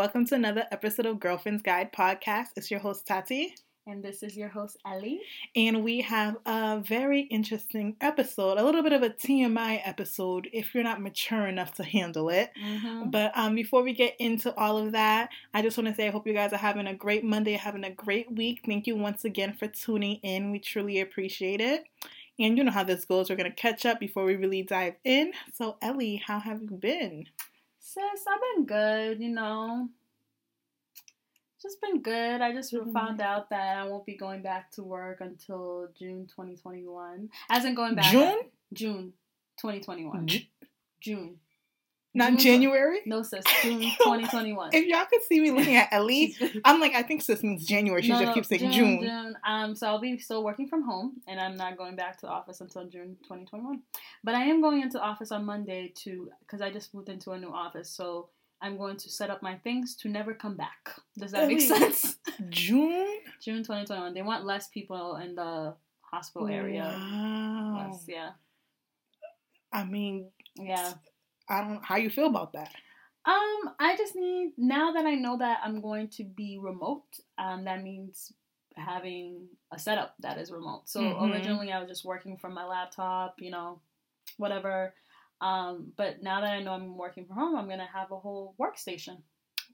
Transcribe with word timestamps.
Welcome 0.00 0.24
to 0.28 0.34
another 0.34 0.64
episode 0.72 1.04
of 1.04 1.20
Girlfriend's 1.20 1.60
Guide 1.60 1.92
podcast. 1.92 2.46
It's 2.56 2.70
your 2.70 2.80
host, 2.80 3.06
Tati. 3.06 3.54
And 3.86 4.02
this 4.02 4.22
is 4.22 4.34
your 4.34 4.48
host, 4.48 4.78
Ellie. 4.86 5.20
And 5.54 5.84
we 5.84 6.00
have 6.00 6.38
a 6.46 6.80
very 6.80 7.20
interesting 7.20 7.96
episode, 8.00 8.56
a 8.56 8.64
little 8.64 8.82
bit 8.82 8.94
of 8.94 9.02
a 9.02 9.10
TMI 9.10 9.82
episode 9.84 10.48
if 10.54 10.74
you're 10.74 10.84
not 10.84 11.02
mature 11.02 11.46
enough 11.46 11.74
to 11.74 11.84
handle 11.84 12.30
it. 12.30 12.48
Mm-hmm. 12.64 13.10
But 13.10 13.36
um, 13.36 13.54
before 13.54 13.82
we 13.82 13.92
get 13.92 14.16
into 14.18 14.56
all 14.56 14.78
of 14.78 14.92
that, 14.92 15.28
I 15.52 15.60
just 15.60 15.76
want 15.76 15.88
to 15.88 15.94
say 15.94 16.08
I 16.08 16.10
hope 16.10 16.26
you 16.26 16.32
guys 16.32 16.54
are 16.54 16.56
having 16.56 16.86
a 16.86 16.94
great 16.94 17.22
Monday, 17.22 17.52
having 17.52 17.84
a 17.84 17.90
great 17.90 18.34
week. 18.34 18.62
Thank 18.64 18.86
you 18.86 18.96
once 18.96 19.26
again 19.26 19.52
for 19.52 19.68
tuning 19.68 20.16
in. 20.22 20.50
We 20.50 20.60
truly 20.60 21.00
appreciate 21.00 21.60
it. 21.60 21.84
And 22.38 22.56
you 22.56 22.64
know 22.64 22.72
how 22.72 22.84
this 22.84 23.04
goes. 23.04 23.28
We're 23.28 23.36
going 23.36 23.50
to 23.50 23.54
catch 23.54 23.84
up 23.84 24.00
before 24.00 24.24
we 24.24 24.36
really 24.36 24.62
dive 24.62 24.94
in. 25.04 25.32
So, 25.52 25.76
Ellie, 25.82 26.22
how 26.26 26.38
have 26.38 26.62
you 26.62 26.70
been? 26.70 27.26
Sis, 27.92 28.24
I've 28.24 28.40
been 28.54 28.66
good, 28.66 29.20
you 29.20 29.30
know. 29.30 29.88
Just 31.60 31.80
been 31.80 32.00
good. 32.00 32.40
I 32.40 32.52
just 32.52 32.72
mm-hmm. 32.72 32.92
found 32.92 33.20
out 33.20 33.50
that 33.50 33.78
I 33.78 33.84
won't 33.88 34.06
be 34.06 34.16
going 34.16 34.42
back 34.42 34.70
to 34.72 34.84
work 34.84 35.20
until 35.20 35.88
June 35.98 36.28
2021. 36.28 37.28
As 37.48 37.64
in 37.64 37.74
going 37.74 37.96
back. 37.96 38.12
June? 38.12 38.42
June 38.72 39.12
2021. 39.60 40.28
J- 40.28 40.48
June. 41.00 41.38
Not 42.12 42.38
January? 42.38 43.00
No, 43.06 43.22
sis. 43.22 43.44
June 43.62 43.80
2021. 43.80 44.70
if 44.72 44.86
y'all 44.86 45.04
could 45.06 45.22
see 45.22 45.40
me 45.40 45.52
looking 45.52 45.76
at 45.76 45.88
Ellie, 45.92 46.36
I'm 46.64 46.80
like, 46.80 46.94
I 46.94 47.02
think 47.02 47.22
sis 47.22 47.42
means 47.42 47.64
January. 47.64 48.02
She 48.02 48.08
no, 48.08 48.20
just 48.20 48.34
keeps 48.34 48.48
saying 48.48 48.72
June, 48.72 48.72
June. 48.72 49.02
June. 49.02 49.36
Um, 49.46 49.76
so 49.76 49.86
I'll 49.86 50.00
be 50.00 50.18
still 50.18 50.42
working 50.42 50.66
from 50.66 50.82
home, 50.82 51.20
and 51.28 51.40
I'm 51.40 51.56
not 51.56 51.78
going 51.78 51.94
back 51.94 52.18
to 52.20 52.26
the 52.26 52.32
office 52.32 52.60
until 52.60 52.84
June 52.88 53.16
2021. 53.22 53.82
But 54.24 54.34
I 54.34 54.44
am 54.44 54.60
going 54.60 54.82
into 54.82 55.00
office 55.00 55.30
on 55.30 55.44
Monday 55.44 55.92
to, 55.98 56.30
because 56.40 56.60
I 56.60 56.70
just 56.70 56.92
moved 56.94 57.08
into 57.08 57.30
a 57.30 57.38
new 57.38 57.52
office. 57.52 57.88
So 57.88 58.30
I'm 58.60 58.76
going 58.76 58.96
to 58.98 59.08
set 59.08 59.30
up 59.30 59.42
my 59.42 59.56
things 59.56 59.94
to 59.96 60.08
never 60.08 60.34
come 60.34 60.56
back. 60.56 60.90
Does 61.16 61.30
that 61.32 61.46
make 61.48 61.60
sense? 61.60 62.16
June? 62.48 63.18
June 63.40 63.62
2021. 63.62 64.14
They 64.14 64.22
want 64.22 64.44
less 64.44 64.68
people 64.68 65.16
in 65.16 65.36
the 65.36 65.74
hospital 66.00 66.48
area. 66.48 66.82
Wow. 66.82 67.88
Less, 67.90 68.04
yeah. 68.08 68.30
I 69.72 69.84
mean, 69.84 70.30
yeah. 70.56 70.92
I 71.50 71.60
don't. 71.62 71.84
How 71.84 71.96
you 71.96 72.10
feel 72.10 72.26
about 72.26 72.52
that? 72.54 72.72
Um, 73.26 73.74
I 73.78 73.96
just 73.98 74.16
need 74.16 74.52
now 74.56 74.92
that 74.92 75.04
I 75.04 75.14
know 75.14 75.36
that 75.38 75.58
I'm 75.62 75.82
going 75.82 76.08
to 76.16 76.24
be 76.24 76.58
remote. 76.60 77.04
Um, 77.36 77.64
that 77.64 77.82
means 77.82 78.32
having 78.76 79.48
a 79.72 79.78
setup 79.78 80.14
that 80.20 80.38
is 80.38 80.50
remote. 80.50 80.82
So 80.86 81.00
mm-hmm. 81.00 81.32
originally 81.32 81.72
I 81.72 81.80
was 81.80 81.88
just 81.88 82.04
working 82.04 82.38
from 82.38 82.54
my 82.54 82.64
laptop, 82.64 83.34
you 83.38 83.50
know, 83.50 83.80
whatever. 84.38 84.94
Um, 85.40 85.92
but 85.96 86.22
now 86.22 86.40
that 86.40 86.52
I 86.52 86.62
know 86.62 86.72
I'm 86.72 86.96
working 86.96 87.26
from 87.26 87.36
home, 87.36 87.56
I'm 87.56 87.68
gonna 87.68 87.88
have 87.92 88.10
a 88.10 88.16
whole 88.16 88.54
workstation. 88.60 89.18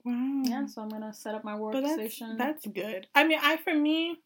Wow. 0.03 0.41
Yeah, 0.43 0.65
so 0.65 0.81
I'm 0.81 0.89
gonna 0.89 1.13
set 1.13 1.35
up 1.35 1.43
my 1.43 1.53
workstation. 1.53 2.37
That's, 2.37 2.63
that's, 2.63 2.67
good. 2.67 3.07
I 3.15 3.25
mean, 3.25 3.39
I 3.41 3.57
for 3.57 3.73
me, 3.73 4.17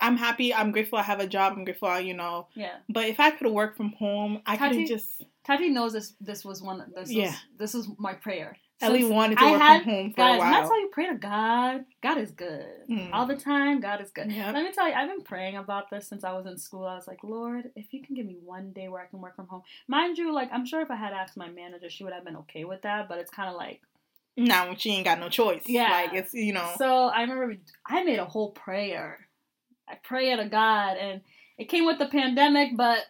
I'm 0.00 0.16
happy. 0.16 0.52
I'm 0.52 0.72
grateful 0.72 0.98
I 0.98 1.02
have 1.02 1.20
a 1.20 1.26
job. 1.26 1.54
I'm 1.56 1.64
grateful, 1.64 1.88
I, 1.88 2.00
you 2.00 2.14
know. 2.14 2.48
Yeah. 2.54 2.76
But 2.88 3.06
if 3.06 3.20
I 3.20 3.30
could 3.30 3.50
work 3.50 3.76
from 3.76 3.92
home, 3.92 4.42
I 4.46 4.56
could 4.56 4.86
just. 4.86 5.24
Tati 5.44 5.70
knows 5.70 5.92
this. 5.92 6.14
This 6.20 6.44
was 6.44 6.62
one. 6.62 6.84
This 6.94 7.10
yeah. 7.10 7.26
Was, 7.26 7.36
this 7.58 7.74
is 7.74 7.88
my 7.98 8.14
prayer. 8.14 8.56
Ellie 8.82 9.06
wanted 9.06 9.38
to 9.38 9.44
I 9.44 9.52
work 9.52 9.60
had, 9.60 9.82
from 9.82 9.92
home 9.92 10.10
for 10.10 10.16
guys, 10.16 10.36
a 10.36 10.38
while. 10.38 10.54
I 10.54 10.60
tell 10.60 10.80
you, 10.80 10.88
pray 10.92 11.06
to 11.06 11.14
God. 11.14 11.84
God 12.02 12.18
is 12.18 12.30
good 12.30 12.66
mm. 12.90 13.08
all 13.10 13.26
the 13.26 13.36
time. 13.36 13.80
God 13.80 14.02
is 14.02 14.10
good. 14.10 14.30
Yep. 14.30 14.52
Let 14.52 14.64
me 14.64 14.72
tell 14.72 14.86
you, 14.86 14.92
I've 14.92 15.08
been 15.08 15.22
praying 15.22 15.56
about 15.56 15.88
this 15.88 16.06
since 16.06 16.24
I 16.24 16.32
was 16.32 16.44
in 16.44 16.58
school. 16.58 16.84
I 16.84 16.94
was 16.94 17.06
like, 17.06 17.24
Lord, 17.24 17.70
if 17.74 17.94
you 17.94 18.02
can 18.02 18.14
give 18.14 18.26
me 18.26 18.36
one 18.44 18.72
day 18.72 18.88
where 18.88 19.02
I 19.02 19.06
can 19.06 19.22
work 19.22 19.34
from 19.34 19.48
home, 19.48 19.62
mind 19.88 20.18
you, 20.18 20.32
like 20.34 20.50
I'm 20.52 20.66
sure 20.66 20.82
if 20.82 20.90
I 20.90 20.96
had 20.96 21.14
asked 21.14 21.38
my 21.38 21.48
manager, 21.48 21.88
she 21.88 22.04
would 22.04 22.12
have 22.12 22.24
been 22.24 22.36
okay 22.36 22.64
with 22.64 22.82
that. 22.82 23.08
But 23.08 23.18
it's 23.18 23.30
kind 23.30 23.48
of 23.48 23.56
like 23.56 23.80
now 24.36 24.74
she 24.76 24.90
ain't 24.90 25.06
got 25.06 25.20
no 25.20 25.30
choice. 25.30 25.62
Yeah, 25.66 25.88
like 25.88 26.12
it's 26.12 26.34
you 26.34 26.52
know. 26.52 26.70
So 26.76 27.06
I 27.06 27.22
remember 27.22 27.56
I 27.86 28.04
made 28.04 28.18
a 28.18 28.26
whole 28.26 28.50
prayer. 28.50 29.25
I 29.88 29.94
pray 30.02 30.34
to 30.34 30.44
God, 30.46 30.96
and 30.96 31.20
it 31.58 31.68
came 31.68 31.86
with 31.86 31.98
the 31.98 32.06
pandemic, 32.06 32.76
but 32.76 33.00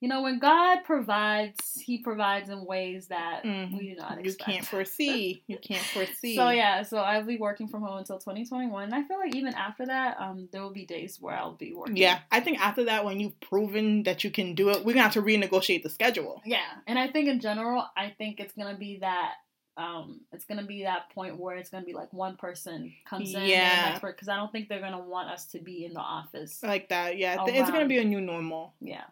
you 0.00 0.08
know, 0.08 0.22
when 0.22 0.38
God 0.38 0.84
provides, 0.84 1.80
He 1.80 1.98
provides 1.98 2.50
in 2.50 2.64
ways 2.64 3.08
that 3.08 3.42
mm-hmm. 3.44 3.76
we 3.76 3.88
do 3.90 3.96
not 3.96 4.18
expect. 4.18 4.48
You 4.48 4.54
can't 4.54 4.66
foresee. 4.66 5.42
you 5.48 5.58
can't 5.58 5.82
foresee. 5.82 6.36
So 6.36 6.50
yeah, 6.50 6.82
so 6.82 6.98
I'll 6.98 7.24
be 7.24 7.36
working 7.36 7.66
from 7.66 7.82
home 7.82 7.98
until 7.98 8.18
2021. 8.18 8.84
And 8.84 8.94
I 8.94 9.02
feel 9.02 9.18
like 9.18 9.34
even 9.34 9.54
after 9.54 9.86
that, 9.86 10.20
um, 10.20 10.48
there 10.52 10.62
will 10.62 10.72
be 10.72 10.86
days 10.86 11.18
where 11.20 11.34
I'll 11.34 11.54
be 11.54 11.74
working. 11.74 11.96
Yeah, 11.96 12.20
I 12.30 12.38
think 12.40 12.60
after 12.60 12.84
that, 12.84 13.04
when 13.04 13.18
you've 13.18 13.38
proven 13.40 14.04
that 14.04 14.22
you 14.22 14.30
can 14.30 14.54
do 14.54 14.70
it, 14.70 14.84
we're 14.84 14.92
gonna 14.92 15.02
have 15.02 15.14
to 15.14 15.22
renegotiate 15.22 15.82
the 15.82 15.90
schedule. 15.90 16.42
Yeah, 16.44 16.66
and 16.86 16.96
I 16.96 17.08
think 17.08 17.28
in 17.28 17.40
general, 17.40 17.84
I 17.96 18.14
think 18.16 18.38
it's 18.38 18.54
gonna 18.54 18.78
be 18.78 18.98
that 19.00 19.34
um, 19.78 20.20
it's 20.32 20.44
gonna 20.44 20.64
be 20.64 20.82
that 20.82 21.08
point 21.14 21.38
where 21.38 21.56
it's 21.56 21.70
gonna 21.70 21.86
be 21.86 21.94
like 21.94 22.12
one 22.12 22.36
person 22.36 22.92
comes 23.08 23.32
in, 23.32 23.44
yeah, 23.44 23.98
because 23.98 24.28
I 24.28 24.36
don't 24.36 24.50
think 24.50 24.68
they're 24.68 24.80
gonna 24.80 25.00
want 25.00 25.30
us 25.30 25.46
to 25.46 25.60
be 25.60 25.84
in 25.84 25.94
the 25.94 26.00
office 26.00 26.60
like 26.62 26.88
that. 26.88 27.16
Yeah, 27.16 27.36
around. 27.36 27.50
it's 27.50 27.70
gonna 27.70 27.86
be 27.86 27.98
a 27.98 28.04
new 28.04 28.20
normal. 28.20 28.74
Yeah. 28.80 29.04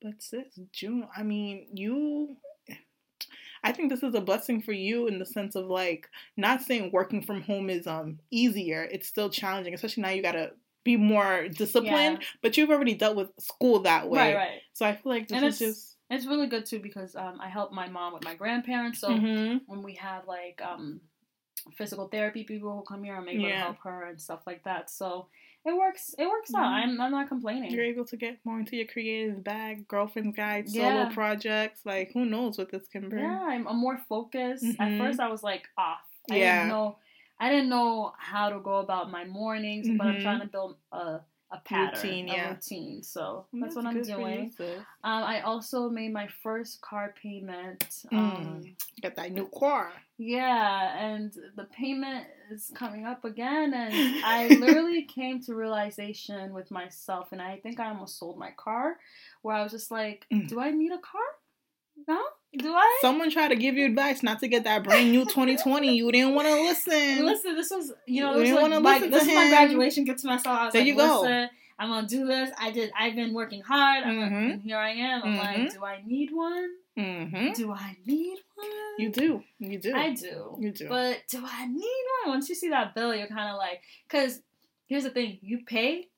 But 0.00 0.22
sis, 0.22 0.58
June, 0.72 1.06
I 1.16 1.22
mean, 1.22 1.66
you 1.74 2.36
I 3.64 3.72
think 3.72 3.90
this 3.90 4.02
is 4.02 4.14
a 4.14 4.20
blessing 4.20 4.60
for 4.60 4.72
you 4.72 5.06
in 5.06 5.18
the 5.18 5.26
sense 5.26 5.54
of 5.54 5.66
like 5.66 6.08
not 6.36 6.62
saying 6.62 6.90
working 6.92 7.22
from 7.22 7.42
home 7.42 7.70
is 7.70 7.86
um 7.86 8.18
easier. 8.30 8.88
It's 8.90 9.08
still 9.08 9.30
challenging, 9.30 9.74
especially 9.74 10.02
now 10.02 10.10
you 10.10 10.22
gotta 10.22 10.52
be 10.84 10.96
more 10.96 11.48
disciplined. 11.48 12.18
Yeah. 12.20 12.26
But 12.42 12.56
you've 12.56 12.70
already 12.70 12.94
dealt 12.94 13.16
with 13.16 13.30
school 13.38 13.80
that 13.80 14.08
way, 14.08 14.18
right? 14.18 14.36
Right. 14.36 14.60
So 14.72 14.86
I 14.86 14.94
feel 14.94 15.12
like 15.12 15.28
this 15.28 15.36
and 15.36 15.46
is 15.46 15.58
just 15.58 15.91
it's 16.12 16.26
really 16.26 16.46
good 16.46 16.66
too 16.66 16.78
because 16.78 17.16
um 17.16 17.38
I 17.40 17.48
help 17.48 17.72
my 17.72 17.88
mom 17.88 18.12
with 18.14 18.24
my 18.24 18.34
grandparents. 18.34 19.00
So 19.00 19.08
mm-hmm. 19.08 19.58
when 19.66 19.82
we 19.82 19.94
have 19.94 20.26
like 20.26 20.60
um 20.62 21.00
physical 21.76 22.08
therapy 22.08 22.44
people 22.44 22.76
who 22.76 22.82
come 22.82 23.04
here, 23.04 23.16
I'm 23.16 23.28
able 23.28 23.44
yeah. 23.44 23.54
to 23.54 23.58
help 23.58 23.78
her 23.84 24.04
and 24.04 24.20
stuff 24.20 24.40
like 24.46 24.64
that. 24.64 24.90
So 24.90 25.28
it 25.64 25.76
works. 25.76 26.14
It 26.18 26.26
works 26.26 26.52
out. 26.54 26.64
Mm-hmm. 26.64 26.90
I'm, 26.90 27.00
I'm 27.00 27.12
not 27.12 27.28
complaining. 27.28 27.70
You're 27.70 27.84
able 27.84 28.04
to 28.06 28.16
get 28.16 28.38
more 28.44 28.58
into 28.58 28.76
your 28.76 28.86
creative 28.86 29.44
bag, 29.44 29.86
girlfriend's 29.86 30.36
guide, 30.36 30.68
solo 30.68 31.08
projects. 31.10 31.80
Like 31.84 32.12
who 32.12 32.24
knows 32.24 32.58
what 32.58 32.70
this 32.70 32.88
can 32.88 33.08
bring? 33.08 33.22
Yeah, 33.22 33.40
I'm, 33.40 33.68
I'm 33.68 33.78
more 33.78 33.98
focused. 34.08 34.64
Mm-hmm. 34.64 34.82
At 34.82 34.98
first, 34.98 35.20
I 35.20 35.28
was 35.28 35.42
like 35.42 35.68
off. 35.78 36.00
I 36.30 36.36
yeah. 36.36 36.56
didn't 36.56 36.68
know. 36.68 36.98
I 37.38 37.50
didn't 37.50 37.70
know 37.70 38.12
how 38.18 38.50
to 38.50 38.60
go 38.60 38.76
about 38.76 39.10
my 39.10 39.24
mornings, 39.24 39.88
but 39.96 40.06
I'm 40.06 40.20
trying 40.20 40.38
mm-hmm. 40.38 40.46
to 40.46 40.52
build 40.52 40.76
a 40.92 41.20
a 41.52 41.58
pattern, 41.58 41.94
routine, 42.02 42.28
yeah. 42.28 42.48
a 42.48 42.54
routine. 42.54 43.02
So 43.02 43.46
that's, 43.52 43.62
that's 43.62 43.76
what 43.76 43.86
I'm 43.86 44.02
doing. 44.02 44.52
You, 44.58 44.64
um, 45.04 45.22
I 45.22 45.42
also 45.42 45.88
made 45.88 46.12
my 46.12 46.28
first 46.42 46.80
car 46.80 47.14
payment. 47.22 47.86
Mm. 48.10 48.18
Um, 48.18 48.62
mm, 48.64 49.02
Got 49.02 49.16
that 49.16 49.32
new 49.32 49.48
car. 49.56 49.92
Yeah, 50.18 50.96
and 50.98 51.32
the 51.56 51.64
payment 51.64 52.26
is 52.50 52.70
coming 52.74 53.04
up 53.04 53.24
again, 53.24 53.74
and 53.74 53.94
I 54.24 54.48
literally 54.48 55.02
came 55.02 55.42
to 55.42 55.54
realization 55.54 56.52
with 56.54 56.70
myself, 56.70 57.32
and 57.32 57.42
I 57.42 57.58
think 57.58 57.80
I 57.80 57.88
almost 57.88 58.18
sold 58.18 58.38
my 58.38 58.52
car, 58.56 58.96
where 59.42 59.56
I 59.56 59.62
was 59.62 59.72
just 59.72 59.90
like, 59.90 60.26
mm. 60.32 60.48
"Do 60.48 60.60
I 60.60 60.70
need 60.70 60.92
a 60.92 60.98
car? 60.98 61.22
No." 62.08 62.22
Do 62.56 62.74
I? 62.74 62.98
Someone 63.00 63.30
tried 63.30 63.48
to 63.48 63.56
give 63.56 63.76
you 63.76 63.86
advice 63.86 64.22
not 64.22 64.40
to 64.40 64.48
get 64.48 64.64
that 64.64 64.84
brand 64.84 65.10
new 65.10 65.24
2020. 65.24 65.96
You 65.96 66.12
didn't 66.12 66.34
want 66.34 66.48
to 66.48 66.54
listen. 66.54 67.24
Listen, 67.24 67.54
this 67.54 67.70
was 67.70 67.92
you 68.06 68.22
know, 68.22 68.36
you 68.36 68.44
didn't 68.44 68.60
want 68.60 68.74
to 68.74 68.80
listen. 68.80 69.10
This 69.10 69.22
is 69.22 69.34
my 69.34 69.48
graduation 69.48 70.04
gift 70.04 70.20
to 70.20 70.26
myself. 70.26 70.58
I 70.58 70.64
was 70.66 70.72
there 70.72 70.82
like, 70.82 70.88
you 70.88 70.96
go. 70.96 71.48
I'm 71.78 71.88
gonna 71.88 72.06
do 72.06 72.26
this. 72.26 72.50
I 72.58 72.70
did. 72.70 72.92
I've 72.98 73.16
been 73.16 73.32
working 73.32 73.62
hard. 73.62 74.04
Mm-hmm. 74.04 74.34
and 74.34 74.62
here 74.62 74.76
I 74.76 74.90
am. 74.90 75.22
I'm 75.24 75.34
mm-hmm. 75.34 75.62
like, 75.62 75.72
do 75.72 75.84
I 75.84 76.02
need 76.06 76.30
one? 76.32 76.68
Mm-hmm. 76.96 77.52
Do 77.54 77.72
I 77.72 77.96
need 78.06 78.38
one? 78.54 78.68
You 78.98 79.10
do. 79.10 79.42
You 79.58 79.78
do. 79.78 79.94
I 79.94 80.12
do. 80.14 80.56
You 80.60 80.70
do. 80.70 80.88
But 80.88 81.22
do 81.28 81.42
I 81.44 81.66
need 81.66 82.04
one? 82.24 82.34
Once 82.34 82.48
you 82.48 82.54
see 82.54 82.68
that 82.68 82.94
bill, 82.94 83.14
you're 83.14 83.26
kind 83.26 83.50
of 83.50 83.56
like, 83.56 83.80
because 84.06 84.40
here's 84.86 85.04
the 85.04 85.10
thing: 85.10 85.38
you 85.40 85.64
pay, 85.64 86.08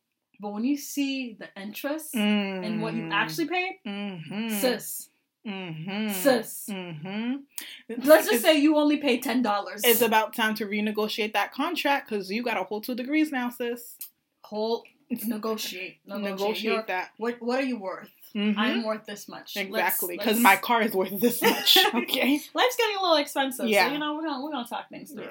but 0.41 0.53
when 0.53 0.65
you 0.65 0.77
see 0.77 1.39
the 1.39 1.49
interest 1.59 2.15
and 2.15 2.83
what 2.83 2.93
you 2.93 3.03
mm-hmm. 3.03 3.13
actually 3.13 3.47
paid, 3.47 3.79
mm-hmm. 3.87 4.49
sis 4.59 5.09
Mm-hmm. 5.47 6.09
Sis. 6.11 6.67
Mm-hmm. 6.71 7.35
Let's 8.03 8.29
just 8.29 8.43
say 8.43 8.59
you 8.59 8.77
only 8.77 8.97
pay 8.97 9.19
ten 9.19 9.43
dollars. 9.43 9.83
It's 9.85 10.01
about 10.01 10.35
time 10.35 10.55
to 10.57 10.67
renegotiate 10.67 11.33
that 11.35 11.53
contract 11.53 12.09
because 12.09 12.31
you 12.31 12.43
got 12.43 12.57
a 12.57 12.65
whole 12.65 12.81
two 12.81 12.95
degrees 12.95 13.31
now, 13.31 13.51
sis. 13.51 13.97
Whole 14.43 14.85
negotiate, 15.11 15.99
negotiate, 16.07 16.31
negotiate 16.31 16.87
that. 16.87 17.11
What 17.19 17.41
What 17.41 17.59
are 17.61 17.65
you 17.65 17.79
worth? 17.79 18.11
Mm-hmm. 18.35 18.59
I'm 18.59 18.83
worth 18.85 19.07
this 19.07 19.29
much. 19.29 19.57
Exactly, 19.57 20.17
because 20.17 20.41
my 20.41 20.57
car 20.57 20.83
is 20.83 20.93
worth 20.93 21.21
this 21.21 21.41
much. 21.41 21.79
Okay, 21.95 22.41
life's 22.55 22.77
getting 22.77 22.97
a 22.97 23.03
little 23.03 23.17
expensive. 23.17 23.69
Yeah, 23.69 23.87
so, 23.87 23.93
you 23.93 23.99
know 23.99 24.15
we're 24.15 24.25
gonna 24.25 24.43
we're 24.43 24.51
gonna 24.51 24.67
talk 24.67 24.89
things 24.89 25.13
through. 25.13 25.29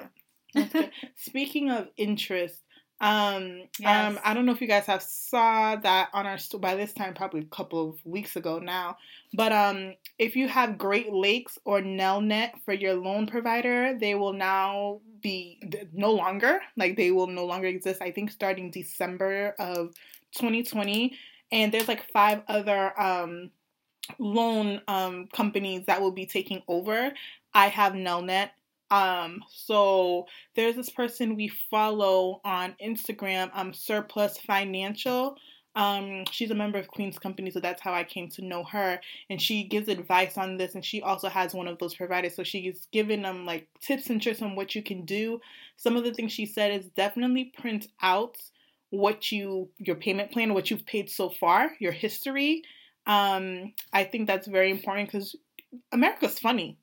Yeah. 0.54 0.86
Speaking 1.16 1.70
of 1.70 1.88
interest, 1.96 2.62
um, 3.04 3.64
yes. 3.78 4.12
um, 4.12 4.18
I 4.24 4.32
don't 4.32 4.46
know 4.46 4.52
if 4.52 4.62
you 4.62 4.66
guys 4.66 4.86
have 4.86 5.02
saw 5.02 5.76
that 5.76 6.08
on 6.14 6.26
our 6.26 6.38
by 6.58 6.74
this 6.74 6.94
time, 6.94 7.12
probably 7.12 7.42
a 7.42 7.54
couple 7.54 7.90
of 7.90 8.06
weeks 8.06 8.34
ago 8.34 8.58
now. 8.58 8.96
But 9.34 9.52
um, 9.52 9.92
if 10.18 10.36
you 10.36 10.48
have 10.48 10.78
Great 10.78 11.12
Lakes 11.12 11.58
or 11.66 11.82
Nelnet 11.82 12.52
for 12.64 12.72
your 12.72 12.94
loan 12.94 13.26
provider, 13.26 13.94
they 14.00 14.14
will 14.14 14.32
now 14.32 15.02
be 15.20 15.60
no 15.92 16.12
longer 16.12 16.60
like 16.78 16.96
they 16.96 17.10
will 17.10 17.26
no 17.26 17.44
longer 17.44 17.66
exist. 17.66 18.00
I 18.00 18.10
think 18.10 18.30
starting 18.30 18.70
December 18.70 19.54
of 19.58 19.94
2020, 20.36 21.14
and 21.52 21.72
there's 21.72 21.88
like 21.88 22.10
five 22.10 22.40
other 22.48 22.98
um 22.98 23.50
loan 24.18 24.80
um 24.88 25.26
companies 25.26 25.84
that 25.88 26.00
will 26.00 26.12
be 26.12 26.24
taking 26.24 26.62
over. 26.68 27.12
I 27.52 27.68
have 27.68 27.92
Nelnet 27.92 28.48
Um, 28.90 29.42
so 29.50 30.26
there's 30.54 30.76
this 30.76 30.90
person 30.90 31.36
we 31.36 31.48
follow 31.70 32.40
on 32.44 32.74
Instagram, 32.82 33.50
um, 33.54 33.72
Surplus 33.72 34.38
Financial. 34.38 35.36
Um, 35.76 36.24
she's 36.30 36.52
a 36.52 36.54
member 36.54 36.78
of 36.78 36.86
Queen's 36.86 37.18
Company, 37.18 37.50
so 37.50 37.58
that's 37.58 37.82
how 37.82 37.92
I 37.92 38.04
came 38.04 38.28
to 38.30 38.44
know 38.44 38.62
her. 38.64 39.00
And 39.28 39.42
she 39.42 39.64
gives 39.64 39.88
advice 39.88 40.38
on 40.38 40.56
this, 40.56 40.74
and 40.74 40.84
she 40.84 41.02
also 41.02 41.28
has 41.28 41.52
one 41.52 41.66
of 41.66 41.78
those 41.78 41.94
providers. 41.94 42.36
So 42.36 42.44
she's 42.44 42.86
giving 42.92 43.22
them 43.22 43.44
like 43.44 43.66
tips 43.80 44.10
and 44.10 44.22
tricks 44.22 44.42
on 44.42 44.54
what 44.54 44.74
you 44.74 44.82
can 44.82 45.04
do. 45.04 45.40
Some 45.76 45.96
of 45.96 46.04
the 46.04 46.14
things 46.14 46.32
she 46.32 46.46
said 46.46 46.72
is 46.72 46.88
definitely 46.90 47.52
print 47.58 47.88
out 48.02 48.36
what 48.90 49.32
you 49.32 49.68
your 49.78 49.96
payment 49.96 50.30
plan, 50.30 50.54
what 50.54 50.70
you've 50.70 50.86
paid 50.86 51.10
so 51.10 51.28
far, 51.28 51.72
your 51.80 51.92
history. 51.92 52.62
Um, 53.06 53.72
I 53.92 54.04
think 54.04 54.28
that's 54.28 54.46
very 54.46 54.70
important 54.70 55.08
because 55.08 55.34
America's 55.90 56.38
funny. 56.38 56.78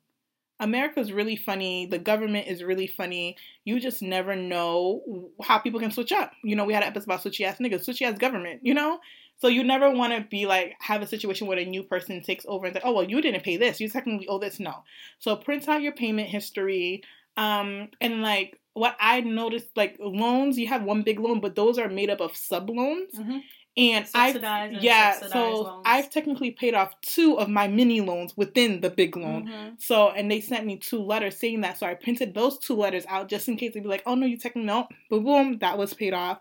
America's 0.62 1.12
really 1.12 1.34
funny. 1.34 1.86
The 1.86 1.98
government 1.98 2.46
is 2.46 2.62
really 2.62 2.86
funny. 2.86 3.36
You 3.64 3.80
just 3.80 4.00
never 4.00 4.36
know 4.36 5.28
how 5.42 5.58
people 5.58 5.80
can 5.80 5.90
switch 5.90 6.12
up. 6.12 6.30
You 6.44 6.54
know, 6.54 6.64
we 6.64 6.72
had 6.72 6.84
an 6.84 6.88
episode 6.88 7.06
about 7.06 7.24
switchy 7.24 7.44
ass 7.44 7.58
niggas, 7.58 7.84
switchy 7.84 8.06
ass 8.06 8.16
government, 8.16 8.60
you 8.62 8.72
know? 8.72 9.00
So 9.38 9.48
you 9.48 9.64
never 9.64 9.90
want 9.90 10.12
to 10.12 10.20
be 10.20 10.46
like, 10.46 10.76
have 10.78 11.02
a 11.02 11.06
situation 11.06 11.48
where 11.48 11.58
a 11.58 11.64
new 11.64 11.82
person 11.82 12.22
takes 12.22 12.46
over 12.46 12.66
and 12.66 12.76
say, 12.76 12.80
oh, 12.84 12.92
well, 12.92 13.02
you 13.02 13.20
didn't 13.20 13.42
pay 13.42 13.56
this. 13.56 13.80
You 13.80 13.88
technically 13.88 14.28
owe 14.28 14.38
this. 14.38 14.60
No. 14.60 14.84
So 15.18 15.34
print 15.34 15.68
out 15.68 15.82
your 15.82 15.92
payment 15.92 16.28
history. 16.28 17.02
Um, 17.36 17.88
and 18.00 18.22
like 18.22 18.60
what 18.74 18.96
I 19.00 19.20
noticed, 19.20 19.76
like 19.76 19.96
loans, 19.98 20.58
you 20.58 20.68
have 20.68 20.84
one 20.84 21.02
big 21.02 21.18
loan, 21.18 21.40
but 21.40 21.56
those 21.56 21.76
are 21.76 21.88
made 21.88 22.08
up 22.08 22.20
of 22.20 22.36
sub 22.36 22.70
loans. 22.70 23.18
Mm-hmm. 23.18 23.38
And 23.74 24.06
I 24.14 24.78
yeah, 24.80 25.18
so 25.18 25.62
loans. 25.62 25.82
I've 25.86 26.10
technically 26.10 26.50
paid 26.50 26.74
off 26.74 26.94
two 27.00 27.38
of 27.38 27.48
my 27.48 27.68
mini 27.68 28.02
loans 28.02 28.36
within 28.36 28.82
the 28.82 28.90
big 28.90 29.16
loan. 29.16 29.46
Mm-hmm. 29.46 29.68
So 29.78 30.10
and 30.10 30.30
they 30.30 30.40
sent 30.42 30.66
me 30.66 30.76
two 30.76 31.02
letters 31.02 31.38
saying 31.38 31.62
that. 31.62 31.78
So 31.78 31.86
I 31.86 31.94
printed 31.94 32.34
those 32.34 32.58
two 32.58 32.74
letters 32.74 33.06
out 33.08 33.28
just 33.28 33.48
in 33.48 33.56
case 33.56 33.72
they'd 33.72 33.82
be 33.82 33.88
like, 33.88 34.02
oh 34.04 34.14
no, 34.14 34.26
you 34.26 34.36
technically 34.36 34.66
no, 34.66 34.88
boom, 35.08 35.24
boom, 35.24 35.58
that 35.60 35.78
was 35.78 35.94
paid 35.94 36.12
off. 36.12 36.40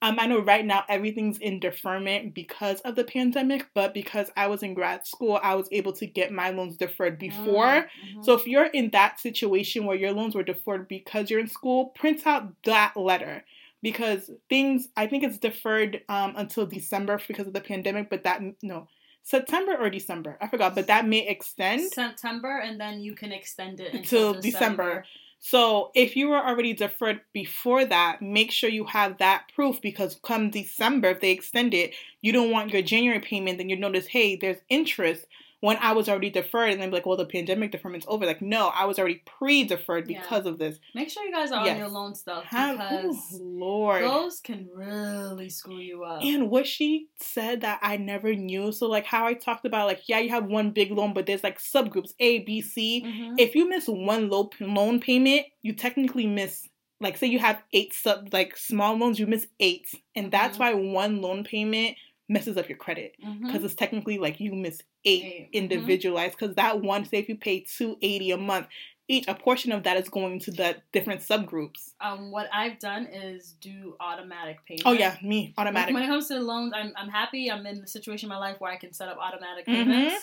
Um, 0.00 0.16
I 0.20 0.28
know 0.28 0.40
right 0.40 0.64
now 0.64 0.84
everything's 0.88 1.38
in 1.38 1.58
deferment 1.58 2.32
because 2.32 2.80
of 2.82 2.94
the 2.94 3.02
pandemic, 3.02 3.66
but 3.74 3.92
because 3.92 4.30
I 4.36 4.46
was 4.46 4.62
in 4.62 4.74
grad 4.74 5.04
school, 5.04 5.40
I 5.42 5.56
was 5.56 5.68
able 5.72 5.92
to 5.94 6.06
get 6.06 6.30
my 6.30 6.50
loans 6.50 6.76
deferred 6.76 7.18
before. 7.18 7.64
Mm-hmm. 7.64 8.22
So 8.22 8.34
if 8.34 8.46
you're 8.46 8.66
in 8.66 8.90
that 8.90 9.18
situation 9.18 9.84
where 9.84 9.96
your 9.96 10.12
loans 10.12 10.36
were 10.36 10.44
deferred 10.44 10.86
because 10.86 11.30
you're 11.30 11.40
in 11.40 11.48
school, 11.48 11.86
print 11.86 12.24
out 12.28 12.52
that 12.62 12.96
letter 12.96 13.44
because 13.82 14.30
things 14.48 14.88
I 14.96 15.06
think 15.06 15.24
it's 15.24 15.38
deferred 15.38 16.02
um, 16.08 16.34
until 16.36 16.66
December 16.66 17.20
because 17.26 17.46
of 17.46 17.52
the 17.52 17.60
pandemic, 17.60 18.10
but 18.10 18.24
that 18.24 18.42
no 18.62 18.88
September 19.22 19.76
or 19.78 19.90
December 19.90 20.38
I 20.40 20.48
forgot, 20.48 20.74
but 20.74 20.86
that 20.86 21.06
may 21.06 21.26
extend 21.26 21.92
September 21.92 22.58
and 22.58 22.80
then 22.80 23.00
you 23.00 23.14
can 23.14 23.32
extend 23.32 23.80
it 23.80 23.94
until 23.94 24.34
December. 24.34 24.42
December. 24.42 25.04
So 25.40 25.92
if 25.94 26.16
you 26.16 26.28
were 26.28 26.44
already 26.44 26.72
deferred 26.72 27.20
before 27.32 27.84
that, 27.84 28.20
make 28.20 28.50
sure 28.50 28.68
you 28.68 28.84
have 28.86 29.18
that 29.18 29.44
proof 29.54 29.80
because 29.80 30.18
come 30.24 30.50
December, 30.50 31.10
if 31.10 31.20
they 31.20 31.30
extend 31.30 31.74
it, 31.74 31.94
you 32.22 32.32
don't 32.32 32.50
want 32.50 32.72
your 32.72 32.82
January 32.82 33.20
payment, 33.20 33.58
then 33.58 33.68
you 33.68 33.76
notice, 33.76 34.06
hey, 34.08 34.34
there's 34.34 34.58
interest 34.68 35.26
when 35.60 35.76
I 35.78 35.92
was 35.92 36.08
already 36.08 36.30
deferred, 36.30 36.70
and 36.70 36.80
then 36.80 36.90
be 36.90 36.96
like, 36.96 37.06
well, 37.06 37.16
the 37.16 37.26
pandemic 37.26 37.72
deferment's 37.72 38.06
over. 38.08 38.26
Like, 38.26 38.40
no, 38.40 38.68
I 38.68 38.84
was 38.84 38.98
already 38.98 39.22
pre-deferred 39.26 40.06
because 40.06 40.44
yeah. 40.44 40.50
of 40.52 40.58
this. 40.58 40.78
Make 40.94 41.10
sure 41.10 41.24
you 41.24 41.32
guys 41.32 41.50
are 41.50 41.64
yes. 41.64 41.74
on 41.74 41.78
your 41.78 41.88
loan 41.88 42.14
stuff 42.14 42.44
because 42.44 43.16
oh, 43.34 43.38
Lord, 43.40 44.02
those 44.04 44.40
can 44.40 44.68
really 44.72 45.50
screw 45.50 45.78
you 45.78 46.04
up. 46.04 46.22
And 46.22 46.50
what 46.50 46.66
she 46.66 47.08
said 47.20 47.62
that 47.62 47.80
I 47.82 47.96
never 47.96 48.34
knew. 48.34 48.70
So 48.72 48.88
like 48.88 49.04
how 49.04 49.26
I 49.26 49.34
talked 49.34 49.64
about, 49.64 49.86
like 49.86 50.02
yeah, 50.08 50.18
you 50.18 50.30
have 50.30 50.44
one 50.44 50.70
big 50.70 50.92
loan, 50.92 51.12
but 51.14 51.26
there's 51.26 51.44
like 51.44 51.58
subgroups 51.58 52.12
A, 52.20 52.40
B, 52.40 52.62
C. 52.62 53.02
Mm-hmm. 53.04 53.34
If 53.38 53.54
you 53.54 53.68
miss 53.68 53.86
one 53.86 54.28
low 54.28 54.50
loan 54.60 55.00
payment, 55.00 55.46
you 55.62 55.72
technically 55.72 56.26
miss 56.26 56.68
like 57.00 57.16
say 57.16 57.26
you 57.28 57.38
have 57.38 57.62
eight 57.72 57.94
sub 57.94 58.28
like 58.32 58.56
small 58.56 58.96
loans, 58.96 59.18
you 59.18 59.26
miss 59.26 59.46
eight, 59.60 59.88
and 60.14 60.30
that's 60.30 60.58
mm-hmm. 60.58 60.76
why 60.76 60.92
one 60.92 61.20
loan 61.20 61.44
payment 61.44 61.96
messes 62.28 62.56
up 62.56 62.68
your 62.68 62.78
credit. 62.78 63.14
Because 63.18 63.38
mm-hmm. 63.38 63.64
it's 63.64 63.74
technically 63.74 64.18
like 64.18 64.40
you 64.40 64.54
miss 64.54 64.82
eight, 65.04 65.24
eight. 65.24 65.42
Mm-hmm. 65.42 65.54
individualized 65.54 66.36
because 66.38 66.56
that 66.56 66.82
one 66.82 67.04
say 67.04 67.18
if 67.18 67.28
you 67.28 67.36
pay 67.36 67.60
280 67.60 68.30
a 68.32 68.36
month. 68.36 68.66
Each 69.10 69.26
a 69.26 69.34
portion 69.34 69.72
of 69.72 69.84
that 69.84 69.96
is 69.96 70.10
going 70.10 70.38
to 70.40 70.50
the 70.50 70.76
different 70.92 71.22
subgroups. 71.22 71.92
Um 71.98 72.30
what 72.30 72.46
i've 72.52 72.78
done 72.78 73.06
is 73.06 73.54
do 73.58 73.96
automatic 74.00 74.58
payments. 74.66 74.82
Oh 74.84 74.92
yeah 74.92 75.16
me 75.22 75.54
automatic. 75.56 75.94
When 75.94 76.02
it 76.02 76.08
comes 76.08 76.28
to 76.28 76.38
loans 76.40 76.74
i'm, 76.76 76.92
I'm 76.94 77.08
happy. 77.08 77.50
I'm 77.50 77.64
in 77.64 77.80
the 77.80 77.86
situation 77.86 78.26
in 78.26 78.28
my 78.28 78.36
life 78.36 78.56
where 78.58 78.70
i 78.70 78.76
can 78.76 78.92
set 78.92 79.08
up 79.08 79.16
automatic 79.16 79.66
mm-hmm. 79.66 79.90
payments. 79.90 80.14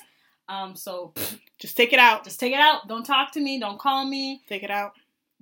Mm-hmm. 0.49 0.55
um 0.55 0.75
so 0.75 1.15
just 1.57 1.75
take 1.75 1.93
it 1.93 1.99
out. 1.99 2.25
Just 2.25 2.39
take 2.39 2.53
it 2.53 2.59
out. 2.59 2.87
Don't 2.87 3.03
talk 3.03 3.31
to 3.31 3.39
me. 3.39 3.59
Don't 3.59 3.79
call 3.79 4.05
me. 4.05 4.43
Take 4.47 4.61
it 4.61 4.69
out. 4.69 4.91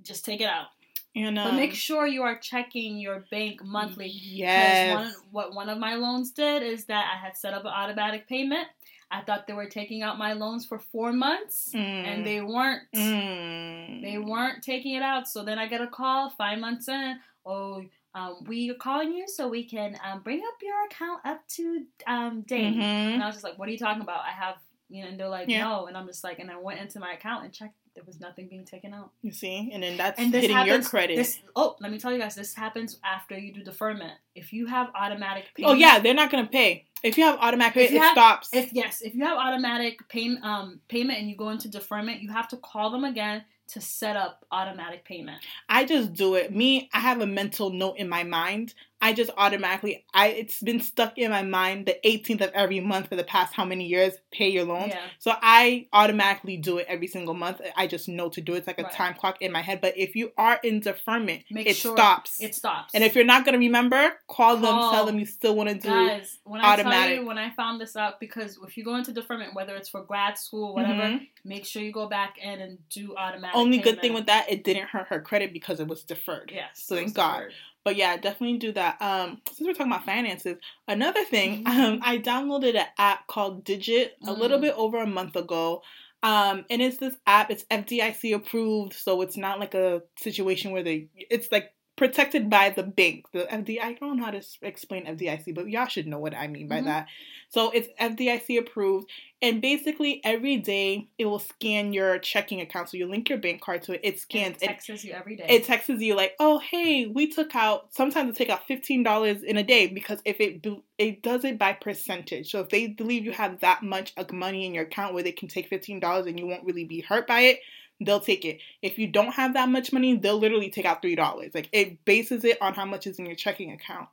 Just 0.00 0.24
take 0.24 0.40
it 0.40 0.48
out 0.48 0.68
and, 1.14 1.38
um, 1.38 1.50
but 1.50 1.56
make 1.56 1.74
sure 1.74 2.06
you 2.06 2.22
are 2.22 2.36
checking 2.36 2.98
your 2.98 3.24
bank 3.30 3.64
monthly. 3.64 4.08
Yes. 4.08 4.94
One, 4.94 5.14
what 5.30 5.54
one 5.54 5.68
of 5.68 5.78
my 5.78 5.94
loans 5.94 6.32
did 6.32 6.62
is 6.62 6.86
that 6.86 7.12
I 7.14 7.24
had 7.24 7.36
set 7.36 7.54
up 7.54 7.62
an 7.62 7.70
automatic 7.74 8.28
payment. 8.28 8.66
I 9.10 9.20
thought 9.20 9.46
they 9.46 9.52
were 9.52 9.68
taking 9.68 10.02
out 10.02 10.18
my 10.18 10.32
loans 10.32 10.66
for 10.66 10.78
four 10.78 11.12
months, 11.12 11.70
mm. 11.72 11.78
and 11.78 12.26
they 12.26 12.40
weren't. 12.40 12.82
Mm. 12.96 14.02
They 14.02 14.18
weren't 14.18 14.62
taking 14.64 14.96
it 14.96 15.02
out. 15.02 15.28
So 15.28 15.44
then 15.44 15.58
I 15.58 15.68
get 15.68 15.80
a 15.80 15.86
call 15.86 16.30
five 16.30 16.58
months 16.58 16.88
in. 16.88 17.20
Oh, 17.46 17.84
um, 18.14 18.38
we 18.46 18.70
are 18.70 18.74
calling 18.74 19.12
you 19.12 19.28
so 19.28 19.46
we 19.46 19.64
can 19.64 19.96
um, 20.04 20.20
bring 20.22 20.38
up 20.38 20.54
your 20.62 20.84
account 20.86 21.20
up 21.24 21.46
to 21.48 21.84
um, 22.08 22.42
date. 22.42 22.74
Mm-hmm. 22.74 22.80
And 22.80 23.22
I 23.22 23.26
was 23.26 23.36
just 23.36 23.44
like, 23.44 23.56
"What 23.56 23.68
are 23.68 23.72
you 23.72 23.78
talking 23.78 24.02
about? 24.02 24.20
I 24.20 24.30
have." 24.30 24.56
You 24.88 25.02
know, 25.02 25.08
and 25.10 25.20
they're 25.20 25.28
like, 25.28 25.48
yeah. 25.48 25.64
"No," 25.64 25.86
and 25.86 25.96
I'm 25.96 26.06
just 26.06 26.24
like, 26.24 26.40
and 26.40 26.50
I 26.50 26.58
went 26.58 26.80
into 26.80 26.98
my 26.98 27.12
account 27.12 27.44
and 27.44 27.52
checked 27.52 27.74
there 27.94 28.04
was 28.04 28.20
nothing 28.20 28.48
being 28.48 28.64
taken 28.64 28.92
out. 28.92 29.10
You 29.22 29.32
see, 29.32 29.70
and 29.72 29.82
then 29.82 29.96
that's 29.96 30.18
and 30.18 30.32
hitting 30.32 30.50
happens, 30.50 30.84
your 30.84 30.90
credit. 30.90 31.16
This, 31.16 31.38
oh, 31.54 31.76
let 31.80 31.92
me 31.92 31.98
tell 31.98 32.12
you 32.12 32.18
guys, 32.18 32.34
this 32.34 32.54
happens 32.54 32.98
after 33.04 33.38
you 33.38 33.52
do 33.52 33.62
deferment. 33.62 34.14
If 34.34 34.52
you 34.52 34.66
have 34.66 34.88
automatic 34.94 35.46
payment, 35.54 35.74
oh 35.74 35.76
yeah, 35.76 36.00
they're 36.00 36.14
not 36.14 36.30
gonna 36.30 36.46
pay. 36.46 36.86
If 37.02 37.18
you 37.18 37.24
have 37.24 37.38
automatic 37.40 37.74
payment, 37.74 37.94
it 37.94 37.98
have, 38.00 38.12
stops. 38.12 38.48
If 38.52 38.72
yes, 38.72 39.00
if 39.00 39.14
you 39.14 39.24
have 39.24 39.38
automatic 39.38 40.08
payment, 40.08 40.44
um, 40.44 40.80
payment, 40.88 41.18
and 41.18 41.28
you 41.28 41.36
go 41.36 41.50
into 41.50 41.68
deferment, 41.68 42.20
you 42.20 42.30
have 42.30 42.48
to 42.48 42.56
call 42.56 42.90
them 42.90 43.04
again 43.04 43.44
to 43.66 43.80
set 43.80 44.16
up 44.16 44.44
automatic 44.50 45.04
payment. 45.04 45.42
I 45.68 45.84
just 45.84 46.12
do 46.12 46.34
it. 46.34 46.54
Me, 46.54 46.88
I 46.92 47.00
have 47.00 47.20
a 47.20 47.26
mental 47.26 47.70
note 47.70 47.96
in 47.96 48.08
my 48.08 48.22
mind. 48.22 48.74
I 49.04 49.12
just 49.12 49.30
automatically 49.36 50.02
I 50.14 50.28
it's 50.28 50.62
been 50.62 50.80
stuck 50.80 51.18
in 51.18 51.30
my 51.30 51.42
mind 51.42 51.84
the 51.84 51.98
18th 52.06 52.40
of 52.40 52.50
every 52.54 52.80
month 52.80 53.10
for 53.10 53.16
the 53.16 53.22
past 53.22 53.52
how 53.52 53.66
many 53.66 53.84
years 53.86 54.14
pay 54.32 54.48
your 54.48 54.64
loans. 54.64 54.94
Yeah. 54.94 55.00
So 55.18 55.34
I 55.42 55.88
automatically 55.92 56.56
do 56.56 56.78
it 56.78 56.86
every 56.88 57.06
single 57.06 57.34
month. 57.34 57.60
I 57.76 57.86
just 57.86 58.08
know 58.08 58.30
to 58.30 58.40
do 58.40 58.54
it. 58.54 58.58
It's 58.58 58.66
like 58.66 58.78
a 58.78 58.84
right. 58.84 58.92
time 58.92 59.12
clock 59.12 59.42
in 59.42 59.52
my 59.52 59.60
head. 59.60 59.82
But 59.82 59.98
if 59.98 60.16
you 60.16 60.32
are 60.38 60.58
in 60.64 60.80
deferment, 60.80 61.44
Make 61.50 61.66
it 61.66 61.76
sure 61.76 61.94
stops. 61.94 62.40
It 62.40 62.54
stops. 62.54 62.94
And 62.94 63.04
if 63.04 63.14
you're 63.14 63.26
not 63.26 63.44
gonna 63.44 63.58
remember, 63.58 64.14
call, 64.26 64.56
call. 64.56 64.56
them, 64.56 64.94
tell 64.94 65.04
them 65.04 65.18
you 65.18 65.26
still 65.26 65.54
want 65.54 65.68
to 65.68 65.74
do 65.74 65.90
Guys, 65.90 66.38
when 66.44 66.62
automatic. 66.62 66.98
I 66.98 67.06
tell 67.08 67.16
you 67.16 67.26
when 67.26 67.36
I 67.36 67.50
found 67.50 67.82
this 67.82 67.96
out, 67.96 68.20
because 68.20 68.58
if 68.66 68.74
you 68.78 68.84
go 68.84 68.96
into 68.96 69.12
deferment, 69.12 69.54
whether 69.54 69.76
it's 69.76 69.90
for 69.90 70.02
grad 70.02 70.38
school, 70.38 70.74
whatever, 70.74 71.02
mm-hmm. 71.02 71.24
make 71.44 71.66
sure 71.66 71.82
you 71.82 71.92
go 71.92 72.08
back 72.08 72.38
in 72.42 72.58
and 72.58 72.78
do 72.88 73.14
automatic. 73.18 73.54
Only 73.54 73.80
payment. 73.80 73.84
good 73.84 74.00
thing 74.00 74.14
with 74.14 74.26
that, 74.26 74.50
it 74.50 74.64
didn't 74.64 74.88
hurt 74.88 75.08
her 75.08 75.20
credit 75.20 75.52
because 75.52 75.78
it 75.78 75.88
was 75.88 76.04
deferred. 76.04 76.50
Yes. 76.54 76.82
So 76.82 76.96
thank 76.96 77.12
God. 77.12 77.40
Deferred. 77.40 77.52
But 77.84 77.96
yeah, 77.96 78.16
definitely 78.16 78.58
do 78.58 78.72
that. 78.72 79.00
Um, 79.00 79.42
since 79.46 79.60
we're 79.60 79.74
talking 79.74 79.92
about 79.92 80.06
finances, 80.06 80.56
another 80.88 81.22
thing, 81.24 81.64
mm-hmm. 81.64 81.80
um, 81.80 82.00
I 82.02 82.18
downloaded 82.18 82.76
an 82.76 82.86
app 82.98 83.26
called 83.26 83.64
Digit 83.64 84.16
a 84.22 84.26
mm. 84.28 84.38
little 84.38 84.58
bit 84.58 84.74
over 84.76 85.02
a 85.02 85.06
month 85.06 85.36
ago. 85.36 85.82
Um, 86.22 86.64
and 86.70 86.80
it's 86.80 86.96
this 86.96 87.14
app. 87.26 87.50
It's 87.50 87.64
FDIC 87.64 88.34
approved, 88.34 88.94
so 88.94 89.20
it's 89.20 89.36
not 89.36 89.60
like 89.60 89.74
a 89.74 90.02
situation 90.18 90.72
where 90.72 90.82
they. 90.82 91.08
It's 91.14 91.52
like 91.52 91.73
protected 91.96 92.50
by 92.50 92.70
the 92.70 92.82
bank. 92.82 93.26
The 93.32 93.44
FDIC, 93.44 93.80
I 93.80 93.92
don't 93.94 94.16
know 94.16 94.24
how 94.24 94.32
to 94.32 94.42
explain 94.62 95.06
FDIC, 95.06 95.54
but 95.54 95.68
y'all 95.68 95.86
should 95.86 96.06
know 96.06 96.18
what 96.18 96.34
I 96.34 96.48
mean 96.48 96.66
by 96.66 96.78
mm-hmm. 96.78 96.86
that. 96.86 97.08
So 97.50 97.70
it's 97.70 97.88
FDIC 98.00 98.58
approved, 98.58 99.08
and 99.40 99.62
basically 99.62 100.20
every 100.24 100.56
day 100.56 101.08
it 101.18 101.26
will 101.26 101.38
scan 101.38 101.92
your 101.92 102.18
checking 102.18 102.60
account. 102.60 102.88
So 102.88 102.96
you 102.96 103.06
link 103.08 103.28
your 103.28 103.38
bank 103.38 103.60
card 103.60 103.82
to 103.84 103.92
it. 103.92 104.00
It 104.02 104.18
scans. 104.18 104.56
It 104.60 104.66
texts 104.66 104.88
it, 104.88 105.04
you 105.04 105.12
every 105.12 105.36
day. 105.36 105.46
It 105.48 105.64
texts 105.64 105.88
you 105.88 106.16
like, 106.16 106.34
oh 106.40 106.58
hey, 106.58 107.06
we 107.06 107.28
took 107.28 107.54
out. 107.54 107.94
Sometimes 107.94 108.30
it 108.30 108.36
take 108.36 108.50
out 108.50 108.66
fifteen 108.66 109.04
dollars 109.04 109.44
in 109.44 109.56
a 109.56 109.62
day 109.62 109.86
because 109.86 110.20
if 110.24 110.40
it 110.40 110.66
it 110.98 111.22
does 111.22 111.44
it 111.44 111.58
by 111.58 111.74
percentage. 111.74 112.50
So 112.50 112.60
if 112.60 112.70
they 112.70 112.88
believe 112.88 113.24
you 113.24 113.32
have 113.32 113.60
that 113.60 113.84
much 113.84 114.14
money 114.32 114.66
in 114.66 114.74
your 114.74 114.84
account 114.84 115.14
where 115.14 115.22
they 115.22 115.32
can 115.32 115.46
take 115.46 115.68
fifteen 115.68 116.00
dollars 116.00 116.26
and 116.26 116.38
you 116.38 116.46
won't 116.46 116.64
really 116.64 116.84
be 116.84 117.02
hurt 117.02 117.28
by 117.28 117.40
it, 117.42 117.60
they'll 118.00 118.20
take 118.20 118.44
it. 118.44 118.58
If 118.82 118.98
you 118.98 119.06
don't 119.06 119.32
have 119.32 119.54
that 119.54 119.68
much 119.68 119.92
money, 119.92 120.16
they'll 120.16 120.38
literally 120.38 120.70
take 120.70 120.84
out 120.84 121.02
three 121.02 121.14
dollars. 121.14 121.52
Like 121.54 121.68
it 121.72 122.04
bases 122.04 122.44
it 122.44 122.60
on 122.60 122.74
how 122.74 122.84
much 122.84 123.06
is 123.06 123.18
in 123.18 123.26
your 123.26 123.36
checking 123.36 123.72
account. 123.72 124.08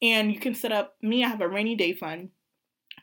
And 0.00 0.32
you 0.32 0.40
can 0.40 0.54
set 0.54 0.72
up 0.72 0.96
me, 1.00 1.24
I 1.24 1.28
have 1.28 1.40
a 1.40 1.48
rainy 1.48 1.76
day 1.76 1.92
fund, 1.92 2.30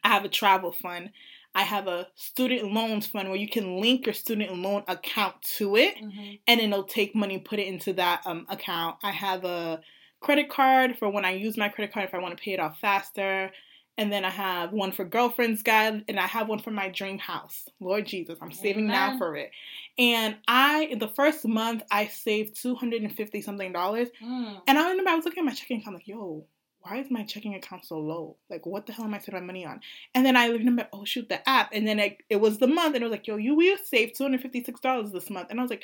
I 0.03 0.09
have 0.09 0.25
a 0.25 0.29
travel 0.29 0.73
fund, 0.73 1.11
I 1.55 1.63
have 1.63 1.87
a 1.87 2.07
student 2.15 2.73
loans 2.73 3.07
fund 3.07 3.29
where 3.29 3.37
you 3.37 3.49
can 3.49 3.79
link 3.79 4.05
your 4.05 4.13
student 4.13 4.55
loan 4.57 4.83
account 4.87 5.41
to 5.57 5.77
it 5.77 5.95
mm-hmm. 5.95 6.33
and 6.45 6.59
then 6.59 6.71
it'll 6.71 6.83
take 6.83 7.15
money, 7.15 7.39
put 7.39 7.59
it 7.59 7.67
into 7.67 7.93
that 7.93 8.21
um, 8.25 8.45
account. 8.49 8.97
I 9.01 9.11
have 9.11 9.45
a 9.45 9.81
credit 10.19 10.49
card 10.49 10.97
for 10.97 11.09
when 11.09 11.25
I 11.25 11.31
use 11.31 11.57
my 11.57 11.69
credit 11.69 11.93
card 11.93 12.07
if 12.07 12.13
I 12.13 12.19
want 12.19 12.37
to 12.37 12.43
pay 12.43 12.51
it 12.51 12.59
off 12.59 12.79
faster. 12.79 13.51
And 13.99 14.11
then 14.11 14.23
I 14.23 14.29
have 14.29 14.71
one 14.71 14.93
for 14.93 15.03
girlfriend's 15.03 15.61
guide, 15.61 16.05
and 16.07 16.19
I 16.19 16.25
have 16.25 16.47
one 16.47 16.59
for 16.59 16.71
my 16.71 16.87
dream 16.87 17.19
house. 17.19 17.67
Lord 17.79 18.07
Jesus, 18.07 18.39
I'm 18.41 18.53
saving 18.53 18.85
Amen. 18.85 18.95
now 18.95 19.17
for 19.19 19.35
it. 19.35 19.51
And 19.97 20.37
I, 20.47 20.85
in 20.85 20.99
the 20.99 21.09
first 21.09 21.45
month, 21.45 21.83
I 21.91 22.07
saved 22.07 22.59
two 22.59 22.75
hundred 22.75 23.01
and 23.03 23.13
fifty 23.15 23.41
something 23.41 23.73
dollars. 23.73 24.07
Mm. 24.23 24.61
And 24.65 24.79
I 24.79 24.89
remember 24.89 25.11
I 25.11 25.15
was 25.15 25.25
looking 25.25 25.41
at 25.41 25.45
my 25.45 25.53
checking 25.53 25.81
account, 25.81 25.97
like, 25.97 26.07
yo, 26.07 26.45
why 26.79 26.99
is 26.99 27.11
my 27.11 27.23
checking 27.25 27.55
account 27.55 27.83
so 27.83 27.99
low? 27.99 28.37
Like, 28.49 28.65
what 28.65 28.85
the 28.85 28.93
hell 28.93 29.03
am 29.03 29.13
I 29.13 29.19
spending 29.19 29.43
my 29.43 29.47
money 29.47 29.65
on? 29.65 29.81
And 30.15 30.25
then 30.25 30.37
I 30.37 30.47
remember, 30.47 30.87
oh 30.93 31.03
shoot, 31.03 31.27
the 31.27 31.47
app. 31.47 31.71
And 31.73 31.85
then 31.85 31.99
it, 31.99 32.17
it 32.29 32.37
was 32.37 32.57
the 32.57 32.67
month, 32.67 32.95
and 32.95 33.03
it 33.03 33.07
was 33.07 33.11
like, 33.11 33.27
yo, 33.27 33.35
you 33.35 33.53
will 33.53 33.77
save 33.83 34.13
two 34.13 34.23
hundred 34.23 34.41
fifty 34.41 34.63
six 34.63 34.79
dollars 34.79 35.11
this 35.11 35.29
month. 35.29 35.47
And 35.49 35.59
I 35.59 35.61
was 35.61 35.69
like, 35.69 35.83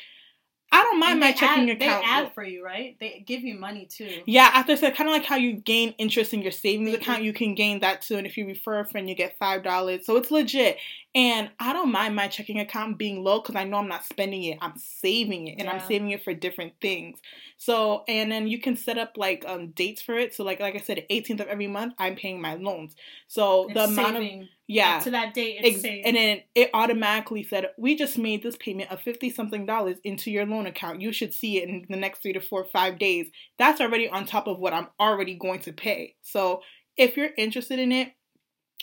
I 0.76 0.84
don't 0.84 1.00
mind 1.00 1.22
my 1.22 1.32
checking 1.32 1.70
add, 1.70 1.78
account. 1.78 2.04
They 2.04 2.10
add 2.10 2.34
for 2.34 2.44
you, 2.44 2.66
right? 2.66 2.98
They 3.00 3.24
give 3.26 3.44
you 3.44 3.56
money 3.56 3.86
too. 3.86 4.24
Yeah, 4.26 4.50
after 4.54 4.76
said 4.76 4.94
kind 4.94 5.10
of 5.10 5.14
like 5.14 5.24
how 5.24 5.38
you 5.38 5.54
gain 5.54 5.96
interest 5.98 6.34
in 6.34 6.42
your 6.42 6.52
savings 6.52 6.94
account, 6.94 7.24
you 7.24 7.32
can 7.32 7.56
gain 7.56 7.80
that 7.80 8.02
too. 8.02 8.18
And 8.18 8.28
if 8.28 8.36
you 8.36 8.46
refer 8.46 8.82
a 8.82 8.86
friend, 8.86 9.08
you 9.08 9.16
get 9.16 9.38
five 9.40 9.64
dollars. 9.64 10.06
So 10.06 10.18
it's 10.18 10.32
legit. 10.32 10.78
And 11.16 11.50
I 11.60 11.72
don't 11.72 11.94
mind 11.94 12.14
my 12.14 12.28
checking 12.28 12.60
account 12.60 12.98
being 12.98 13.24
low 13.24 13.40
because 13.40 13.56
I 13.56 13.64
know 13.64 13.78
I'm 13.78 13.88
not 13.88 14.06
spending 14.06 14.44
it. 14.44 14.58
I'm 14.62 14.78
saving 14.78 15.48
it, 15.48 15.56
and 15.58 15.62
yeah. 15.62 15.72
I'm 15.72 15.80
saving 15.80 16.12
it 16.12 16.24
for 16.24 16.34
different 16.34 16.74
things. 16.82 17.20
So 17.58 18.04
and 18.08 18.30
then 18.30 18.48
you 18.48 18.60
can 18.60 18.76
set 18.76 18.98
up 18.98 19.14
like 19.16 19.46
um 19.48 19.70
dates 19.70 20.02
for 20.02 20.16
it. 20.16 20.36
So 20.36 20.44
like 20.44 20.60
like 20.60 20.76
I 20.76 20.80
said, 20.80 21.06
18th 21.10 21.40
of 21.40 21.48
every 21.48 21.68
month, 21.68 21.94
I'm 21.98 22.16
paying 22.16 22.42
my 22.42 22.56
loans. 22.56 22.96
So 23.28 23.66
it's 23.66 23.74
the 23.76 23.86
amount 23.86 24.18
saving. 24.18 24.42
of 24.44 24.48
yeah 24.68 25.00
to 25.00 25.12
that 25.12 25.34
date 25.34 25.60
it's 25.64 25.84
Ex- 25.84 26.02
and 26.06 26.16
then 26.16 26.42
it 26.56 26.72
automatically 26.74 27.44
said 27.44 27.68
we 27.78 27.96
just 27.96 28.18
made 28.18 28.42
this 28.42 28.58
payment 28.58 28.92
of 28.92 29.00
50 29.00 29.30
something 29.30 29.66
dollars 29.66 29.98
into 30.04 30.32
your 30.32 30.46
loan 30.46 30.66
account 30.66 31.02
you 31.02 31.14
should 31.14 31.34
see 31.34 31.62
it 31.62 31.70
in 31.70 31.86
the 31.88 31.96
next 31.96 32.22
three 32.22 32.34
to 32.34 32.40
four 32.40 32.66
five 32.66 32.98
days 32.98 33.28
that's 33.60 33.80
already 33.80 34.10
on 34.10 34.26
top 34.26 34.48
of 34.48 34.58
what 34.58 34.74
i'm 34.74 34.88
already 35.00 35.36
going 35.36 35.60
to 35.62 35.72
pay 35.72 36.16
so 36.22 36.62
if 36.98 37.16
you're 37.16 37.30
interested 37.38 37.78
in 37.78 37.92
it 37.92 38.14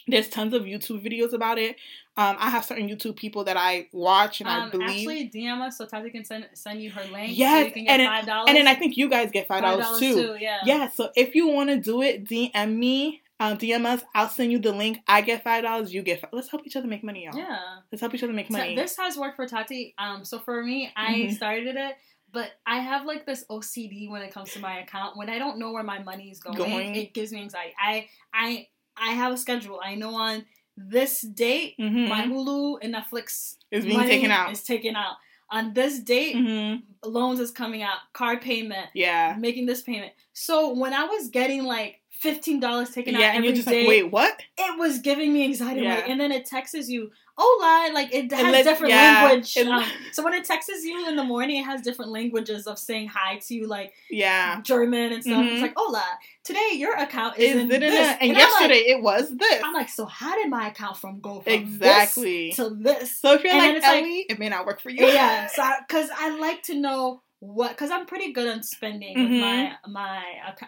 there's 0.09 0.29
tons 0.29 0.55
of 0.55 0.63
youtube 0.63 1.05
videos 1.05 1.33
about 1.33 1.59
it 1.59 1.77
um, 2.15 2.37
I 2.39 2.51
have 2.51 2.67
certain 2.67 2.91
YouTube 2.91 3.17
people 3.17 3.45
that 3.45 3.57
I 3.57 3.89
watch 3.91 4.41
and 4.41 4.49
um, 4.51 4.65
I 4.65 4.69
believe. 4.69 5.09
Actually, 5.09 5.31
DM 5.31 5.63
us 5.63 5.79
so 5.79 5.87
Tati 5.87 6.11
can 6.11 6.27
send 6.27 6.47
send 6.53 6.83
you 6.83 6.91
her 6.91 7.03
link. 7.11 7.39
Yes, 7.39 7.73
so 7.73 7.81
and, 7.81 8.01
then, 8.01 8.29
and 8.29 8.55
then 8.55 8.69
I 8.69 8.75
think 8.75 8.99
you 8.99 9.09
guys 9.09 9.31
get 9.31 9.49
five 9.49 9.63
dollars 9.63 9.99
too. 9.99 10.15
too. 10.15 10.37
Yeah. 10.39 10.59
Yeah. 10.67 10.91
So 10.91 11.09
if 11.17 11.35
you 11.35 11.49
want 11.49 11.71
to 11.71 11.81
do 11.81 12.03
it, 12.03 12.27
DM 12.27 12.77
me 12.77 13.23
um, 13.43 13.59
DM 13.59 13.85
us. 13.87 14.03
I'll 14.15 14.29
send 14.29 14.53
you 14.53 14.61
the 14.61 14.73
link. 14.73 14.99
I 15.09 15.21
get 15.21 15.43
five 15.43 15.65
dollars. 15.65 15.93
You 15.93 16.03
get. 16.03 16.23
let 16.23 16.35
Let's 16.35 16.51
help 16.51 16.65
each 16.65 16.77
other 16.77 16.87
make 16.87 17.03
money, 17.03 17.25
y'all. 17.25 17.37
Yeah. 17.37 17.59
Let's 17.91 18.01
help 18.01 18.15
each 18.15 18.23
other 18.23 18.33
make 18.33 18.51
money. 18.51 18.77
So 18.77 18.83
this 18.83 18.97
has 18.99 19.17
worked 19.17 19.37
for 19.37 19.47
Tati. 19.47 19.95
Um. 19.99 20.25
So 20.25 20.39
for 20.39 20.63
me, 20.63 20.93
I 20.95 21.15
mm-hmm. 21.15 21.33
started 21.33 21.75
it, 21.77 21.97
but 22.31 22.51
I 22.67 22.79
have 22.79 23.05
like 23.05 23.27
this 23.27 23.45
OCD 23.51 24.09
when 24.09 24.23
it 24.23 24.33
comes 24.33 24.53
to 24.53 24.61
my 24.61 24.79
account. 24.79 25.17
When 25.17 25.29
I 25.29 25.39
don't 25.39 25.59
know 25.59 25.73
where 25.73 25.83
my 25.83 26.01
money 26.01 26.31
is 26.31 26.39
going, 26.39 26.57
going. 26.57 26.95
it 26.95 27.15
gives 27.15 27.33
me 27.33 27.41
anxiety. 27.41 27.75
I 27.83 28.07
I 28.33 28.69
I 28.97 29.13
have 29.13 29.33
a 29.33 29.37
schedule. 29.37 29.81
I 29.83 29.95
know 29.95 30.15
on 30.15 30.45
this 30.77 31.21
date 31.21 31.75
mm-hmm. 31.79 32.09
my 32.09 32.23
Hulu 32.23 32.79
and 32.83 32.95
Netflix 32.95 33.57
is 33.71 33.85
being 33.85 34.01
taken 34.01 34.31
out. 34.31 34.53
Is 34.53 34.63
taken 34.63 34.97
out 34.97 35.17
on 35.51 35.75
this 35.75 36.01
date, 36.01 36.35
mm-hmm. 36.35 37.09
loans 37.09 37.39
is 37.39 37.51
coming 37.51 37.83
out, 37.83 37.99
card 38.15 38.41
payment, 38.41 38.89
yeah, 38.95 39.37
making 39.39 39.67
this 39.67 39.83
payment. 39.83 40.13
So 40.33 40.73
when 40.73 40.95
I 40.95 41.05
was 41.05 41.29
getting 41.29 41.65
like 41.65 42.01
fifteen 42.09 42.59
dollars 42.59 42.91
taken 42.91 43.15
yeah, 43.15 43.29
out 43.29 43.35
and 43.37 43.45
you're 43.45 43.55
just 43.55 43.69
day, 43.69 43.81
like, 43.81 43.89
wait, 43.89 44.11
what? 44.11 44.41
It 44.57 44.79
was 44.79 45.01
giving 45.01 45.33
me 45.33 45.45
anxiety. 45.45 45.83
Yeah. 45.83 45.97
Like, 45.97 46.09
and 46.09 46.19
then 46.19 46.33
it 46.33 46.47
texts 46.47 46.89
you, 46.89 47.11
hola, 47.37 47.93
like 47.93 48.13
it 48.13 48.31
has 48.33 48.65
different 48.65 48.93
yeah, 48.93 49.25
language. 49.25 49.57
Um, 49.57 49.85
so 50.13 50.23
when 50.23 50.35
it 50.35 50.45
texts 50.45 50.85
you 50.85 51.09
in 51.09 51.17
the 51.17 51.25
morning, 51.25 51.59
it 51.59 51.65
has 51.65 51.83
different 51.83 52.11
languages 52.11 52.67
of 52.67 52.79
saying 52.79 53.09
hi 53.09 53.39
to 53.39 53.55
you, 53.55 53.67
like 53.67 53.93
yeah, 54.11 54.61
German 54.63 55.13
and 55.13 55.23
stuff. 55.23 55.35
Mm-hmm. 55.35 55.53
It's 55.53 55.63
like, 55.63 55.75
hola, 55.77 56.05
today 56.45 56.73
your 56.75 56.97
account 56.97 57.39
is, 57.39 57.55
is 57.55 57.61
in 57.63 57.69
this. 57.69 57.83
and, 57.83 58.23
and 58.23 58.33
yesterday 58.33 58.75
like, 58.75 58.99
it 58.99 59.03
was 59.03 59.31
this. 59.31 59.63
I'm 59.65 59.73
like, 59.73 59.89
so 59.89 60.07
how 60.07 60.35
did 60.35 60.51
my 60.51 60.69
account 60.69 60.97
from 60.97 61.21
go 61.21 61.41
from 61.41 61.53
exactly 61.53 62.53
to 62.53 62.71
this? 62.71 63.19
So 63.19 63.35
if 63.35 63.45
you're 63.45 63.53
and 63.53 63.75
like 63.75 63.85
Ellie, 63.85 64.19
like, 64.19 64.27
it 64.31 64.39
may 64.39 64.49
not 64.49 64.67
work 64.67 64.81
for 64.81 64.91
you. 64.91 65.07
Yeah, 65.07 65.47
so 65.55 65.63
because 65.87 66.11
I, 66.11 66.33
I 66.33 66.39
like 66.39 66.63
to 66.65 66.75
know 66.75 67.23
what 67.41 67.71
because 67.71 67.91
I'm 67.91 68.07
pretty 68.07 68.33
good 68.33 68.49
on 68.49 68.63
spending 68.63 69.17
mm-hmm. 69.17 69.41
my 69.41 69.73
my 69.89 70.23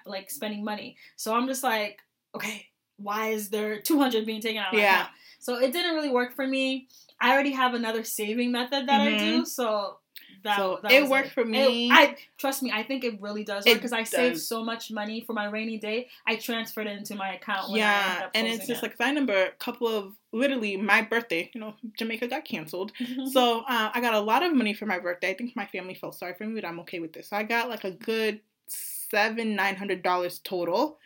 like 0.07 0.31
spending 0.31 0.65
money. 0.65 0.97
So 1.17 1.35
I'm 1.35 1.47
just 1.47 1.63
like, 1.63 1.99
okay, 2.35 2.67
why 2.97 3.29
is 3.29 3.49
there 3.51 3.81
200 3.81 4.27
being 4.27 4.41
taken 4.41 4.63
out? 4.63 4.75
Yeah. 4.75 5.07
So 5.45 5.57
it 5.57 5.75
didn't 5.75 5.95
really 5.95 6.09
work 6.09 6.33
for 6.35 6.47
me. 6.47 6.89
I 7.21 7.33
already 7.33 7.53
have 7.53 7.75
another 7.75 8.03
saving 8.03 8.51
method 8.51 8.89
that 8.89 9.01
mm-hmm. 9.03 9.15
I 9.15 9.19
do, 9.19 9.45
so 9.45 9.99
that, 10.43 10.57
so 10.57 10.79
that 10.83 10.91
it 10.91 11.07
worked 11.07 11.33
for 11.33 11.45
me. 11.45 11.91
It, 11.91 11.93
I 11.93 12.17
trust 12.39 12.63
me. 12.63 12.73
I 12.73 12.83
think 12.83 13.05
it 13.05 13.21
really 13.21 13.45
does 13.45 13.67
work 13.67 13.75
because 13.75 13.93
I 13.93 14.05
saved 14.05 14.41
so 14.41 14.65
much 14.65 14.91
money 14.91 15.21
for 15.21 15.35
my 15.35 15.45
rainy 15.45 15.77
day. 15.77 16.09
I 16.27 16.37
transferred 16.37 16.87
it 16.87 16.97
into 16.97 17.15
my 17.15 17.35
account. 17.35 17.73
yeah, 17.73 18.31
and 18.35 18.47
it's 18.47 18.67
just 18.67 18.83
it. 18.83 18.87
like 18.87 18.97
I 18.99 19.09
remember 19.11 19.35
a 19.35 19.51
couple 19.53 19.87
of 19.87 20.15
literally 20.33 20.79
my 20.79 21.03
birthday. 21.03 21.51
You 21.53 21.61
know, 21.61 21.75
Jamaica 21.99 22.29
got 22.29 22.47
canceled, 22.47 22.93
so 23.31 23.61
uh, 23.69 23.91
I 23.93 24.01
got 24.01 24.15
a 24.15 24.21
lot 24.21 24.43
of 24.43 24.55
money 24.55 24.73
for 24.73 24.87
my 24.87 24.99
birthday. 24.99 25.29
I 25.29 25.35
think 25.35 25.55
my 25.55 25.67
family 25.67 25.95
felt 25.95 26.15
sorry 26.15 26.33
for 26.33 26.47
me, 26.47 26.59
but 26.59 26.67
I'm 26.67 26.81
okay 26.81 27.01
with 27.01 27.13
this. 27.13 27.29
So 27.29 27.37
I 27.37 27.43
got 27.43 27.69
like 27.69 27.85
a 27.85 27.91
good 27.91 28.41
seven 28.67 29.55
nine 29.55 29.77
hundred 29.77 30.03
dollars 30.03 30.39
total. 30.39 30.99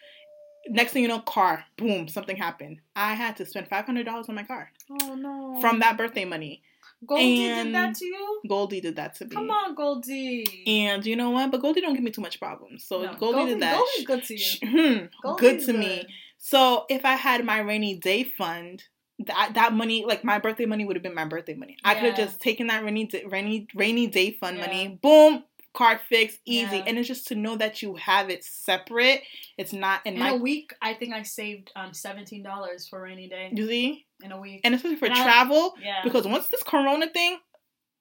Next 0.68 0.92
thing 0.92 1.02
you 1.02 1.08
know, 1.08 1.20
car, 1.20 1.64
boom, 1.76 2.08
something 2.08 2.36
happened. 2.36 2.80
I 2.94 3.14
had 3.14 3.36
to 3.38 3.46
spend 3.46 3.68
five 3.68 3.84
hundred 3.86 4.04
dollars 4.04 4.28
on 4.28 4.34
my 4.34 4.44
car. 4.44 4.70
Oh 5.02 5.14
no! 5.14 5.60
From 5.60 5.80
that 5.80 5.96
birthday 5.96 6.24
money. 6.24 6.62
Goldie 7.06 7.44
and 7.44 7.68
did 7.68 7.74
that 7.74 7.94
to 7.94 8.04
you? 8.04 8.40
Goldie 8.48 8.80
did 8.80 8.96
that 8.96 9.14
to 9.16 9.24
me. 9.24 9.30
Come 9.30 9.50
on, 9.50 9.74
Goldie. 9.76 10.64
And 10.66 11.06
you 11.06 11.14
know 11.14 11.30
what? 11.30 11.50
But 11.50 11.62
Goldie 11.62 11.80
don't 11.80 11.94
give 11.94 12.02
me 12.02 12.10
too 12.10 12.20
much 12.20 12.40
problems. 12.40 12.84
So 12.84 13.02
no, 13.02 13.14
Goldie, 13.14 13.34
Goldie, 13.34 13.50
did 13.52 13.62
that. 13.62 13.76
Goldie's 13.76 14.06
good 14.06 14.24
to 14.24 14.34
you. 14.34 15.08
Hmm, 15.22 15.34
good 15.36 15.60
to 15.60 15.66
good. 15.66 15.78
me. 15.78 16.06
So 16.38 16.86
if 16.88 17.04
I 17.04 17.14
had 17.14 17.44
my 17.44 17.60
rainy 17.60 17.94
day 17.94 18.24
fund, 18.24 18.82
that 19.26 19.52
that 19.54 19.72
money, 19.72 20.04
like 20.04 20.24
my 20.24 20.38
birthday 20.38 20.66
money, 20.66 20.84
would 20.84 20.96
have 20.96 21.02
been 21.02 21.14
my 21.14 21.24
birthday 21.24 21.54
money. 21.54 21.76
Yeah. 21.84 21.90
I 21.90 21.94
could 21.94 22.04
have 22.04 22.16
just 22.16 22.40
taken 22.40 22.66
that 22.68 22.84
rainy 22.84 23.04
day, 23.06 23.24
rainy 23.26 23.68
rainy 23.74 24.06
day 24.08 24.32
fund 24.32 24.58
yeah. 24.58 24.66
money, 24.66 24.98
boom, 25.00 25.44
card 25.74 26.00
fix, 26.08 26.38
easy. 26.44 26.78
Yeah. 26.78 26.84
And 26.86 26.98
it's 26.98 27.08
just 27.08 27.28
to 27.28 27.34
know 27.34 27.56
that 27.56 27.82
you 27.82 27.96
have 27.96 28.30
it 28.30 28.44
separate. 28.44 29.22
It's 29.56 29.72
not 29.72 30.00
in, 30.04 30.14
in 30.14 30.20
my 30.20 30.30
a 30.30 30.36
week. 30.36 30.74
I 30.82 30.94
think 30.94 31.14
I 31.14 31.22
saved 31.22 31.70
um 31.76 31.94
seventeen 31.94 32.42
dollars 32.42 32.88
for 32.88 33.02
rainy 33.02 33.28
day. 33.28 33.50
You 33.52 33.66
see, 33.66 34.06
in 34.22 34.32
a 34.32 34.40
week, 34.40 34.60
and 34.64 34.74
especially 34.74 34.96
for 34.96 35.06
and 35.06 35.14
travel. 35.14 35.74
I, 35.78 35.82
yeah. 35.82 36.00
Because 36.04 36.26
once 36.26 36.48
this 36.48 36.62
Corona 36.62 37.08
thing, 37.08 37.38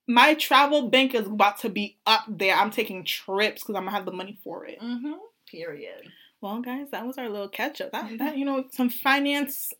my 0.07 0.33
travel 0.35 0.89
bank 0.89 1.13
is 1.13 1.27
about 1.27 1.59
to 1.59 1.69
be 1.69 1.97
up 2.05 2.25
there. 2.27 2.55
I'm 2.55 2.71
taking 2.71 3.03
trips 3.03 3.63
because 3.63 3.75
I'm 3.75 3.83
gonna 3.83 3.91
have 3.95 4.05
the 4.05 4.11
money 4.11 4.37
for 4.43 4.65
it. 4.65 4.79
Mm-hmm. 4.81 5.13
Period. 5.49 6.11
Well, 6.41 6.61
guys, 6.61 6.91
that 6.91 7.05
was 7.05 7.17
our 7.17 7.29
little 7.29 7.49
catch 7.49 7.81
up. 7.81 7.91
That, 7.91 8.09
that 8.19 8.37
you 8.37 8.45
know, 8.45 8.65
some 8.71 8.89
finance 8.89 9.73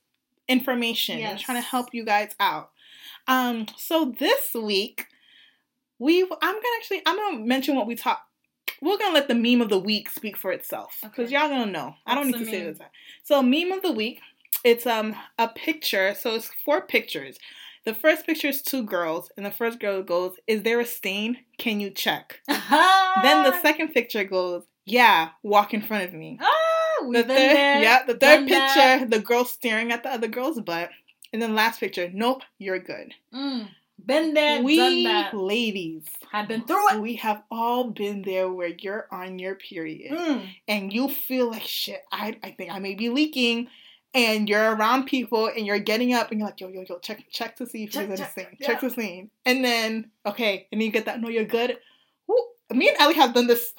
information. 0.48 1.20
Yes. 1.20 1.32
I'm 1.32 1.38
trying 1.38 1.62
to 1.62 1.68
help 1.68 1.94
you 1.94 2.06
guys 2.06 2.36
out. 2.40 2.72
Um, 3.28 3.68
so 3.78 4.14
this 4.18 4.54
week 4.54 5.08
we 6.00 6.24
I'm 6.24 6.30
gonna 6.40 6.78
actually 6.78 7.02
I'm 7.06 7.16
gonna 7.16 7.46
mention 7.46 7.76
what 7.76 7.88
we 7.88 7.96
talked. 7.96 8.24
We're 8.82 8.98
gonna 8.98 9.14
let 9.14 9.28
the 9.28 9.36
meme 9.36 9.62
of 9.62 9.70
the 9.70 9.80
week 9.80 10.10
speak 10.10 10.38
for 10.38 10.52
itself 10.52 11.00
because 11.02 11.26
okay. 11.26 11.36
y'all 11.36 11.50
gonna 11.50 11.72
know. 11.72 11.96
I 12.06 12.16
don't 12.16 12.28
need 12.28 12.34
to 12.34 12.40
meme? 12.40 12.50
say 12.50 12.64
this. 12.64 12.80
So 13.24 13.42
meme 13.42 13.72
of 13.72 13.82
the 13.82 13.92
week. 13.92 14.22
It's 14.64 14.86
um 14.86 15.16
a 15.38 15.48
picture. 15.48 16.14
So 16.16 16.36
it's 16.36 16.50
four 16.66 16.82
pictures. 16.82 17.38
The 17.88 17.94
first 17.94 18.26
picture 18.26 18.50
is 18.50 18.62
two 18.62 18.84
girls, 18.84 19.32
and 19.38 19.46
the 19.46 19.52
first 19.52 19.80
girl 19.80 20.04
goes, 20.04 20.36
Is 20.46 20.64
there 20.64 20.82
a 20.82 20.86
stain? 20.86 21.38
Can 21.58 21.80
you 21.80 21.90
check? 21.90 22.42
then 22.48 23.44
the 23.44 23.58
second 23.62 23.94
picture 23.94 24.26
goes, 24.26 24.66
Yeah, 24.86 25.30
walk 25.42 25.74
in 25.74 25.82
front 25.82 26.04
of 26.04 26.14
me. 26.14 26.38
We've 27.06 27.14
the 27.14 27.24
been 27.24 27.28
third, 27.28 27.56
there, 27.56 27.82
Yeah, 27.82 28.04
the 28.06 28.18
third 28.18 28.46
picture, 28.46 29.00
that. 29.00 29.10
the 29.10 29.20
girl 29.20 29.46
staring 29.46 29.94
at 29.94 30.04
the 30.04 30.10
other 30.10 30.28
girl's 30.28 30.60
butt. 30.60 30.90
And 31.32 31.42
then 31.42 31.56
last 31.56 31.80
picture, 31.80 32.12
Nope, 32.14 32.42
you're 32.58 32.78
good. 32.78 33.14
Mm. 33.34 33.70
Been 34.04 34.34
there, 34.34 34.62
we 34.62 34.78
done 34.78 35.04
that. 35.04 35.34
ladies 35.34 36.06
have 36.32 36.48
been 36.48 36.66
through 36.66 36.94
it. 36.94 37.02
We 37.02 37.16
have 37.16 37.44
all 37.50 37.90
been 37.90 38.22
there 38.22 38.50
where 38.50 38.70
you're 38.70 39.08
on 39.12 39.40
your 39.40 39.56
period 39.56 40.12
mm. 40.12 40.50
and 40.68 40.94
you 40.94 41.10
feel 41.10 41.50
like 41.50 41.64
shit. 41.64 42.04
I, 42.12 42.38
I 42.44 42.52
think 42.52 42.72
I 42.72 42.80
may 42.80 42.94
be 42.94 43.10
leaking 43.10 43.68
and 44.14 44.48
you're 44.48 44.76
around 44.76 45.06
people 45.06 45.48
and 45.48 45.66
you're 45.66 45.80
getting 45.80 46.14
up 46.14 46.32
and 46.32 46.40
you're 46.40 46.48
like, 46.48 46.60
yo, 46.60 46.68
yo, 46.68 46.86
yo, 46.88 47.00
check 47.00 47.24
check 47.32 47.56
to 47.58 47.66
see 47.66 47.86
if 47.86 47.92
check, 47.92 48.08
there's 48.08 48.20
anything. 48.20 48.46
Check, 48.46 48.58
yeah. 48.60 48.68
check 48.68 48.82
the 48.82 48.90
scene. 48.90 49.30
And 49.46 49.64
then, 49.64 50.12
okay, 50.26 50.68
and 50.72 50.80
then 50.80 50.86
you 50.86 50.92
get 50.92 51.06
that, 51.06 51.20
no, 51.20 51.30
you're 51.30 51.46
good. 51.46 51.78
Me 52.70 52.90
and 52.90 52.98
Ellie 53.00 53.16
have 53.16 53.34
done 53.34 53.48
this 53.48 53.74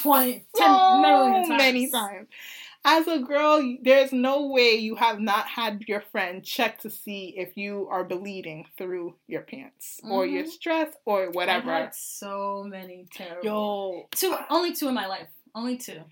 20, 0.00 0.32
10 0.56 0.66
so 0.66 1.00
million 1.00 1.48
times. 1.48 1.58
many 1.58 1.90
times. 1.90 2.26
As 2.86 3.06
a 3.08 3.18
girl, 3.20 3.76
there's 3.82 4.12
no 4.12 4.46
way 4.48 4.72
you 4.72 4.96
have 4.96 5.18
not 5.18 5.46
had 5.46 5.84
your 5.88 6.02
friend 6.02 6.44
check 6.44 6.80
to 6.80 6.90
see 6.90 7.34
if 7.36 7.56
you 7.56 7.88
are 7.90 8.04
bleeding 8.04 8.66
through 8.76 9.14
your 9.26 9.40
pants 9.40 10.00
mm-hmm. 10.02 10.12
or 10.12 10.26
your 10.26 10.44
stress 10.44 10.94
or 11.06 11.30
whatever. 11.30 11.72
I've 11.72 11.82
had 11.84 11.94
so 11.94 12.62
many 12.66 13.06
terrible. 13.10 13.42
Yo, 13.42 14.08
two, 14.10 14.36
only 14.50 14.74
two 14.74 14.88
in 14.88 14.94
my 14.94 15.06
life. 15.06 15.28
Only 15.54 15.78
two. 15.78 16.02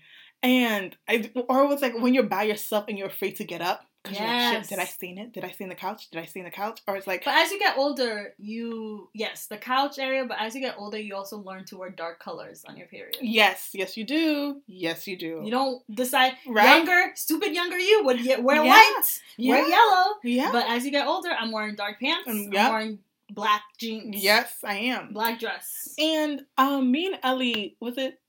And 0.41 0.97
I, 1.07 1.31
or 1.47 1.63
it 1.63 1.67
was 1.67 1.81
like 1.81 1.93
when 1.99 2.15
you're 2.15 2.23
by 2.23 2.43
yourself 2.43 2.85
and 2.87 2.97
you're 2.97 3.07
afraid 3.07 3.35
to 3.35 3.43
get 3.43 3.61
up. 3.61 3.85
Yes. 4.09 4.55
Like, 4.55 4.69
did 4.69 4.79
I 4.79 4.85
stain 4.85 5.17
it? 5.17 5.31
Did 5.31 5.45
I 5.45 5.51
stain 5.51 5.69
the 5.69 5.75
couch? 5.75 6.09
Did 6.09 6.21
I 6.21 6.25
stain 6.25 6.43
the 6.43 6.51
couch? 6.51 6.81
Or 6.87 6.95
it's 6.95 7.07
like. 7.07 7.23
But 7.23 7.35
as 7.35 7.51
you 7.51 7.59
get 7.59 7.77
older, 7.77 8.33
you 8.37 9.09
yes, 9.13 9.47
the 9.47 9.57
couch 9.57 9.97
area. 9.97 10.25
But 10.25 10.37
as 10.39 10.55
you 10.55 10.61
get 10.61 10.75
older, 10.77 10.97
you 10.97 11.15
also 11.15 11.37
learn 11.37 11.65
to 11.65 11.77
wear 11.77 11.89
dark 11.89 12.19
colors 12.19 12.63
on 12.67 12.75
your 12.75 12.87
period. 12.87 13.17
Yes, 13.21 13.69
yes, 13.73 13.95
you 13.95 14.03
do. 14.03 14.61
Yes, 14.67 15.07
you 15.07 15.17
do. 15.17 15.41
You 15.43 15.51
don't 15.51 15.83
decide 15.95 16.33
right? 16.47 16.77
younger, 16.77 17.11
stupid 17.15 17.53
younger 17.53 17.77
you 17.77 18.03
would 18.03 18.19
wear 18.43 18.57
yeah. 18.57 18.61
white, 18.63 19.21
yeah. 19.37 19.51
wear 19.51 19.67
yellow. 19.67 20.13
Yeah. 20.23 20.49
But 20.51 20.69
as 20.69 20.85
you 20.85 20.91
get 20.91 21.07
older, 21.07 21.29
I'm 21.29 21.51
wearing 21.51 21.75
dark 21.75 21.99
pants. 21.99 22.27
Um. 22.27 22.49
I'm 22.55 22.71
wearing 22.71 22.99
black 23.31 23.63
jeans. 23.77 24.21
Yes, 24.21 24.53
I 24.63 24.75
am. 24.75 25.13
Black 25.13 25.39
dress. 25.39 25.93
And 25.97 26.41
um, 26.57 26.91
me 26.91 27.07
and 27.07 27.19
Ellie 27.23 27.77
was 27.79 27.97
it 27.97 28.19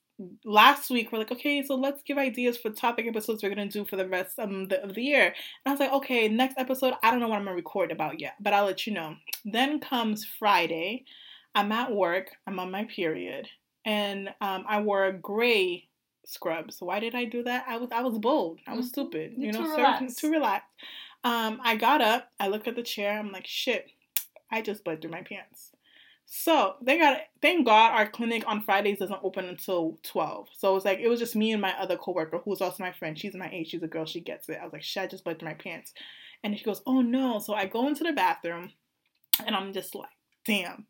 last 0.44 0.90
week 0.90 1.10
we're 1.10 1.18
like, 1.18 1.32
okay, 1.32 1.62
so 1.62 1.74
let's 1.74 2.02
give 2.02 2.18
ideas 2.18 2.56
for 2.56 2.70
topic 2.70 3.06
episodes 3.06 3.42
we're 3.42 3.48
gonna 3.48 3.68
do 3.68 3.84
for 3.84 3.96
the 3.96 4.08
rest 4.08 4.38
um, 4.38 4.68
the, 4.68 4.82
of 4.82 4.94
the 4.94 5.02
year. 5.02 5.26
And 5.26 5.34
I 5.66 5.70
was 5.70 5.80
like, 5.80 5.92
okay, 5.92 6.28
next 6.28 6.58
episode, 6.58 6.94
I 7.02 7.10
don't 7.10 7.20
know 7.20 7.28
what 7.28 7.38
I'm 7.38 7.44
gonna 7.44 7.56
record 7.56 7.90
about 7.92 8.20
yet, 8.20 8.34
but 8.40 8.52
I'll 8.52 8.66
let 8.66 8.86
you 8.86 8.92
know. 8.92 9.16
Then 9.44 9.80
comes 9.80 10.24
Friday, 10.24 11.04
I'm 11.54 11.72
at 11.72 11.92
work, 11.92 12.30
I'm 12.46 12.58
on 12.58 12.70
my 12.70 12.84
period, 12.84 13.48
and 13.84 14.28
um, 14.40 14.64
I 14.68 14.80
wore 14.80 15.06
a 15.06 15.12
gray 15.12 15.88
scrub. 16.24 16.72
So 16.72 16.86
why 16.86 17.00
did 17.00 17.14
I 17.14 17.24
do 17.24 17.42
that? 17.44 17.64
I 17.68 17.76
was 17.76 17.90
I 17.92 18.02
was 18.02 18.18
bold. 18.18 18.60
I 18.66 18.74
was 18.74 18.86
mm-hmm. 18.86 18.92
stupid. 18.92 19.32
You, 19.36 19.46
you 19.46 19.52
know, 19.52 19.64
too 19.64 19.76
relaxed. 19.76 20.18
too 20.18 20.30
relaxed. 20.30 20.70
Um, 21.24 21.60
I 21.64 21.76
got 21.76 22.02
up, 22.02 22.30
I 22.38 22.48
looked 22.48 22.68
at 22.68 22.76
the 22.76 22.82
chair, 22.82 23.18
I'm 23.18 23.32
like, 23.32 23.46
shit, 23.46 23.90
I 24.52 24.60
just 24.60 24.84
bled 24.84 25.00
through 25.00 25.10
my 25.10 25.22
pants. 25.22 25.70
So 26.26 26.76
they 26.82 26.98
got 26.98 27.18
thank 27.42 27.66
God 27.66 27.92
our 27.92 28.08
clinic 28.08 28.44
on 28.46 28.62
Fridays 28.62 28.98
doesn't 28.98 29.20
open 29.22 29.44
until 29.44 29.98
twelve. 30.02 30.48
So 30.56 30.74
it's 30.74 30.84
like 30.84 30.98
it 30.98 31.08
was 31.08 31.20
just 31.20 31.36
me 31.36 31.52
and 31.52 31.62
my 31.62 31.72
other 31.78 31.96
coworker 31.96 32.40
who's 32.44 32.60
also 32.60 32.82
my 32.82 32.92
friend. 32.92 33.18
She's 33.18 33.34
my 33.34 33.50
age. 33.52 33.70
She's 33.70 33.82
a 33.82 33.86
girl. 33.86 34.06
She 34.06 34.20
gets 34.20 34.48
it. 34.48 34.58
I 34.60 34.64
was 34.64 34.72
like, 34.72 34.82
shit, 34.82 35.02
I 35.02 35.06
just 35.06 35.24
through 35.24 35.36
my 35.42 35.54
pants, 35.54 35.92
and 36.42 36.58
she 36.58 36.64
goes, 36.64 36.82
oh 36.86 37.02
no. 37.02 37.38
So 37.38 37.54
I 37.54 37.66
go 37.66 37.86
into 37.86 38.04
the 38.04 38.12
bathroom, 38.12 38.72
and 39.46 39.54
I'm 39.54 39.72
just 39.72 39.94
like, 39.94 40.08
damn. 40.46 40.86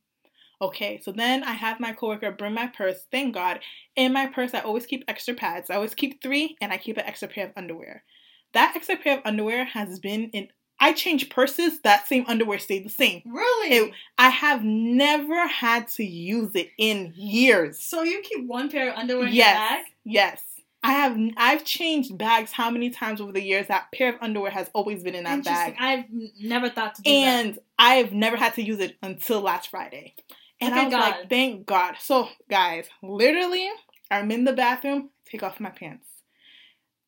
Okay, 0.62 1.00
so 1.03 1.11
then 1.11 1.43
I 1.43 1.53
have 1.53 1.81
my 1.81 1.93
coworker 1.93 2.31
bring 2.31 2.55
my 2.55 2.69
purse. 2.69 3.07
Thank 3.11 3.35
God, 3.35 3.61
in 3.97 4.12
my 4.12 4.26
purse 4.26 4.55
I 4.55 4.61
always 4.61 4.87
keep 4.87 5.05
extra 5.09 5.35
pads. 5.35 5.69
I 5.69 5.75
always 5.75 5.95
keep 5.95 6.23
three, 6.23 6.57
and 6.61 6.73
I 6.73 6.79
keep 6.79 6.97
an 6.97 7.07
extra 7.07 7.29
pair 7.29 7.47
of 7.47 7.53
underwear. 7.57 8.05
That 8.53 8.75
extra 8.76 8.97
pair 8.97 9.19
of 9.19 9.23
underwear 9.25 9.64
has 9.64 9.99
been 9.99 10.31
in 10.31 10.49
I 10.81 10.93
changed 10.93 11.31
purses, 11.31 11.81
that 11.81 12.07
same 12.07 12.25
underwear 12.26 12.59
stayed 12.59 12.85
the 12.85 12.90
same. 12.90 13.23
Really? 13.25 13.76
It, 13.76 13.93
I 14.19 14.28
have 14.28 14.64
never 14.64 15.47
had 15.47 15.88
to 15.88 16.04
use 16.04 16.54
it 16.54 16.71
in 16.78 17.12
years. 17.16 17.78
So 17.78 18.02
you 18.02 18.21
keep 18.23 18.47
one 18.47 18.71
pair 18.71 18.90
of 18.90 18.99
underwear 18.99 19.28
in 19.28 19.35
yes, 19.35 19.47
your 19.47 19.54
bag? 19.54 19.85
Yes. 20.04 20.43
I 20.83 20.93
have 20.93 21.19
I've 21.38 21.64
changed 21.64 22.19
bags 22.19 22.52
how 22.52 22.69
many 22.71 22.90
times 22.90 23.21
over 23.21 23.33
the 23.33 23.43
years 23.43 23.69
that 23.69 23.87
pair 23.95 24.11
of 24.11 24.16
underwear 24.21 24.50
has 24.50 24.69
always 24.75 25.02
been 25.02 25.14
in 25.14 25.25
that 25.25 25.43
bag. 25.43 25.76
I've 25.78 26.04
never 26.38 26.69
thought 26.69 26.97
to 26.97 27.02
do 27.02 27.11
and 27.11 27.54
that. 27.54 27.62
I've 27.78 28.12
never 28.12 28.37
had 28.37 28.54
to 28.54 28.62
use 28.62 28.81
it 28.81 28.97
until 29.02 29.40
last 29.40 29.71
Friday. 29.71 30.14
And 30.61 30.75
I 30.75 30.85
was 30.85 30.93
God. 30.93 31.00
like, 31.00 31.31
thank 31.31 31.64
God. 31.64 31.95
So 32.00 32.28
guys, 32.50 32.87
literally, 33.02 33.71
I'm 34.11 34.31
in 34.31 34.45
the 34.45 34.52
bathroom, 34.52 35.09
take 35.25 35.43
off 35.43 35.59
my 35.59 35.71
pants. 35.71 36.07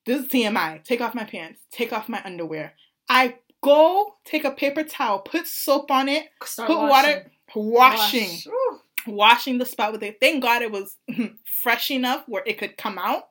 This 0.06 0.22
is 0.22 0.28
TMI. 0.28 0.82
Take 0.84 1.00
off 1.02 1.14
my 1.14 1.24
pants. 1.24 1.60
Take 1.70 1.92
off 1.92 2.08
my 2.08 2.22
underwear. 2.24 2.74
I 3.08 3.36
Go 3.62 4.14
take 4.24 4.44
a 4.44 4.50
paper 4.50 4.84
towel, 4.84 5.20
put 5.20 5.46
soap 5.46 5.90
on 5.90 6.08
it, 6.08 6.28
Start 6.44 6.68
put 6.68 6.78
washing. 6.78 6.88
water, 6.88 7.30
washing, 7.54 8.28
Wash. 8.30 8.78
washing 9.06 9.58
the 9.58 9.66
spot 9.66 9.92
with 9.92 10.02
it. 10.02 10.18
Thank 10.20 10.42
God 10.42 10.62
it 10.62 10.70
was 10.70 10.96
fresh 11.62 11.90
enough 11.90 12.24
where 12.26 12.42
it 12.46 12.58
could 12.58 12.76
come 12.76 12.98
out. 12.98 13.28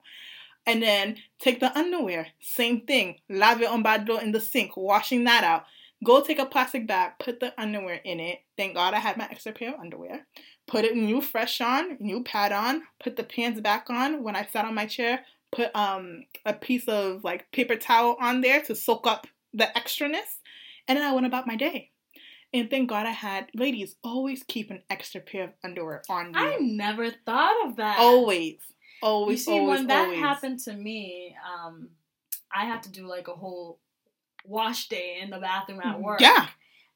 And 0.68 0.82
then 0.82 1.18
take 1.40 1.60
the 1.60 1.78
underwear, 1.78 2.28
same 2.42 2.82
thing, 2.82 3.18
lave 3.30 3.62
it 3.62 3.68
on 3.68 3.86
in 4.24 4.32
the 4.32 4.40
sink, 4.40 4.76
washing 4.76 5.24
that 5.26 5.44
out. 5.44 5.66
Go 6.04 6.22
take 6.22 6.40
a 6.40 6.46
plastic 6.46 6.88
bag, 6.88 7.14
put 7.20 7.40
the 7.40 7.54
underwear 7.60 8.02
in 8.04 8.20
it. 8.20 8.40
Thank 8.58 8.74
God 8.74 8.94
I 8.94 9.00
had 9.00 9.16
my 9.18 9.28
extra 9.30 9.54
pair 9.54 9.74
of 9.74 9.80
underwear. 9.80 10.26
Put 10.68 10.84
it 10.86 10.96
new 10.96 11.22
fresh 11.22 11.62
on, 11.62 11.98
new 12.00 12.24
pad 12.24 12.52
on, 12.52 12.82
put 13.00 13.16
the 13.16 13.24
pants 13.24 13.62
back 13.62 13.90
on. 13.90 14.24
When 14.24 14.36
I 14.36 14.46
sat 14.46 14.66
on 14.66 14.74
my 14.74 14.88
chair, 14.88 15.22
put 15.52 15.74
um 15.76 16.24
a 16.46 16.54
piece 16.54 16.88
of 16.88 17.24
like 17.24 17.52
paper 17.52 17.76
towel 17.76 18.18
on 18.20 18.42
there 18.42 18.62
to 18.64 18.76
soak 18.76 19.08
up 19.08 19.28
the 19.56 19.70
extraness, 19.76 20.40
and 20.88 20.98
then 20.98 21.06
I 21.06 21.14
went 21.14 21.26
about 21.26 21.48
my 21.48 21.56
day. 21.56 21.92
And 22.54 22.70
thank 22.70 22.90
God 22.90 23.06
I 23.06 23.12
had 23.12 23.50
ladies 23.54 23.96
always 24.04 24.44
keep 24.44 24.72
an 24.72 24.82
extra 24.90 25.20
pair 25.20 25.46
of 25.46 25.50
underwear 25.64 26.04
on 26.10 26.28
you. 26.28 26.40
I 26.40 26.58
never 26.60 27.10
thought 27.26 27.68
of 27.68 27.76
that. 27.78 27.98
Always, 28.00 28.60
always. 29.02 29.40
You 29.40 29.54
see, 29.54 29.60
always, 29.60 29.80
when 29.80 29.88
that 29.88 30.06
always. 30.06 30.20
happened 30.20 30.60
to 30.60 30.74
me, 30.74 31.36
um, 31.46 31.90
I 32.54 32.66
had 32.66 32.84
to 32.84 32.92
do 32.92 33.08
like 33.08 33.28
a 33.28 33.34
whole 33.34 33.80
wash 34.46 34.88
day 34.88 35.20
in 35.22 35.32
the 35.32 35.40
bathroom 35.40 35.82
at 35.84 36.00
work. 36.00 36.22
Yeah. 36.22 36.48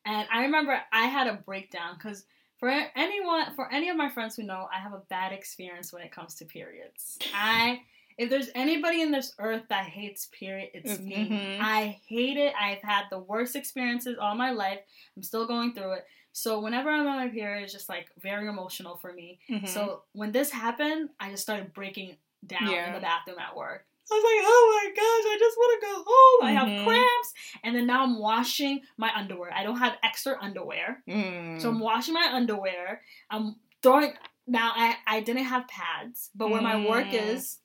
And 0.05 0.27
I 0.31 0.43
remember 0.43 0.79
I 0.93 1.07
had 1.07 1.27
a 1.27 1.33
breakdown 1.33 1.95
because 1.97 2.25
for 2.57 2.69
anyone, 2.95 3.53
for 3.55 3.71
any 3.71 3.89
of 3.89 3.97
my 3.97 4.09
friends 4.09 4.35
who 4.35 4.43
know, 4.43 4.67
I 4.73 4.79
have 4.79 4.93
a 4.93 5.01
bad 5.09 5.33
experience 5.33 5.91
when 5.91 6.03
it 6.03 6.11
comes 6.11 6.35
to 6.35 6.45
periods. 6.45 7.17
I 7.33 7.81
if 8.19 8.29
there's 8.29 8.49
anybody 8.53 9.01
in 9.01 9.11
this 9.11 9.33
earth 9.39 9.63
that 9.69 9.85
hates 9.85 10.27
period, 10.37 10.71
it's 10.73 10.91
mm-hmm. 10.91 11.07
me. 11.07 11.57
I 11.61 11.99
hate 12.05 12.35
it. 12.35 12.53
I've 12.59 12.81
had 12.81 13.05
the 13.09 13.19
worst 13.19 13.55
experiences 13.55 14.17
all 14.19 14.35
my 14.35 14.51
life. 14.51 14.79
I'm 15.15 15.23
still 15.23 15.47
going 15.47 15.73
through 15.73 15.93
it. 15.93 16.05
So 16.33 16.59
whenever 16.59 16.89
I'm 16.89 17.07
on 17.07 17.15
my 17.15 17.29
period, 17.29 17.63
it's 17.63 17.71
just 17.71 17.87
like 17.87 18.09
very 18.21 18.49
emotional 18.49 18.97
for 18.97 19.13
me. 19.13 19.39
Mm-hmm. 19.49 19.65
So 19.67 20.03
when 20.11 20.33
this 20.33 20.51
happened, 20.51 21.11
I 21.17 21.31
just 21.31 21.43
started 21.43 21.73
breaking 21.73 22.17
down 22.45 22.69
yeah. 22.69 22.87
in 22.87 22.93
the 22.93 22.99
bathroom 22.99 23.39
at 23.39 23.55
work. 23.55 23.85
I 24.11 24.15
was 24.15 24.23
like, 24.23 24.43
oh 24.45 24.81
my 24.83 24.89
gosh, 24.95 25.31
I 25.31 25.37
just 25.39 25.57
want 25.57 25.81
to 25.81 25.87
go 25.87 25.93
home. 26.07 26.39
Mm-hmm. 26.39 26.45
I 26.45 26.51
have 26.51 26.67
mm-hmm. 26.67 26.87
cramps. 26.89 27.33
And 27.63 27.75
then 27.75 27.87
now 27.87 28.03
I'm 28.03 28.19
washing 28.19 28.81
my 28.97 29.11
underwear. 29.15 29.53
I 29.53 29.63
don't 29.63 29.77
have 29.77 29.93
extra 30.03 30.37
underwear. 30.41 31.01
Mm. 31.07 31.61
So 31.61 31.69
I'm 31.69 31.79
washing 31.79 32.15
my 32.15 32.29
underwear. 32.33 33.01
I'm 33.29 33.55
throwing. 33.81 34.11
Now, 34.45 34.73
I, 34.75 34.95
I 35.07 35.21
didn't 35.21 35.45
have 35.45 35.69
pads, 35.69 36.31
but 36.35 36.49
where 36.49 36.59
mm. 36.59 36.63
my 36.63 36.89
work 36.89 37.07
mm. 37.07 37.33
is, 37.33 37.59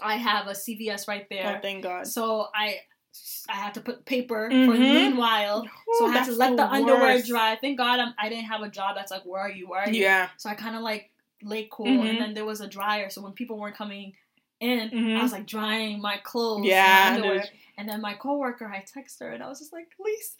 I 0.00 0.16
have 0.16 0.46
a 0.46 0.52
CVS 0.52 1.08
right 1.08 1.26
there. 1.30 1.56
Oh, 1.56 1.60
thank 1.60 1.82
God. 1.82 2.06
So 2.06 2.48
I 2.54 2.80
I 3.48 3.54
had 3.54 3.74
to 3.74 3.80
put 3.80 4.04
paper 4.04 4.48
mm-hmm. 4.50 4.70
for 4.70 4.76
the 4.76 4.82
meanwhile. 4.82 5.64
Ooh, 5.64 5.98
so 5.98 6.06
I 6.06 6.12
had 6.12 6.26
to 6.26 6.32
let 6.32 6.50
the, 6.50 6.56
the 6.56 6.66
underwear 6.66 7.22
dry. 7.22 7.56
Thank 7.60 7.78
God 7.78 8.00
I'm, 8.00 8.14
I 8.18 8.28
did 8.28 8.36
not 8.36 8.44
have 8.46 8.62
a 8.62 8.68
job 8.68 8.96
that's 8.96 9.10
like, 9.10 9.22
where 9.24 9.40
are 9.40 9.50
you? 9.50 9.68
Where 9.68 9.82
are 9.82 9.90
you? 9.90 10.02
Yeah. 10.02 10.30
So 10.36 10.50
I 10.50 10.54
kind 10.54 10.74
of 10.74 10.82
like 10.82 11.10
lay 11.42 11.68
cool, 11.70 11.86
mm-hmm. 11.86 12.06
and 12.06 12.18
then 12.18 12.34
there 12.34 12.44
was 12.44 12.60
a 12.60 12.66
dryer. 12.66 13.10
So 13.10 13.22
when 13.22 13.32
people 13.32 13.58
weren't 13.58 13.76
coming 13.76 14.14
in, 14.60 14.90
mm-hmm. 14.90 15.16
I 15.18 15.22
was 15.22 15.32
like 15.32 15.46
drying 15.46 16.00
my 16.00 16.16
clothes, 16.22 16.64
yeah, 16.64 17.10
my 17.10 17.16
underwear. 17.16 17.44
And 17.76 17.88
then 17.88 18.00
my 18.00 18.14
coworker, 18.14 18.66
I 18.66 18.84
text 18.86 19.20
her, 19.20 19.30
and 19.30 19.42
I 19.42 19.48
was 19.48 19.58
just 19.58 19.72
like, 19.72 19.88
Lisa, 19.98 20.32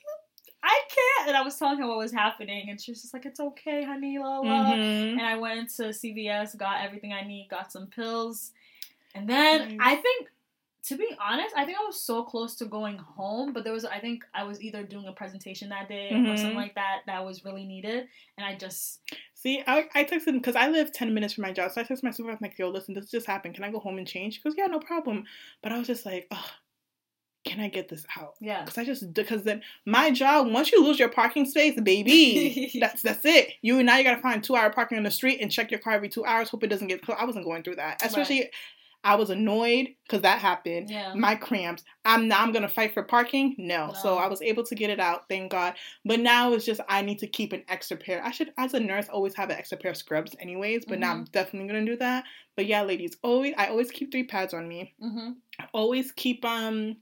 I 0.62 0.80
can't. 0.88 1.28
And 1.28 1.36
I 1.36 1.42
was 1.42 1.56
telling 1.56 1.78
her 1.78 1.86
what 1.86 1.98
was 1.98 2.12
happening, 2.12 2.70
and 2.70 2.80
she 2.80 2.90
was 2.90 3.02
just 3.02 3.12
like, 3.12 3.26
"It's 3.26 3.40
okay, 3.40 3.84
honey." 3.84 4.18
La, 4.18 4.38
la. 4.38 4.72
Mm-hmm. 4.72 5.18
And 5.18 5.22
I 5.22 5.36
went 5.36 5.70
to 5.76 5.84
CVS, 5.84 6.56
got 6.56 6.82
everything 6.82 7.12
I 7.12 7.26
need, 7.26 7.48
got 7.50 7.70
some 7.70 7.86
pills, 7.86 8.52
and 9.14 9.28
then 9.28 9.78
I 9.80 9.96
think, 9.96 10.28
to 10.84 10.96
be 10.96 11.08
honest, 11.24 11.54
I 11.56 11.64
think 11.64 11.78
I 11.78 11.84
was 11.86 12.00
so 12.00 12.24
close 12.24 12.56
to 12.56 12.66
going 12.66 12.98
home, 12.98 13.52
but 13.52 13.64
there 13.64 13.72
was, 13.72 13.84
I 13.84 13.98
think 14.00 14.24
I 14.34 14.44
was 14.44 14.60
either 14.60 14.82
doing 14.82 15.06
a 15.06 15.12
presentation 15.12 15.70
that 15.70 15.88
day 15.88 16.10
mm-hmm. 16.12 16.30
or 16.30 16.36
something 16.36 16.50
mm-hmm. 16.50 16.58
like 16.58 16.74
that 16.74 17.00
that 17.06 17.24
was 17.24 17.44
really 17.44 17.64
needed, 17.64 18.06
and 18.36 18.46
I 18.46 18.56
just. 18.56 19.00
See, 19.34 19.62
I, 19.66 19.86
I 19.94 20.04
texted 20.04 20.28
him 20.28 20.38
because 20.38 20.56
I 20.56 20.68
live 20.68 20.92
10 20.92 21.12
minutes 21.12 21.34
from 21.34 21.42
my 21.42 21.52
job. 21.52 21.70
So 21.70 21.80
I 21.80 21.84
texted 21.84 22.02
my 22.02 22.10
supervisor, 22.10 22.38
I'm 22.42 22.48
like, 22.48 22.58
yo, 22.58 22.70
listen, 22.70 22.94
this 22.94 23.10
just 23.10 23.26
happened. 23.26 23.54
Can 23.54 23.64
I 23.64 23.70
go 23.70 23.78
home 23.78 23.98
and 23.98 24.06
change? 24.06 24.36
He 24.36 24.42
goes, 24.42 24.54
yeah, 24.56 24.66
no 24.66 24.78
problem. 24.78 25.24
But 25.62 25.72
I 25.72 25.78
was 25.78 25.86
just 25.86 26.06
like, 26.06 26.26
oh, 26.30 26.50
can 27.44 27.60
I 27.60 27.68
get 27.68 27.88
this 27.88 28.06
out? 28.18 28.34
Yeah. 28.40 28.62
Because 28.62 28.78
I 28.78 28.84
just 28.84 29.12
because 29.12 29.42
then 29.42 29.62
my 29.84 30.10
job 30.10 30.50
once 30.50 30.72
you 30.72 30.82
lose 30.82 30.98
your 30.98 31.10
parking 31.10 31.44
space, 31.44 31.78
baby, 31.80 32.70
that's 32.80 33.02
that's 33.02 33.24
it. 33.24 33.50
You 33.60 33.82
now 33.82 33.98
you 33.98 34.04
gotta 34.04 34.22
find 34.22 34.42
two 34.42 34.56
hour 34.56 34.70
parking 34.70 34.98
on 34.98 35.04
the 35.04 35.10
street 35.10 35.40
and 35.40 35.50
check 35.50 35.70
your 35.70 35.80
car 35.80 35.92
every 35.92 36.08
two 36.08 36.24
hours. 36.24 36.48
Hope 36.48 36.64
it 36.64 36.68
doesn't 36.68 36.88
get. 36.88 37.02
I 37.08 37.24
wasn't 37.24 37.44
going 37.44 37.62
through 37.62 37.76
that, 37.76 38.02
especially. 38.02 38.40
Right. 38.40 38.50
I 39.04 39.16
was 39.16 39.28
annoyed 39.28 39.88
because 40.04 40.22
that 40.22 40.38
happened. 40.38 40.88
Yeah. 40.88 41.12
My 41.14 41.34
cramps. 41.34 41.84
I'm 42.06 42.26
now 42.26 42.42
I'm 42.42 42.52
gonna 42.52 42.68
fight 42.68 42.94
for 42.94 43.02
parking. 43.02 43.54
No. 43.58 43.88
no. 43.88 43.92
So 43.92 44.16
I 44.16 44.26
was 44.26 44.40
able 44.40 44.64
to 44.64 44.74
get 44.74 44.88
it 44.90 44.98
out, 44.98 45.28
thank 45.28 45.52
God. 45.52 45.74
But 46.04 46.20
now 46.20 46.52
it's 46.54 46.64
just 46.64 46.80
I 46.88 47.02
need 47.02 47.18
to 47.18 47.26
keep 47.26 47.52
an 47.52 47.62
extra 47.68 47.98
pair. 47.98 48.24
I 48.24 48.30
should, 48.30 48.52
as 48.56 48.72
a 48.72 48.80
nurse, 48.80 49.08
always 49.08 49.34
have 49.34 49.50
an 49.50 49.56
extra 49.56 49.76
pair 49.76 49.90
of 49.90 49.96
scrubs, 49.98 50.34
anyways. 50.40 50.86
But 50.86 50.94
mm-hmm. 50.94 51.00
now 51.00 51.10
I'm 51.12 51.16
mm-hmm. 51.18 51.32
definitely 51.32 51.68
gonna 51.68 51.84
do 51.84 51.96
that. 51.98 52.24
But 52.56 52.66
yeah, 52.66 52.82
ladies, 52.82 53.16
always 53.22 53.54
I 53.58 53.66
always 53.66 53.90
keep 53.90 54.10
three 54.10 54.24
pads 54.24 54.54
on 54.54 54.66
me. 54.66 54.94
Mm-hmm. 55.02 55.32
always 55.72 56.10
keep 56.12 56.44
um 56.44 56.96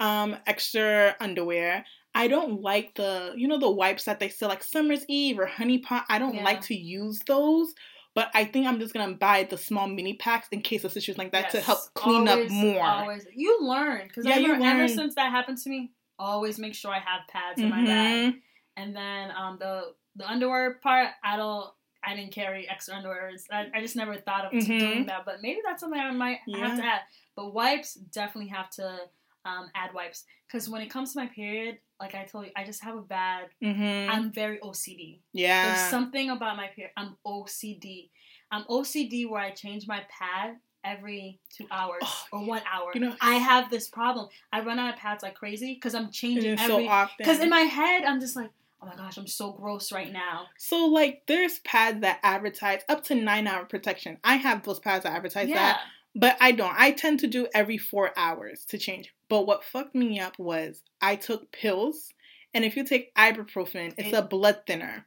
um 0.00 0.36
extra 0.46 1.16
underwear. 1.18 1.84
I 2.14 2.28
don't 2.28 2.60
like 2.62 2.94
the 2.94 3.32
you 3.36 3.48
know 3.48 3.58
the 3.58 3.70
wipes 3.70 4.04
that 4.04 4.20
they 4.20 4.28
sell 4.28 4.50
like 4.50 4.62
Summer's 4.62 5.04
Eve 5.08 5.38
or 5.38 5.46
Honey 5.46 5.78
Pot. 5.78 6.04
I 6.08 6.18
don't 6.18 6.34
yeah. 6.34 6.44
like 6.44 6.60
to 6.62 6.74
use 6.74 7.20
those 7.26 7.74
but 8.18 8.32
I 8.34 8.46
think 8.46 8.66
I'm 8.66 8.80
just 8.80 8.92
gonna 8.92 9.14
buy 9.14 9.46
the 9.48 9.56
small 9.56 9.86
mini 9.86 10.14
packs 10.14 10.48
in 10.50 10.60
case 10.60 10.82
of 10.82 10.90
situations 10.90 11.18
like 11.18 11.30
that 11.30 11.44
yes. 11.44 11.52
to 11.52 11.60
help 11.60 11.78
clean 11.94 12.26
always, 12.26 12.50
up 12.50 12.52
more. 12.52 12.82
Always, 12.82 13.24
you 13.32 13.58
learn 13.60 14.08
because 14.08 14.26
yeah, 14.26 14.58
ever 14.60 14.88
since 14.88 15.14
that 15.14 15.30
happened 15.30 15.58
to 15.58 15.70
me, 15.70 15.92
always 16.18 16.58
make 16.58 16.74
sure 16.74 16.90
I 16.90 16.98
have 16.98 17.28
pads 17.28 17.60
in 17.60 17.70
mm-hmm. 17.70 17.80
my 17.80 17.86
bag. 17.86 18.34
And 18.76 18.96
then 18.96 19.30
um, 19.38 19.58
the 19.60 19.92
the 20.16 20.28
underwear 20.28 20.80
part, 20.82 21.10
I 21.22 21.36
don't. 21.36 21.70
I 22.04 22.16
didn't 22.16 22.32
carry 22.32 22.68
extra 22.68 22.96
underwear. 22.96 23.30
I, 23.52 23.66
I 23.72 23.80
just 23.80 23.94
never 23.94 24.16
thought 24.16 24.46
of 24.46 24.52
mm-hmm. 24.52 24.78
doing 24.78 25.06
that. 25.06 25.24
But 25.24 25.36
maybe 25.40 25.60
that's 25.64 25.78
something 25.78 26.00
I 26.00 26.10
might 26.10 26.38
yeah. 26.48 26.66
have 26.66 26.78
to 26.78 26.84
add. 26.84 27.00
But 27.36 27.54
wipes 27.54 27.94
definitely 27.94 28.50
have 28.50 28.68
to 28.70 28.98
um, 29.44 29.70
ad 29.76 29.94
wipes 29.94 30.24
because 30.48 30.68
when 30.68 30.82
it 30.82 30.90
comes 30.90 31.12
to 31.12 31.20
my 31.20 31.26
period, 31.26 31.78
like 32.00 32.14
I 32.14 32.24
told 32.24 32.46
you, 32.46 32.52
I 32.56 32.64
just 32.64 32.82
have 32.84 32.96
a 32.96 33.02
bad. 33.02 33.46
Mm-hmm. 33.62 34.10
I'm 34.10 34.32
very 34.32 34.58
OCD. 34.58 35.20
Yeah. 35.32 35.74
There's 35.74 35.90
something 35.90 36.30
about 36.30 36.56
my 36.56 36.68
period. 36.68 36.92
I'm 36.96 37.16
OCD. 37.26 38.10
I'm 38.50 38.64
OCD 38.64 39.28
where 39.28 39.40
I 39.40 39.50
change 39.50 39.86
my 39.86 40.02
pad 40.08 40.56
every 40.84 41.40
two 41.54 41.66
hours 41.70 42.02
oh, 42.02 42.24
or 42.32 42.46
one 42.46 42.62
hour. 42.72 42.92
You 42.94 43.00
know, 43.00 43.16
I 43.20 43.34
have 43.34 43.70
this 43.70 43.88
problem. 43.88 44.28
I 44.52 44.60
run 44.60 44.78
out 44.78 44.94
of 44.94 45.00
pads 45.00 45.22
like 45.22 45.34
crazy 45.34 45.74
because 45.74 45.94
I'm 45.94 46.10
changing 46.10 46.58
every. 46.58 46.88
Because 47.18 47.40
in 47.40 47.50
my 47.50 47.60
head, 47.60 48.04
I'm 48.04 48.20
just 48.20 48.36
like, 48.36 48.50
oh 48.80 48.86
my 48.86 48.96
gosh, 48.96 49.16
I'm 49.16 49.26
so 49.26 49.52
gross 49.52 49.92
right 49.92 50.12
now. 50.12 50.46
So 50.56 50.86
like, 50.86 51.22
there's 51.26 51.58
pads 51.60 52.00
that 52.02 52.20
advertise 52.22 52.82
up 52.88 53.04
to 53.04 53.14
nine 53.14 53.46
hour 53.46 53.64
protection. 53.64 54.18
I 54.24 54.36
have 54.36 54.62
those 54.62 54.78
pads 54.78 55.04
that 55.04 55.12
advertise 55.12 55.48
yeah. 55.48 55.56
that, 55.56 55.80
but 56.14 56.36
I 56.40 56.52
don't. 56.52 56.74
I 56.76 56.92
tend 56.92 57.20
to 57.20 57.26
do 57.26 57.48
every 57.54 57.78
four 57.78 58.12
hours 58.16 58.64
to 58.66 58.78
change. 58.78 59.12
But 59.28 59.46
what 59.46 59.64
fucked 59.64 59.94
me 59.94 60.20
up 60.20 60.38
was 60.38 60.82
I 61.00 61.16
took 61.16 61.52
pills 61.52 62.12
and 62.54 62.64
if 62.64 62.76
you 62.76 62.84
take 62.84 63.14
ibuprofen, 63.14 63.94
it's 63.98 64.16
a 64.16 64.22
blood 64.22 64.62
thinner. 64.66 65.04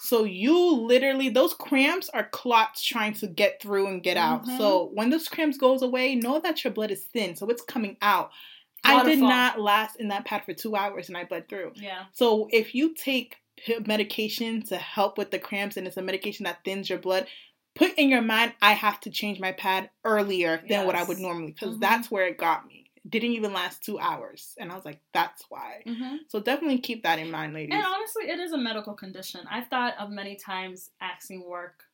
So 0.00 0.24
you 0.24 0.74
literally 0.74 1.28
those 1.28 1.54
cramps 1.54 2.08
are 2.12 2.28
clots 2.28 2.82
trying 2.82 3.14
to 3.14 3.26
get 3.26 3.62
through 3.62 3.86
and 3.86 4.02
get 4.02 4.16
out. 4.16 4.44
Mm-hmm. 4.44 4.58
So 4.58 4.90
when 4.92 5.10
those 5.10 5.28
cramps 5.28 5.56
goes 5.56 5.82
away, 5.82 6.14
know 6.16 6.40
that 6.40 6.64
your 6.64 6.72
blood 6.72 6.90
is 6.90 7.04
thin, 7.04 7.36
so 7.36 7.48
it's 7.48 7.62
coming 7.62 7.96
out. 8.02 8.30
I 8.82 9.04
did 9.04 9.18
not 9.18 9.60
last 9.60 9.96
in 9.96 10.08
that 10.08 10.24
pad 10.24 10.44
for 10.44 10.54
two 10.54 10.74
hours 10.74 11.08
and 11.08 11.16
I 11.16 11.24
bled 11.24 11.48
through. 11.48 11.72
Yeah. 11.76 12.04
So 12.12 12.48
if 12.50 12.74
you 12.74 12.94
take 12.94 13.36
medication 13.86 14.62
to 14.66 14.76
help 14.76 15.18
with 15.18 15.30
the 15.30 15.38
cramps 15.38 15.76
and 15.76 15.86
it's 15.86 15.98
a 15.98 16.02
medication 16.02 16.44
that 16.44 16.64
thins 16.64 16.88
your 16.88 16.98
blood, 16.98 17.26
put 17.74 17.92
in 17.98 18.08
your 18.08 18.22
mind, 18.22 18.54
I 18.62 18.72
have 18.72 18.98
to 19.00 19.10
change 19.10 19.38
my 19.38 19.52
pad 19.52 19.90
earlier 20.04 20.56
than 20.56 20.68
yes. 20.70 20.86
what 20.86 20.96
I 20.96 21.04
would 21.04 21.18
normally 21.18 21.52
because 21.52 21.72
mm-hmm. 21.72 21.80
that's 21.80 22.10
where 22.10 22.26
it 22.26 22.38
got 22.38 22.66
me 22.66 22.79
didn't 23.10 23.32
even 23.32 23.52
last 23.52 23.82
two 23.82 23.98
hours. 23.98 24.54
And 24.58 24.70
I 24.70 24.74
was 24.74 24.84
like, 24.84 25.00
that's 25.12 25.44
why. 25.48 25.82
Mm-hmm. 25.86 26.16
So 26.28 26.40
definitely 26.40 26.78
keep 26.78 27.02
that 27.02 27.18
in 27.18 27.30
mind, 27.30 27.54
ladies. 27.54 27.74
And 27.74 27.84
honestly, 27.84 28.24
it 28.30 28.38
is 28.38 28.52
a 28.52 28.58
medical 28.58 28.94
condition. 28.94 29.40
I've 29.50 29.68
thought 29.68 29.94
of 29.98 30.10
many 30.10 30.36
times 30.36 30.90
asking 31.00 31.48
work 31.48 31.84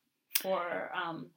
for 0.41 0.91
um 0.95 1.27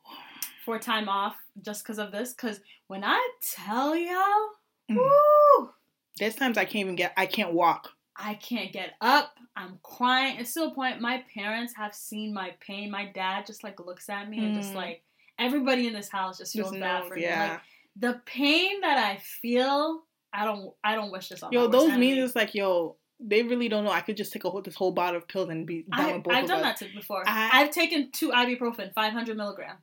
for 0.64 0.78
time 0.78 1.08
off 1.08 1.36
just 1.62 1.82
because 1.82 1.98
of 1.98 2.12
this. 2.12 2.32
Because 2.32 2.60
when 2.86 3.02
I 3.04 3.28
tell 3.42 3.96
y'all, 3.96 4.50
mm. 4.90 4.96
woo, 4.96 5.70
there's 6.18 6.34
times 6.34 6.58
I 6.58 6.64
can't 6.64 6.76
even 6.76 6.96
get, 6.96 7.12
I 7.16 7.26
can't 7.26 7.52
walk. 7.52 7.90
I 8.16 8.34
can't 8.34 8.72
get 8.72 8.94
up. 9.00 9.36
I'm 9.56 9.78
crying. 9.82 10.38
It's 10.38 10.54
to 10.54 10.64
a 10.64 10.70
point 10.70 11.00
my 11.00 11.24
parents 11.34 11.74
have 11.74 11.94
seen 11.94 12.34
my 12.34 12.52
pain. 12.60 12.90
My 12.90 13.06
dad 13.06 13.46
just 13.46 13.64
like 13.64 13.80
looks 13.80 14.08
at 14.08 14.28
me 14.28 14.38
mm. 14.38 14.46
and 14.46 14.54
just 14.54 14.72
mm. 14.72 14.76
like 14.76 15.02
everybody 15.38 15.86
in 15.86 15.94
this 15.94 16.08
house 16.08 16.38
just 16.38 16.52
feels 16.52 16.70
just 16.70 16.80
bad 16.80 17.00
knows, 17.00 17.08
for 17.08 17.14
me. 17.14 17.22
Yeah. 17.22 17.52
Like 17.52 17.60
the 17.96 18.20
pain 18.26 18.80
that 18.80 18.98
I 18.98 19.18
feel, 19.18 20.02
I 20.32 20.44
don't 20.44 20.72
I 20.82 20.94
don't 20.94 21.12
wish 21.12 21.28
this 21.28 21.42
on. 21.42 21.52
Yo, 21.52 21.66
those 21.68 21.96
means 21.96 22.18
it's 22.18 22.36
like 22.36 22.54
yo, 22.54 22.96
they 23.20 23.42
really 23.42 23.68
don't 23.68 23.84
know. 23.84 23.90
I 23.90 24.00
could 24.00 24.16
just 24.16 24.32
take 24.32 24.44
a 24.44 24.50
whole, 24.50 24.62
this 24.62 24.74
whole 24.74 24.92
bottle 24.92 25.18
of 25.18 25.28
pills 25.28 25.50
and 25.50 25.66
be 25.66 25.84
done 25.94 26.00
I, 26.00 26.12
with 26.14 26.22
both 26.24 26.34
I've 26.34 26.48
done 26.48 26.64
us. 26.64 26.80
that 26.80 26.94
before. 26.94 27.22
I, 27.26 27.60
have 27.60 27.70
taken 27.70 28.10
two 28.12 28.30
ibuprofen, 28.30 28.94
500 28.94 29.36
milligram. 29.36 29.76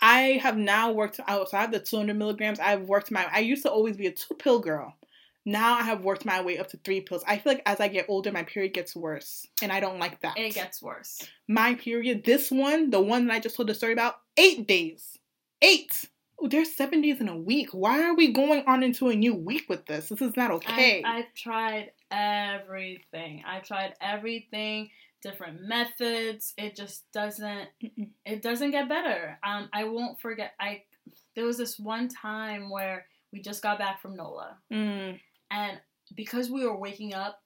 I 0.00 0.38
have 0.42 0.56
now 0.56 0.92
worked 0.92 1.18
out. 1.26 1.50
So 1.50 1.56
I 1.56 1.62
have 1.62 1.72
the 1.72 1.80
200 1.80 2.14
milligrams. 2.14 2.60
I've 2.60 2.82
worked 2.82 3.10
my. 3.10 3.26
I 3.32 3.40
used 3.40 3.62
to 3.62 3.70
always 3.70 3.96
be 3.96 4.06
a 4.06 4.12
two 4.12 4.34
pill 4.34 4.60
girl. 4.60 4.94
Now 5.46 5.74
I 5.74 5.82
have 5.82 6.02
worked 6.02 6.24
my 6.24 6.40
way 6.40 6.58
up 6.58 6.68
to 6.68 6.78
three 6.78 7.00
pills. 7.00 7.22
I 7.26 7.36
feel 7.36 7.52
like 7.52 7.62
as 7.66 7.78
I 7.80 7.88
get 7.88 8.06
older, 8.08 8.32
my 8.32 8.44
period 8.44 8.72
gets 8.72 8.96
worse, 8.96 9.46
and 9.60 9.70
I 9.70 9.80
don't 9.80 9.98
like 9.98 10.20
that. 10.20 10.38
It 10.38 10.54
gets 10.54 10.82
worse. 10.82 11.20
My 11.48 11.74
period, 11.74 12.24
this 12.24 12.50
one, 12.50 12.90
the 12.90 13.00
one 13.00 13.26
that 13.26 13.34
I 13.34 13.40
just 13.40 13.56
told 13.56 13.68
the 13.68 13.74
story 13.74 13.92
about, 13.92 14.14
eight 14.38 14.66
days. 14.66 15.18
Eight 15.60 16.08
there's 16.48 16.74
seven 16.74 17.00
days 17.00 17.20
in 17.20 17.28
a 17.28 17.36
week. 17.36 17.70
Why 17.72 18.02
are 18.02 18.14
we 18.14 18.32
going 18.32 18.64
on 18.66 18.82
into 18.82 19.08
a 19.08 19.14
new 19.14 19.34
week 19.34 19.68
with 19.68 19.86
this? 19.86 20.08
This 20.08 20.20
is 20.20 20.36
not 20.36 20.50
okay. 20.52 21.02
I, 21.04 21.16
have 21.16 21.34
tried 21.34 21.92
everything. 22.10 23.42
I've 23.46 23.64
tried 23.64 23.94
everything, 24.00 24.90
different 25.22 25.62
methods. 25.62 26.54
It 26.56 26.76
just 26.76 27.10
doesn't. 27.12 27.68
Mm-mm. 27.82 28.10
It 28.24 28.42
doesn't 28.42 28.70
get 28.70 28.88
better. 28.88 29.38
Um, 29.46 29.68
I 29.72 29.84
won't 29.84 30.20
forget. 30.20 30.52
I 30.60 30.82
there 31.36 31.44
was 31.44 31.58
this 31.58 31.78
one 31.78 32.08
time 32.08 32.70
where 32.70 33.06
we 33.32 33.40
just 33.40 33.62
got 33.62 33.78
back 33.78 34.00
from 34.00 34.16
NOLA, 34.16 34.56
mm. 34.72 35.18
and 35.50 35.80
because 36.14 36.50
we 36.50 36.64
were 36.64 36.76
waking 36.76 37.14
up 37.14 37.40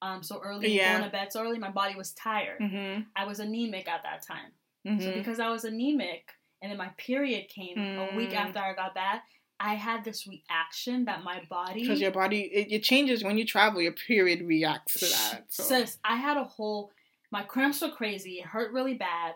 um 0.00 0.22
so 0.22 0.40
early, 0.42 0.76
yeah. 0.76 0.92
going 0.92 1.04
to 1.04 1.10
bed 1.10 1.32
so 1.32 1.42
early, 1.42 1.58
my 1.58 1.70
body 1.70 1.94
was 1.96 2.12
tired. 2.12 2.60
Mm-hmm. 2.60 3.02
I 3.16 3.26
was 3.26 3.40
anemic 3.40 3.88
at 3.88 4.02
that 4.02 4.26
time. 4.26 4.52
Mm-hmm. 4.86 5.00
So 5.00 5.12
because 5.12 5.40
I 5.40 5.50
was 5.50 5.64
anemic, 5.64 6.30
and 6.62 6.70
then 6.70 6.78
my 6.78 6.88
period 6.96 7.48
came 7.48 7.76
mm. 7.76 8.12
a 8.12 8.16
week 8.16 8.30
mm. 8.30 8.36
after 8.36 8.58
I 8.58 8.74
got 8.74 8.94
back. 8.94 9.24
I 9.60 9.74
had 9.74 10.04
this 10.04 10.26
reaction 10.26 11.06
that 11.06 11.24
my 11.24 11.42
body 11.50 11.80
because 11.80 12.00
your 12.00 12.12
body 12.12 12.42
it, 12.42 12.68
it, 12.70 12.82
changes 12.84 13.24
when 13.24 13.36
you 13.36 13.44
travel. 13.44 13.82
Your 13.82 13.92
period 13.92 14.46
reacts 14.46 15.00
to 15.00 15.06
that. 15.06 15.44
So. 15.48 15.64
Sis, 15.64 15.98
I 16.04 16.14
had 16.14 16.36
a 16.36 16.44
whole 16.44 16.92
my 17.30 17.42
cramps 17.42 17.82
were 17.82 17.90
crazy. 17.90 18.38
It 18.38 18.46
hurt 18.46 18.72
really 18.72 18.94
bad. 18.94 19.34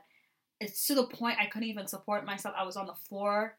It's 0.61 0.87
to 0.87 0.95
the 0.95 1.07
point 1.07 1.39
I 1.41 1.47
couldn't 1.47 1.69
even 1.69 1.87
support 1.87 2.25
myself. 2.25 2.55
I 2.57 2.65
was 2.65 2.77
on 2.77 2.87
the 2.87 2.95
floor, 2.95 3.57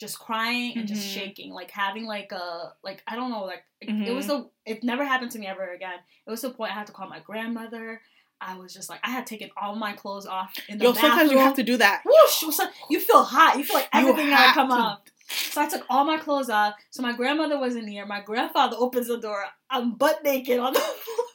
just 0.00 0.18
crying 0.18 0.72
and 0.76 0.86
mm-hmm. 0.86 0.94
just 0.94 1.06
shaking, 1.06 1.52
like 1.52 1.70
having 1.70 2.06
like 2.06 2.32
a 2.32 2.72
like 2.82 3.02
I 3.06 3.14
don't 3.14 3.30
know, 3.30 3.44
like 3.44 3.64
mm-hmm. 3.86 4.04
it 4.04 4.14
was 4.14 4.28
mm-hmm. 4.28 4.42
a 4.42 4.70
it 4.70 4.84
never 4.84 5.04
happened 5.04 5.32
to 5.32 5.38
me 5.38 5.46
ever 5.46 5.72
again. 5.74 5.98
It 6.26 6.30
was 6.30 6.40
the 6.40 6.50
point 6.50 6.72
I 6.72 6.74
had 6.74 6.86
to 6.86 6.92
call 6.92 7.08
my 7.08 7.20
grandmother. 7.20 8.00
I 8.40 8.56
was 8.58 8.74
just 8.74 8.90
like, 8.90 9.00
I 9.02 9.10
had 9.10 9.26
taken 9.26 9.50
all 9.56 9.74
my 9.76 9.92
clothes 9.92 10.26
off 10.26 10.52
in 10.68 10.78
the 10.78 10.84
Yo, 10.84 10.92
bathroom. 10.92 11.10
sometimes 11.10 11.32
you 11.32 11.38
have 11.38 11.56
to 11.56 11.62
do 11.62 11.76
that. 11.78 12.02
Whoosh, 12.04 12.42
you 12.90 13.00
feel 13.00 13.22
hot. 13.22 13.56
You 13.56 13.64
feel 13.64 13.76
like 13.76 13.88
everything 13.92 14.28
gotta 14.30 14.52
come 14.52 14.68
to. 14.68 14.74
off. 14.74 15.00
So 15.28 15.62
I 15.62 15.68
took 15.68 15.84
all 15.88 16.04
my 16.04 16.18
clothes 16.18 16.50
off. 16.50 16.74
So 16.90 17.02
my 17.02 17.12
grandmother 17.12 17.58
wasn't 17.58 17.88
here. 17.88 18.06
My 18.06 18.20
grandfather 18.20 18.76
opens 18.78 19.08
the 19.08 19.18
door. 19.18 19.44
I'm 19.70 19.94
butt 19.94 20.22
naked 20.24 20.58
on 20.58 20.72
the 20.72 20.80
floor. 20.80 21.26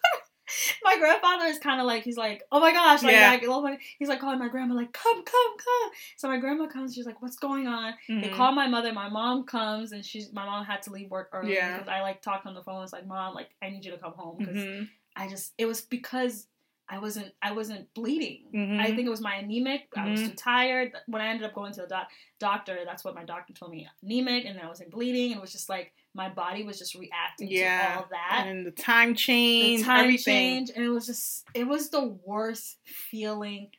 my 0.83 0.97
grandfather 0.97 1.45
is 1.45 1.59
kind 1.59 1.79
of 1.79 1.87
like 1.87 2.03
he's 2.03 2.17
like, 2.17 2.43
oh 2.51 2.59
my 2.59 2.71
gosh, 2.71 3.03
like, 3.03 3.13
yeah. 3.13 3.31
like 3.31 3.81
he's 3.97 4.07
like 4.07 4.19
calling 4.19 4.39
my 4.39 4.49
grandma 4.49 4.75
like, 4.75 4.93
come, 4.93 5.23
come, 5.23 5.57
come. 5.57 5.91
So 6.17 6.27
my 6.27 6.37
grandma 6.37 6.67
comes. 6.67 6.93
She's 6.93 7.05
like, 7.05 7.21
what's 7.21 7.37
going 7.37 7.67
on? 7.67 7.93
Mm-hmm. 8.09 8.21
They 8.21 8.29
call 8.29 8.51
my 8.51 8.67
mother. 8.67 8.93
My 8.93 9.09
mom 9.09 9.45
comes, 9.45 9.91
and 9.91 10.05
she's 10.05 10.31
my 10.33 10.45
mom 10.45 10.65
had 10.65 10.81
to 10.83 10.91
leave 10.91 11.09
work 11.09 11.29
early 11.33 11.53
yeah. 11.53 11.73
because 11.73 11.87
I 11.89 12.01
like 12.01 12.21
talked 12.21 12.45
on 12.45 12.55
the 12.55 12.63
phone. 12.63 12.83
It's 12.83 12.93
like, 12.93 13.07
mom, 13.07 13.33
like 13.33 13.49
I 13.61 13.69
need 13.69 13.85
you 13.85 13.91
to 13.91 13.97
come 13.97 14.13
home 14.13 14.37
because 14.39 14.55
mm-hmm. 14.55 14.83
I 15.15 15.27
just 15.27 15.53
it 15.57 15.65
was 15.65 15.81
because 15.81 16.47
I 16.89 16.97
wasn't 16.97 17.31
I 17.41 17.51
wasn't 17.51 17.93
bleeding. 17.93 18.45
Mm-hmm. 18.53 18.79
I 18.79 18.87
think 18.87 19.05
it 19.05 19.09
was 19.09 19.21
my 19.21 19.35
anemic. 19.35 19.89
Mm-hmm. 19.91 19.99
I 19.99 20.11
was 20.11 20.21
too 20.21 20.27
mm-hmm. 20.27 20.35
tired. 20.35 20.91
When 21.05 21.21
I 21.21 21.27
ended 21.27 21.45
up 21.45 21.53
going 21.53 21.71
to 21.73 21.81
the 21.81 21.87
doc- 21.87 22.09
doctor, 22.39 22.79
that's 22.85 23.03
what 23.03 23.13
my 23.13 23.23
doctor 23.23 23.53
told 23.53 23.71
me 23.71 23.87
anemic, 24.03 24.45
and 24.45 24.57
then 24.57 24.65
I 24.65 24.67
wasn't 24.67 24.89
bleeding, 24.89 25.31
and 25.31 25.37
it 25.37 25.41
was 25.41 25.51
just 25.51 25.69
like 25.69 25.93
my 26.15 26.29
body 26.29 26.63
was 26.63 26.79
just 26.79 26.95
reacting 26.95 27.49
yeah. 27.51 27.81
to 27.81 27.97
all 27.97 28.07
that. 28.09 28.45
And 28.47 28.65
the 28.65 28.71
time 28.71 29.13
change, 29.13 29.81
the 29.81 29.85
time 29.85 29.99
everything. 30.05 30.33
change, 30.33 30.71
and 30.75 30.83
it 30.83 30.89
was 30.89 31.05
just 31.05 31.45
it 31.53 31.67
was 31.67 31.89
the 31.89 32.17
worst 32.25 32.77
feeling 32.85 33.69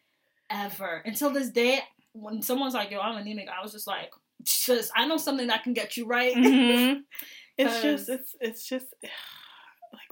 ever. 0.49 1.03
Until 1.05 1.31
this 1.31 1.51
day, 1.51 1.81
when 2.13 2.43
someone's 2.43 2.75
like, 2.75 2.93
"Yo, 2.93 3.01
I'm 3.01 3.17
anemic," 3.17 3.49
I 3.49 3.61
was 3.61 3.73
just 3.73 3.89
like, 3.89 4.13
"Just 4.45 4.93
I 4.95 5.07
know 5.07 5.17
something 5.17 5.49
that 5.49 5.65
can 5.65 5.73
get 5.73 5.97
you 5.97 6.07
right." 6.07 6.35
Mm-hmm. 6.35 7.01
it's 7.59 7.83
just 7.83 8.09
it's 8.09 8.37
it's 8.41 8.65
just 8.65 8.87
like 9.03 9.11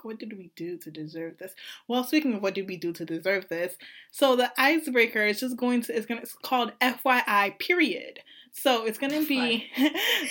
what 0.05 0.19
did 0.19 0.37
we 0.37 0.51
do 0.57 0.77
to 0.79 0.91
deserve 0.91 1.39
this? 1.39 1.55
Well, 1.87 2.05
speaking 2.05 2.35
of 2.35 2.43
what 2.43 2.55
did 2.55 2.69
we 2.69 2.77
do 2.77 2.93
to 2.93 3.05
deserve 3.05 3.49
this, 3.49 3.77
so 4.11 4.37
the 4.37 4.53
icebreaker 4.59 5.25
is 5.25 5.41
just 5.41 5.57
going 5.57 5.83
to 5.83 5.97
it's 5.97 6.07
gonna 6.07 6.21
it's 6.23 6.35
called 6.35 6.73
FYI 6.81 7.59
period. 7.59 8.21
So 8.53 8.85
it's 8.85 8.99
gonna 8.99 9.25
be 9.25 9.71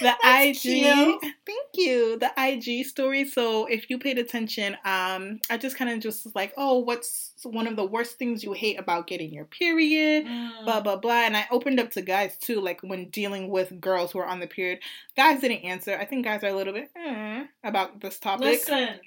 the 0.02 0.16
IG. 0.24 0.60
Cute. 0.60 1.22
Thank 1.22 1.70
you. 1.76 2.18
The 2.20 2.32
IG 2.38 2.86
story. 2.86 3.26
So 3.26 3.66
if 3.66 3.90
you 3.90 3.98
paid 3.98 4.18
attention, 4.18 4.76
um, 4.84 5.40
I 5.50 5.58
just 5.58 5.78
kind 5.78 5.90
of 5.90 6.00
just 6.00 6.36
like, 6.36 6.54
oh, 6.58 6.80
what's 6.80 7.32
one 7.44 7.68
of 7.68 7.76
the 7.76 7.86
worst 7.86 8.18
things 8.18 8.44
you 8.44 8.54
hate 8.54 8.80
about 8.80 9.08
getting 9.08 9.32
your 9.32 9.46
period? 9.46 10.26
Mm. 10.26 10.66
Blah 10.66 10.82
blah 10.82 10.98
blah. 10.98 11.24
And 11.26 11.38
I 11.38 11.48
opened 11.52 11.80
up 11.80 11.92
to 11.92 12.02
guys 12.02 12.38
too, 12.38 12.60
like 12.60 12.82
when 12.82 13.10
dealing 13.10 13.50
with 13.50 13.80
girls 13.80 14.12
who 14.12 14.20
are 14.20 14.28
on 14.28 14.40
the 14.40 14.48
period. 14.48 14.80
Guys 15.16 15.42
didn't 15.42 15.64
answer. 15.64 15.98
I 15.98 16.06
think 16.06 16.26
guys 16.26 16.44
are 16.44 16.48
a 16.48 16.56
little 16.56 16.74
bit 16.74 16.92
eh, 16.96 17.46
about 17.64 18.02
this 18.02 18.20
topic. 18.20 18.46
Listen. 18.46 19.00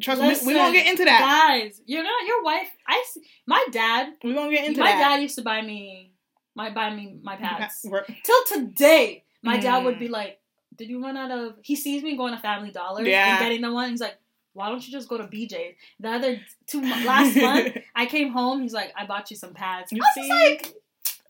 Trust 0.00 0.20
Listen, 0.20 0.48
me, 0.48 0.54
we 0.54 0.60
won't 0.60 0.74
get 0.74 0.86
into 0.86 1.04
that. 1.04 1.20
Guys, 1.20 1.80
you're 1.86 2.02
not 2.02 2.26
your 2.26 2.42
wife. 2.42 2.68
I 2.86 3.04
my 3.46 3.64
dad. 3.70 4.12
We 4.22 4.34
won't 4.34 4.52
get 4.52 4.66
into 4.66 4.80
my 4.80 4.92
that. 4.92 4.96
My 4.96 5.16
dad 5.16 5.22
used 5.22 5.36
to 5.36 5.42
buy 5.42 5.62
me 5.62 6.12
my 6.56 6.70
buy 6.70 6.92
me 6.92 7.18
my 7.22 7.36
pads. 7.36 7.86
Till 8.24 8.44
today, 8.46 9.24
my 9.42 9.58
mm. 9.58 9.62
dad 9.62 9.84
would 9.84 9.98
be 9.98 10.08
like, 10.08 10.40
"Did 10.74 10.88
you 10.88 11.02
run 11.02 11.16
out 11.16 11.30
of?" 11.30 11.56
He 11.62 11.76
sees 11.76 12.02
me 12.02 12.16
going 12.16 12.34
to 12.34 12.40
Family 12.40 12.70
Dollar 12.70 13.04
yeah. 13.04 13.36
and 13.36 13.44
getting 13.44 13.60
the 13.60 13.72
one. 13.72 13.90
He's 13.90 14.00
like, 14.00 14.16
"Why 14.54 14.70
don't 14.70 14.84
you 14.84 14.90
just 14.90 15.08
go 15.08 15.18
to 15.18 15.24
BJ?" 15.24 15.76
The 16.00 16.08
other 16.08 16.40
two 16.66 16.80
last 16.82 17.36
month, 17.40 17.76
I 17.94 18.06
came 18.06 18.32
home. 18.32 18.62
He's 18.62 18.72
like, 18.72 18.92
"I 18.96 19.06
bought 19.06 19.30
you 19.30 19.36
some 19.36 19.52
pads." 19.52 19.92
You 19.92 20.02
I 20.02 20.20
see, 20.20 20.28
like, 20.28 20.74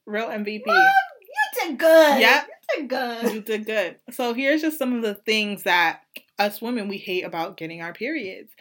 real 0.07 0.29
MVP. 0.29 0.62
you 0.66 0.92
did 1.61 1.79
good. 1.79 2.20
Yeah, 2.20 2.44
you 2.44 2.83
did 2.83 2.88
good. 2.88 3.35
You 3.35 3.40
did 3.40 3.66
good. 3.66 3.96
So 4.12 4.33
here's 4.33 4.62
just 4.62 4.79
some 4.79 4.94
of 4.94 5.02
the 5.02 5.14
things 5.14 5.64
that 5.64 6.02
us 6.38 6.61
women 6.61 6.88
we 6.88 6.99
hate 6.99 7.22
about 7.22 7.57
getting 7.57 7.83
our 7.83 7.92
periods. 7.92 8.53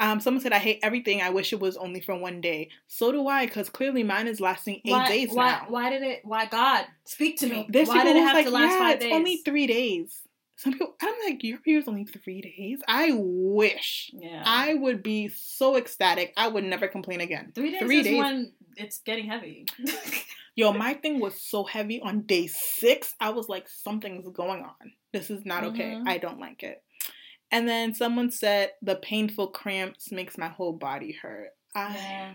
Um, 0.00 0.20
someone 0.20 0.42
said, 0.42 0.52
I 0.52 0.58
hate 0.58 0.80
everything. 0.82 1.22
I 1.22 1.30
wish 1.30 1.52
it 1.52 1.60
was 1.60 1.76
only 1.76 2.00
for 2.00 2.16
one 2.16 2.40
day. 2.40 2.70
So 2.88 3.12
do 3.12 3.28
I, 3.28 3.46
because 3.46 3.68
clearly 3.68 4.02
mine 4.02 4.26
is 4.26 4.40
lasting 4.40 4.82
eight 4.84 4.90
why, 4.90 5.08
days 5.08 5.30
why, 5.32 5.50
now. 5.50 5.66
Why 5.68 5.90
did 5.90 6.02
it? 6.02 6.20
Why 6.24 6.46
God? 6.46 6.86
Speak 7.04 7.38
to 7.40 7.46
me. 7.46 7.66
There's 7.68 7.88
why 7.88 8.04
did 8.04 8.16
it 8.16 8.22
have 8.22 8.34
like, 8.34 8.46
to 8.46 8.50
last 8.50 8.72
yeah, 8.72 8.78
five 8.78 8.98
days? 8.98 9.06
It's 9.06 9.14
only 9.14 9.36
three 9.38 9.66
days. 9.66 10.22
some 10.56 10.72
people 10.72 10.94
I'm 11.00 11.14
like, 11.24 11.44
your 11.44 11.58
period's 11.58 11.88
only 11.88 12.04
three 12.04 12.40
days. 12.40 12.80
I 12.88 13.12
wish. 13.14 14.10
Yeah. 14.14 14.42
I 14.44 14.74
would 14.74 15.02
be 15.02 15.28
so 15.28 15.76
ecstatic. 15.76 16.32
I 16.36 16.48
would 16.48 16.64
never 16.64 16.88
complain 16.88 17.20
again. 17.20 17.52
Three 17.54 17.70
days 17.72 17.80
three 17.80 18.02
days. 18.02 18.18
when 18.18 18.52
it's 18.76 18.98
getting 18.98 19.26
heavy. 19.26 19.66
Yo, 20.56 20.72
my 20.72 20.94
thing 20.94 21.18
was 21.18 21.40
so 21.40 21.64
heavy 21.64 22.00
on 22.00 22.22
day 22.22 22.46
six. 22.46 23.14
I 23.20 23.30
was 23.30 23.48
like, 23.48 23.68
something's 23.68 24.28
going 24.28 24.62
on. 24.62 24.92
This 25.12 25.28
is 25.28 25.44
not 25.44 25.64
okay. 25.64 25.94
Mm-hmm. 25.94 26.08
I 26.08 26.18
don't 26.18 26.38
like 26.38 26.62
it. 26.62 26.83
And 27.54 27.68
then 27.68 27.94
someone 27.94 28.32
said 28.32 28.72
the 28.82 28.96
painful 28.96 29.46
cramps 29.46 30.10
makes 30.10 30.36
my 30.36 30.48
whole 30.48 30.72
body 30.72 31.12
hurt. 31.12 31.50
I, 31.74 31.94
yeah 31.94 32.32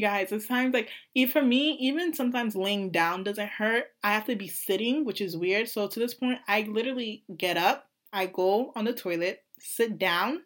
guys, 0.00 0.32
it's 0.32 0.46
times 0.46 0.72
like 0.72 0.88
even 1.14 1.32
for 1.32 1.42
me, 1.42 1.76
even 1.80 2.14
sometimes 2.14 2.56
laying 2.56 2.90
down 2.90 3.24
doesn't 3.24 3.48
hurt. 3.48 3.86
I 4.02 4.12
have 4.12 4.24
to 4.26 4.36
be 4.36 4.48
sitting, 4.48 5.04
which 5.04 5.20
is 5.20 5.36
weird. 5.36 5.68
So 5.68 5.86
to 5.86 6.00
this 6.00 6.14
point, 6.14 6.38
I 6.48 6.62
literally 6.62 7.24
get 7.36 7.56
up, 7.56 7.90
I 8.12 8.26
go 8.26 8.72
on 8.74 8.84
the 8.84 8.92
toilet, 8.92 9.40
sit 9.58 9.98
down, 9.98 10.40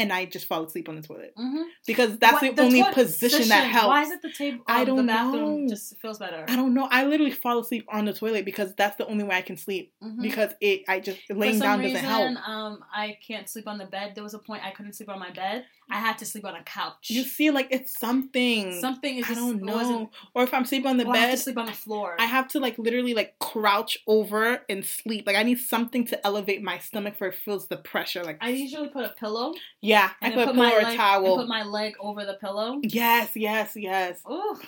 and 0.00 0.10
I 0.10 0.24
just 0.24 0.46
fall 0.46 0.64
asleep 0.64 0.88
on 0.88 0.96
the 0.96 1.02
toilet 1.02 1.34
mm-hmm. 1.38 1.62
because 1.86 2.16
that's 2.16 2.40
what, 2.40 2.56
the, 2.56 2.62
the, 2.62 2.62
only 2.62 2.84
position 2.94 3.48
that 3.48 3.70
helps. 3.70 3.86
Why 3.86 4.02
is 4.02 4.10
it 4.10 4.22
the 4.22 4.32
table? 4.32 4.64
I 4.66 4.84
don't 4.84 5.04
know. 5.04 5.66
Just 5.68 5.98
feels 6.00 6.18
better. 6.18 6.46
I 6.48 6.56
don't 6.56 6.72
know. 6.72 6.88
I 6.90 7.04
literally 7.04 7.32
fall 7.32 7.58
asleep 7.58 7.86
on 7.92 8.06
the 8.06 8.14
toilet 8.14 8.46
because 8.46 8.74
that's 8.74 8.96
the 8.96 9.06
only 9.06 9.24
way 9.24 9.36
I 9.36 9.42
can 9.42 9.58
sleep 9.58 9.92
mm-hmm. 10.02 10.22
because 10.22 10.52
it. 10.62 10.84
I 10.88 11.00
just 11.00 11.18
laying 11.28 11.58
down 11.58 11.80
reason, 11.80 12.02
doesn't 12.02 12.36
help. 12.36 12.48
Um, 12.48 12.80
I 12.92 13.18
can't 13.26 13.46
sleep 13.46 13.68
on 13.68 13.76
the 13.76 13.84
bed. 13.84 14.12
There 14.14 14.24
was 14.24 14.32
a 14.32 14.38
point 14.38 14.64
I 14.64 14.70
couldn't 14.70 14.94
sleep 14.94 15.10
on 15.10 15.18
my 15.18 15.30
bed. 15.30 15.66
I 15.90 15.98
had 15.98 16.18
to 16.18 16.24
sleep 16.24 16.44
on 16.44 16.54
a 16.54 16.62
couch. 16.62 17.08
You 17.08 17.24
see, 17.24 17.50
like 17.50 17.68
it's 17.70 17.98
something. 17.98 18.80
Something 18.80 19.16
is. 19.16 19.28
I 19.28 19.34
don't 19.34 19.62
know. 19.62 20.10
Or 20.34 20.44
if 20.44 20.54
I'm 20.54 20.64
sleeping 20.64 20.88
on 20.88 20.96
the 20.96 21.04
bed, 21.04 21.16
I 21.16 21.18
have 21.18 21.30
to 21.32 21.36
sleep 21.36 21.58
on 21.58 21.66
the 21.66 21.72
floor. 21.72 22.16
I 22.18 22.26
have 22.26 22.48
to 22.48 22.60
like 22.60 22.78
literally 22.78 23.12
like 23.12 23.38
crouch 23.38 23.98
over 24.06 24.60
and 24.68 24.84
sleep. 24.84 25.26
Like 25.26 25.36
I 25.36 25.42
need 25.42 25.58
something 25.58 26.06
to 26.06 26.26
elevate 26.26 26.62
my 26.62 26.78
stomach 26.78 27.16
for 27.16 27.26
it 27.26 27.34
feels 27.34 27.66
the 27.68 27.76
pressure. 27.76 28.22
Like 28.22 28.38
I 28.40 28.50
usually 28.50 28.88
put 28.88 29.04
a 29.04 29.10
pillow. 29.10 29.52
Yeah, 29.80 29.89
I 30.20 30.30
put 30.30 30.48
a 30.48 30.52
pillow 30.52 30.70
or 30.70 30.78
a 30.78 30.96
towel. 30.96 31.36
put 31.36 31.48
my 31.48 31.62
leg 31.62 31.94
over 32.00 32.24
the 32.24 32.34
pillow. 32.34 32.80
Yes, 32.82 33.30
yes, 33.34 33.72
yes. 33.76 34.20
Oh. 34.24 34.60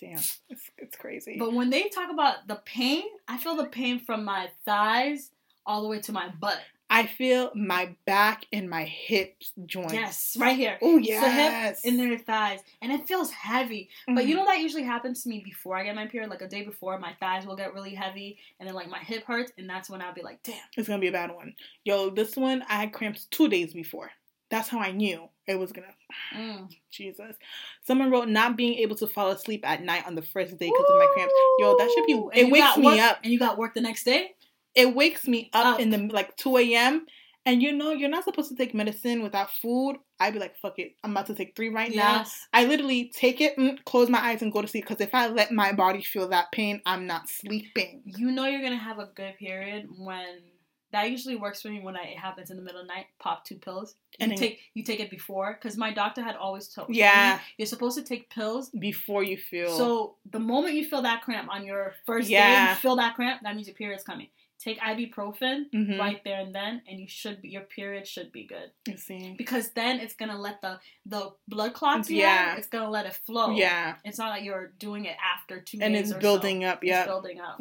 Damn, 0.00 0.18
it's, 0.48 0.70
it's 0.78 0.96
crazy. 0.96 1.36
But 1.38 1.52
when 1.52 1.70
they 1.70 1.88
talk 1.88 2.10
about 2.10 2.46
the 2.46 2.60
pain, 2.64 3.02
I 3.26 3.36
feel 3.36 3.56
the 3.56 3.64
pain 3.64 3.98
from 3.98 4.24
my 4.24 4.48
thighs 4.64 5.30
all 5.66 5.82
the 5.82 5.88
way 5.88 6.00
to 6.02 6.12
my 6.12 6.28
butt. 6.40 6.60
I 6.90 7.06
feel 7.06 7.50
my 7.54 7.94
back 8.06 8.46
and 8.50 8.70
my 8.70 8.84
hips 8.84 9.52
joints. 9.66 9.92
Yes, 9.92 10.36
right 10.38 10.56
here. 10.56 10.78
Oh 10.80 10.96
yes, 10.96 11.22
the 11.22 11.30
hip 11.30 11.76
in 11.84 11.98
their 11.98 12.16
thighs, 12.16 12.60
and 12.80 12.90
it 12.90 13.06
feels 13.06 13.30
heavy. 13.30 13.90
Mm-hmm. 14.02 14.14
But 14.14 14.26
you 14.26 14.36
mm-hmm. 14.36 14.44
know 14.44 14.50
that 14.50 14.60
usually 14.60 14.84
happens 14.84 15.22
to 15.22 15.28
me 15.28 15.42
before 15.44 15.76
I 15.76 15.84
get 15.84 15.94
my 15.94 16.06
period. 16.06 16.30
Like 16.30 16.40
a 16.40 16.48
day 16.48 16.62
before, 16.62 16.98
my 16.98 17.12
thighs 17.20 17.44
will 17.44 17.56
get 17.56 17.74
really 17.74 17.94
heavy, 17.94 18.38
and 18.58 18.66
then 18.66 18.74
like 18.74 18.88
my 18.88 19.00
hip 19.00 19.24
hurts, 19.24 19.52
and 19.58 19.68
that's 19.68 19.90
when 19.90 20.00
I'll 20.00 20.14
be 20.14 20.22
like, 20.22 20.42
"Damn, 20.42 20.56
it's 20.76 20.88
gonna 20.88 21.00
be 21.00 21.08
a 21.08 21.12
bad 21.12 21.34
one." 21.34 21.54
Yo, 21.84 22.08
this 22.08 22.36
one 22.36 22.62
I 22.68 22.76
had 22.76 22.92
cramps 22.92 23.26
two 23.30 23.48
days 23.48 23.74
before. 23.74 24.10
That's 24.50 24.68
how 24.68 24.78
I 24.78 24.92
knew 24.92 25.28
it 25.46 25.58
was 25.58 25.72
gonna. 25.72 25.88
Mm. 26.34 26.68
Jesus. 26.90 27.36
Someone 27.84 28.10
wrote 28.10 28.28
not 28.28 28.56
being 28.56 28.74
able 28.74 28.96
to 28.96 29.06
fall 29.06 29.30
asleep 29.30 29.68
at 29.68 29.82
night 29.82 30.06
on 30.06 30.14
the 30.14 30.22
first 30.22 30.58
day 30.58 30.66
because 30.66 30.86
of 30.88 30.96
my 30.96 31.08
cramps. 31.14 31.34
Yo, 31.58 31.76
that 31.76 31.90
should 31.94 32.06
be. 32.06 32.40
It 32.40 32.50
wakes 32.50 32.76
me 32.76 32.84
work, 32.84 33.00
up. 33.00 33.18
And 33.22 33.32
you 33.32 33.38
got 33.38 33.58
work 33.58 33.74
the 33.74 33.80
next 33.80 34.04
day 34.04 34.34
it 34.78 34.94
wakes 34.94 35.26
me 35.26 35.50
up, 35.52 35.74
up. 35.74 35.80
in 35.80 35.90
the 35.90 35.98
like 36.12 36.36
2 36.36 36.56
a.m. 36.58 37.06
And 37.44 37.62
you 37.62 37.72
know, 37.72 37.92
you're 37.92 38.10
not 38.10 38.24
supposed 38.24 38.48
to 38.50 38.56
take 38.56 38.74
medicine 38.74 39.22
without 39.22 39.50
food. 39.50 39.96
I'd 40.20 40.34
be 40.34 40.38
like, 40.38 40.56
fuck 40.56 40.78
it. 40.78 40.92
I'm 41.02 41.12
about 41.12 41.26
to 41.26 41.34
take 41.34 41.56
three 41.56 41.70
right 41.70 41.90
yes. 41.90 42.46
now. 42.52 42.60
I 42.60 42.66
literally 42.66 43.10
take 43.14 43.40
it, 43.40 43.56
mm, 43.56 43.82
close 43.84 44.08
my 44.08 44.20
eyes, 44.20 44.42
and 44.42 44.52
go 44.52 44.62
to 44.62 44.68
sleep. 44.68 44.84
Because 44.86 45.00
if 45.00 45.14
I 45.14 45.28
let 45.28 45.50
my 45.50 45.72
body 45.72 46.02
feel 46.02 46.28
that 46.28 46.52
pain, 46.52 46.80
I'm 46.86 47.06
not 47.06 47.28
sleeping. 47.28 48.02
You 48.04 48.30
know, 48.30 48.44
you're 48.44 48.60
to 48.68 48.76
have 48.76 48.98
a 48.98 49.10
good 49.14 49.36
period 49.36 49.88
when 49.96 50.42
that 50.92 51.10
usually 51.10 51.36
works 51.36 51.62
for 51.62 51.68
me 51.68 51.80
when 51.80 51.96
it 51.96 52.16
happens 52.16 52.50
in 52.50 52.56
the 52.56 52.62
middle 52.62 52.80
of 52.80 52.86
the 52.86 52.92
night. 52.92 53.06
Pop 53.18 53.44
two 53.44 53.56
pills. 53.56 53.94
You 54.18 54.26
and 54.26 54.36
take 54.36 54.60
you 54.74 54.82
take 54.82 55.00
it 55.00 55.10
before 55.10 55.58
because 55.60 55.76
my 55.76 55.92
doctor 55.92 56.22
had 56.22 56.36
always 56.36 56.68
told 56.68 56.94
yeah 56.94 57.36
me, 57.36 57.42
you're 57.58 57.66
supposed 57.66 57.98
to 57.98 58.04
take 58.04 58.30
pills 58.30 58.70
before 58.70 59.22
you 59.22 59.36
feel. 59.36 59.76
So 59.76 60.16
the 60.30 60.40
moment 60.40 60.74
you 60.74 60.84
feel 60.84 61.02
that 61.02 61.22
cramp 61.22 61.50
on 61.50 61.64
your 61.64 61.94
first 62.06 62.28
yeah. 62.28 62.66
day, 62.66 62.70
you 62.72 62.76
feel 62.78 62.96
that 62.96 63.14
cramp. 63.14 63.42
That 63.42 63.54
means 63.54 63.68
your 63.68 63.74
period's 63.74 64.04
coming 64.04 64.28
take 64.58 64.80
ibuprofen 64.80 65.70
mm-hmm. 65.72 65.98
right 65.98 66.22
there 66.24 66.40
and 66.40 66.54
then, 66.54 66.82
and 66.88 66.98
you 66.98 67.06
should 67.06 67.40
be 67.40 67.48
your 67.48 67.62
period 67.62 68.06
should 68.06 68.32
be 68.32 68.44
good. 68.44 68.70
You 68.86 68.96
see, 68.96 69.34
because 69.38 69.70
then 69.70 70.00
it's 70.00 70.14
gonna 70.14 70.38
let 70.38 70.60
the 70.60 70.80
the 71.06 71.32
blood 71.46 71.74
clots. 71.74 72.10
Yeah, 72.10 72.50
have, 72.50 72.58
it's 72.58 72.68
gonna 72.68 72.90
let 72.90 73.06
it 73.06 73.14
flow. 73.14 73.52
Yeah, 73.52 73.96
it's 74.04 74.18
not 74.18 74.30
like 74.30 74.44
you're 74.44 74.72
doing 74.78 75.04
it 75.04 75.16
after 75.22 75.60
two 75.60 75.78
and 75.80 75.94
it's 75.94 76.12
building 76.12 76.62
so. 76.62 76.68
up. 76.68 76.84
Yeah, 76.84 77.06
building 77.06 77.40
up. 77.40 77.58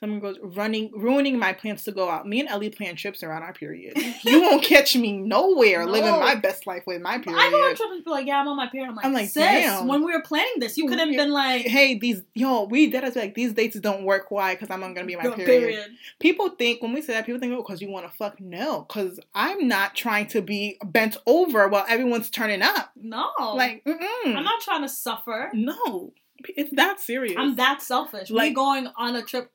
Someone 0.00 0.20
goes 0.20 0.36
running, 0.42 0.90
ruining 0.92 1.38
my 1.38 1.52
plans 1.52 1.84
to 1.84 1.92
go 1.92 2.10
out. 2.10 2.26
Me 2.26 2.40
and 2.40 2.48
Ellie 2.48 2.68
plan 2.68 2.96
trips 2.96 3.22
around 3.22 3.42
our 3.42 3.52
period. 3.52 3.96
you 4.24 4.42
won't 4.42 4.62
catch 4.62 4.96
me 4.96 5.12
nowhere 5.12 5.86
no. 5.86 5.92
living 5.92 6.10
my 6.10 6.34
best 6.34 6.66
life 6.66 6.82
with 6.86 7.00
my 7.00 7.18
period. 7.18 7.40
I 7.40 7.50
go 7.50 7.56
on 7.56 7.76
trips 7.76 7.92
and 7.92 8.04
be 8.04 8.10
like, 8.10 8.26
yeah, 8.26 8.40
I'm 8.40 8.48
on 8.48 8.56
my 8.56 8.66
period. 8.66 8.90
I'm 8.90 8.96
like, 8.96 9.04
I'm 9.06 9.12
like, 9.12 9.32
damn. 9.32 9.86
When 9.86 10.04
we 10.04 10.12
were 10.12 10.22
planning 10.22 10.54
this, 10.58 10.76
you 10.76 10.88
could 10.88 10.98
have 10.98 11.08
been 11.08 11.30
like, 11.30 11.62
hey, 11.62 11.98
these 11.98 12.22
yo, 12.34 12.64
we 12.64 12.90
did 12.90 13.04
us 13.04 13.16
like 13.16 13.34
these 13.34 13.52
dates 13.52 13.78
don't 13.78 14.04
work. 14.04 14.30
Why? 14.30 14.54
Because 14.54 14.70
I'm 14.70 14.80
not 14.80 14.94
gonna 14.94 15.06
be 15.06 15.16
my 15.16 15.22
period. 15.22 15.46
period. 15.46 15.90
People 16.18 16.50
think 16.50 16.82
when 16.82 16.92
we 16.92 17.00
say 17.00 17.12
that, 17.14 17.24
people 17.24 17.40
think, 17.40 17.52
oh, 17.52 17.62
because 17.62 17.80
you 17.80 17.90
want 17.90 18.10
to 18.10 18.16
fuck. 18.16 18.40
No, 18.40 18.86
because 18.88 19.20
I'm 19.34 19.68
not 19.68 19.94
trying 19.94 20.26
to 20.28 20.42
be 20.42 20.76
bent 20.84 21.16
over 21.26 21.68
while 21.68 21.86
everyone's 21.88 22.30
turning 22.30 22.62
up. 22.62 22.90
No, 22.96 23.30
like, 23.54 23.84
mm-mm. 23.84 24.36
I'm 24.36 24.44
not 24.44 24.60
trying 24.60 24.82
to 24.82 24.88
suffer. 24.88 25.50
No, 25.54 26.12
it's 26.48 26.74
that 26.74 27.00
serious. 27.00 27.36
I'm 27.38 27.56
that 27.56 27.82
selfish. 27.82 28.30
Like 28.30 28.50
we 28.50 28.54
going 28.54 28.88
on 28.96 29.16
a 29.16 29.22
trip. 29.22 29.50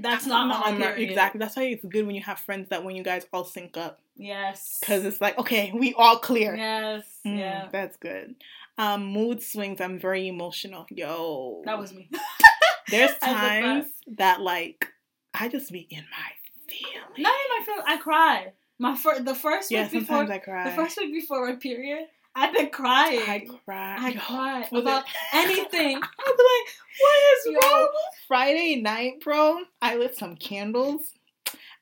That's 0.00 0.26
not 0.26 0.46
my 0.46 0.76
not, 0.76 0.98
exactly. 0.98 1.38
That's 1.38 1.56
why 1.56 1.64
it's 1.64 1.84
good 1.84 2.06
when 2.06 2.14
you 2.14 2.22
have 2.22 2.38
friends 2.38 2.68
that 2.68 2.84
when 2.84 2.96
you 2.96 3.02
guys 3.02 3.26
all 3.32 3.44
sync 3.44 3.76
up. 3.76 4.00
Yes. 4.16 4.78
Because 4.80 5.04
it's 5.04 5.20
like 5.20 5.38
okay, 5.38 5.72
we 5.74 5.94
all 5.94 6.18
clear. 6.18 6.54
Yes. 6.54 7.04
Mm, 7.26 7.38
yeah. 7.38 7.68
That's 7.72 7.96
good. 7.96 8.34
Um, 8.76 9.06
mood 9.06 9.42
swings. 9.42 9.80
I'm 9.80 9.98
very 9.98 10.28
emotional. 10.28 10.86
Yo. 10.90 11.62
That 11.64 11.78
was 11.78 11.92
me. 11.94 12.10
There's 12.90 13.16
times 13.18 13.86
that 14.16 14.40
like 14.40 14.92
I 15.34 15.48
just 15.48 15.72
be 15.72 15.80
in 15.90 16.04
my 16.10 16.72
feelings. 16.72 17.18
Not 17.18 17.34
in 17.34 17.58
my 17.58 17.64
feelings. 17.64 17.84
I 17.86 17.96
cry. 17.96 18.52
My 18.78 18.96
fir- 18.96 19.20
the 19.20 19.34
first 19.34 19.70
yeah, 19.70 19.84
week 19.84 19.92
before 19.92 20.30
I 20.30 20.38
cry. 20.38 20.70
the 20.70 20.76
first 20.76 20.96
week 20.98 21.12
before 21.12 21.48
my 21.48 21.56
period, 21.56 22.06
I've 22.34 22.54
been 22.54 22.70
crying. 22.70 23.20
I 23.20 23.46
cry. 23.64 23.96
I 23.98 24.12
cry 24.12 24.68
about 24.72 25.04
anything. 25.32 25.96
I'd 25.96 26.36
be 26.36 26.44
like, 26.44 26.68
what 27.00 27.18
is 27.32 27.46
Yo, 27.46 27.70
wrong? 27.70 27.88
Friday 28.26 28.80
night, 28.80 29.20
bro, 29.22 29.58
I 29.82 29.96
lit 29.96 30.16
some 30.16 30.36
candles. 30.36 31.14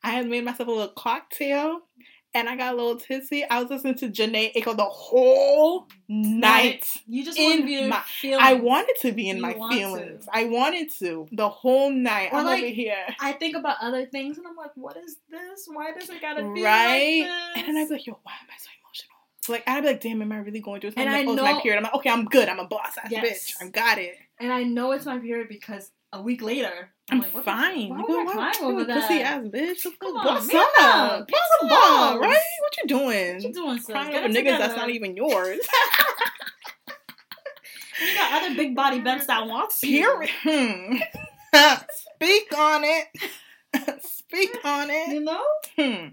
I 0.03 0.11
had 0.11 0.29
made 0.29 0.45
myself 0.45 0.69
a 0.69 0.73
little 0.73 0.95
cocktail 0.95 1.81
and 2.37 2.49
I 2.49 2.57
got 2.57 2.75
a 2.75 2.77
little 2.77 2.97
tipsy. 2.97 3.45
I 3.45 3.63
was 3.63 3.71
listening 3.71 3.95
to 3.97 4.09
Jhené 4.09 4.53
Aiko 4.55 4.77
the 4.77 4.85
whole 4.85 5.89
night. 6.09 6.87
You 7.07 7.25
just 7.25 7.39
in 7.39 7.89
my 7.89 8.03
feelings. 8.03 8.43
I 8.45 8.55
wanted 8.55 8.97
to 9.01 9.13
be 9.13 9.29
in 9.31 9.37
you 9.37 9.43
my 9.43 9.55
feelings. 9.71 10.27
To. 10.27 10.31
I 10.33 10.45
wanted 10.45 10.91
to 10.99 11.27
the 11.33 11.49
whole 11.49 11.91
night. 11.91 12.29
Or 12.33 12.41
I'm 12.41 12.45
like, 12.47 12.63
over 12.63 12.73
here. 12.73 13.07
I 13.21 13.33
think 13.33 13.57
about 13.57 13.79
other 13.81 14.05
things 14.05 14.37
and 14.37 14.47
I'm 14.47 14.57
like, 14.57 14.73
what 14.75 14.97
is 14.99 15.17
this? 15.31 15.67
Why 15.67 15.93
does 15.93 16.11
it 16.11 16.21
gotta 16.21 16.43
be 16.53 16.63
right? 16.63 17.23
Like 17.23 17.59
and 17.59 17.69
then 17.69 17.77
I'd 17.79 17.89
be 17.89 17.95
like, 17.95 18.07
yo, 18.07 18.19
why 18.23 18.33
am 18.33 18.49
I 18.51 18.59
so 18.59 18.69
like 19.49 19.65
I'd 19.67 19.83
be 19.83 19.89
like, 19.89 20.01
damn, 20.01 20.23
am 20.23 20.33
I 20.33 20.39
really 20.39 20.61
going 20.61 20.81
through 20.81 20.91
this? 20.91 20.99
And 20.99 21.09
I 21.09 21.23
know 21.23 21.37
my 21.37 21.61
period. 21.61 21.79
I'm 21.79 21.85
like, 21.85 21.95
okay, 21.95 22.11
I'm 22.11 22.25
good. 22.25 22.49
I'm 22.49 22.59
a 22.59 22.67
boss 22.67 22.97
ass 23.03 23.11
yes. 23.11 23.25
bitch. 23.25 23.65
I 23.65 23.69
got 23.69 23.99
it. 23.99 24.17
And 24.39 24.53
I 24.53 24.63
know 24.63 24.93
it's 24.93 25.07
my 25.07 25.19
period 25.19 25.49
because 25.49 25.91
a 26.13 26.23
week 26.23 26.43
later, 26.43 26.91
I'm, 27.11 27.23
I'm 27.23 27.33
like, 27.33 27.45
fine. 27.45 27.89
Why 27.91 27.99
you 28.09 28.31
crying 28.31 28.55
over 28.63 28.85
that? 28.85 29.09
Pussy 29.09 29.21
ass 29.21 29.43
bitch. 29.45 29.87
Come 30.01 30.17
on, 30.17 30.25
what's 30.25 30.55
up? 30.55 31.29
What's 31.29 31.51
the 31.61 31.69
ball, 31.69 32.19
right? 32.19 32.39
What 32.61 32.77
you 32.79 32.87
doing? 32.87 33.35
What 33.35 33.43
you 33.43 33.53
doing, 33.53 33.79
sis? 33.79 33.87
Crying 33.87 34.15
over 34.15 34.29
niggas 34.29 34.35
together. 34.35 34.59
that's 34.59 34.77
not 34.77 34.91
even 34.91 35.17
yours. 35.17 35.59
you 38.01 38.15
got 38.15 38.43
other 38.43 38.55
big 38.55 38.75
body 38.75 39.01
bents 39.01 39.27
that 39.27 39.47
wants 39.47 39.83
you. 39.83 40.01
Period. 40.01 40.31
Hmm. 41.55 41.79
Speak 42.17 42.53
on 42.59 42.83
it. 42.85 43.07
Speak 44.03 44.59
on 44.63 44.91
it. 44.91 45.09
You 45.09 45.21
know. 45.21 45.45
Hmm. 45.79 46.09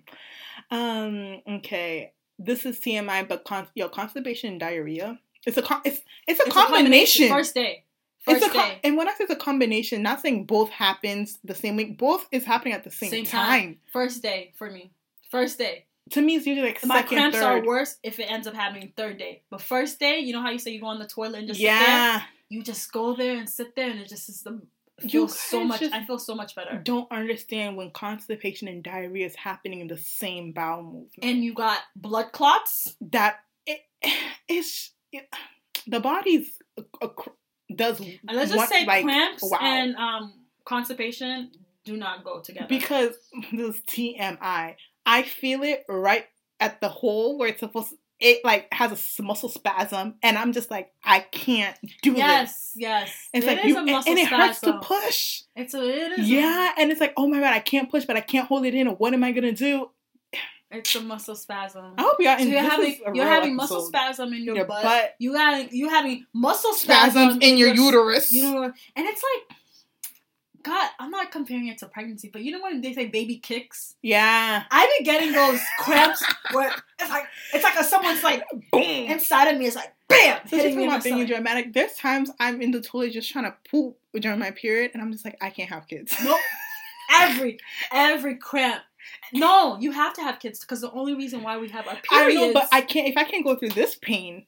Um. 0.74 1.42
Okay 1.56 2.14
this 2.40 2.66
is 2.66 2.80
TMI, 2.80 3.28
but 3.28 3.44
con- 3.46 3.68
yo, 3.76 3.90
constipation 3.90 4.52
and 4.52 4.60
diarrhea. 4.60 5.20
It's 5.46 5.58
a 5.58 5.62
con- 5.62 5.82
it's 5.86 6.02
it's 6.28 6.40
a, 6.40 6.44
it's 6.44 6.54
combination. 6.54 7.26
a 7.26 7.30
combination. 7.30 7.30
First 7.30 7.56
day. 7.56 7.84
First 8.26 8.46
it's 8.46 8.56
a 8.56 8.58
day. 8.58 8.80
and 8.86 8.96
when 8.96 9.10
I 9.10 9.12
say 9.12 9.26
it's 9.26 9.34
a 9.34 9.36
combination, 9.36 10.02
not 10.02 10.22
saying 10.22 10.46
both 10.46 10.70
happens 10.70 11.40
the 11.44 11.54
same 11.54 11.76
week. 11.76 11.98
Both 11.98 12.28
is 12.32 12.46
happening 12.46 12.74
at 12.74 12.86
the 12.86 12.92
same, 12.92 13.10
same 13.10 13.26
time. 13.26 13.46
time. 13.46 13.80
First 13.92 14.22
day 14.24 14.54
for 14.56 14.70
me. 14.70 14.92
First 15.30 15.58
day. 15.58 15.86
To 16.12 16.22
me, 16.22 16.36
it's 16.36 16.46
usually 16.46 16.68
like 16.68 16.86
my 16.86 16.98
second, 17.02 17.18
cramps 17.18 17.38
third. 17.38 17.64
are 17.64 17.66
worse 17.66 17.98
if 18.04 18.20
it 18.20 18.32
ends 18.32 18.46
up 18.48 18.54
happening 18.54 18.94
third 18.96 19.18
day. 19.18 19.42
But 19.50 19.62
first 19.62 20.00
day, 20.00 20.20
you 20.20 20.34
know 20.34 20.42
how 20.42 20.52
you 20.52 20.60
say 20.60 20.72
you 20.72 20.82
go 20.82 20.88
on 20.88 21.00
the 21.00 21.08
toilet 21.08 21.40
and 21.40 21.48
just 21.48 21.60
yeah, 21.60 22.22
you 22.50 22.64
just 22.64 22.92
go 22.92 23.16
there 23.16 23.38
and 23.38 23.50
sit 23.50 23.76
there, 23.76 23.90
and 23.90 24.00
it 24.00 24.08
just 24.08 24.30
is 24.30 24.42
the 24.42 24.62
feel 25.10 25.28
so 25.28 25.64
much. 25.64 25.84
I 25.84 26.04
feel 26.06 26.20
so 26.20 26.36
much 26.36 26.56
better. 26.56 26.82
Don't 26.84 27.12
understand 27.12 27.78
when 27.78 27.92
constipation 27.92 28.68
and 28.68 28.84
diarrhea 28.84 29.26
is 29.26 29.36
happening 29.36 29.80
in 29.80 29.88
the 29.88 29.98
same 29.98 30.52
bowel 30.52 30.84
movement, 30.84 31.12
and 31.22 31.44
you 31.44 31.54
got 31.54 31.80
blood 31.96 32.32
clots. 32.32 32.96
That 33.02 33.38
it, 33.66 33.82
it's 34.48 34.92
it, 35.12 35.28
the 35.88 36.00
body's 36.00 36.58
a, 36.78 36.84
a, 37.06 37.10
does. 37.76 38.00
And 38.00 38.20
let's 38.32 38.52
just 38.52 38.70
say 38.70 38.86
like, 38.86 39.04
cramps 39.04 39.44
wow. 39.44 39.60
and 39.62 39.96
um, 39.96 40.34
constipation 40.66 41.52
do 41.86 41.98
not 41.98 42.24
go 42.24 42.42
together. 42.42 42.68
Because 42.68 43.16
this 43.52 43.80
TMI, 43.82 44.76
I 45.06 45.22
feel 45.24 45.64
it 45.64 45.84
right 45.88 46.26
at 46.60 46.82
the 46.82 46.90
hole 46.90 47.38
where 47.38 47.50
it's 47.50 47.60
supposed 47.60 47.90
to, 47.90 47.98
it 48.24 48.44
like 48.44 48.68
has 48.74 49.20
a 49.20 49.22
muscle 49.24 49.50
spasm 49.50 50.16
and 50.24 50.38
I'm 50.38 50.54
just 50.54 50.72
like 50.72 50.92
I 51.04 51.20
can't 51.20 51.78
do 52.02 52.14
it. 52.14 52.18
yes, 52.18 52.52
this. 52.52 52.72
Yes, 52.76 53.12
It's 53.34 53.46
It 53.46 53.48
like 53.50 53.60
is 53.60 53.66
you 53.66 53.76
a 53.76 53.80
and, 53.82 53.92
muscle 53.92 54.12
and 54.12 54.20
it 54.20 54.28
hurts 54.28 54.62
to 54.62 54.80
push. 54.80 55.42
It's 55.56 55.74
a, 55.74 55.82
it 55.84 56.20
is. 56.20 56.30
Yeah, 56.30 56.72
and 56.78 56.92
it's 56.92 57.02
like, 57.02 57.14
oh 57.18 57.28
my 57.28 57.40
god, 57.40 57.54
I 57.54 57.60
can't 57.60 57.92
push, 57.92 58.06
but 58.06 58.16
I 58.16 58.22
can't 58.22 58.48
hold 58.48 58.66
it 58.66 58.74
in. 58.74 58.88
What 58.88 59.14
am 59.14 59.24
I 59.24 59.32
gonna 59.34 59.52
do? 59.52 59.90
It's 60.72 60.96
a 60.96 61.02
muscle 61.02 61.36
spasm. 61.36 61.94
I 62.00 62.02
hope 62.02 62.16
y'all. 62.20 62.40
So 62.40 62.46
you're 62.46 62.62
having 62.62 62.98
you're 63.14 63.28
having 63.28 63.56
muscle 63.56 63.82
spasm 63.82 64.34
in 64.34 64.44
your, 64.44 64.56
Your 64.56 64.66
butt. 64.66 64.82
butt. 64.84 65.14
You 65.20 65.34
got 65.34 65.72
you 65.72 65.90
having 65.90 66.26
muscle 66.34 66.74
spasms, 66.74 67.14
spasms 67.14 67.44
in 67.44 67.58
your 67.58 67.74
uterus. 67.76 68.32
You 68.34 68.44
know, 68.52 68.64
and 68.64 68.74
it's 69.06 69.22
like, 69.22 69.58
God, 70.64 70.90
I'm 70.98 71.12
not 71.12 71.32
comparing 71.32 71.68
it 71.68 71.78
to 71.80 71.88
pregnancy, 71.88 72.30
but 72.32 72.42
you 72.42 72.52
know 72.52 72.62
when 72.62 72.82
they 72.82 72.94
say 72.94 73.08
baby 73.08 73.38
kicks, 73.38 73.96
yeah, 74.02 74.64
I've 74.72 74.90
been 74.98 75.06
getting 75.06 75.32
those 75.34 75.60
cramps 75.80 76.24
where 76.52 76.74
it's 77.00 77.10
like 77.10 77.26
it's 77.54 77.64
like 77.64 77.78
a, 77.78 77.84
someone's 77.84 78.24
like 78.24 78.44
boom. 78.72 78.82
inside 78.82 79.50
of 79.50 79.60
me. 79.60 79.68
It's 79.68 79.76
like 79.76 79.94
bam, 80.08 80.40
So 80.48 80.58
hitting 80.58 80.78
me 80.78 80.86
about 80.86 81.04
being 81.04 81.26
dramatic. 81.26 81.74
There's 81.74 81.94
times 81.96 82.32
I'm 82.40 82.62
in 82.62 82.72
the 82.72 82.82
toilet 82.82 83.12
just 83.12 83.30
trying 83.30 83.46
to 83.46 83.56
poop 83.70 83.98
during 84.14 84.40
my 84.40 84.52
period, 84.52 84.92
and 84.94 85.02
I'm 85.02 85.12
just 85.12 85.26
like, 85.26 85.38
I 85.42 85.50
can't 85.50 85.70
have 85.70 85.88
kids. 85.88 86.16
Nope. 86.24 86.40
Every 87.20 87.60
every 87.92 88.38
cramp. 88.38 88.82
No, 89.34 89.78
you 89.80 89.92
have 89.92 90.14
to 90.14 90.22
have 90.22 90.40
kids 90.40 90.62
because 90.62 90.82
the 90.82 90.92
only 90.92 91.14
reason 91.14 91.44
why 91.44 91.58
we 91.58 91.68
have 91.68 91.86
a 91.86 91.92
our 91.92 92.00
I 92.12 92.34
know, 92.34 92.54
but 92.54 92.70
I 92.72 92.82
can't. 92.82 93.08
If 93.08 93.18
I 93.18 93.26
can't 93.26 93.44
go 93.44 93.56
through 93.56 93.70
this 93.70 93.96
pain, 93.96 94.46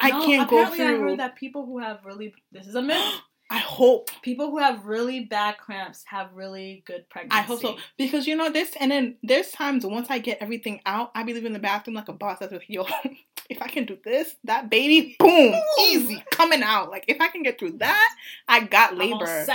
I 0.00 0.10
can't 0.10 0.48
go 0.48 0.64
through. 0.64 0.74
apparently 0.74 0.82
I 0.82 0.98
heard 0.98 1.18
that 1.18 1.36
people 1.36 1.66
who 1.66 1.78
have 1.78 2.04
really 2.04 2.34
this 2.50 2.66
is 2.66 2.74
a 2.74 2.82
myth. 2.82 3.04
I 3.50 3.58
hope. 3.58 4.10
people 4.22 4.50
who 4.50 4.58
have 4.58 4.86
really 4.86 5.24
bad 5.24 5.58
cramps 5.58 6.04
have 6.06 6.32
really 6.34 6.84
good 6.86 7.08
pregnancy. 7.08 7.36
I 7.36 7.42
hope 7.42 7.60
so 7.60 7.76
because 7.98 8.26
you 8.26 8.36
know 8.36 8.50
this, 8.50 8.74
and 8.78 8.90
then 8.90 9.16
there's 9.24 9.50
times 9.50 9.84
once 9.84 10.08
I 10.08 10.20
get 10.20 10.38
everything 10.40 10.80
out, 10.86 11.10
I 11.16 11.24
be 11.24 11.34
leaving 11.34 11.52
the 11.52 11.58
bathroom 11.58 11.96
like 11.96 12.08
a 12.08 12.12
boss. 12.12 12.38
That's 12.38 12.52
like, 12.52 12.64
yo, 12.68 12.86
if 13.50 13.60
I 13.60 13.66
can 13.66 13.86
do 13.86 13.98
this, 14.04 14.36
that 14.44 14.70
baby, 14.70 15.16
boom, 15.18 15.54
easy 15.80 16.22
coming 16.30 16.62
out. 16.62 16.90
Like 16.90 17.04
if 17.08 17.20
I 17.20 17.26
can 17.28 17.42
get 17.42 17.58
through 17.58 17.78
that, 17.78 18.14
I 18.46 18.60
got 18.60 18.96
labor. 18.96 19.46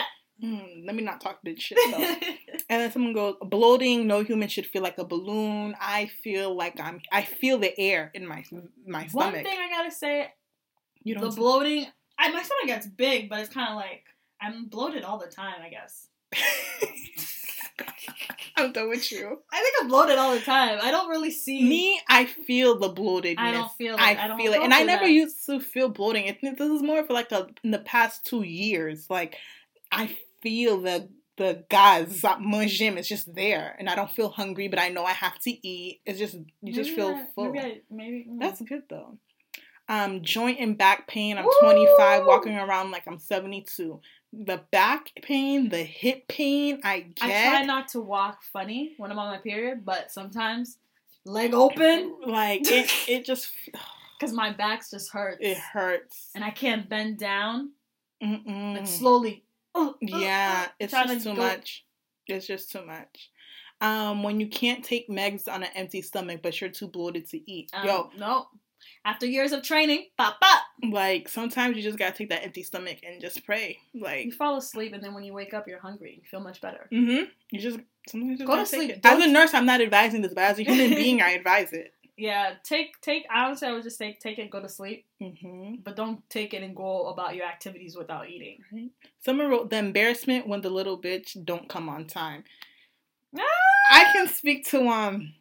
Mm, 0.43 0.85
let 0.85 0.95
me 0.95 1.01
not 1.01 1.21
talk 1.21 1.39
this 1.43 1.61
shit 1.61 1.77
though. 1.91 1.97
and 2.69 2.81
then 2.81 2.91
someone 2.91 3.13
goes, 3.13 3.35
bloating. 3.41 4.05
No 4.07 4.21
human 4.21 4.49
should 4.49 4.65
feel 4.65 4.81
like 4.81 4.97
a 4.97 5.05
balloon. 5.05 5.75
I 5.79 6.07
feel 6.07 6.53
like 6.53 6.79
I'm. 6.79 6.99
I 7.11 7.23
feel 7.23 7.57
the 7.57 7.77
air 7.79 8.11
in 8.13 8.27
my 8.27 8.43
my 8.85 9.07
stomach. 9.07 9.33
One 9.35 9.43
thing 9.43 9.57
I 9.57 9.69
gotta 9.69 9.91
say, 9.91 10.33
you 11.03 11.15
know, 11.15 11.29
the 11.29 11.35
bloating. 11.35 11.87
I 12.17 12.31
my 12.31 12.43
stomach 12.43 12.67
gets 12.67 12.87
big, 12.87 13.29
but 13.29 13.39
it's 13.39 13.53
kind 13.53 13.69
of 13.69 13.75
like 13.75 14.03
I'm 14.41 14.65
bloated 14.67 15.03
all 15.03 15.17
the 15.17 15.27
time. 15.27 15.55
I 15.61 15.69
guess. 15.69 16.07
I'm 18.57 18.71
done 18.71 18.89
with 18.89 19.11
you. 19.11 19.41
I 19.51 19.61
think 19.61 19.75
I'm 19.81 19.87
bloated 19.89 20.17
all 20.17 20.33
the 20.33 20.39
time. 20.39 20.79
I 20.81 20.89
don't 20.89 21.09
really 21.09 21.31
see 21.31 21.61
Me, 21.63 21.99
I 22.07 22.25
feel 22.25 22.79
the 22.79 22.89
bloatedness. 22.89 23.39
I 23.39 23.51
don't 23.51 23.71
feel 23.73 23.95
it. 23.95 23.99
I, 23.99 24.23
I 24.23 24.27
don't 24.27 24.37
feel 24.37 24.53
it, 24.53 24.61
and 24.61 24.73
I 24.73 24.83
never 24.83 25.05
that. 25.05 25.11
used 25.11 25.45
to 25.47 25.59
feel 25.59 25.89
bloating. 25.89 26.25
It, 26.25 26.39
this 26.41 26.59
is 26.59 26.81
more 26.81 27.03
for 27.03 27.13
like 27.13 27.31
a 27.31 27.47
in 27.63 27.71
the 27.71 27.79
past 27.79 28.25
two 28.25 28.43
years. 28.43 29.09
Like 29.09 29.35
I 29.91 30.17
feel 30.41 30.81
the 30.81 31.09
the 31.37 31.65
gaz 31.69 32.21
that 32.21 32.41
manger 32.41 32.97
is 32.97 33.07
just 33.07 33.33
there, 33.35 33.75
and 33.77 33.89
I 33.89 33.95
don't 33.95 34.11
feel 34.11 34.29
hungry, 34.29 34.69
but 34.69 34.79
I 34.79 34.87
know 34.89 35.03
I 35.03 35.11
have 35.11 35.37
to 35.39 35.67
eat. 35.67 36.01
It's 36.05 36.19
just 36.19 36.35
you 36.61 36.73
just 36.73 36.91
feel 36.91 37.09
I- 37.09 37.25
full. 37.35 37.51
Maybe, 37.51 37.59
I, 37.59 37.81
maybe 37.91 38.27
mm. 38.29 38.39
That's 38.39 38.61
good 38.61 38.83
though. 38.89 39.17
Um, 39.87 40.21
joint 40.23 40.59
and 40.59 40.77
back 40.77 41.07
pain. 41.07 41.37
I'm 41.37 41.45
Woo! 41.45 41.51
25, 41.61 42.25
walking 42.25 42.57
around 42.57 42.91
like 42.91 43.03
I'm 43.07 43.19
72. 43.19 43.99
The 44.33 44.61
back 44.71 45.11
pain, 45.21 45.69
the 45.69 45.83
hip 45.83 46.27
pain, 46.27 46.81
I 46.83 47.01
get. 47.01 47.23
I 47.23 47.49
try 47.49 47.61
not 47.65 47.87
to 47.89 48.01
walk 48.01 48.41
funny 48.43 48.93
when 48.97 49.11
I'm 49.11 49.19
on 49.19 49.31
my 49.31 49.37
period, 49.37 49.85
but 49.85 50.11
sometimes 50.11 50.77
leg 51.23 51.53
open 51.53 52.15
like 52.25 52.61
it. 52.65 52.91
It 53.07 53.25
just 53.25 53.51
because 54.19 54.33
my 54.33 54.51
back 54.51 54.83
just 54.89 55.11
hurts. 55.11 55.37
it 55.41 55.57
hurts. 55.57 56.31
and 56.35 56.43
I 56.43 56.49
can't 56.51 56.89
bend 56.89 57.17
down. 57.19 57.71
Mm-mm. 58.23 58.75
Like 58.77 58.87
slowly. 58.87 59.43
uh, 59.75 59.89
uh, 59.89 59.93
Yeah, 60.01 60.65
uh, 60.67 60.71
it's 60.79 60.93
just 60.93 61.13
to 61.13 61.19
too 61.29 61.35
go- 61.35 61.41
much. 61.43 61.85
It's 62.27 62.47
just 62.47 62.71
too 62.71 62.83
much. 62.85 63.29
Um, 63.81 64.23
when 64.23 64.39
you 64.39 64.47
can't 64.47 64.83
take 64.83 65.09
megs 65.09 65.47
on 65.47 65.61
an 65.63 65.69
empty 65.75 66.01
stomach, 66.01 66.39
but 66.41 66.59
you're 66.59 66.69
too 66.71 66.87
bloated 66.87 67.27
to 67.29 67.51
eat. 67.51 67.69
Um, 67.73 67.85
Yo, 67.85 68.09
no. 68.17 68.47
After 69.05 69.25
years 69.27 69.51
of 69.51 69.61
training, 69.61 70.07
pop 70.17 70.41
pop. 70.41 70.63
like 70.91 71.29
sometimes 71.29 71.77
you 71.77 71.83
just 71.83 71.97
gotta 71.99 72.17
take 72.17 72.29
that 72.29 72.43
empty 72.43 72.63
stomach 72.63 72.97
and 73.07 73.21
just 73.21 73.45
pray. 73.45 73.77
Like, 73.93 74.25
You 74.25 74.31
fall 74.31 74.57
asleep, 74.57 74.93
and 74.93 75.03
then 75.03 75.13
when 75.13 75.23
you 75.23 75.31
wake 75.33 75.53
up, 75.53 75.67
you're 75.67 75.79
hungry. 75.79 76.19
You 76.21 76.27
feel 76.29 76.39
much 76.41 76.59
better. 76.59 76.87
mm-hmm. 76.91 77.25
You 77.51 77.59
just 77.59 77.79
sometimes 78.09 78.31
you 78.31 78.37
just 78.37 78.47
Go 78.47 78.53
to 78.55 78.61
gotta 78.63 78.71
take 78.71 78.79
sleep. 78.79 78.91
it. 78.97 78.99
As 79.05 79.23
a 79.23 79.27
nurse, 79.27 79.53
I'm 79.53 79.65
not 79.67 79.79
advising 79.81 80.21
this, 80.23 80.33
but 80.33 80.43
as 80.43 80.59
a 80.59 80.63
human 80.69 80.89
being, 80.91 81.21
I 81.21 81.31
advise 81.31 81.71
it. 81.71 81.93
Yeah, 82.17 82.53
take 82.63 82.99
take. 83.01 83.25
Honestly, 83.33 83.67
I 83.67 83.73
would 83.73 83.83
just 83.83 83.97
say 83.97 84.17
take 84.19 84.39
it, 84.39 84.49
go 84.49 84.61
to 84.61 84.69
sleep, 84.69 85.05
Mm-hmm. 85.21 85.75
but 85.83 85.95
don't 85.95 86.27
take 86.29 86.53
it 86.53 86.63
and 86.63 86.75
go 86.75 87.07
about 87.09 87.35
your 87.35 87.45
activities 87.45 87.95
without 87.97 88.29
eating. 88.29 88.59
Someone 89.19 89.49
wrote 89.49 89.69
the 89.69 89.77
embarrassment 89.77 90.47
when 90.47 90.61
the 90.61 90.69
little 90.69 90.99
bitch 90.99 91.43
don't 91.45 91.67
come 91.69 91.89
on 91.89 92.05
time. 92.07 92.43
Ah! 93.37 93.41
I 93.91 94.05
can 94.13 94.27
speak 94.29 94.65
to 94.69 94.87
um 94.87 95.33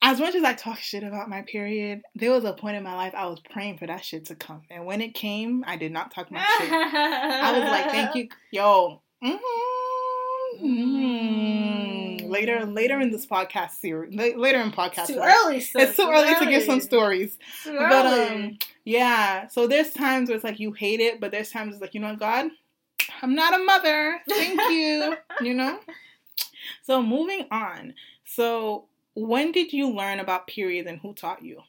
as 0.00 0.20
much 0.20 0.34
as 0.34 0.44
I 0.44 0.54
talk 0.54 0.78
shit 0.78 1.02
about 1.02 1.28
my 1.28 1.42
period, 1.42 2.02
there 2.14 2.30
was 2.30 2.44
a 2.44 2.52
point 2.52 2.76
in 2.76 2.84
my 2.84 2.94
life 2.94 3.14
I 3.16 3.26
was 3.26 3.40
praying 3.40 3.78
for 3.78 3.86
that 3.86 4.04
shit 4.04 4.26
to 4.26 4.36
come. 4.36 4.62
And 4.70 4.86
when 4.86 5.00
it 5.00 5.14
came, 5.14 5.64
I 5.66 5.76
did 5.76 5.90
not 5.92 6.12
talk 6.12 6.30
my 6.30 6.38
shit. 6.58 6.70
I 6.72 7.52
was 7.52 7.64
like, 7.64 7.90
thank 7.90 8.14
you. 8.14 8.28
Yo. 8.52 9.02
Mm-hmm. 10.60 12.28
Later 12.30 12.64
later 12.66 13.00
in 13.00 13.10
this 13.10 13.26
podcast 13.26 13.72
series. 13.72 14.14
Later 14.14 14.60
in 14.60 14.70
podcast. 14.70 14.98
It's 14.98 15.08
too 15.08 15.14
series. 15.14 15.34
early. 15.34 15.60
sis. 15.60 15.88
It's 15.88 15.96
too 15.96 16.08
early 16.10 16.34
to 16.34 16.46
give 16.46 16.62
some 16.62 16.80
stories. 16.80 17.36
But 17.64 18.06
early. 18.06 18.28
um 18.28 18.58
yeah, 18.84 19.48
so 19.48 19.66
there's 19.66 19.92
times 19.92 20.28
where 20.28 20.36
it's 20.36 20.44
like 20.44 20.60
you 20.60 20.72
hate 20.72 21.00
it, 21.00 21.20
but 21.20 21.30
there's 21.30 21.50
times 21.50 21.74
it's 21.74 21.82
like, 21.82 21.94
you 21.94 22.00
know 22.00 22.08
what, 22.10 22.20
God, 22.20 22.50
I'm 23.20 23.34
not 23.34 23.54
a 23.54 23.58
mother. 23.62 24.20
Thank 24.28 24.60
you. 24.70 25.16
you 25.42 25.54
know? 25.54 25.80
So 26.84 27.02
moving 27.02 27.46
on. 27.50 27.94
So 28.24 28.87
when 29.26 29.52
did 29.52 29.72
you 29.72 29.90
learn 29.90 30.20
about 30.20 30.46
periods 30.46 30.88
and 30.88 30.98
who 31.00 31.14
taught 31.14 31.42
you? 31.42 31.60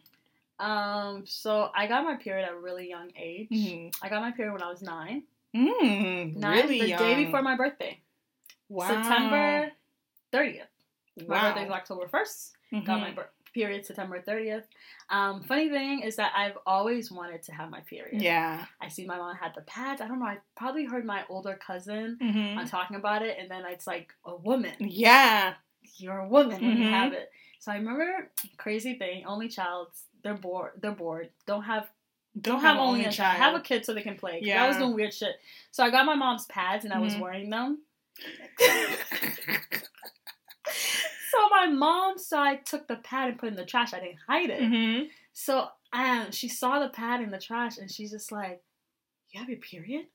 Um, 0.60 1.26
so 1.26 1.72
I 1.74 1.88
got 1.88 2.04
my 2.04 2.16
period 2.16 2.46
at 2.46 2.52
a 2.54 2.58
really 2.60 2.90
young 2.90 3.12
age. 3.16 3.50
Mhm. 3.52 3.96
I 4.02 4.10
got 4.10 4.22
my 4.22 4.32
period 4.32 4.54
when 4.54 4.62
I 4.62 4.70
was 4.70 4.82
nine. 4.82 5.24
Mm, 5.56 6.36
Nine, 6.36 6.56
really 6.56 6.80
the 6.82 6.88
young. 6.90 7.00
day 7.00 7.16
before 7.26 7.42
my 7.42 7.56
birthday. 7.56 8.00
wow. 8.68 8.88
September 8.88 9.72
30th. 10.32 10.68
My 11.18 11.24
Wow. 11.26 11.42
birthday 11.50 11.66
is 11.66 11.72
October 11.72 12.08
1st. 12.08 12.56
Got 12.86 13.00
my 13.02 13.12
Mhm. 13.12 13.26
period 13.52 13.84
September 13.86 14.22
30th. 14.22 14.68
Um, 15.10 15.42
funny 15.44 15.70
thing 15.70 16.02
is 16.02 16.16
that 16.18 16.34
I've 16.36 16.58
always 16.68 17.12
wanted 17.12 17.42
to 17.44 17.52
have 17.54 17.72
my 17.72 17.80
period. 17.82 18.22
Yeah. 18.22 18.66
I 18.80 18.90
see 18.90 19.06
my 19.08 19.18
mom 19.18 19.36
had 19.36 19.56
the 19.56 19.62
pads. 19.62 20.02
I 20.02 20.08
don't 20.08 20.20
know. 20.20 20.28
I 20.28 20.38
probably 20.56 20.86
heard 20.86 21.04
my 21.04 21.26
older 21.30 21.56
cousin 21.56 22.18
Mhm. 22.22 22.58
on 22.58 22.68
talking 22.68 22.96
about 22.96 23.24
it, 23.24 23.38
and 23.40 23.50
then 23.50 23.66
it's 23.66 23.88
like 23.88 24.14
a 24.24 24.36
woman. 24.36 24.76
Yeah. 24.80 25.56
You're 25.98 26.20
a 26.20 26.28
woman 26.28 26.64
when 26.66 26.78
you 26.78 26.84
Mhm. 26.86 26.90
have 26.92 27.14
it. 27.14 27.32
So 27.60 27.72
I 27.72 27.76
remember 27.76 28.30
crazy 28.58 28.94
thing. 28.96 29.26
Only 29.26 29.48
child. 29.50 29.90
They're 30.24 30.34
bored. 30.34 30.74
They're 30.78 30.92
bored. 30.92 31.30
Don't 31.46 31.64
have 31.64 31.90
don't 32.40 32.62
have 32.62 32.78
only 32.78 33.06
a 33.06 33.12
child. 33.12 33.42
Have 33.42 33.56
a 33.56 33.60
kid 33.60 33.84
so 33.86 33.94
they 33.94 34.02
can 34.04 34.16
play. 34.16 34.40
Yeah, 34.42 34.64
I 34.64 34.68
was 34.68 34.78
doing 34.78 34.94
weird 34.94 35.14
shit. 35.14 35.40
So 35.72 35.84
I 35.84 35.90
got 35.90 36.06
my 36.06 36.16
mom's 36.16 36.46
pads 36.46 36.86
and 36.86 36.94
I 36.94 37.00
was 37.00 37.16
Mhm. 37.16 37.20
wearing 37.20 37.50
them. 37.50 37.82
So 41.32 41.48
my 41.50 41.68
mom 41.68 42.18
saw 42.18 42.42
I 42.44 42.56
took 42.56 42.88
the 42.88 42.96
pad 42.98 43.30
and 43.30 43.40
put 43.40 43.48
it 43.48 43.50
in 43.50 43.56
the 43.56 43.66
trash. 43.66 43.94
I 43.94 44.00
didn't 44.00 44.20
hide 44.28 44.50
it. 44.50 44.64
hmm 44.64 45.08
So 45.34 45.70
um, 45.94 46.32
she 46.32 46.48
saw 46.50 46.80
the 46.80 46.90
pad 46.90 47.22
in 47.22 47.30
the 47.32 47.40
trash 47.40 47.78
and 47.78 47.90
she's 47.92 48.12
just 48.12 48.32
like, 48.32 48.64
"You 49.32 49.40
have 49.40 49.50
your 49.50 49.60
period?" 49.60 50.08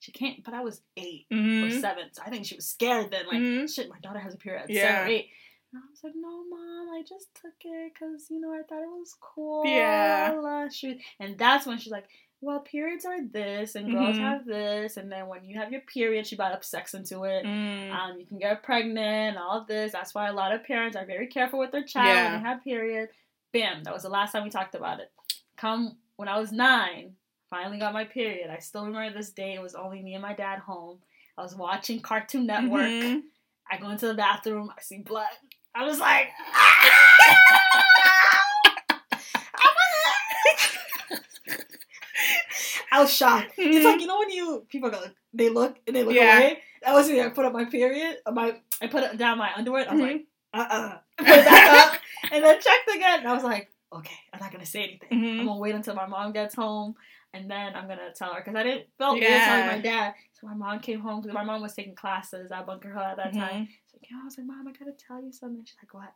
She 0.00 0.12
can't. 0.12 0.42
But 0.44 0.54
I 0.54 0.60
was 0.62 0.80
eight 0.96 1.26
or 1.30 1.36
hmm 1.36 1.70
seven, 1.70 2.04
so 2.12 2.22
I 2.24 2.30
think 2.30 2.46
she 2.46 2.54
was 2.56 2.66
scared. 2.66 3.10
Then 3.10 3.26
like, 3.26 3.38
Mhm. 3.38 3.74
shit, 3.74 3.88
my 3.88 3.98
daughter 4.00 4.18
has 4.20 4.34
a 4.34 4.38
period 4.38 4.62
at 4.64 4.70
Yeah. 4.70 4.82
seven 4.82 5.06
or 5.06 5.10
eight. 5.14 5.30
And 5.72 5.82
I 5.82 5.90
was 5.90 6.02
like, 6.02 6.14
"No, 6.16 6.44
mom, 6.48 6.88
I 6.94 7.02
just 7.06 7.34
took 7.34 7.52
it 7.64 7.92
because 7.92 8.30
you 8.30 8.40
know 8.40 8.52
I 8.54 8.62
thought 8.62 8.82
it 8.82 8.88
was 8.88 9.14
cool." 9.20 9.66
Yeah. 9.66 10.32
la, 10.36 10.40
la." 10.62 10.68
She, 10.68 11.02
and 11.20 11.36
that's 11.38 11.66
when 11.66 11.78
she's 11.78 11.92
like. 11.92 12.08
Well, 12.40 12.60
periods 12.60 13.04
are 13.04 13.20
this, 13.20 13.74
and 13.74 13.90
girls 13.90 14.16
Mhm. 14.16 14.20
have 14.20 14.44
this, 14.46 14.96
and 14.96 15.10
then 15.10 15.26
when 15.26 15.44
you 15.44 15.58
have 15.58 15.72
your 15.72 15.80
period, 15.80 16.24
she 16.24 16.36
brought 16.36 16.52
up 16.52 16.62
sex 16.62 16.94
into 16.94 17.24
it. 17.24 17.44
Mm. 17.44 17.90
Um, 17.90 18.20
you 18.20 18.26
can 18.26 18.38
get 18.38 18.62
pregnant, 18.62 19.36
all 19.36 19.58
of 19.62 19.66
this. 19.66 19.90
That's 19.90 20.14
why 20.14 20.28
a 20.28 20.32
lot 20.32 20.52
of 20.54 20.62
parents 20.62 20.96
are 20.96 21.04
very 21.04 21.26
careful 21.26 21.58
with 21.58 21.72
their 21.72 21.82
child 21.82 22.06
Yeah. 22.06 22.22
when 22.30 22.40
they 22.40 22.48
have 22.48 22.62
period. 22.62 23.08
Bam, 23.50 23.82
that 23.82 23.92
was 23.92 24.04
the 24.04 24.08
last 24.08 24.30
time 24.30 24.44
we 24.44 24.50
talked 24.50 24.76
about 24.76 25.00
it. 25.00 25.10
Come 25.56 25.98
when 26.14 26.28
I 26.28 26.38
was 26.38 26.52
nine, 26.52 27.16
finally 27.50 27.78
got 27.78 27.92
my 27.92 28.04
period. 28.04 28.50
I 28.50 28.58
still 28.58 28.86
remember 28.86 29.16
this 29.16 29.30
day. 29.30 29.54
It 29.54 29.62
was 29.62 29.74
only 29.74 30.02
me 30.02 30.14
and 30.14 30.22
my 30.22 30.34
dad 30.34 30.58
home. 30.60 30.98
I 31.36 31.42
was 31.42 31.54
watching 31.54 32.00
Cartoon 32.00 32.46
Network. 32.46 32.82
Mhm. 32.82 33.22
I 33.70 33.76
go 33.78 33.90
into 33.90 34.06
the 34.06 34.14
bathroom. 34.14 34.70
I 34.76 34.80
see 34.80 34.98
blood. 34.98 35.26
I 35.74 35.84
was 35.84 36.00
like, 36.00 36.28
I 42.92 43.00
was 43.00 43.12
shocked. 43.12 43.52
It's 43.56 43.78
Mhm. 43.78 43.84
like 43.84 44.00
you 44.00 44.06
know 44.06 44.18
when 44.18 44.30
you 44.30 44.66
people 44.68 44.90
go, 44.90 45.02
they 45.32 45.48
look 45.50 45.78
and 45.86 45.94
they 45.94 46.04
look 46.04 46.14
Yeah. 46.14 46.38
away. 46.38 46.62
That 46.82 46.94
was 46.94 47.08
me. 47.10 47.20
I 47.20 47.28
put 47.28 47.44
up 47.44 47.52
my 47.52 47.64
period. 47.66 48.18
Uh, 48.24 48.32
my 48.32 48.56
I 48.80 48.86
put 48.86 49.02
it 49.02 49.18
down 49.18 49.38
my 49.38 49.52
underwear. 49.54 49.86
I 49.88 49.94
was 49.94 50.02
mm-hmm. 50.02 50.12
like, 50.12 50.26
uh 50.54 50.66
uh-uh. 50.70 50.76
uh. 50.76 50.98
Put 51.18 51.28
it 51.28 51.44
back 51.44 51.92
up, 51.94 52.00
and 52.32 52.44
then 52.44 52.60
checked 52.60 52.88
again. 52.94 53.18
And 53.20 53.28
I 53.28 53.34
was 53.34 53.44
like, 53.44 53.70
okay, 53.92 54.16
I'm 54.32 54.40
not 54.40 54.52
gonna 54.52 54.66
say 54.66 54.84
anything. 54.84 55.08
Mm-hmm. 55.10 55.40
I'm 55.40 55.46
gonna 55.46 55.60
wait 55.60 55.74
until 55.74 55.94
my 55.94 56.06
mom 56.06 56.32
gets 56.32 56.54
home, 56.54 56.94
and 57.34 57.50
then 57.50 57.74
I'm 57.74 57.86
gonna 57.88 58.12
tell 58.14 58.32
her 58.32 58.40
because 58.40 58.56
I 58.58 58.62
didn't 58.62 58.86
felt 58.98 59.20
yeah. 59.20 59.44
telling 59.44 59.66
my 59.66 59.78
dad. 59.80 60.14
So 60.32 60.46
my 60.46 60.54
mom 60.54 60.80
came 60.80 61.00
home 61.00 61.20
because 61.20 61.34
my 61.34 61.44
mom 61.44 61.62
was 61.62 61.74
taking 61.74 61.94
classes 61.94 62.50
at 62.50 62.66
Bunker 62.66 62.90
Hill 62.90 63.00
at 63.00 63.16
that 63.16 63.32
mm-hmm. 63.32 63.40
time. 63.40 63.68
So 63.86 63.98
yeah, 64.10 64.18
I 64.20 64.24
was 64.24 64.38
like, 64.38 64.46
Mom, 64.46 64.66
I 64.66 64.72
gotta 64.72 64.92
tell 64.92 65.22
you 65.22 65.32
something. 65.32 65.64
She's 65.64 65.76
like, 65.82 65.94
What? 65.94 66.12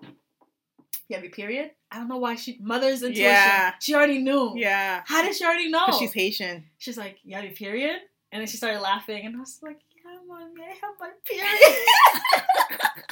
You 1.09 1.17
have 1.17 1.25
your 1.25 1.33
period? 1.33 1.73
I 1.91 1.99
don't 1.99 2.09
know 2.09 2.19
why 2.19 2.37
she 2.37 2.59
mother's 2.61 3.03
intuition. 3.03 3.25
Yeah. 3.25 3.75
She 3.81 3.95
already 3.95 4.19
knew. 4.19 4.53
Yeah. 4.57 5.03
How 5.07 5.23
did 5.23 5.37
she 5.37 5.45
already 5.45 5.69
know? 5.69 5.87
She's 5.99 6.13
Haitian. 6.13 6.65
She's 6.79 6.97
like, 6.97 7.19
You 7.25 7.35
have 7.37 7.45
your 7.45 7.53
period? 7.53 7.97
And 8.31 8.41
then 8.41 8.49
she 8.49 8.57
started 8.57 8.81
laughing, 8.81 9.27
and 9.27 9.37
I 9.37 9.41
was 9.41 9.59
like, 9.63 9.81
Yeah, 9.95 10.19
mom, 10.27 10.55
I 10.59 10.75
have 10.81 10.95
my 10.99 11.11
period. 11.25 13.03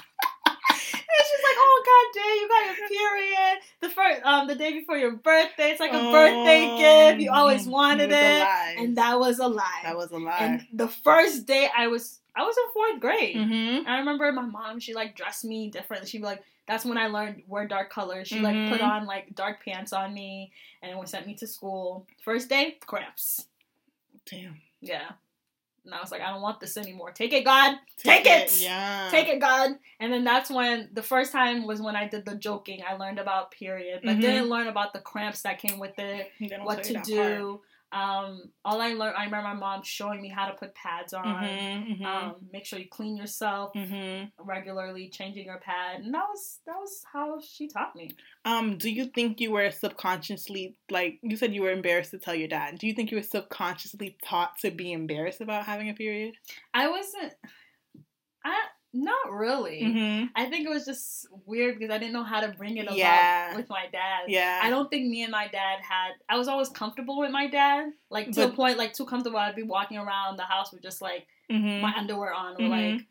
she's 1.19 1.45
like, 1.45 1.57
"Oh 1.59 1.83
God, 1.87 2.01
Day, 2.15 2.37
you 2.41 2.49
got 2.49 2.79
your 2.79 2.89
period. 2.89 3.61
The 3.81 3.89
first, 3.89 4.23
um, 4.25 4.47
the 4.49 4.55
day 4.55 4.73
before 4.73 4.97
your 4.97 5.13
birthday. 5.13 5.71
It's 5.71 5.81
like 5.81 5.93
a 5.93 6.01
oh, 6.01 6.13
birthday 6.13 6.79
gift. 6.79 7.21
You 7.21 7.33
always 7.33 7.67
wanted 7.67 8.11
it, 8.11 8.43
it 8.43 8.79
and 8.79 8.97
that 8.97 9.19
was 9.19 9.39
a 9.39 9.47
lie. 9.47 9.81
That 9.83 9.97
was 9.97 10.11
a 10.11 10.19
lie. 10.19 10.39
And 10.41 10.67
the 10.73 10.89
first 10.89 11.47
day, 11.47 11.69
I 11.77 11.87
was, 11.89 12.21
I 12.35 12.45
was 12.45 12.57
in 12.57 12.73
fourth 12.73 13.01
grade. 13.01 13.37
Mm-hmm. 13.37 13.89
I 13.89 13.99
remember 13.99 14.31
my 14.33 14.43
mom. 14.43 14.81
She 14.81 14.95
like 14.95 15.17
dressed 15.17 15.45
me 15.45 15.71
differently. 15.71 16.09
She'd 16.09 16.19
be 16.19 16.25
like, 16.25 16.43
that's 16.67 16.85
when 16.85 16.99
I 16.99 17.09
learned 17.09 17.43
wear 17.49 17.67
dark 17.67 17.91
colors. 17.91 18.29
She 18.29 18.37
mm-hmm. 18.37 18.45
like 18.45 18.71
put 18.71 18.81
mm-hmm. 18.81 18.91
on 18.91 19.07
like 19.07 19.35
dark 19.35 19.65
pants 19.65 19.93
on 19.93 20.15
me 20.15 20.53
and 20.83 21.09
sent 21.09 21.27
me 21.27 21.35
to 21.37 21.47
school. 21.47 22.07
First 22.25 22.49
day, 22.49 22.79
cramps. 22.87 23.47
Damn. 24.27 24.61
Yeah. 24.81 25.11
And 25.85 25.95
I 25.95 26.01
was 26.01 26.11
like, 26.11 26.21
I 26.21 26.31
don't 26.31 26.43
want 26.43 26.61
this 26.61 26.77
anymore. 26.77 27.11
Take 27.13 27.33
it, 27.33 27.45
God. 27.45 27.77
Take, 27.97 28.25
Take 28.25 28.27
it. 28.27 28.53
it. 28.53 28.61
Yeah. 28.61 29.09
Take 29.11 29.29
it, 29.29 29.41
God. 29.41 29.73
And 29.99 30.13
then 30.13 30.25
that's 30.25 30.51
when 30.51 30.91
the 30.93 31.03
first 31.03 31.33
time 31.33 31.67
was 31.67 31.81
when 31.81 31.97
I 31.97 32.07
did 32.07 32.25
the 32.25 32.35
joking. 32.35 32.83
I 32.87 32.97
learned 32.97 33.19
about 33.19 33.51
period, 33.51 34.01
but 34.05 34.13
mm-hmm. 34.13 34.21
didn't 34.21 34.49
learn 34.49 34.67
about 34.67 34.93
the 34.93 35.01
cramps 35.01 35.43
that 35.43 35.59
came 35.59 35.79
with 35.79 35.99
it, 35.99 36.31
what 36.63 36.83
to 36.85 37.01
do. 37.01 37.61
Um, 37.93 38.51
all 38.65 38.81
I 38.81 38.95
learned, 38.95 39.17
I 39.17 39.25
remember 39.25 39.49
my 39.49 39.55
mom 39.55 39.83
showing 39.83 40.23
me 40.23 40.29
how 40.29 40.47
to 40.47 40.55
put 40.55 40.75
pads 40.75 41.13
on. 41.13 41.25
Mm-hmm, 41.25 41.93
mm-hmm. 41.93 42.05
Um, 42.05 42.37
make 42.53 42.65
sure 42.65 42.79
you 42.79 42.89
clean 42.89 43.17
yourself 43.17 43.73
mm-hmm. 43.75 44.27
regularly, 44.49 45.09
changing 45.09 45.47
your 45.47 45.59
pad, 45.59 46.01
and 46.01 46.15
that 46.15 46.25
was 46.29 46.61
that 46.67 46.77
was 46.77 47.03
how 47.13 47.41
she 47.41 47.67
taught 47.67 47.97
me. 47.97 48.13
Um, 48.45 48.79
do 48.79 48.91
you 48.91 49.07
think 49.07 49.41
you 49.41 49.51
were 49.51 49.71
subconsciously 49.71 50.77
like 50.91 51.19
you 51.23 51.37
said 51.37 51.53
you 51.53 51.63
were 51.63 51.73
embarrassed 51.73 52.13
to 52.13 52.19
tell 52.19 52.35
your 52.35 52.49
dad? 52.49 52.79
Do 52.79 52.87
you 52.87 52.95
think 52.95 53.11
you 53.11 53.17
were 53.17 53.23
subconsciously 53.23 54.17
taught 54.25 54.59
to 54.61 54.71
be 54.71 54.93
embarrassed 54.93 55.41
about 55.41 55.67
having 55.67 55.89
a 55.89 55.95
period? 55.95 56.35
I 56.73 56.89
wasn't. 56.89 57.35
I 58.45 58.55
not 58.93 59.33
really. 59.33 59.83
Mm-hmm. 59.83 60.27
I 60.35 60.47
think 60.47 60.67
it 60.67 60.71
was 60.71 60.85
just 60.85 61.29
weird 61.47 61.79
because 61.79 61.95
I 61.95 61.99
didn't 61.99 62.13
know 62.13 62.25
how 62.25 62.41
to 62.41 62.49
bring 62.49 62.77
it 62.77 62.89
up 62.89 62.97
yeah. 62.97 63.55
with 63.57 63.69
my 63.69 63.87
dad. 63.93 64.25
Yeah. 64.29 64.61
I 64.63 64.71
don't 64.71 64.91
think 64.91 65.07
me 65.09 65.23
and 65.23 65.31
my 65.31 65.47
dad 65.47 65.79
had. 65.81 66.13
I 66.29 66.37
was 66.37 66.49
always 66.49 66.69
comfortable 66.69 67.19
with 67.21 67.31
my 67.31 67.47
dad, 67.47 67.93
like 68.11 68.33
to 68.33 68.47
but, 68.47 68.51
a 68.51 68.53
point, 68.53 68.79
like 68.79 68.93
too 68.93 69.07
comfortable. 69.07 69.39
I'd 69.39 69.55
be 69.55 69.63
walking 69.63 69.99
around 69.99 70.39
the 70.39 70.45
house 70.45 70.73
with 70.73 70.83
just 70.83 71.01
like 71.01 71.27
mm-hmm. 71.51 71.83
my 71.83 71.95
underwear 71.97 72.33
on, 72.35 72.55
or 72.55 72.59
mm-hmm. 72.59 72.97
like 72.97 73.07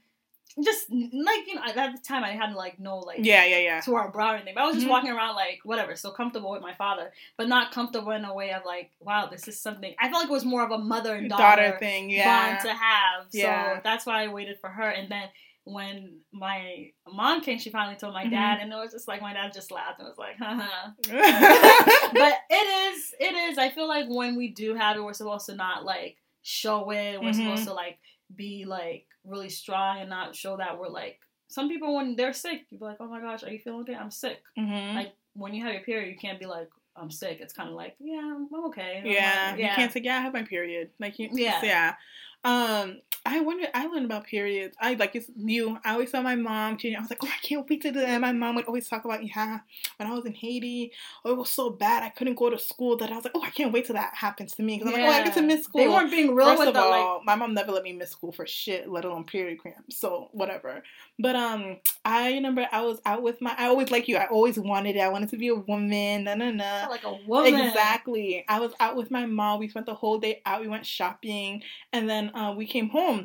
just 0.63 0.89
like 0.89 1.47
you 1.47 1.55
know 1.55 1.61
at 1.63 1.75
the 1.75 2.01
time 2.05 2.23
I 2.23 2.31
hadn't 2.31 2.55
like 2.55 2.79
no 2.79 2.97
like 2.97 3.19
yeah 3.21 3.45
yeah 3.45 3.59
yeah 3.59 3.81
to 3.81 3.95
our 3.95 4.11
bra 4.11 4.31
or 4.31 4.35
anything. 4.35 4.55
But 4.55 4.61
I 4.61 4.65
was 4.65 4.75
just 4.75 4.85
mm-hmm. 4.85 4.91
walking 4.91 5.11
around 5.11 5.35
like 5.35 5.59
whatever, 5.63 5.95
so 5.95 6.11
comfortable 6.11 6.51
with 6.51 6.61
my 6.61 6.73
father, 6.73 7.11
but 7.37 7.47
not 7.47 7.71
comfortable 7.71 8.11
in 8.11 8.25
a 8.25 8.33
way 8.33 8.51
of 8.51 8.63
like 8.65 8.91
wow 8.99 9.27
this 9.27 9.47
is 9.47 9.59
something. 9.59 9.93
I 9.99 10.09
felt 10.09 10.23
like 10.23 10.29
it 10.29 10.33
was 10.33 10.45
more 10.45 10.63
of 10.63 10.71
a 10.71 10.77
mother 10.77 11.15
and 11.15 11.29
daughter, 11.29 11.61
daughter 11.61 11.77
thing, 11.79 12.09
yeah, 12.09 12.57
bond 12.57 12.67
to 12.67 12.73
have. 12.73 13.27
Yeah. 13.31 13.75
So 13.75 13.81
that's 13.83 14.05
why 14.05 14.23
I 14.23 14.27
waited 14.27 14.59
for 14.59 14.69
her, 14.69 14.89
and 14.89 15.09
then 15.09 15.29
when 15.71 16.19
my 16.31 16.91
mom 17.11 17.41
came, 17.41 17.59
she 17.59 17.69
finally 17.69 17.95
told 17.95 18.13
my 18.13 18.23
mm-hmm. 18.23 18.31
dad, 18.31 18.59
and 18.61 18.71
it 18.71 18.75
was 18.75 18.91
just 18.91 19.07
like 19.07 19.21
my 19.21 19.33
dad 19.33 19.53
just 19.53 19.71
laughed 19.71 19.99
and 19.99 20.07
was 20.07 20.17
like, 20.17 20.37
haha. 20.37 20.91
but 22.13 22.33
it 22.49 22.93
is, 22.93 23.13
it 23.19 23.35
is. 23.35 23.57
I 23.57 23.69
feel 23.69 23.87
like 23.87 24.05
when 24.07 24.35
we 24.35 24.49
do 24.49 24.75
have 24.75 24.97
it, 24.97 25.03
we're 25.03 25.13
supposed 25.13 25.45
to 25.47 25.55
not 25.55 25.85
like 25.85 26.17
show 26.41 26.89
it. 26.91 27.21
We're 27.21 27.31
mm-hmm. 27.31 27.43
supposed 27.43 27.67
to 27.67 27.73
like 27.73 27.99
be 28.35 28.65
like 28.65 29.05
really 29.23 29.49
strong 29.49 29.99
and 29.99 30.09
not 30.09 30.35
show 30.35 30.57
that 30.57 30.79
we're 30.79 30.89
like. 30.89 31.19
Some 31.47 31.67
people 31.67 31.95
when 31.95 32.15
they're 32.15 32.33
sick, 32.33 32.61
you 32.69 32.77
be 32.77 32.85
like, 32.85 32.97
oh 32.99 33.07
my 33.07 33.21
gosh, 33.21 33.43
are 33.43 33.49
you 33.49 33.59
feeling 33.59 33.81
okay? 33.81 33.95
I'm 33.95 34.11
sick. 34.11 34.41
Mm-hmm. 34.57 34.95
Like 34.95 35.13
when 35.33 35.53
you 35.53 35.63
have 35.63 35.73
your 35.73 35.83
period, 35.83 36.09
you 36.09 36.17
can't 36.17 36.39
be 36.39 36.45
like, 36.45 36.69
I'm 36.95 37.09
sick. 37.09 37.39
It's 37.41 37.53
kind 37.53 37.69
of 37.69 37.75
like, 37.75 37.95
yeah, 37.99 38.19
I'm 38.19 38.65
okay. 38.65 39.01
yeah, 39.03 39.51
like, 39.51 39.59
yeah, 39.59 39.69
you 39.69 39.75
can't 39.75 39.91
say, 39.91 40.01
yeah, 40.03 40.17
I 40.17 40.21
have 40.21 40.33
my 40.33 40.43
period. 40.43 40.89
Like, 40.99 41.17
you, 41.17 41.29
yeah, 41.31 41.63
yeah. 41.63 41.93
Um, 42.43 43.01
I 43.25 43.41
wonder. 43.41 43.67
I 43.73 43.87
learned 43.87 44.05
about 44.05 44.25
periods. 44.25 44.75
I 44.79 44.93
like 44.93 45.15
it's 45.15 45.29
new. 45.35 45.77
I 45.83 45.93
always 45.93 46.11
saw 46.11 46.21
my 46.21 46.35
mom. 46.35 46.77
I 46.83 46.99
was 46.99 47.09
like, 47.09 47.23
oh, 47.23 47.27
I 47.27 47.45
can't 47.45 47.69
wait 47.69 47.81
to 47.81 47.91
do 47.91 48.01
that. 48.01 48.21
My 48.21 48.31
mom 48.31 48.55
would 48.55 48.65
always 48.65 48.87
talk 48.87 49.05
about 49.05 49.25
yeah, 49.25 49.59
when 49.97 50.09
I 50.09 50.13
was 50.13 50.25
in 50.25 50.33
Haiti, 50.33 50.91
oh, 51.25 51.31
it 51.31 51.37
was 51.37 51.49
so 51.49 51.69
bad. 51.69 52.03
I 52.03 52.09
couldn't 52.09 52.35
go 52.35 52.49
to 52.49 52.57
school. 52.57 52.97
That 52.97 53.11
I 53.11 53.15
was 53.15 53.25
like, 53.25 53.33
oh, 53.35 53.43
I 53.43 53.49
can't 53.49 53.73
wait 53.73 53.85
till 53.85 53.95
that 53.95 54.13
happens 54.15 54.55
to 54.55 54.63
me 54.63 54.77
because 54.77 54.93
I'm 54.93 54.99
like, 54.99 55.09
oh, 55.09 55.13
I 55.13 55.23
get 55.23 55.33
to 55.35 55.41
miss 55.41 55.65
school. 55.65 55.81
They 55.81 55.87
weren't 55.87 56.11
being 56.11 56.33
real 56.33 56.47
First 56.47 56.59
with 56.59 56.67
of 56.69 56.73
the, 56.75 56.79
all, 56.79 57.17
like... 57.17 57.25
my 57.25 57.35
mom 57.35 57.53
never 57.53 57.71
let 57.71 57.83
me 57.83 57.93
miss 57.93 58.11
school 58.11 58.31
for 58.31 58.47
shit, 58.47 58.89
let 58.89 59.05
alone 59.05 59.25
period 59.25 59.59
cramps. 59.59 59.97
So 59.97 60.29
whatever. 60.31 60.83
But 61.19 61.35
um, 61.35 61.77
I 62.05 62.33
remember 62.33 62.67
I 62.71 62.81
was 62.81 62.99
out 63.05 63.21
with 63.21 63.41
my. 63.41 63.53
I 63.57 63.65
always 63.65 63.91
like 63.91 64.07
you. 64.07 64.17
I 64.17 64.27
always 64.27 64.57
wanted 64.57 64.95
it. 64.95 64.99
I 64.99 65.09
wanted 65.09 65.29
to 65.29 65.37
be 65.37 65.49
a 65.49 65.55
woman. 65.55 66.23
Na 66.23 66.35
na 66.35 66.51
na. 66.51 66.87
Like 66.89 67.03
a 67.03 67.17
woman. 67.27 67.55
Exactly. 67.55 68.45
I 68.47 68.59
was 68.59 68.71
out 68.79 68.95
with 68.95 69.11
my 69.11 69.25
mom. 69.25 69.59
We 69.59 69.67
spent 69.67 69.85
the 69.85 69.93
whole 69.93 70.19
day 70.19 70.41
out. 70.45 70.61
We 70.61 70.67
went 70.67 70.85
shopping, 70.85 71.63
and 71.91 72.09
then 72.09 72.33
uh, 72.35 72.53
we 72.55 72.65
came 72.65 72.89
home 72.89 73.18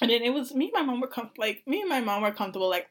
and 0.00 0.10
then 0.10 0.22
it 0.22 0.32
was 0.32 0.54
me 0.54 0.70
and 0.74 0.86
my 0.86 0.92
mom 0.92 1.00
were 1.00 1.06
com- 1.06 1.30
like 1.38 1.62
me 1.66 1.80
and 1.80 1.88
my 1.88 2.00
mom 2.00 2.22
were 2.22 2.32
comfortable 2.32 2.68
like 2.70 2.88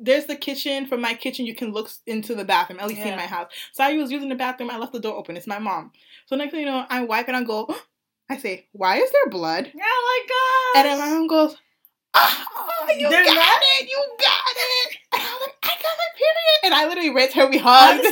there's 0.00 0.26
the 0.26 0.36
kitchen. 0.36 0.86
From 0.86 1.00
my 1.02 1.14
kitchen 1.14 1.44
you 1.46 1.54
can 1.54 1.72
look 1.72 1.90
into 2.06 2.34
the 2.34 2.44
bathroom 2.44 2.80
at 2.80 2.88
least 2.88 3.00
yeah. 3.00 3.08
in 3.08 3.16
my 3.16 3.26
house. 3.26 3.50
So 3.72 3.84
i 3.84 3.92
was 3.94 4.10
using 4.10 4.28
the 4.30 4.34
bathroom. 4.34 4.70
I 4.70 4.78
left 4.78 4.92
the 4.92 5.00
door 5.00 5.16
open. 5.16 5.36
It's 5.36 5.46
my 5.46 5.58
mom. 5.58 5.92
So 6.26 6.36
next 6.36 6.52
thing 6.52 6.60
you 6.60 6.66
know 6.66 6.84
i 6.88 7.02
wipe 7.04 7.28
and 7.28 7.36
i 7.36 7.42
go 7.44 7.68
i 8.30 8.36
say 8.38 8.66
why 8.72 8.96
is 8.98 9.10
there 9.12 9.30
blood? 9.30 9.70
Oh 9.74 9.78
my 9.78 10.20
god 10.28 10.86
and 10.86 11.00
then 11.00 11.08
my 11.10 11.14
mom 11.18 11.26
goes 11.28 11.56
ah, 12.14 12.46
oh, 12.56 12.92
you 12.92 13.08
They're 13.10 13.24
got 13.24 13.34
not- 13.34 13.62
it. 13.80 13.88
You 13.88 14.04
got 14.18 14.56
it. 14.56 14.96
And 15.12 15.22
i 15.22 15.32
was 15.34 15.40
like 15.42 15.54
i 15.64 15.82
got 15.82 15.96
my 15.98 16.08
period. 16.16 16.60
And 16.64 16.74
i 16.74 16.86
literally 16.88 17.10
raised 17.14 17.34
her. 17.34 17.46
We 17.48 17.58
hugged. 17.58 18.00
Honestly, 18.00 18.10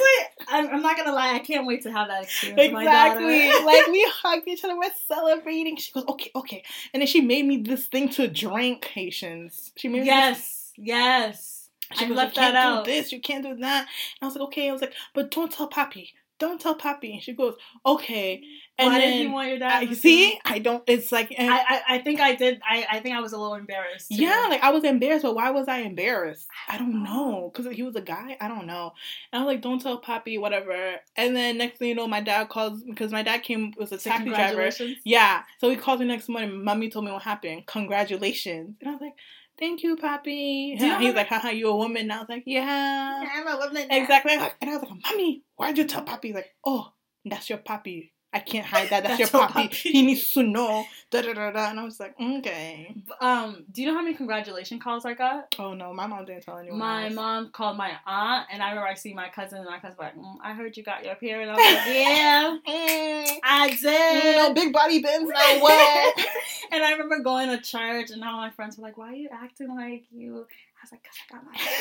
I'm, 0.49 0.69
I'm, 0.69 0.83
not 0.83 0.97
gonna 0.97 1.13
lie, 1.13 1.35
I 1.35 1.39
can't 1.39 1.67
wait 1.67 1.83
to 1.83 1.93
have 1.93 2.09
that 2.09 2.25
experience. 2.25 2.73
Exactly. 2.73 3.49
like 3.65 3.87
we 3.89 4.11
hugged 4.23 4.49
each 4.49 4.65
other, 4.65 4.77
we're 4.77 4.91
celebrating. 5.07 5.77
She 5.77 5.93
goes, 5.93 6.05
okay, 6.09 6.31
okay, 6.35 6.63
and 6.93 7.01
then 7.01 7.07
she 7.07 7.21
made 7.21 7.47
me 7.47 7.59
this 7.59 7.87
thing 7.87 8.09
to 8.11 8.29
drink, 8.29 8.85
Haitians. 8.87 9.73
She 9.77 9.89
made 9.89 10.07
yes, 10.07 10.73
me 10.79 10.85
yes. 10.87 11.23
Yes. 11.23 11.63
She 11.99 12.05
I 12.05 12.09
goes, 12.09 12.17
left 12.17 12.37
you 12.37 12.43
can't 12.43 12.55
that 12.55 12.67
out. 12.67 12.85
Do 12.85 12.91
this, 12.91 13.13
you 13.13 13.21
can't 13.21 13.45
do 13.45 13.55
that. 13.57 13.81
And 13.83 13.89
I 14.23 14.27
was 14.27 14.35
like, 14.35 14.45
okay. 14.49 14.69
I 14.69 14.73
was 14.73 14.81
like, 14.81 14.95
but 15.15 15.31
don't 15.31 15.53
tell 15.53 15.71
Papi 15.71 16.11
don't 16.39 16.61
tell 16.61 16.77
Papi. 16.77 17.15
And 17.15 17.23
she 17.23 17.33
goes, 17.33 17.55
okay. 17.85 18.43
And 18.79 18.93
Why 18.93 19.01
did 19.01 19.23
you 19.23 19.31
want 19.31 19.49
your 19.49 19.59
dad? 19.59 19.89
I, 19.89 19.93
see, 19.95 20.39
I 20.45 20.59
don't. 20.59 20.83
It's 20.87 21.11
like 21.11 21.35
I, 21.39 21.49
I, 21.49 21.95
I 21.95 21.99
think 21.99 22.21
I 22.21 22.35
did. 22.35 22.61
I, 22.69 22.87
I 22.91 23.01
think 23.01 23.17
I 23.17 23.21
was 23.21 23.33
a 23.33 23.39
little 23.39 23.55
embarrassed. 23.55 24.11
Too. 24.11 24.17
Yeah, 24.17 24.47
like 24.51 24.63
I 24.63 24.71
was 24.71 24.85
embarrassed, 24.85 25.23
but 25.23 25.35
why 25.35 25.51
was 25.51 25.67
I 25.67 25.79
embarrassed? 25.79 26.47
I 26.69 26.77
don't 26.77 27.03
know, 27.03 27.51
because 27.51 27.75
he 27.75 27.83
was 27.83 27.97
a 27.97 28.03
guy. 28.03 28.37
I 28.39 28.49
don't 28.49 28.67
know. 28.67 28.93
And 29.33 29.41
I 29.41 29.45
was 29.45 29.55
like, 29.55 29.63
don't 29.63 29.81
tell 29.81 30.01
Papi, 30.01 30.39
whatever. 30.39 30.97
And 31.17 31.35
then 31.35 31.57
next 31.57 31.79
thing 31.79 31.89
you 31.89 31.95
know, 31.95 32.07
my 32.07 32.21
dad 32.21 32.51
calls 32.51 32.83
because 32.83 33.13
my 33.13 33.23
dad 33.23 33.43
came 33.43 33.73
was 33.79 33.93
a 33.93 33.99
taxi 33.99 34.29
driver. 34.29 34.71
Yeah, 35.05 35.43
so 35.59 35.71
he 35.71 35.77
calls 35.77 36.01
me 36.01 36.07
next 36.07 36.29
morning. 36.29 36.63
Mommy 36.63 36.91
told 36.91 37.07
me 37.07 37.13
what 37.13 37.23
happened. 37.23 37.67
Congratulations. 37.67 38.77
And 38.81 38.91
I 38.91 38.93
was 38.93 39.01
like 39.01 39.15
thank 39.59 39.83
you, 39.83 39.97
Papi. 39.97 40.79
Yeah, 40.79 40.99
he's 40.99 41.15
like, 41.15 41.29
haha, 41.29 41.49
you 41.49 41.69
a 41.69 41.77
woman? 41.77 42.03
And 42.03 42.13
I 42.13 42.19
was 42.19 42.29
like, 42.29 42.45
yeah. 42.47 43.23
yeah 43.23 43.29
I'm 43.35 43.47
a 43.47 43.57
woman. 43.57 43.89
Exactly. 43.91 44.33
And 44.35 44.71
I 44.71 44.77
was 44.77 44.83
like, 44.83 44.99
mommy, 45.05 45.43
why'd 45.57 45.79
you 45.79 45.85
tell 45.85 46.03
Poppy? 46.03 46.29
He's 46.29 46.35
like, 46.35 46.55
oh, 46.65 46.93
that's 47.25 47.49
your 47.51 47.59
Papi. 47.59 48.11
I 48.37 48.41
can't 48.41 48.67
hide 48.67 48.91
that. 48.91 49.03
That's, 49.05 49.19
That's 49.19 49.33
your 49.33 49.41
puppy. 49.49 49.69
He 49.69 50.03
needs 50.03 50.31
to 50.33 50.43
know. 50.43 50.85
Da, 51.11 51.23
da, 51.23 51.33
da, 51.33 51.51
da. 51.53 51.71
And 51.71 51.81
I 51.81 51.85
was 51.85 51.99
like, 51.99 52.15
okay. 52.21 52.95
Um, 53.19 53.65
do 53.73 53.81
you 53.81 53.89
know 53.89 53.95
how 53.95 54.03
many 54.03 54.15
congratulation 54.15 54.79
calls 54.79 55.07
I 55.07 55.15
got? 55.15 55.55
Oh 55.59 55.73
no, 55.73 55.95
my 55.95 56.07
mom 56.07 56.27
didn't 56.27 56.43
tell 56.43 56.59
anyone. 56.59 56.79
My 56.79 57.07
else. 57.07 57.15
mom 57.15 57.51
called 57.51 57.79
my 57.79 57.93
aunt, 58.07 58.49
and 58.53 58.63
I 58.63 58.69
remember 58.71 58.89
I 58.89 58.95
see 58.95 59.15
my 59.15 59.31
cousin, 59.31 59.59
and 59.59 59.67
my 59.67 59.79
cousin 59.79 59.97
was 59.97 59.99
like, 59.99 60.17
mm, 60.17 60.37
"I 60.43 60.53
heard 60.53 60.77
you 60.77 60.83
got 60.83 61.03
your 61.03 61.15
period." 61.15 61.49
I 61.49 61.55
was 61.55 61.65
like, 61.65 61.87
"Yeah, 61.95 62.59
mm, 62.69 63.39
I 63.43 63.71
did." 63.81 64.25
You 64.25 64.37
know, 64.37 64.53
big 64.53 64.73
body 64.73 65.01
bends 65.01 65.31
now 65.31 65.61
what? 65.61 66.27
and 66.73 66.83
I 66.83 66.93
remember 66.93 67.21
going 67.21 67.49
to 67.49 67.59
church, 67.59 68.11
and 68.11 68.23
all 68.23 68.37
my 68.37 68.51
friends 68.51 68.77
were 68.77 68.83
like, 68.83 68.99
"Why 68.99 69.13
are 69.13 69.15
you 69.15 69.31
acting 69.33 69.75
like 69.75 70.05
you?" 70.11 70.35
I 70.35 70.83
was 70.83 70.93
like, 70.93 71.03
"Cause 71.03 71.15
I 71.31 71.35
got 71.35 71.45
my 71.47 71.55
period." 71.57 71.73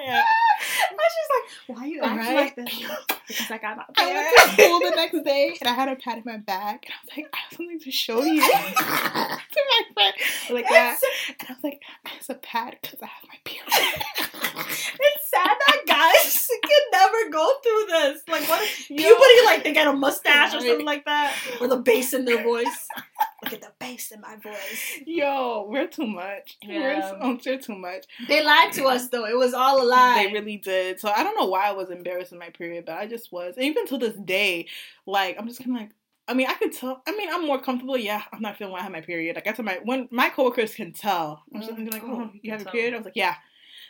yeah. 0.00 0.22
And 0.90 0.98
just 0.98 1.30
like, 1.68 1.76
why 1.76 1.84
are 1.84 1.86
you 1.86 2.00
acting 2.02 2.18
right? 2.18 2.36
like 2.36 2.56
this? 2.56 2.84
Because 3.28 3.50
I 3.50 3.58
got 3.58 3.76
my 3.76 3.84
I 3.98 4.14
went 4.14 4.56
to 4.56 4.62
school 4.62 4.80
the 4.80 4.90
next 4.96 5.22
day 5.22 5.54
and 5.60 5.68
I 5.68 5.74
had 5.74 5.88
a 5.90 5.96
pad 5.96 6.16
in 6.16 6.22
my 6.24 6.38
bag 6.38 6.78
and 6.86 6.94
I 6.94 6.96
was 7.04 7.14
like, 7.14 7.26
I 7.30 7.36
have 7.36 7.52
something 7.52 7.78
to 7.78 7.90
show 7.90 8.22
you 8.22 8.40
to 8.40 8.46
my 8.48 9.82
friend. 9.92 10.14
Like 10.48 10.68
that. 10.70 10.98
And 11.38 11.48
I 11.50 11.52
was 11.52 11.62
like, 11.62 11.82
it's 12.16 12.30
a 12.30 12.36
pad 12.36 12.78
because 12.80 13.02
I 13.02 13.06
have 13.06 13.24
my 13.28 13.36
period. 13.44 13.68
it's 13.68 15.30
sad 15.30 15.56
that 15.66 15.82
guys 15.86 16.48
can 16.62 16.82
never 16.90 17.30
go 17.30 17.52
through 17.62 17.86
this. 17.88 18.22
Like 18.28 18.48
what 18.48 18.62
if 18.62 18.86
puberty 18.86 19.44
like 19.44 19.62
they 19.62 19.74
get 19.74 19.86
a 19.86 19.92
mustache 19.92 20.54
or 20.54 20.60
something 20.60 20.86
like 20.86 21.04
that. 21.04 21.36
Or 21.60 21.68
the 21.68 21.76
bass 21.76 22.14
in 22.14 22.24
their 22.24 22.42
voice. 22.42 22.88
Look 23.44 23.52
at 23.52 23.60
the 23.60 23.72
bass 23.78 24.07
in 24.18 24.22
my 24.22 24.36
voice. 24.36 25.00
Yo, 25.06 25.66
we're 25.68 25.86
too 25.86 26.06
much. 26.06 26.58
Yeah. 26.62 27.12
We're, 27.20 27.38
we're 27.44 27.58
too 27.58 27.76
much. 27.76 28.06
They 28.26 28.44
lied 28.44 28.72
to 28.74 28.84
us 28.84 29.08
though. 29.08 29.26
It 29.26 29.36
was 29.36 29.54
all 29.54 29.82
a 29.82 29.86
lie. 29.86 30.24
They 30.26 30.32
really 30.32 30.56
did. 30.56 31.00
So 31.00 31.10
I 31.10 31.22
don't 31.22 31.36
know 31.38 31.46
why 31.46 31.68
I 31.68 31.72
was 31.72 31.90
embarrassed 31.90 32.32
in 32.32 32.38
my 32.38 32.50
period, 32.50 32.84
but 32.86 32.96
I 32.96 33.06
just 33.06 33.32
was. 33.32 33.54
And 33.56 33.64
even 33.64 33.86
to 33.86 33.98
this 33.98 34.16
day, 34.16 34.66
like 35.06 35.36
I'm 35.38 35.48
just 35.48 35.60
kind 35.60 35.76
of 35.76 35.82
like, 35.82 35.90
I 36.26 36.34
mean, 36.34 36.46
I 36.46 36.54
could 36.54 36.72
tell. 36.72 37.02
I 37.06 37.16
mean, 37.16 37.28
I'm 37.32 37.46
more 37.46 37.60
comfortable. 37.60 37.96
Yeah, 37.96 38.22
I'm 38.32 38.42
not 38.42 38.56
feeling 38.56 38.72
when 38.72 38.80
I 38.80 38.84
have 38.84 38.92
my 38.92 39.00
period. 39.00 39.36
Like 39.36 39.46
I 39.46 39.52
tell 39.52 39.64
my 39.64 39.78
when 39.82 40.08
my 40.10 40.28
coworkers 40.28 40.74
can 40.74 40.92
tell. 40.92 41.42
I'm 41.54 41.62
just 41.62 41.72
mm, 41.72 41.92
like, 41.92 42.02
oh, 42.04 42.30
you 42.42 42.52
have 42.52 42.62
a 42.62 42.70
period. 42.70 42.94
I 42.94 42.98
was 42.98 43.06
like, 43.06 43.16
yeah. 43.16 43.36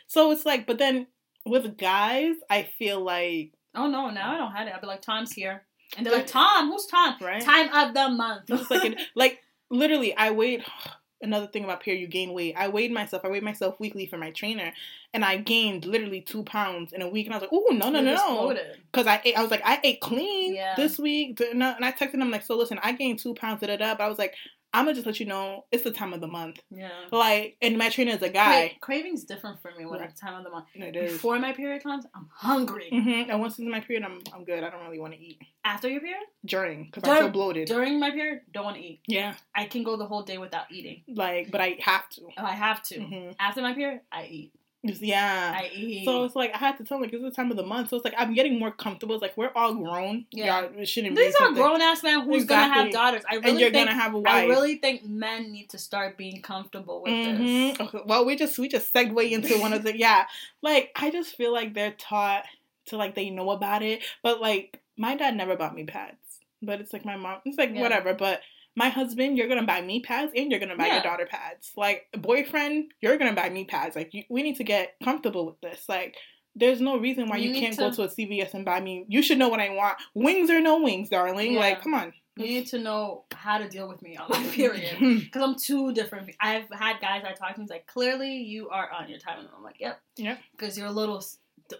So 0.07 0.31
it's 0.31 0.45
like, 0.45 0.65
but 0.65 0.77
then 0.77 1.07
with 1.45 1.77
guys, 1.77 2.35
I 2.49 2.63
feel 2.63 3.01
like. 3.01 3.53
Oh 3.75 3.87
no! 3.87 4.09
Now 4.09 4.33
I 4.33 4.37
don't 4.37 4.51
have 4.53 4.67
it. 4.67 4.73
I'll 4.73 4.81
be 4.81 4.87
like, 4.87 5.01
Tom's 5.01 5.31
here, 5.33 5.63
and 5.97 6.05
they're 6.05 6.13
like, 6.13 6.27
Tom, 6.27 6.71
who's 6.71 6.85
Tom? 6.85 7.15
Right. 7.21 7.41
Time 7.41 7.73
of 7.73 7.93
the 7.93 8.09
month. 8.09 8.49
Like, 8.69 8.97
like 9.15 9.39
literally, 9.69 10.15
I 10.15 10.31
weighed 10.31 10.63
Another 11.21 11.47
thing 11.47 11.65
about 11.65 11.81
period, 11.81 11.99
you 11.99 12.07
gain 12.07 12.31
weight. 12.31 12.55
I 12.57 12.69
weighed 12.69 12.93
myself. 12.93 13.25
I 13.25 13.29
weighed 13.29 13.43
myself 13.43 13.77
weekly 13.77 14.05
for 14.05 14.17
my 14.17 14.31
trainer, 14.31 14.71
and 15.13 15.25
I 15.25 15.35
gained 15.35 15.83
literally 15.83 16.21
two 16.21 16.43
pounds 16.43 16.93
in 16.93 17.01
a 17.01 17.09
week. 17.09 17.25
And 17.25 17.35
I 17.35 17.37
was 17.37 17.41
like, 17.41 17.51
"Oh 17.51 17.73
no, 17.73 17.89
no, 17.89 17.99
no, 17.99 18.15
no!" 18.15 18.57
Because 18.89 19.05
I 19.05 19.19
ate. 19.25 19.37
I 19.37 19.41
was 19.41 19.51
like, 19.51 19.61
"I 19.65 19.81
ate 19.83 19.99
clean 19.99 20.55
yeah. 20.55 20.75
this 20.77 20.97
week." 20.97 21.41
And 21.41 21.61
I 21.61 21.91
texted 21.91 22.13
him 22.21 22.31
like, 22.31 22.45
"So 22.45 22.55
listen, 22.55 22.79
I 22.81 22.93
gained 22.93 23.19
two 23.19 23.33
pounds." 23.33 23.59
Da 23.59 23.67
da 23.67 23.75
da. 23.75 23.95
But 23.95 24.05
I 24.05 24.07
was 24.07 24.17
like, 24.17 24.35
I'm 24.73 24.85
gonna 24.85 24.95
just 24.95 25.07
let 25.07 25.19
you 25.19 25.25
know 25.25 25.65
it's 25.71 25.83
the 25.83 25.91
time 25.91 26.13
of 26.13 26.21
the 26.21 26.27
month. 26.27 26.59
Yeah. 26.69 26.89
Like, 27.11 27.57
and 27.61 27.77
my 27.77 27.89
trainer 27.89 28.11
is 28.11 28.21
a 28.21 28.29
guy. 28.29 28.69
Cra- 28.79 28.79
craving's 28.79 29.23
different 29.23 29.61
for 29.61 29.71
me 29.77 29.85
when 29.85 30.01
it's 30.01 30.19
time 30.19 30.35
of 30.35 30.43
the 30.43 30.49
month. 30.49 30.65
It 30.75 30.95
is. 30.95 31.13
Before 31.13 31.39
my 31.39 31.53
period 31.53 31.83
comes, 31.83 32.05
I'm 32.13 32.27
hungry. 32.31 32.89
Mm-hmm. 32.91 33.31
And 33.31 33.39
once 33.39 33.57
it's 33.57 33.67
my 33.67 33.79
period, 33.79 34.03
I'm 34.03 34.21
I'm 34.33 34.43
good. 34.43 34.63
I 34.63 34.69
don't 34.69 34.83
really 34.83 34.99
want 34.99 35.13
to 35.13 35.19
eat. 35.19 35.41
After 35.63 35.89
your 35.89 36.01
period? 36.01 36.23
During, 36.45 36.85
because 36.85 37.03
I 37.03 37.19
feel 37.19 37.29
bloated. 37.29 37.67
During 37.67 37.99
my 37.99 38.11
period, 38.11 38.41
don't 38.51 38.63
want 38.63 38.77
to 38.77 38.83
eat. 38.83 39.01
Yeah. 39.07 39.33
I 39.55 39.65
can 39.65 39.83
go 39.83 39.97
the 39.97 40.05
whole 40.05 40.23
day 40.23 40.37
without 40.37 40.71
eating. 40.71 41.03
Like, 41.07 41.51
but 41.51 41.61
I 41.61 41.77
have 41.81 42.07
to. 42.09 42.21
Oh, 42.37 42.43
I 42.43 42.53
have 42.53 42.81
to. 42.83 42.99
Mm-hmm. 42.99 43.31
After 43.39 43.61
my 43.61 43.73
period, 43.73 44.01
I 44.11 44.25
eat. 44.25 44.53
Yeah. 45.01 45.57
I 45.57 45.69
eat. 45.73 46.05
So 46.05 46.23
it's 46.23 46.35
like 46.35 46.53
I 46.53 46.57
had 46.57 46.77
to 46.77 46.83
tell 46.83 46.97
him 46.97 47.03
like 47.03 47.13
it's 47.13 47.21
the 47.21 47.31
time 47.31 47.51
of 47.51 47.57
the 47.57 47.65
month. 47.65 47.89
So 47.89 47.97
it's 47.97 48.05
like 48.05 48.13
I'm 48.17 48.33
getting 48.33 48.57
more 48.57 48.71
comfortable. 48.71 49.15
It's 49.15 49.21
like 49.21 49.35
we're 49.35 49.51
all 49.55 49.73
grown. 49.73 50.25
Yeah. 50.31 50.61
Y'all 50.61 50.85
shouldn't 50.85 51.15
These 51.15 51.35
are 51.35 51.51
grown 51.51 51.81
ass 51.81 52.01
men 52.03 52.21
who's 52.21 52.43
exactly. 52.43 52.69
gonna 52.69 52.83
have 52.83 52.91
daughters. 52.93 53.23
I 53.29 53.35
really 53.35 53.49
and 53.49 53.59
you're 53.59 53.71
think, 53.71 53.89
gonna 53.89 53.99
have 53.99 54.13
a 54.13 54.19
wife. 54.19 54.33
I 54.33 54.45
really 54.45 54.75
think 54.75 55.05
men 55.05 55.51
need 55.51 55.69
to 55.71 55.77
start 55.77 56.17
being 56.17 56.41
comfortable 56.41 57.01
with 57.03 57.11
mm-hmm. 57.11 57.43
this. 57.43 57.79
Okay. 57.79 57.99
Well, 58.05 58.25
we 58.25 58.35
just 58.35 58.57
we 58.57 58.69
just 58.69 58.93
segue 58.93 59.31
into 59.31 59.59
one 59.59 59.73
of 59.73 59.83
the 59.83 59.97
yeah. 59.97 60.27
Like 60.61 60.91
I 60.95 61.11
just 61.11 61.35
feel 61.35 61.51
like 61.51 61.73
they're 61.73 61.95
taught 61.97 62.45
to 62.87 62.97
like 62.97 63.15
they 63.15 63.29
know 63.29 63.51
about 63.51 63.83
it, 63.83 64.03
but 64.23 64.39
like 64.39 64.79
my 64.97 65.15
dad 65.15 65.35
never 65.35 65.55
bought 65.55 65.75
me 65.75 65.83
pads. 65.83 66.15
But 66.61 66.81
it's 66.81 66.93
like 66.93 67.05
my 67.05 67.17
mom. 67.17 67.39
It's 67.45 67.57
like 67.57 67.73
yeah. 67.73 67.81
whatever. 67.81 68.13
But 68.13 68.41
my 68.79 68.87
husband, 68.87 69.37
you're 69.37 69.49
gonna 69.49 69.65
buy 69.65 69.81
me 69.81 69.99
pads 69.99 70.31
and 70.33 70.49
you're 70.49 70.59
gonna 70.59 70.77
buy 70.77 70.87
yeah. 70.87 70.93
your 70.95 71.03
daughter 71.03 71.27
pads. 71.29 71.73
Like 71.75 72.07
boyfriend, 72.17 72.93
you're 73.01 73.17
gonna 73.17 73.35
buy 73.35 73.49
me 73.49 73.65
pads. 73.65 73.93
Like 73.93 74.13
you, 74.13 74.23
we 74.29 74.41
need 74.41 74.55
to 74.55 74.63
get 74.63 74.95
comfortable 75.03 75.45
with 75.45 75.59
this. 75.59 75.83
Like 75.89 76.15
there's 76.55 76.79
no 76.79 76.97
reason 76.97 77.27
why 77.27 77.37
you, 77.37 77.51
you 77.51 77.59
can't 77.59 77.75
to, 77.75 77.81
go 77.81 77.91
to 77.91 78.03
a 78.03 78.07
CVS 78.07 78.53
and 78.53 78.63
buy 78.63 78.79
me. 78.79 79.05
You 79.09 79.21
should 79.21 79.37
know 79.37 79.49
what 79.49 79.59
I 79.59 79.71
want. 79.71 79.97
Wings 80.15 80.49
or 80.49 80.61
no 80.61 80.81
wings, 80.81 81.09
darling. 81.09 81.53
Yeah. 81.53 81.59
Like 81.59 81.81
come 81.81 81.93
on. 81.93 82.13
You 82.37 82.45
need 82.45 82.67
to 82.67 82.79
know 82.79 83.25
how 83.33 83.57
to 83.57 83.67
deal 83.67 83.89
with 83.89 84.01
me 84.01 84.15
on 84.15 84.27
my 84.29 84.41
period 84.51 84.95
hmm. 84.97 85.17
because 85.17 85.43
I'm 85.43 85.55
two 85.57 85.93
different. 85.93 86.33
I've 86.39 86.69
had 86.71 87.01
guys 87.01 87.23
I 87.27 87.33
talk 87.33 87.55
to. 87.55 87.61
He's 87.61 87.69
like, 87.69 87.85
clearly 87.85 88.37
you 88.37 88.69
are 88.69 88.89
on 88.89 89.09
your 89.09 89.19
time, 89.19 89.39
and 89.39 89.49
I'm 89.53 89.61
like, 89.61 89.75
yep, 89.81 89.99
yep. 90.15 90.39
Because 90.53 90.77
you're 90.77 90.87
a 90.87 90.91
little. 90.91 91.21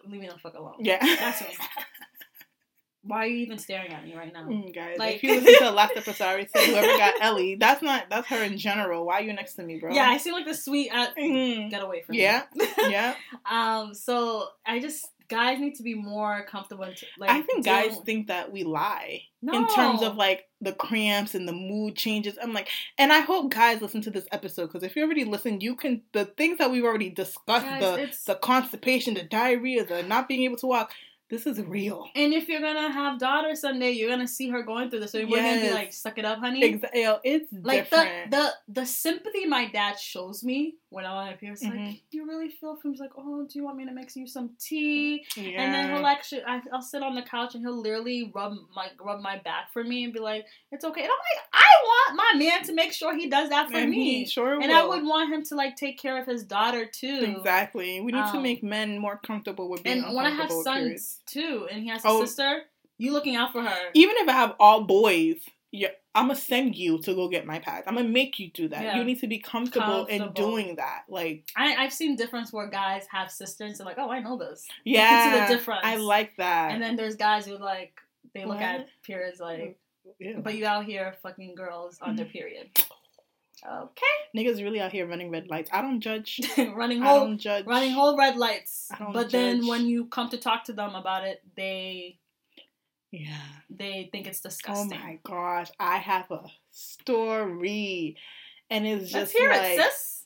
Leave 0.06 0.20
me 0.20 0.28
the 0.28 0.38
fuck 0.38 0.56
alone. 0.56 0.76
Yeah, 0.80 1.00
that's 1.00 1.42
me. 1.42 1.48
Why 3.02 3.24
are 3.24 3.28
you 3.28 3.38
even 3.38 3.58
staring 3.58 3.94
at 3.94 4.04
me 4.04 4.16
right 4.16 4.34
now? 4.34 4.44
Mm, 4.44 4.76
guys, 4.76 4.98
like, 5.00 5.16
if 5.16 5.24
you 5.24 5.36
listen 5.36 5.54
to 5.60 5.66
the 5.66 5.72
last 5.72 5.94
episode, 5.96 6.24
I 6.24 6.46
said 6.46 6.70
whoever 6.70 6.88
got 6.98 7.14
Ellie, 7.22 7.56
that's 7.56 7.82
not 7.82 8.10
that's 8.10 8.28
her 8.28 8.44
in 8.44 8.58
general. 8.58 9.06
Why 9.06 9.20
are 9.20 9.24
you 9.24 9.34
next 9.34 9.54
to 9.56 9.64
me, 9.64 9.80
bro? 9.80 9.94
Yeah, 9.94 10.10
I 10.10 10.18
seem 10.18 10.34
like 10.34 10.46
the 10.46 10.54
sweet. 10.54 10.92
Uh, 10.94 11.08
mm. 11.18 11.70
Get 11.70 11.82
away 11.82 12.02
from 12.02 12.16
yeah. 12.16 12.44
me. 12.56 12.68
Yeah, 12.78 12.90
yeah. 13.50 13.80
um. 13.82 13.94
So 13.94 14.48
I 14.66 14.80
just 14.80 15.08
guys 15.30 15.60
need 15.60 15.76
to 15.76 15.84
be 15.84 15.94
more 15.94 16.46
comfortable. 16.50 16.86
To, 16.86 17.06
like, 17.18 17.30
I 17.30 17.42
think 17.42 17.64
guys 17.64 17.98
think 18.06 18.28
that 18.28 18.52
we 18.52 18.64
lie 18.64 19.22
no. 19.42 19.54
in 19.54 19.68
terms 19.68 20.02
of 20.02 20.16
like 20.16 20.48
the 20.60 20.74
cramps 20.74 21.36
and 21.36 21.48
the 21.48 21.54
mood 21.54 21.96
changes. 21.96 22.38
I'm 22.42 22.52
like, 22.52 22.68
and 22.98 23.14
I 23.14 23.22
hope 23.22 23.54
guys 23.54 23.82
listen 23.82 24.02
to 24.02 24.12
this 24.12 24.28
episode 24.32 24.68
because 24.68 24.84
if 24.84 24.96
you 24.96 25.04
already 25.04 25.24
listened, 25.24 25.64
you 25.64 25.76
can 25.76 26.02
the 26.12 26.26
things 26.26 26.58
that 26.58 26.72
we've 26.72 26.84
already 26.84 27.10
discussed 27.10 27.66
guys, 27.66 27.82
the 27.82 28.34
the 28.34 28.36
constipation, 28.36 29.14
the 29.14 29.24
diarrhea, 29.24 29.86
the 29.86 30.04
not 30.04 30.28
being 30.28 30.44
able 30.44 30.58
to 30.58 30.68
walk 30.68 30.92
this 31.30 31.46
is 31.46 31.62
real. 31.62 32.08
And 32.16 32.34
if 32.34 32.50
you're 32.50 32.62
gonna 32.62 32.92
have 32.92 33.20
daughter 33.20 33.54
someday, 33.56 33.92
you're 33.92 34.10
gonna 34.10 34.28
see 34.28 34.50
her 34.50 34.64
going 34.64 34.90
through 34.90 35.02
this. 35.02 35.12
So 35.12 35.20
you're 35.20 35.30
gonna 35.30 35.62
be 35.62 35.72
like, 35.72 35.94
"Suck 35.94 36.18
it 36.18 36.26
up, 36.26 36.40
honey." 36.40 36.64
Exactly. 36.64 37.02
It's 37.24 37.54
like 37.54 37.90
different. 37.90 38.32
the 38.32 38.38
the 38.38 38.82
the 38.82 38.86
sympathy 38.86 39.46
my 39.46 39.68
dad 39.68 40.00
shows 40.00 40.44
me 40.44 40.76
when 40.90 41.06
I'm 41.06 41.12
on 41.12 41.34
appear. 41.34 41.52
It's 41.52 41.64
mm-hmm. 41.64 41.86
like 41.86 42.02
you 42.10 42.26
really 42.26 42.50
feel 42.50 42.76
for 42.76 42.88
him. 42.88 42.94
He's 42.94 43.00
like, 43.00 43.12
"Oh, 43.16 43.46
do 43.46 43.60
you 43.60 43.64
want 43.64 43.78
me 43.78 43.86
to 43.86 43.92
mix 43.92 44.16
you 44.16 44.26
some 44.26 44.52
tea?" 44.60 45.24
Yeah. 45.36 45.62
And 45.62 45.74
then 45.74 45.96
he'll 45.96 46.06
actually, 46.06 46.44
I, 46.44 46.62
will 46.72 46.82
sit 46.82 47.04
on 47.04 47.14
the 47.14 47.22
couch 47.22 47.54
and 47.54 47.64
he'll 47.64 47.80
literally 47.80 48.32
rub 48.34 48.56
my 48.76 48.88
rub 49.00 49.22
my 49.22 49.38
back 49.38 49.72
for 49.72 49.84
me 49.84 50.06
and 50.06 50.14
be 50.14 50.20
like, 50.20 50.46
"It's 50.72 50.84
okay." 50.84 51.02
And 51.02 51.12
I'm 51.12 51.18
like, 51.36 51.46
I 51.54 51.86
want 51.86 52.18
my 52.18 52.40
man 52.40 52.64
to 52.64 52.74
make 52.74 52.92
sure 52.92 53.16
he 53.16 53.30
does 53.30 53.50
that 53.50 53.70
for 53.70 53.78
and 53.78 53.92
me. 53.92 54.26
sure 54.26 54.54
and 54.54 54.64
will. 54.64 54.76
I 54.76 54.84
would 54.84 55.04
want 55.04 55.32
him 55.32 55.44
to 55.46 55.56
like 55.56 55.76
take 55.76 56.00
care 56.00 56.20
of 56.20 56.26
his 56.26 56.44
daughter 56.44 56.88
too. 56.88 57.36
Exactly. 57.38 58.02
We 58.02 58.12
need 58.12 58.20
um, 58.20 58.34
to 58.34 58.42
make 58.42 58.64
men 58.64 58.98
more 58.98 59.18
comfortable 59.18 59.70
with 59.70 59.84
being. 59.84 60.04
And 60.04 60.16
when 60.16 60.26
I 60.26 60.32
have 60.32 60.52
sons 60.52 61.19
too, 61.30 61.68
and 61.72 61.84
he 61.84 61.90
has 61.90 62.04
a 62.04 62.08
oh, 62.08 62.26
sister. 62.26 62.64
You 62.98 63.14
looking 63.14 63.36
out 63.36 63.52
for 63.52 63.62
her. 63.62 63.90
Even 63.94 64.16
if 64.18 64.28
I 64.28 64.34
have 64.34 64.56
all 64.60 64.84
boys, 64.84 65.38
yeah, 65.72 65.90
I'm 66.16 66.28
gonna 66.28 66.40
send 66.40 66.76
you 66.76 67.00
to 67.00 67.14
go 67.14 67.30
get 67.30 67.46
my 67.46 67.60
pads. 67.60 67.86
I'm 67.88 67.96
gonna 67.96 68.10
make 68.10 68.40
you 68.40 68.50
do 68.52 68.68
that. 68.70 68.82
Yeah. 68.82 68.98
You 68.98 69.04
need 69.04 69.20
to 69.20 69.28
be 69.28 69.40
comfortable, 69.40 70.06
comfortable, 70.06 70.28
in 70.28 70.34
doing 70.34 70.76
that. 70.78 71.04
Like 71.08 71.46
I, 71.56 71.68
have 71.68 71.94
seen 71.94 72.16
difference 72.16 72.52
where 72.52 72.68
guys 72.68 73.06
have 73.12 73.32
sisters 73.32 73.80
and 73.80 73.86
like, 73.86 73.98
oh, 74.00 74.10
I 74.10 74.20
know 74.20 74.38
this. 74.38 74.68
Yeah, 74.84 75.02
you 75.02 75.08
can 75.08 75.48
see 75.48 75.54
the 75.54 75.60
difference. 75.60 75.82
I 75.84 75.98
like 75.98 76.36
that. 76.38 76.72
And 76.72 76.82
then 76.82 76.96
there's 76.96 77.16
guys 77.16 77.46
who 77.46 77.58
like 77.58 77.94
they 78.34 78.46
look 78.46 78.58
what? 78.58 78.64
at 78.64 78.88
periods 79.04 79.40
like, 79.40 79.78
yeah. 80.20 80.40
but 80.40 80.56
you 80.56 80.66
out 80.66 80.86
here 80.86 81.16
fucking 81.22 81.56
girls 81.56 82.00
on 82.02 82.16
their 82.16 82.26
period. 82.34 82.70
Okay. 83.66 84.06
Niggas 84.36 84.64
really 84.64 84.80
out 84.80 84.92
here 84.92 85.08
running 85.08 85.32
red 85.32 85.50
lights. 85.50 85.70
I 85.74 85.82
don't 85.82 86.00
judge. 86.00 86.40
running 86.58 87.02
whole, 87.02 87.16
I 87.16 87.20
don't 87.20 87.38
judge. 87.38 87.66
Running 87.66 87.92
whole 87.92 88.18
red 88.18 88.38
lights. 88.38 88.90
but 89.14 89.24
judge. 89.24 89.32
then 89.32 89.68
when 89.68 89.86
you 89.86 90.06
come 90.06 90.30
to 90.30 90.38
talk 90.38 90.66
to 90.66 90.74
them 90.74 90.96
about 90.96 91.26
it, 91.26 91.42
they 91.56 92.20
yeah. 93.12 93.42
They 93.70 94.10
think 94.12 94.28
it's 94.28 94.42
disgusting. 94.42 94.98
Oh 95.02 95.06
my 95.06 95.20
gosh. 95.24 95.70
I 95.80 95.98
have 95.98 96.30
a 96.32 96.44
story. 96.72 98.18
And 98.70 98.86
it's 98.86 99.12
just 99.12 99.16
Let's 99.16 99.32
hear 99.32 99.50
like, 99.50 99.80
it, 99.80 99.92
sis. 99.92 100.26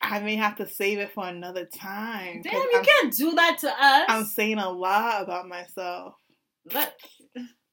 I 0.00 0.20
may 0.20 0.36
have 0.36 0.56
to 0.56 0.68
save 0.68 0.98
it 0.98 1.12
for 1.12 1.26
another 1.26 1.64
time. 1.64 2.42
Damn, 2.42 2.52
you 2.52 2.72
I'm, 2.76 2.84
can't 2.84 3.16
do 3.16 3.32
that 3.32 3.58
to 3.60 3.68
us. 3.68 4.04
I'm 4.08 4.24
saying 4.24 4.58
a 4.58 4.70
lot 4.70 5.22
about 5.22 5.48
myself. 5.48 6.14
But 6.70 6.94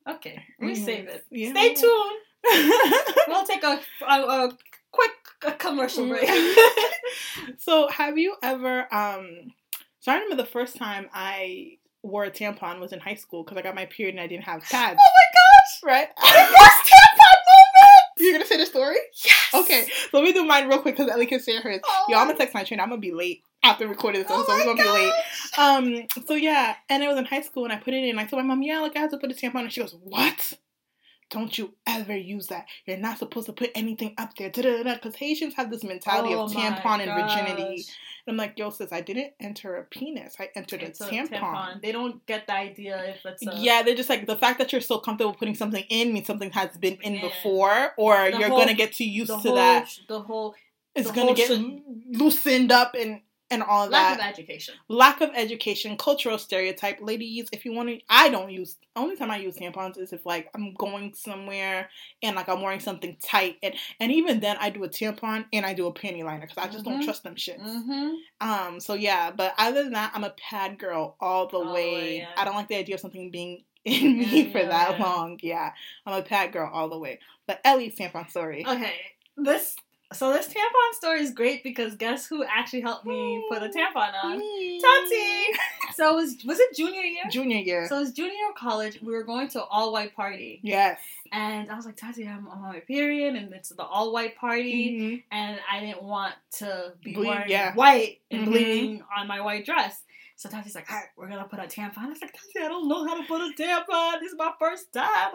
okay, 0.10 0.44
we 0.60 0.74
mm-hmm. 0.74 0.86
save 0.86 1.08
it. 1.08 1.26
Yeah. 1.30 1.52
Stay 1.52 1.74
tuned. 1.74 2.12
we'll 3.28 3.46
take 3.46 3.64
a, 3.64 3.80
a, 4.08 4.14
a 4.14 4.58
quick 4.92 5.12
commercial 5.60 6.08
break. 6.08 6.30
so, 7.58 7.88
have 7.90 8.18
you 8.18 8.36
ever? 8.44 8.94
Um, 8.94 9.54
so 10.00 10.12
I 10.12 10.16
remember 10.16 10.36
the 10.42 10.50
first 10.50 10.76
time 10.76 11.10
I 11.14 11.78
wore 12.04 12.24
a 12.24 12.32
tampon 12.32 12.80
was 12.80 12.94
in 12.94 13.00
high 13.00 13.16
school 13.16 13.44
because 13.44 13.58
I 13.58 13.62
got 13.62 13.76
my 13.76 13.86
period 13.86 14.16
and 14.16 14.22
I 14.22 14.28
didn't 14.28 14.46
have 14.46 14.62
pads. 14.64 15.00
Oh 15.00 15.10
my 15.14 15.28
gosh! 15.34 15.84
Right? 15.84 16.16
Best 16.22 16.92
tampon 16.92 17.38
moment! 17.48 18.02
You're 18.18 18.34
gonna 18.34 18.46
say 18.46 18.58
the 18.58 18.66
story? 18.66 18.98
Yes! 19.24 19.54
Okay, 19.54 19.88
so 20.12 20.20
let 20.20 20.24
me 20.24 20.34
do 20.34 20.46
mine 20.46 20.68
real 20.68 20.80
quick 20.80 20.96
because 20.96 21.12
Ellie 21.12 21.26
can 21.26 21.42
share 21.42 21.62
hers. 21.62 21.82
Oh. 21.84 22.06
Yo, 22.10 22.18
I'm 22.18 22.28
gonna 22.28 22.38
text 22.38 22.54
my 22.54 22.64
trainer. 22.64 22.84
I'm 22.84 22.90
gonna 22.90 23.02
be 23.02 23.12
late 23.12 23.44
after 23.64 23.88
recording 23.88 24.24
this, 24.24 24.32
oh 24.32 24.44
so 24.44 24.56
we're 24.56 24.66
gonna 24.66 24.84
gosh. 24.84 24.96
be 24.96 25.92
late. 25.92 26.08
Um, 26.10 26.26
so 26.26 26.34
yeah, 26.34 26.76
and 26.90 27.04
it 27.04 27.08
was 27.08 27.18
in 27.18 27.26
high 27.26 27.42
school 27.42 27.66
and 27.66 27.74
I 27.74 27.78
put 27.78 27.94
it 27.94 28.04
in. 28.04 28.18
I 28.18 28.26
told 28.26 28.42
my 28.42 28.48
mom, 28.48 28.64
yeah, 28.64 28.80
like 28.80 28.96
I 28.96 29.00
have 29.00 29.12
to 29.12 29.18
put 29.18 29.32
a 29.32 29.36
tampon, 29.36 29.62
and 29.62 29.72
she 29.72 29.82
goes, 29.82 29.96
what? 30.02 30.54
Don't 31.32 31.58
you 31.58 31.74
ever 31.88 32.16
use 32.16 32.48
that. 32.48 32.66
You're 32.86 32.98
not 32.98 33.18
supposed 33.18 33.46
to 33.46 33.54
put 33.54 33.72
anything 33.74 34.14
up 34.18 34.36
there. 34.36 34.50
Because 34.50 35.16
Haitians 35.16 35.54
have 35.56 35.72
this 35.72 35.84
mentality 35.84 36.36
oh 36.36 36.44
of 36.44 36.52
tampon 36.52 37.00
and 37.00 37.10
virginity. 37.10 37.86
And 38.28 38.34
I'm 38.34 38.38
like, 38.38 38.60
yo, 38.60 38.70
sis, 38.70 38.92
I 38.92 39.00
didn't 39.00 39.32
enter 39.40 39.78
a 39.78 39.86
penis. 39.86 40.36
I 40.40 40.50
entered 40.56 40.84
it's 40.84 41.00
a, 41.00 41.06
tampon. 41.06 41.30
tampon. 41.30 41.82
They 41.82 41.94
don't 41.94 42.26
get 42.26 42.48
the 42.48 42.54
idea 42.54 43.02
if 43.06 43.26
it's 43.26 43.48
a... 43.48 43.56
Yeah, 43.56 43.82
they're 43.82 43.96
just 43.96 44.10
like, 44.10 44.28
the 44.28 44.36
fact 44.36 44.60
that 44.60 44.74
you're 44.74 44.82
so 44.82 45.00
comfortable 45.00 45.34
putting 45.34 45.56
something 45.56 45.86
in 45.90 46.14
means 46.14 46.28
something 46.28 46.52
has 46.52 46.76
been 46.78 46.98
in 47.02 47.16
yeah. 47.16 47.22
before, 47.22 47.94
or 47.98 48.30
the 48.30 48.38
you're 48.38 48.50
going 48.50 48.68
to 48.68 48.74
get 48.74 48.92
too 48.92 49.10
used 49.10 49.32
to 49.32 49.38
whole, 49.38 49.56
that. 49.56 49.90
The 50.10 50.20
whole... 50.20 50.54
It's 50.94 51.10
going 51.12 51.30
to 51.30 51.34
get 51.34 51.48
should... 51.48 51.82
loosened 52.10 52.74
up 52.74 52.94
and 53.00 53.22
and 53.52 53.62
all 53.62 53.88
lack 53.88 54.18
that. 54.18 54.24
Lack 54.24 54.34
of 54.34 54.40
education. 54.40 54.76
Lack 54.88 55.22
of 55.22 55.30
education, 55.36 55.98
cultural 55.98 56.38
stereotype. 56.38 57.00
Ladies, 57.02 57.50
if 57.52 57.66
you 57.66 57.74
want 57.74 57.90
to, 57.90 58.00
I 58.10 58.30
don't 58.30 58.50
use. 58.50 58.78
Only 58.96 59.16
time 59.16 59.30
I 59.30 59.38
use 59.38 59.58
tampons 59.58 60.00
is 60.00 60.14
if 60.14 60.26
like 60.26 60.50
I'm 60.56 60.74
going 60.74 61.14
somewhere 61.14 61.90
and 62.24 62.36
like 62.36 62.50
I'm 62.50 62.62
wearing 62.62 62.80
something 62.80 63.18
tight, 63.24 63.58
and 63.62 63.76
and 64.00 64.12
even 64.12 64.40
then 64.40 64.58
I 64.60 64.70
do 64.70 64.84
a 64.84 64.90
tampon 64.90 65.46
and 65.54 65.66
I 65.66 65.74
do 65.74 65.88
a 65.88 65.94
panty 65.94 66.24
liner 66.24 66.48
because 66.48 66.58
I 66.58 66.68
just 66.68 66.86
mm-hmm. 66.86 66.94
don't 66.94 67.04
trust 67.04 67.24
them 67.24 67.36
shits. 67.36 67.62
Mm-hmm. 67.62 68.50
Um. 68.50 68.80
So 68.80 68.94
yeah, 68.94 69.32
but 69.32 69.54
other 69.58 69.84
than 69.84 69.94
that, 69.94 70.12
I'm 70.16 70.24
a 70.24 70.34
pad 70.50 70.80
girl 70.80 71.16
all 71.20 71.48
the 71.48 71.60
way. 71.60 72.20
yeah. 72.20 72.30
I 72.38 72.46
don't 72.46 72.56
like 72.56 72.70
the 72.70 72.78
idea 72.78 72.96
of 72.96 73.02
something 73.02 73.30
being 73.30 73.64
in 73.86 74.20
me 74.20 74.44
yeah, 74.44 74.52
for 74.52 74.66
that 74.66 74.98
yeah. 74.98 75.04
long. 75.06 75.40
Yeah, 75.44 75.72
I'm 76.06 76.20
a 76.20 76.24
pad 76.24 76.54
girl 76.54 76.70
all 76.72 76.90
the 76.90 77.00
way. 77.00 77.20
But 77.48 77.60
Ellie's 77.66 77.96
tampon 77.96 78.30
story. 78.30 78.66
Okay, 78.66 78.94
this 79.36 79.76
so 80.14 80.34
this 80.34 80.48
tampon 80.48 80.94
story 80.94 81.22
is 81.22 81.32
great 81.32 81.64
because 81.64 81.96
guess 81.96 82.26
who 82.26 82.44
actually 82.44 82.82
helped 82.82 83.06
me 83.06 83.46
put 83.50 83.64
a 83.64 83.68
tampon 83.68 84.12
on? 84.24 84.40
Tati. 84.40 85.46
so 85.96 86.12
it 86.12 86.16
was 86.16 86.38
was 86.46 86.60
it 86.60 86.76
junior 86.76 87.02
year? 87.02 87.24
Junior 87.30 87.58
year. 87.58 87.88
So 87.88 87.98
it 87.98 88.02
was 88.02 88.12
junior 88.12 88.34
year 88.34 88.50
of 88.50 88.56
college. 88.56 89.00
We 89.02 89.14
were 89.14 89.24
going 89.24 89.48
to 89.50 89.64
all 89.64 89.92
white 89.92 90.16
party. 90.16 90.60
Yes. 90.64 91.00
And 91.32 91.72
I 91.72 91.76
was 91.76 91.86
like, 91.86 91.96
Tati, 91.96 92.28
I'm 92.28 92.48
on 92.50 92.62
my 92.62 92.80
period, 92.80 93.36
and 93.36 93.54
it's 93.54 93.70
the 93.70 93.84
all 93.84 94.12
white 94.12 94.36
party, 94.36 94.90
mm-hmm. 94.90 95.16
and 95.32 95.60
I 95.72 95.80
didn't 95.80 96.04
want 96.04 96.34
to 96.58 96.92
be 97.02 97.14
Ble- 97.14 97.28
wearing 97.28 97.50
yeah. 97.50 97.74
white 97.74 98.20
and 98.30 98.42
mm-hmm. 98.42 98.52
bleeding 98.52 99.04
on 99.18 99.28
my 99.28 99.40
white 99.40 99.66
dress. 99.66 100.02
So 100.42 100.50
Tati's 100.50 100.74
like, 100.74 100.90
all 100.90 100.98
right, 100.98 101.06
we're 101.16 101.30
gonna 101.30 101.48
put 101.48 101.60
a 101.60 101.68
tampon. 101.68 102.00
I 102.00 102.08
was 102.08 102.20
like, 102.20 102.34
Tati, 102.34 102.66
I 102.66 102.68
don't 102.68 102.88
know 102.88 103.06
how 103.06 103.16
to 103.16 103.28
put 103.28 103.42
a 103.42 103.54
tampon. 103.54 104.20
This 104.20 104.32
is 104.32 104.38
my 104.40 104.52
first 104.58 104.92
time. 104.92 105.34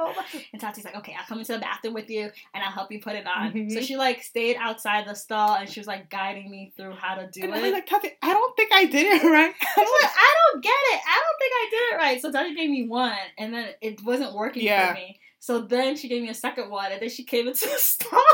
And 0.53 0.61
Tati's 0.61 0.85
like, 0.85 0.97
okay, 0.97 1.15
I'll 1.17 1.25
come 1.27 1.39
into 1.39 1.53
the 1.53 1.61
bathroom 1.61 1.95
with 1.95 2.11
you 2.11 2.23
and 2.23 2.65
I'll 2.65 2.73
help 2.73 2.91
you 2.91 3.01
put 3.01 3.15
it 3.15 3.25
on. 3.25 3.53
Mm-hmm. 3.53 3.71
So 3.71 3.83
she 3.83 3.97
like 3.97 4.25
stayed 4.25 4.57
outside 4.57 5.07
the 5.07 5.15
stall 5.15 5.59
and 5.59 5.71
she 5.71 5.79
was 5.79 5.87
like 5.87 6.11
guiding 6.11 6.51
me 6.51 6.73
through 6.77 6.95
how 6.95 7.15
to 7.15 7.31
do 7.31 7.43
and 7.43 7.53
it. 7.53 7.57
I 7.57 7.63
was 7.63 7.71
like, 7.71 7.87
Tati, 7.87 8.11
I 8.21 8.33
don't 8.33 8.57
think 8.57 8.73
I 8.73 8.85
did 8.87 9.07
it 9.07 9.25
right. 9.25 9.55
I 9.77 9.81
was 9.81 10.03
like, 10.03 10.11
I 10.13 10.35
don't 10.53 10.65
get 10.65 10.71
it. 10.71 11.01
I 11.07 11.23
don't 11.23 11.39
think 11.39 11.53
I 11.55 11.69
did 11.71 11.77
it 11.77 11.97
right. 11.99 12.23
So 12.23 12.33
Tati 12.33 12.55
gave 12.57 12.71
me 12.71 12.89
one 12.89 13.17
and 13.39 13.55
then 13.55 13.69
it 13.81 14.03
wasn't 14.03 14.35
working 14.35 14.65
yeah. 14.65 14.89
for 14.89 14.95
me. 14.95 15.21
So 15.39 15.61
then 15.61 15.97
she 15.97 16.09
gave 16.09 16.21
me 16.21 16.31
a 16.31 16.35
second 16.35 16.69
one 16.69 16.91
and 16.91 17.01
then 17.01 17.11
she 17.11 17.23
came 17.23 17.47
into 17.47 17.67
the 17.67 17.75
stall. 17.79 18.25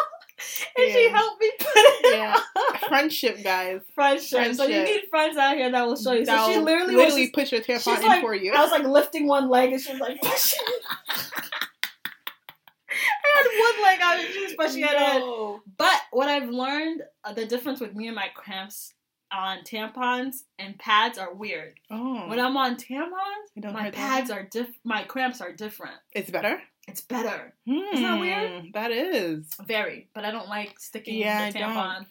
and 0.77 0.87
yeah. 0.89 0.93
she 0.93 1.09
helped 1.11 1.41
me 1.41 1.51
put 1.59 1.69
it 1.75 2.17
yeah. 2.17 2.41
On. 2.57 2.79
Friendship, 2.89 3.43
guys. 3.43 3.81
Friendship. 3.95 4.31
Friendship. 4.31 4.57
So 4.57 4.67
you 4.67 4.85
need 4.85 5.03
friends 5.11 5.37
out 5.37 5.57
here 5.57 5.71
that 5.71 5.87
will 5.87 5.97
show 5.97 6.13
you. 6.13 6.25
That 6.25 6.47
so 6.47 6.53
she 6.53 6.59
literally 6.59 6.95
literally 6.95 7.23
was 7.23 7.31
just, 7.31 7.35
push 7.35 7.53
your 7.53 7.61
tampon 7.63 8.01
in 8.01 8.07
like, 8.07 8.21
for 8.23 8.35
you. 8.35 8.53
I 8.53 8.63
was 8.63 8.71
like 8.71 8.85
lifting 8.85 9.27
one 9.27 9.49
leg 9.49 9.73
and 9.73 9.81
she 9.81 9.93
was 9.93 10.01
like 10.01 10.21
pushing. 10.21 10.61
I 13.25 13.39
had 13.39 13.47
one 13.61 13.83
leg 13.83 14.01
out 14.03 14.19
and 14.19 14.35
she 14.35 14.43
was 14.43 14.55
pushing 14.55 14.83
no. 14.83 15.55
it 15.57 15.61
But 15.79 16.01
what 16.11 16.29
I've 16.29 16.49
learned, 16.49 17.03
uh, 17.25 17.33
the 17.33 17.47
difference 17.47 17.81
with 17.81 17.95
me 17.95 18.07
and 18.07 18.17
my 18.17 18.29
cramps 18.35 18.93
on 19.33 19.59
tampons 19.65 20.43
and 20.59 20.79
pads 20.79 21.19
are 21.19 21.33
weird. 21.33 21.75
Oh. 21.91 22.29
When 22.29 22.39
I'm 22.39 22.57
on 22.57 22.77
tampons, 22.77 23.73
my 23.73 23.91
pads 23.91 24.29
that? 24.29 24.39
are 24.39 24.43
diff. 24.43 24.69
My 24.85 25.05
cramps 25.05 25.41
are 25.41 25.53
different. 25.53 25.97
It's 26.13 26.31
better. 26.31 26.61
It's 26.89 27.01
better. 27.01 27.55
Mm, 27.69 27.93
Isn't 27.93 28.03
that 28.03 28.21
weird? 28.21 28.63
Hmm, 28.63 28.67
that 28.75 28.91
is. 28.91 29.47
Very. 29.67 30.09
But 30.15 30.25
I 30.25 30.31
don't 30.31 30.49
like 30.49 30.79
sticking 30.81 31.19
yeah, 31.19 31.51
the 31.51 31.59
tampon. 31.59 32.07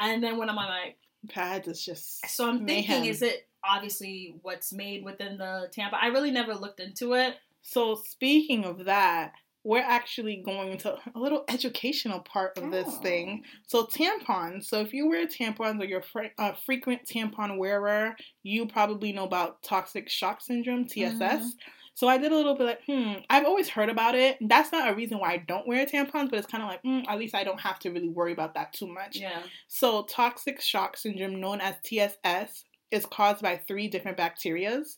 And 0.00 0.22
then 0.22 0.36
when 0.36 0.50
I'm 0.50 0.58
on 0.58 0.68
my 0.68 0.94
pads, 1.28 1.68
it's 1.68 1.84
just. 1.84 2.26
So 2.28 2.48
I'm 2.48 2.64
mayhem. 2.64 2.86
thinking, 2.86 3.10
is 3.10 3.22
it 3.22 3.46
obviously 3.62 4.36
what's 4.42 4.72
made 4.72 5.04
within 5.04 5.38
the 5.38 5.70
tampon? 5.76 5.98
I 6.00 6.08
really 6.08 6.30
never 6.30 6.54
looked 6.54 6.80
into 6.80 7.14
it. 7.14 7.36
So 7.62 7.94
speaking 7.94 8.64
of 8.64 8.86
that, 8.86 9.32
we're 9.62 9.82
actually 9.82 10.42
going 10.44 10.72
into 10.72 10.92
a 10.92 11.18
little 11.18 11.44
educational 11.48 12.20
part 12.20 12.56
of 12.56 12.70
this 12.70 12.88
oh. 12.88 13.02
thing. 13.02 13.44
So 13.66 13.84
tampons. 13.84 14.64
So 14.64 14.80
if 14.80 14.94
you 14.94 15.06
wear 15.06 15.26
tampons 15.26 15.80
or 15.80 15.84
you're 15.84 16.02
a 16.38 16.56
frequent 16.64 17.02
tampon 17.06 17.58
wearer, 17.58 18.16
you 18.42 18.66
probably 18.66 19.12
know 19.12 19.24
about 19.24 19.62
toxic 19.62 20.08
shock 20.08 20.40
syndrome 20.40 20.86
(TSS). 20.86 21.20
Mm-hmm. 21.20 21.46
So 21.94 22.08
I 22.08 22.18
did 22.18 22.32
a 22.32 22.36
little 22.36 22.56
bit 22.56 22.64
like, 22.64 22.84
hmm, 22.86 23.20
I've 23.28 23.44
always 23.44 23.68
heard 23.68 23.90
about 23.90 24.14
it. 24.14 24.38
That's 24.40 24.72
not 24.72 24.90
a 24.90 24.94
reason 24.94 25.18
why 25.18 25.32
I 25.32 25.36
don't 25.36 25.66
wear 25.66 25.84
tampons, 25.84 26.30
but 26.30 26.38
it's 26.38 26.46
kind 26.46 26.62
of 26.62 26.70
like, 26.70 26.80
hmm, 26.82 27.00
at 27.08 27.18
least 27.18 27.34
I 27.34 27.44
don't 27.44 27.60
have 27.60 27.78
to 27.80 27.90
really 27.90 28.08
worry 28.08 28.32
about 28.32 28.54
that 28.54 28.72
too 28.72 28.86
much. 28.86 29.16
Yeah. 29.16 29.42
So 29.68 30.04
toxic 30.04 30.60
shock 30.60 30.96
syndrome, 30.96 31.40
known 31.40 31.60
as 31.60 31.74
TSS, 31.84 32.64
is 32.90 33.06
caused 33.06 33.42
by 33.42 33.56
three 33.56 33.88
different 33.88 34.16
bacterias. 34.16 34.96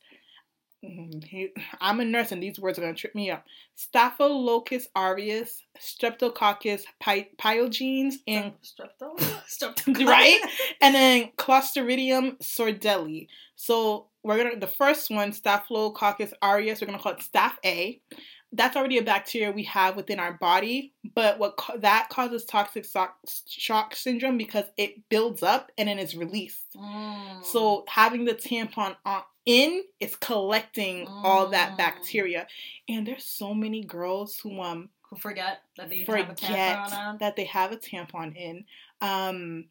Mm-hmm. 0.85 1.63
I'm 1.81 2.01
a 2.01 2.05
nurse 2.05 2.33
and 2.33 2.43
these 2.43 2.59
words 2.59 2.79
are 2.79 2.83
going 2.83 2.95
to 2.95 3.01
trip 3.01 3.15
me 3.15 3.31
up. 3.31 3.45
Staphylococcus 3.77 4.89
aureus, 4.97 5.63
Streptococcus 5.79 6.83
py- 7.01 7.31
pyogenes, 7.41 8.15
and 8.27 8.53
Strepto? 8.63 9.17
Streptococcus. 9.49 10.07
right? 10.07 10.41
and 10.81 10.95
then 10.95 11.31
Clostridium 11.37 12.37
sordellii. 12.43 13.29
So 13.55 14.07
we're 14.23 14.43
gonna 14.43 14.59
the 14.59 14.67
first 14.67 15.11
one, 15.11 15.33
Staphylococcus 15.33 16.33
aureus, 16.43 16.81
we're 16.81 16.87
gonna 16.87 16.99
call 16.99 17.13
it 17.13 17.19
Staph 17.19 17.55
A. 17.65 18.01
That's 18.55 18.77
already 18.77 18.99
a 18.99 19.03
bacteria 19.03 19.51
we 19.51 19.65
have 19.65 19.97
within 19.97 20.21
our 20.21 20.35
body, 20.35 20.93
but 21.15 21.39
what 21.39 21.59
that 21.79 22.11
causes 22.11 22.45
toxic 22.45 22.85
shock, 22.85 23.17
shock 23.49 23.97
syndrome 23.97 24.37
because 24.37 24.67
it 24.77 25.09
builds 25.09 25.43
up 25.43 25.73
and 25.79 25.89
then 25.89 25.99
is 25.99 26.15
released. 26.15 26.77
Mm. 26.77 27.45
So 27.47 27.85
having 27.89 28.27
the 28.27 28.35
tampon 28.35 28.97
on 29.07 29.23
in 29.47 29.83
is 30.01 30.17
collecting 30.17 31.07
mm. 31.07 31.25
all 31.25 31.49
that 31.49 31.73
mm. 31.73 31.77
bacteria, 31.79 32.47
and 32.89 33.07
there's 33.07 33.25
so 33.25 33.55
many 33.55 33.83
girls 33.85 34.39
who 34.39 34.61
um 34.61 34.91
who 35.09 35.17
forget 35.17 35.63
that 35.77 35.89
they 35.89 36.05
forget 36.05 36.91
that 37.19 37.35
they 37.37 37.45
have 37.45 37.73
a 37.73 37.77
tampon 37.77 38.37
in. 38.37 38.65
Um, 39.01 39.65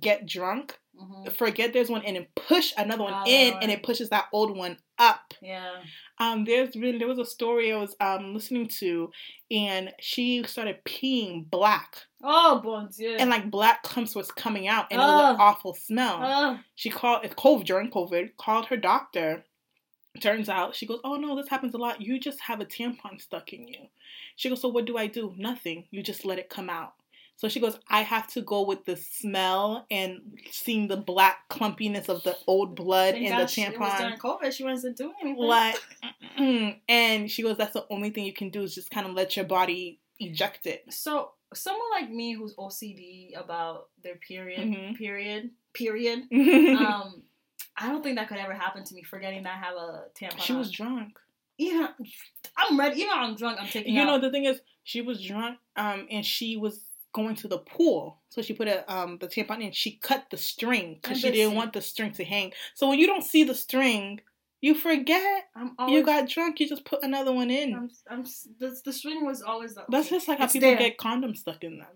get 0.00 0.26
drunk 0.26 0.78
Mm-hmm. 1.00 1.30
Forget 1.30 1.72
there's 1.72 1.90
one 1.90 2.02
in 2.02 2.16
and 2.16 2.26
push 2.34 2.72
another 2.76 3.04
one 3.04 3.26
in, 3.26 3.54
and 3.60 3.70
it 3.70 3.82
pushes 3.82 4.08
that 4.10 4.26
old 4.32 4.56
one 4.56 4.78
up. 4.98 5.34
Yeah. 5.42 5.82
Um. 6.18 6.44
There's 6.44 6.70
been 6.70 6.98
there 6.98 7.08
was 7.08 7.18
a 7.18 7.24
story 7.24 7.72
I 7.72 7.76
was 7.76 7.94
um 8.00 8.34
listening 8.34 8.68
to, 8.80 9.10
and 9.50 9.92
she 10.00 10.42
started 10.44 10.84
peeing 10.84 11.50
black. 11.50 11.96
Oh, 12.22 12.60
bon 12.64 12.88
Dieu. 12.96 13.16
And 13.18 13.30
like 13.30 13.50
black 13.50 13.82
clumps 13.82 14.14
was 14.14 14.32
coming 14.32 14.68
out, 14.68 14.86
and 14.90 15.00
it 15.00 15.04
was 15.04 15.34
an 15.34 15.40
awful 15.40 15.74
smell. 15.74 16.58
She 16.74 16.90
called 16.90 17.24
it 17.24 17.36
COVID 17.36 17.64
during 17.64 17.90
COVID. 17.90 18.36
Called 18.36 18.66
her 18.66 18.76
doctor. 18.76 19.44
Turns 20.20 20.48
out 20.48 20.74
she 20.74 20.86
goes, 20.86 21.00
oh 21.04 21.16
no, 21.16 21.36
this 21.36 21.50
happens 21.50 21.74
a 21.74 21.76
lot. 21.76 22.00
You 22.00 22.18
just 22.18 22.40
have 22.40 22.60
a 22.60 22.64
tampon 22.64 23.20
stuck 23.20 23.52
in 23.52 23.68
you. 23.68 23.88
She 24.34 24.48
goes, 24.48 24.62
so 24.62 24.68
what 24.68 24.86
do 24.86 24.96
I 24.96 25.08
do? 25.08 25.34
Nothing. 25.36 25.84
You 25.90 26.02
just 26.02 26.24
let 26.24 26.38
it 26.38 26.48
come 26.48 26.70
out. 26.70 26.94
So 27.36 27.48
she 27.48 27.60
goes, 27.60 27.78
I 27.88 28.00
have 28.00 28.26
to 28.28 28.40
go 28.40 28.62
with 28.62 28.86
the 28.86 28.96
smell 28.96 29.86
and 29.90 30.38
seeing 30.50 30.88
the 30.88 30.96
black 30.96 31.48
clumpiness 31.50 32.08
of 32.08 32.22
the 32.22 32.36
old 32.46 32.74
blood 32.74 33.12
Thank 33.12 33.26
in 33.26 33.32
God 33.32 33.40
the 33.40 33.44
tampon. 33.44 33.72
She 33.72 33.78
was 33.78 34.00
during 34.00 34.18
COVID. 34.18 34.52
She 34.52 34.64
wasn't 34.64 34.96
doing 34.96 35.14
anything. 35.20 35.44
Like, 35.44 35.76
and 36.88 37.30
she 37.30 37.42
goes, 37.42 37.58
that's 37.58 37.74
the 37.74 37.86
only 37.90 38.08
thing 38.08 38.24
you 38.24 38.32
can 38.32 38.48
do 38.48 38.62
is 38.62 38.74
just 38.74 38.90
kind 38.90 39.06
of 39.06 39.12
let 39.12 39.36
your 39.36 39.44
body 39.44 40.00
eject 40.18 40.66
it. 40.66 40.84
So 40.88 41.32
someone 41.52 41.88
like 41.90 42.10
me 42.10 42.32
who's 42.32 42.54
OCD 42.56 43.38
about 43.38 43.88
their 44.02 44.16
period, 44.16 44.60
mm-hmm. 44.60 44.94
period, 44.94 45.50
period. 45.74 46.20
um, 46.32 47.22
I 47.76 47.88
don't 47.88 48.02
think 48.02 48.16
that 48.16 48.28
could 48.28 48.38
ever 48.38 48.54
happen 48.54 48.84
to 48.84 48.94
me. 48.94 49.02
Forgetting 49.02 49.42
that 49.42 49.56
I 49.56 49.58
have 49.58 49.76
a 49.76 50.04
tampon. 50.18 50.40
She 50.40 50.54
was 50.54 50.70
drunk. 50.70 51.18
Yeah, 51.58 51.88
I'm 52.56 52.78
ready. 52.78 53.00
Even 53.00 53.12
I'm 53.14 53.34
drunk, 53.34 53.58
I'm 53.60 53.66
taking. 53.66 53.94
You 53.94 54.02
out. 54.02 54.06
know 54.06 54.20
the 54.20 54.30
thing 54.30 54.44
is, 54.44 54.60
she 54.84 55.00
was 55.00 55.22
drunk, 55.22 55.58
um, 55.76 56.06
and 56.10 56.24
she 56.24 56.56
was 56.56 56.80
going 57.16 57.34
to 57.34 57.48
the 57.48 57.58
pool. 57.58 58.18
So 58.28 58.42
she 58.42 58.52
put 58.52 58.68
a, 58.68 58.94
um, 58.94 59.16
the 59.18 59.26
tampon 59.26 59.62
in. 59.62 59.72
She 59.72 59.96
cut 59.96 60.26
the 60.30 60.36
string 60.36 60.98
because 61.00 61.18
she 61.18 61.30
didn't 61.30 61.56
want 61.56 61.72
the 61.72 61.80
string 61.80 62.12
to 62.12 62.24
hang. 62.24 62.52
So 62.74 62.88
when 62.88 62.98
you 62.98 63.06
don't 63.06 63.24
see 63.24 63.42
the 63.42 63.54
string, 63.54 64.20
you 64.60 64.74
forget. 64.74 65.44
You 65.88 66.04
got 66.04 66.28
drunk. 66.28 66.60
You 66.60 66.68
just 66.68 66.84
put 66.84 67.02
another 67.02 67.32
one 67.32 67.50
in. 67.50 67.74
I'm, 67.74 67.90
I'm, 68.10 68.24
the, 68.60 68.78
the 68.84 68.92
string 68.92 69.24
was 69.24 69.40
always 69.40 69.74
the. 69.74 69.84
That's 69.88 70.10
just 70.10 70.28
like 70.28 70.38
how 70.38 70.46
people 70.46 70.68
there. 70.68 70.78
get 70.78 70.98
condoms 70.98 71.38
stuck 71.38 71.64
in 71.64 71.78
them. 71.78 71.88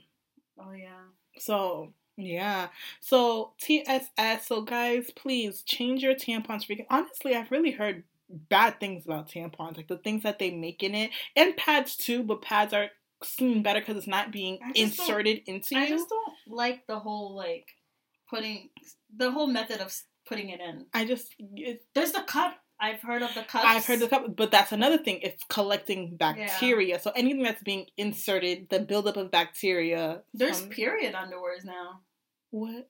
Oh 0.59 0.73
yeah. 0.73 1.05
So 1.39 1.93
yeah. 2.17 2.69
So 3.01 3.53
TSS. 3.61 4.47
So 4.47 4.63
guys, 4.63 5.11
please 5.15 5.63
change 5.63 6.03
your 6.03 6.15
tampons. 6.15 6.67
Freaking 6.67 6.87
honestly, 6.89 7.35
I've 7.35 7.51
really 7.51 7.73
heard 7.73 8.05
bad 8.31 8.81
things 8.81 9.05
about 9.05 9.29
tampons, 9.29 9.77
like 9.77 9.89
the 9.89 9.99
things 9.99 10.23
that 10.23 10.39
they 10.39 10.51
make 10.51 10.83
in 10.83 10.95
it, 10.95 11.11
and 11.37 11.57
pads 11.57 11.95
too. 11.97 12.23
But 12.23 12.41
pads 12.41 12.73
are 12.73 12.89
seem 13.23 13.63
better 13.63 13.81
because 13.81 13.97
it's 13.97 14.07
not 14.07 14.33
being 14.33 14.59
inserted 14.75 15.43
into 15.47 15.75
you. 15.75 15.81
I 15.81 15.89
just 15.89 16.09
don't 16.09 16.33
like 16.47 16.87
the 16.87 16.99
whole 16.99 17.35
like 17.35 17.67
putting 18.29 18.71
the 19.15 19.31
whole 19.31 19.47
method 19.47 19.81
of 19.81 19.95
putting 20.27 20.51
it 20.51 20.61
in. 20.61 20.87
I 20.95 21.05
just 21.05 21.35
it, 21.39 21.83
there's 21.95 22.13
the 22.13 22.23
cup. 22.23 22.57
I've 22.83 23.03
heard 23.03 23.23
of 23.23 23.35
the 23.35 23.43
cup. 23.43 23.63
I've 23.65 23.85
heard 23.85 24.01
the 24.01 24.09
cup, 24.09 24.35
but 24.35 24.51
that's 24.51 24.73
another 24.73 24.97
thing. 24.97 25.21
It's 25.23 25.45
collecting 25.51 26.17
bacteria. 26.17 26.95
Yeah. 26.95 27.01
So 27.01 27.13
anything 27.15 27.43
that's 27.43 27.63
being 27.63 27.87
inserted, 27.99 28.69
the 28.71 28.81
buildup 28.81 29.19
of 29.19 29.31
bacteria. 29.31 30.23
There's 30.33 30.63
um, 30.63 30.69
period 30.71 31.15
underwears 31.15 31.65
now. 31.65 32.01
What? 32.51 32.89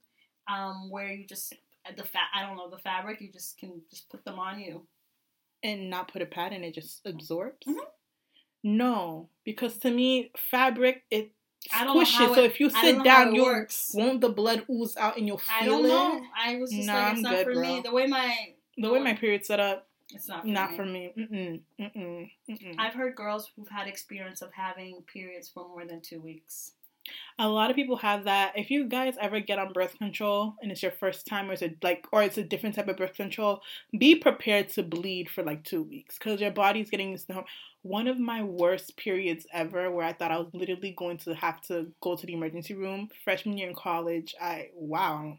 Um, 0.48 0.90
where 0.90 1.10
you 1.10 1.26
just 1.26 1.54
the 1.96 2.04
fat. 2.04 2.28
I 2.34 2.46
don't 2.46 2.56
know 2.56 2.70
the 2.70 2.78
fabric. 2.78 3.20
You 3.20 3.32
just 3.32 3.58
can 3.58 3.82
just 3.90 4.08
put 4.10 4.24
them 4.24 4.38
on 4.38 4.60
you, 4.60 4.86
and 5.62 5.90
not 5.90 6.12
put 6.12 6.22
a 6.22 6.26
pad 6.26 6.52
in. 6.52 6.62
It 6.62 6.74
just 6.74 7.00
absorbs. 7.04 7.66
Mm-hmm. 7.66 7.78
No, 8.62 9.28
because 9.44 9.78
to 9.78 9.90
me, 9.90 10.30
fabric 10.36 11.04
it 11.11 11.32
squishes. 11.68 12.30
It, 12.30 12.34
so 12.34 12.42
if 12.42 12.61
you 12.61 12.70
sit 12.70 13.02
down, 13.04 13.34
you 13.34 13.42
works. 13.42 13.92
won't 13.94 14.20
the 14.20 14.28
blood 14.28 14.64
ooze 14.70 14.96
out 14.96 15.16
and 15.16 15.26
you'll 15.26 15.38
feel 15.38 15.54
I 15.62 15.64
don't 15.64 15.82
know. 15.88 16.16
It? 16.16 16.22
I 16.36 16.56
was 16.56 16.70
just 16.70 16.86
nah, 16.86 16.94
like, 16.94 17.12
it's 17.12 17.16
I'm 17.18 17.22
not 17.22 17.32
good, 17.32 17.44
for 17.44 17.54
bro. 17.54 17.62
me. 17.62 17.80
The 17.82 17.92
way 17.92 18.06
my 18.06 18.34
the 18.76 18.90
way 18.90 19.00
my 19.00 19.14
period 19.14 19.44
set 19.44 19.61
up, 19.61 19.86
it's 20.12 20.28
not 20.28 20.42
for 20.42 20.48
not 20.48 20.70
me. 20.70 20.76
for 20.76 20.84
me. 20.86 21.12
Mm-mm, 21.18 21.61
mm-mm, 21.80 22.30
mm-mm. 22.50 22.74
I've 22.78 22.94
heard 22.94 23.14
girls 23.14 23.50
who've 23.54 23.68
had 23.68 23.86
experience 23.86 24.42
of 24.42 24.52
having 24.52 25.02
periods 25.02 25.48
for 25.48 25.68
more 25.68 25.84
than 25.84 26.00
two 26.00 26.20
weeks. 26.20 26.72
A 27.38 27.48
lot 27.48 27.70
of 27.70 27.76
people 27.76 27.96
have 27.96 28.24
that. 28.24 28.52
If 28.56 28.70
you 28.70 28.88
guys 28.88 29.14
ever 29.20 29.40
get 29.40 29.58
on 29.58 29.72
birth 29.72 29.98
control 29.98 30.54
and 30.62 30.70
it's 30.70 30.82
your 30.82 30.92
first 30.92 31.26
time, 31.26 31.48
or 31.48 31.54
it's 31.54 31.62
a 31.62 31.74
like, 31.82 32.06
or 32.12 32.22
it's 32.22 32.38
a 32.38 32.44
different 32.44 32.74
type 32.74 32.88
of 32.88 32.96
birth 32.96 33.14
control, 33.14 33.62
be 33.96 34.14
prepared 34.14 34.68
to 34.70 34.82
bleed 34.82 35.28
for 35.30 35.42
like 35.42 35.64
two 35.64 35.82
weeks 35.82 36.18
because 36.18 36.40
your 36.40 36.50
body's 36.50 36.90
getting 36.90 37.11
used 37.11 37.28
to. 37.28 37.44
One 37.82 38.08
of 38.08 38.18
my 38.18 38.42
worst 38.42 38.96
periods 38.96 39.46
ever, 39.52 39.90
where 39.90 40.04
I 40.04 40.12
thought 40.12 40.30
I 40.30 40.38
was 40.38 40.50
literally 40.52 40.94
going 40.96 41.16
to 41.18 41.34
have 41.34 41.62
to 41.62 41.86
go 42.02 42.14
to 42.14 42.26
the 42.26 42.34
emergency 42.34 42.74
room. 42.74 43.08
Freshman 43.24 43.56
year 43.56 43.68
in 43.68 43.74
college, 43.74 44.34
I 44.40 44.68
wow, 44.74 45.38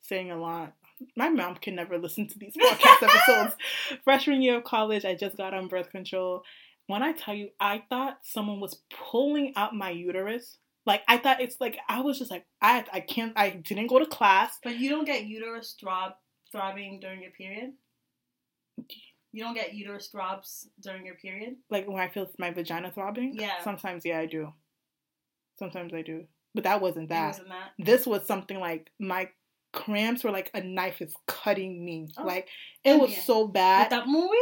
saying 0.00 0.30
a 0.30 0.40
lot. 0.40 0.74
My 1.16 1.28
mom 1.28 1.56
can 1.56 1.74
never 1.74 1.98
listen 1.98 2.28
to 2.28 2.38
these 2.38 2.54
podcast 2.56 3.02
episodes. 3.02 3.56
Freshman 4.04 4.42
year 4.42 4.58
of 4.58 4.64
college, 4.64 5.04
I 5.04 5.14
just 5.14 5.36
got 5.36 5.54
on 5.54 5.68
birth 5.68 5.90
control. 5.90 6.42
When 6.90 7.04
I 7.04 7.12
tell 7.12 7.34
you, 7.34 7.50
I 7.60 7.84
thought 7.88 8.18
someone 8.22 8.58
was 8.58 8.80
pulling 8.90 9.52
out 9.54 9.76
my 9.76 9.90
uterus 9.90 10.58
like 10.86 11.02
I 11.08 11.18
thought 11.18 11.40
it's 11.40 11.56
like 11.60 11.78
I 11.88 12.00
was 12.00 12.18
just 12.18 12.30
like 12.30 12.46
I 12.60 12.84
I 12.92 13.00
can't 13.00 13.32
I 13.36 13.50
didn't 13.50 13.88
go 13.88 13.98
to 13.98 14.06
class. 14.06 14.58
But 14.62 14.78
you 14.78 14.90
don't 14.90 15.04
get 15.04 15.24
uterus 15.26 15.76
throb 15.78 16.12
throbbing 16.50 17.00
during 17.00 17.22
your 17.22 17.32
period. 17.32 17.72
You 19.32 19.44
don't 19.44 19.54
get 19.54 19.74
uterus 19.74 20.08
throbs 20.08 20.68
during 20.82 21.06
your 21.06 21.14
period. 21.16 21.56
Like 21.70 21.86
when 21.86 22.00
I 22.00 22.08
feel 22.08 22.30
my 22.38 22.50
vagina 22.50 22.90
throbbing. 22.90 23.36
Yeah. 23.38 23.62
Sometimes 23.62 24.04
yeah 24.04 24.18
I 24.18 24.26
do. 24.26 24.52
Sometimes 25.58 25.92
I 25.92 26.02
do, 26.02 26.24
but 26.54 26.64
that 26.64 26.80
wasn't 26.80 27.10
that. 27.10 27.28
Wasn't 27.28 27.48
that. 27.48 27.72
This 27.78 28.06
was 28.06 28.26
something 28.26 28.58
like 28.58 28.90
my 28.98 29.28
cramps 29.72 30.24
were 30.24 30.30
like 30.30 30.50
a 30.54 30.62
knife 30.62 31.02
is 31.02 31.14
cutting 31.26 31.84
me. 31.84 32.08
Oh. 32.16 32.24
Like 32.24 32.48
it 32.82 32.98
was 32.98 33.10
yeah. 33.10 33.22
so 33.22 33.46
bad. 33.46 33.90
With 33.90 33.90
that 33.90 34.08
movie. 34.08 34.36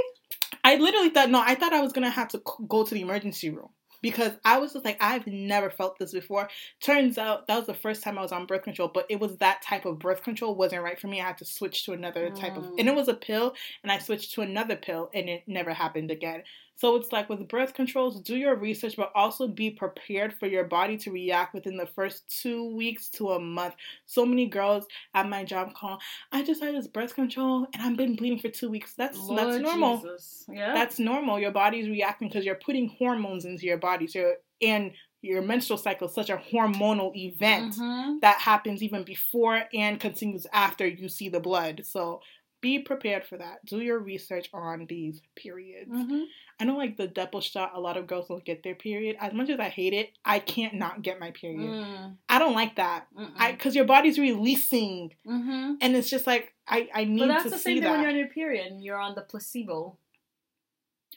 I 0.63 0.77
literally 0.77 1.11
thought 1.11 1.31
no. 1.31 1.43
I 1.45 1.57
thought 1.57 1.73
I 1.73 1.81
was 1.81 1.93
gonna 1.93 2.11
have 2.11 2.29
to 2.29 2.43
go 2.69 2.85
to 2.85 2.95
the 2.95 3.01
emergency 3.01 3.51
room 3.51 3.71
because 4.03 4.33
I 4.45 4.59
was 4.59 4.73
just 4.73 4.85
like, 4.85 4.99
I've 5.01 5.27
never 5.27 5.71
felt 5.71 5.99
this 5.99 6.13
before. 6.13 6.49
Turns 6.81 7.19
out 7.19 7.47
that 7.47 7.57
was 7.57 7.67
the 7.67 7.75
first 7.75 8.03
time 8.03 8.19
I 8.19 8.23
was 8.23 8.33
on 8.33 8.47
birth 8.47 8.63
control, 8.63 8.91
but 8.93 9.07
it 9.09 9.21
was 9.21 9.37
that 9.39 9.63
type 9.63 9.85
of 9.85 9.99
birth 9.99 10.23
control 10.23 10.55
wasn't 10.55 10.83
right 10.83 10.99
for 10.99 11.09
me. 11.09 11.21
I 11.21 11.27
had 11.27 11.39
to 11.39 11.45
switch 11.45 11.85
to 11.85 11.93
another 11.93 12.31
type 12.31 12.55
mm. 12.55 12.59
of, 12.59 12.65
and 12.79 12.89
it 12.89 12.93
mm. 12.93 12.97
was 12.97 13.09
a 13.09 13.15
pill, 13.15 13.55
and 13.83 13.91
I 13.91 13.99
switched 13.99 14.35
to 14.35 14.43
another 14.43 14.77
pill, 14.77 15.11
and 15.13 15.29
it 15.29 15.45
never 15.47 15.73
happened 15.73 16.11
again. 16.11 16.43
So 16.79 16.95
it's 16.95 17.11
like 17.11 17.29
with 17.29 17.49
birth 17.49 17.75
controls, 17.75 18.21
do 18.21 18.37
your 18.37 18.55
research, 18.55 18.97
but 18.97 19.11
also 19.13 19.49
be 19.49 19.69
prepared 19.69 20.33
for 20.33 20.47
your 20.47 20.63
body 20.63 20.97
to 20.99 21.11
react 21.11 21.53
within 21.53 21.77
the 21.77 21.87
first 21.87 22.23
two 22.41 22.73
weeks 22.77 23.09
to 23.11 23.31
a 23.31 23.41
month. 23.41 23.75
So 24.07 24.25
many 24.25 24.47
girls 24.47 24.87
at 25.13 25.29
my 25.29 25.43
job 25.43 25.75
call, 25.75 25.99
I 26.31 26.45
just 26.45 26.63
had 26.63 26.77
this 26.77 26.87
birth 26.87 27.17
control 27.17 27.67
and 27.75 27.83
I've 27.83 27.97
been 27.97 28.15
bleeding 28.15 28.39
for 28.39 28.49
two 28.49 28.71
weeks. 28.71 28.95
That's 28.97 29.19
Lord 29.19 29.55
that's 29.55 29.59
normal. 29.61 29.97
Jesus. 29.97 30.45
Yeah. 30.49 30.73
That's 30.73 31.01
normal. 31.01 31.41
Your 31.41 31.51
body's 31.51 31.89
reacting 31.89 32.29
because 32.29 32.45
you're 32.45 32.55
putting 32.55 32.91
hormones 32.97 33.45
into 33.45 33.67
your 33.67 33.79
body. 33.79 34.07
So 34.07 34.35
and 34.63 34.93
your 35.21 35.43
menstrual 35.43 35.79
cycle 35.79 36.07
is 36.07 36.15
such 36.15 36.31
a 36.31 36.37
hormonal 36.37 37.13
event 37.17 37.75
mm-hmm. 37.75 38.19
that 38.23 38.39
happens 38.39 38.85
even 38.85 39.03
before 39.03 39.65
and 39.75 39.99
continues 39.99 40.47
after 40.53 40.87
you 40.87 41.09
see 41.09 41.29
the 41.29 41.41
blood. 41.41 41.83
So 41.85 42.21
be 42.61 42.79
prepared 42.79 43.25
for 43.25 43.39
that. 43.39 43.65
Do 43.65 43.81
your 43.81 43.99
research 43.99 44.49
on 44.53 44.87
these 44.89 45.21
periods. 45.37 45.91
Mm-hmm. 45.91 46.23
I 46.61 46.65
know, 46.65 46.77
like 46.77 46.97
the 46.97 47.07
double 47.07 47.41
shot, 47.41 47.73
a 47.75 47.81
lot 47.81 47.97
of 47.97 48.07
girls 48.07 48.29
don't 48.29 48.45
get 48.45 48.63
their 48.65 48.75
period. 48.75 49.17
As 49.21 49.33
much 49.33 49.49
as 49.49 49.61
I 49.61 49.69
hate 49.69 49.93
it, 49.93 50.11
I 50.25 50.41
can't 50.41 50.75
not 50.75 51.03
get 51.03 51.21
my 51.21 51.31
period. 51.31 51.71
Mm. 51.71 52.17
I 52.29 52.39
don't 52.39 52.55
like 52.55 52.77
that. 52.77 53.07
Mm-mm. 53.17 53.31
I 53.37 53.53
because 53.53 53.77
your 53.77 53.85
body's 53.85 54.19
releasing, 54.19 55.13
mm-hmm. 55.27 55.75
and 55.81 55.97
it's 55.97 56.11
just 56.11 56.27
like 56.27 56.55
I 56.67 56.89
I 56.93 57.05
need. 57.05 57.21
But 57.21 57.29
that's 57.29 57.45
to 57.45 57.51
the 57.51 57.59
same 57.59 57.77
thing 57.77 57.85
that. 57.85 57.91
when 57.93 58.01
you're 58.01 58.11
on 58.11 58.17
your 58.17 58.29
period 58.29 58.67
and 58.67 58.83
you're 58.83 58.99
on 58.99 59.15
the 59.15 59.23
placebo. 59.23 59.97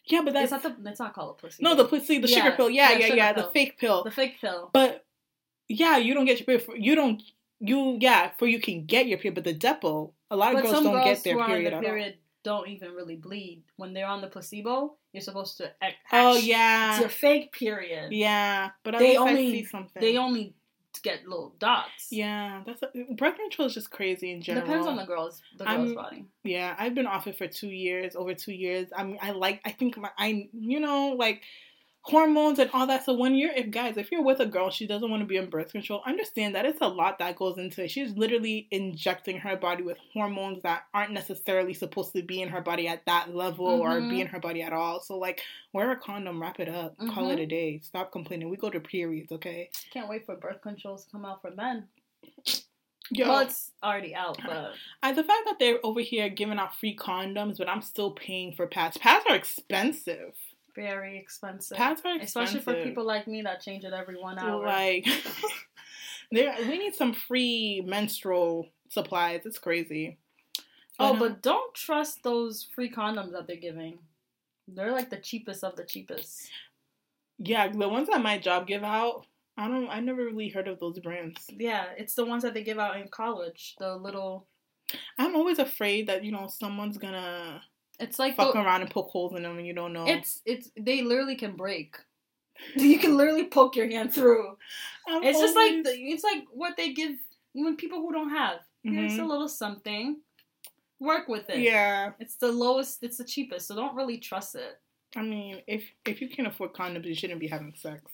Yeah, 0.06 0.22
but 0.24 0.34
that's 0.34 0.52
it's 0.52 0.64
not 0.64 0.84
the. 0.84 0.90
It's 0.90 1.00
not 1.00 1.14
called 1.14 1.38
a 1.38 1.40
placebo. 1.40 1.70
No, 1.70 1.76
the 1.76 1.86
placebo, 1.86 2.28
the 2.28 2.34
yeah. 2.34 2.44
sugar 2.44 2.56
pill. 2.56 2.70
Yeah, 2.70 2.92
yeah, 2.92 3.08
yeah, 3.08 3.14
yeah 3.14 3.34
the 3.34 3.50
fake 3.52 3.80
pill. 3.80 4.04
The 4.04 4.12
fake 4.12 4.40
pill. 4.40 4.70
But 4.74 5.06
yeah, 5.68 5.98
you 5.98 6.14
don't 6.14 6.26
get 6.26 6.38
your 6.40 6.46
period. 6.46 6.64
For, 6.64 6.76
you 6.76 6.96
don't. 6.96 7.22
You 7.60 7.98
yeah, 8.00 8.32
for 8.38 8.48
you 8.48 8.60
can 8.60 8.86
get 8.86 9.08
your 9.08 9.18
period, 9.18 9.36
but 9.36 9.44
the 9.44 9.56
Depo. 9.56 10.12
A 10.32 10.36
lot 10.36 10.56
of 10.56 10.62
but 10.62 10.72
girls 10.72 10.84
don't 10.84 10.94
girls 10.94 11.06
get 11.06 11.24
their 11.24 11.46
period. 11.46 11.74
The 11.74 11.80
period 11.80 12.18
don't 12.44 12.68
even 12.70 12.94
really 12.94 13.16
bleed 13.16 13.64
when 13.76 13.94
they're 13.94 14.08
on 14.08 14.22
the 14.22 14.28
placebo. 14.28 14.96
You're 15.14 15.22
supposed 15.22 15.58
to. 15.58 15.72
Act, 15.82 15.96
oh 16.14 16.38
yeah, 16.38 16.92
it's 16.92 17.00
your 17.02 17.10
fake 17.10 17.52
period. 17.52 18.14
Yeah, 18.14 18.70
but 18.84 18.98
they 18.98 19.18
only 19.18 19.68
they 20.00 20.18
only 20.18 20.56
get 21.04 21.28
little 21.28 21.54
dots. 21.60 22.08
Yeah, 22.12 22.64
that's 22.66 22.82
a, 22.82 23.14
birth 23.14 23.36
control 23.36 23.68
is 23.68 23.74
just 23.74 23.92
crazy 23.92 24.32
in 24.32 24.42
general. 24.42 24.66
Depends 24.66 24.88
on 24.88 24.96
the 24.96 25.06
girl's 25.06 25.42
the 25.58 25.66
girl's 25.66 25.90
I'm, 25.90 25.96
body. 25.96 26.26
Yeah, 26.44 26.76
I've 26.78 26.96
been 26.96 27.08
off 27.08 27.28
it 27.28 27.38
for 27.38 27.48
two 27.48 27.70
years, 27.70 28.16
over 28.16 28.34
two 28.34 28.54
years. 28.54 28.88
I 28.96 29.04
mean, 29.04 29.20
I 29.22 29.32
like. 29.32 29.62
I 29.66 29.72
think 29.72 29.98
my 29.98 30.10
I 30.18 30.50
you 30.54 30.80
know 30.80 31.10
like 31.18 31.42
hormones 32.04 32.58
and 32.58 32.70
all 32.74 32.88
that. 32.88 33.06
So 33.06 33.14
when 33.14 33.36
you're, 33.36 33.54
if 33.54 33.70
guys, 33.70 33.98
if 33.98 34.12
you're 34.12 34.24
with 34.24 34.40
a 34.40 34.46
girl, 34.46 34.70
she 34.70 34.88
doesn't 34.88 35.10
want 35.10 35.22
to 35.22 35.28
be 35.28 35.38
on 35.38 35.50
birth 35.50 35.72
control, 35.72 36.02
understand 36.06 36.56
that 36.56 36.66
it's 36.66 36.82
a 36.82 36.88
lot 36.88 37.20
that 37.20 37.36
goes 37.36 37.58
into 37.58 37.84
it. 37.84 37.92
She's 37.92 38.16
literally 38.18 38.68
injecting 38.72 39.38
her 39.40 39.56
body 39.56 39.84
with 39.84 39.98
hormones 40.14 40.64
that 40.64 40.84
aren't 40.94 41.12
necessarily 41.12 41.74
supposed 41.74 42.14
to 42.14 42.24
be 42.24 42.42
in 42.42 42.50
her 42.50 42.62
body 42.62 42.88
at 42.88 43.06
that 43.06 43.36
level 43.36 43.68
mm-hmm. 43.68 43.82
or 43.82 44.00
be 44.00 44.08
mm-hmm. 44.08 44.22
in 44.22 44.28
her 44.28 44.40
body 44.40 44.62
at 44.62 44.74
all. 44.74 45.00
So 45.00 45.18
like, 45.18 45.42
wear 45.74 45.92
a 45.92 45.96
condom, 45.96 46.42
wrap 46.42 46.60
it 46.60 46.70
up, 46.70 46.98
mm-hmm. 46.98 47.12
call 47.12 47.30
it 47.30 47.40
a 47.40 47.46
day. 47.46 47.80
Stop 47.84 48.12
complaining. 48.12 48.50
We 48.50 48.58
go 48.58 48.70
to 48.70 48.80
periods, 48.80 49.32
okay? 49.32 49.70
Can't 49.94 50.10
wait 50.10 50.26
for 50.26 50.36
birth 50.36 50.62
controls 50.62 51.06
to 51.06 51.12
come 51.12 51.26
out 51.26 51.42
for 51.42 51.52
men. 51.52 51.88
Yo, 53.14 53.28
well, 53.28 53.40
it's 53.42 53.72
already 53.84 54.16
out, 54.16 54.38
but 54.42 54.72
I, 55.04 55.12
the 55.12 55.24
fact 55.24 55.42
that 55.46 55.60
they're 55.60 55.80
over 55.84 56.00
here 56.00 56.30
giving 56.30 56.58
out 56.58 56.80
free 56.80 56.96
condoms, 56.96 57.58
but 57.58 57.68
I'm 57.68 57.82
still 57.82 58.12
paying 58.12 58.54
for 58.54 58.68
pads. 58.68 58.98
Pads 58.98 59.26
are 59.28 59.36
expensive 59.36 60.34
very 60.76 61.18
expensive. 61.18 61.78
Pads 61.78 62.02
are 62.06 62.16
expensive. 62.16 62.60
Especially 62.60 62.60
for 62.62 62.84
people 62.88 63.06
like 63.06 63.28
me 63.28 63.42
that 63.44 63.62
change 63.62 63.84
it 63.84 63.94
every 63.94 64.20
one 64.20 64.40
hour. 64.40 64.66
Like, 64.66 65.06
there, 66.32 66.56
we 66.68 66.78
need 66.78 66.96
some 66.96 67.14
free 67.14 67.84
menstrual 67.86 68.68
supplies. 68.90 69.46
It's 69.46 69.60
crazy. 69.60 70.18
Oh, 71.00 71.14
but, 71.14 71.20
but 71.20 71.42
don't 71.42 71.74
trust 71.74 72.24
those 72.24 72.68
free 72.76 72.90
condoms 72.90 73.32
that 73.32 73.48
they're 73.48 73.56
giving. 73.56 74.00
They're 74.68 74.92
like 74.92 75.10
the 75.10 75.18
cheapest 75.18 75.64
of 75.64 75.76
the 75.76 75.84
cheapest. 75.84 76.50
Yeah, 77.40 77.68
the 77.68 77.90
ones 77.90 78.08
that 78.10 78.22
my 78.22 78.38
job 78.38 78.68
give 78.68 78.84
out, 78.84 79.26
I 79.58 79.68
don't. 79.68 79.90
I 79.90 80.00
never 80.00 80.26
really 80.26 80.50
heard 80.50 80.68
of 80.68 80.80
those 80.80 81.00
brands. 81.00 81.46
Yeah, 81.50 81.86
it's 81.98 82.14
the 82.14 82.26
ones 82.26 82.44
that 82.44 82.54
they 82.54 82.64
give 82.64 82.80
out 82.80 82.98
in 82.98 83.08
college. 83.08 83.76
The 83.80 83.96
little. 83.96 84.48
I'm 85.18 85.36
always 85.36 85.60
afraid 85.60 86.08
that 86.08 86.24
you 86.24 86.32
know 86.32 86.48
someone's 86.48 86.98
gonna 86.98 87.62
it's 88.02 88.20
like 88.20 88.36
fuck 88.36 88.54
the, 88.54 88.60
around 88.60 88.82
and 88.82 88.90
poke 88.90 89.10
holes 89.10 89.36
in 89.36 89.44
them 89.44 89.58
and 89.58 89.68
you 89.68 89.74
don't 89.74 89.94
know. 89.94 90.06
It's 90.06 90.42
it's 90.46 90.70
they 90.80 91.02
literally 91.02 91.36
can 91.36 91.56
break. 91.56 91.98
you 92.76 93.00
can 93.00 93.18
literally 93.18 93.46
poke 93.46 93.76
your 93.76 93.90
hand 93.90 94.14
through. 94.14 94.58
I'm 95.08 95.24
it's 95.24 95.40
just 95.40 95.56
like 95.56 95.84
the, 95.84 95.92
it's 95.92 96.24
like 96.24 96.44
what 96.52 96.78
they 96.78 96.94
give 96.94 97.16
when 97.54 97.76
people 97.76 98.02
who 98.02 98.12
don't 98.12 98.30
have. 98.30 98.60
Mm-hmm. 98.86 98.98
Here's 98.98 99.18
a 99.18 99.26
little 99.26 99.50
something. 99.50 100.18
Work 101.00 101.28
with 101.28 101.50
it. 101.50 101.60
Yeah. 101.60 102.12
It's 102.20 102.36
the 102.36 102.52
lowest. 102.52 103.00
It's 103.02 103.18
the 103.18 103.24
cheapest. 103.24 103.68
So 103.68 103.76
don't 103.76 103.96
really 103.96 104.18
trust 104.18 104.56
it. 104.56 104.80
I 105.16 105.24
mean, 105.24 105.62
if 105.68 105.84
if 106.06 106.22
you 106.22 106.30
can't 106.30 106.48
afford 106.48 106.74
condoms, 106.74 107.06
you 107.06 107.16
shouldn't 107.16 107.40
be 107.40 107.48
having 107.48 107.74
sex. 107.76 108.12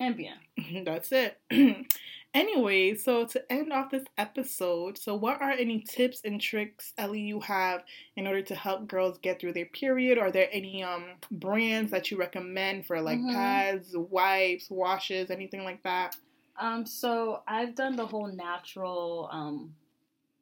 And 0.00 0.16
bien. 0.16 0.36
That's 0.84 1.10
it. 1.12 1.38
Anyway, 2.34 2.96
so 2.96 3.24
to 3.24 3.52
end 3.52 3.72
off 3.72 3.92
this 3.92 4.04
episode, 4.18 4.98
so 4.98 5.14
what 5.14 5.40
are 5.40 5.52
any 5.52 5.80
tips 5.80 6.20
and 6.24 6.40
tricks, 6.40 6.92
Ellie, 6.98 7.20
you 7.20 7.38
have 7.38 7.84
in 8.16 8.26
order 8.26 8.42
to 8.42 8.56
help 8.56 8.88
girls 8.88 9.18
get 9.18 9.40
through 9.40 9.52
their 9.52 9.66
period? 9.66 10.18
Are 10.18 10.32
there 10.32 10.48
any 10.50 10.82
um 10.82 11.04
brands 11.30 11.92
that 11.92 12.10
you 12.10 12.18
recommend 12.18 12.86
for 12.86 13.00
like 13.00 13.20
mm-hmm. 13.20 13.34
pads, 13.34 13.94
wipes, 13.96 14.68
washes, 14.68 15.30
anything 15.30 15.62
like 15.62 15.84
that? 15.84 16.16
Um, 16.58 16.84
so 16.84 17.42
I've 17.46 17.76
done 17.76 17.94
the 17.94 18.06
whole 18.06 18.26
natural 18.26 19.28
um 19.30 19.72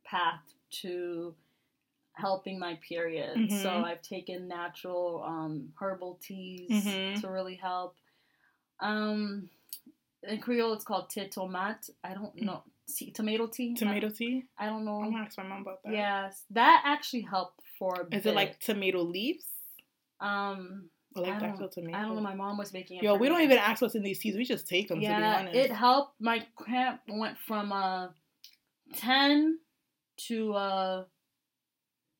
path 0.05 0.41
to 0.81 1.35
helping 2.15 2.59
my 2.59 2.79
period. 2.89 3.37
Mm-hmm. 3.37 3.63
So 3.63 3.69
I've 3.69 4.01
taken 4.01 4.49
natural 4.49 5.23
um 5.27 5.75
herbal 5.79 6.21
teas 6.23 6.71
mm-hmm. 6.71 7.21
to 7.21 7.29
really 7.29 7.57
help. 7.57 7.97
Um 8.81 9.51
in 10.29 10.39
Creole 10.41 10.73
it's 10.75 10.85
called 10.85 11.11
thé 11.11 11.33
tomate. 11.33 11.91
I 12.05 12.15
don't 12.15 12.37
mm. 12.37 12.45
know. 12.45 12.63
Tea, 12.89 13.11
tomato 13.11 13.47
tea. 13.47 13.75
Tomato 13.75 14.11
tea. 14.11 14.45
I 14.59 14.67
don't 14.67 14.85
know. 14.85 15.01
I'm 15.03 15.13
gonna 15.13 15.25
ask 15.25 15.39
my 15.39 15.45
mom 15.45 15.63
about 15.63 15.83
that. 15.85 15.93
Yes, 15.93 16.45
that 16.51 16.83
actually 16.85 17.23
helped 17.23 17.61
for. 17.79 18.09
Is 18.13 18.25
bit. 18.25 18.27
it 18.27 18.35
like 18.35 18.61
tomato 18.61 19.03
leaves? 19.03 19.47
Um. 20.21 20.89
Or 21.15 21.25
like 21.25 21.43
I 21.43 21.47
actual 21.47 21.69
tomato. 21.69 21.99
I 21.99 22.03
don't 22.03 22.17
know. 22.17 22.23
My 22.23 22.35
mom 22.35 22.57
was 22.57 22.73
making 22.73 22.99
it. 22.99 23.03
Yo, 23.03 23.15
we 23.15 23.23
me. 23.23 23.29
don't 23.29 23.43
even 23.43 23.59
ask 23.59 23.83
what's 23.83 23.95
in 23.95 24.03
these 24.03 24.19
teas. 24.19 24.35
We 24.35 24.45
just 24.45 24.67
take 24.67 24.89
them. 24.89 25.01
Yeah, 25.01 25.43
it 25.43 25.71
helped. 25.71 26.21
My 26.21 26.47
cramp 26.57 27.01
went 27.09 27.37
from 27.39 27.71
uh 27.71 28.09
ten 28.95 29.59
to 30.29 30.55
uh 30.55 31.05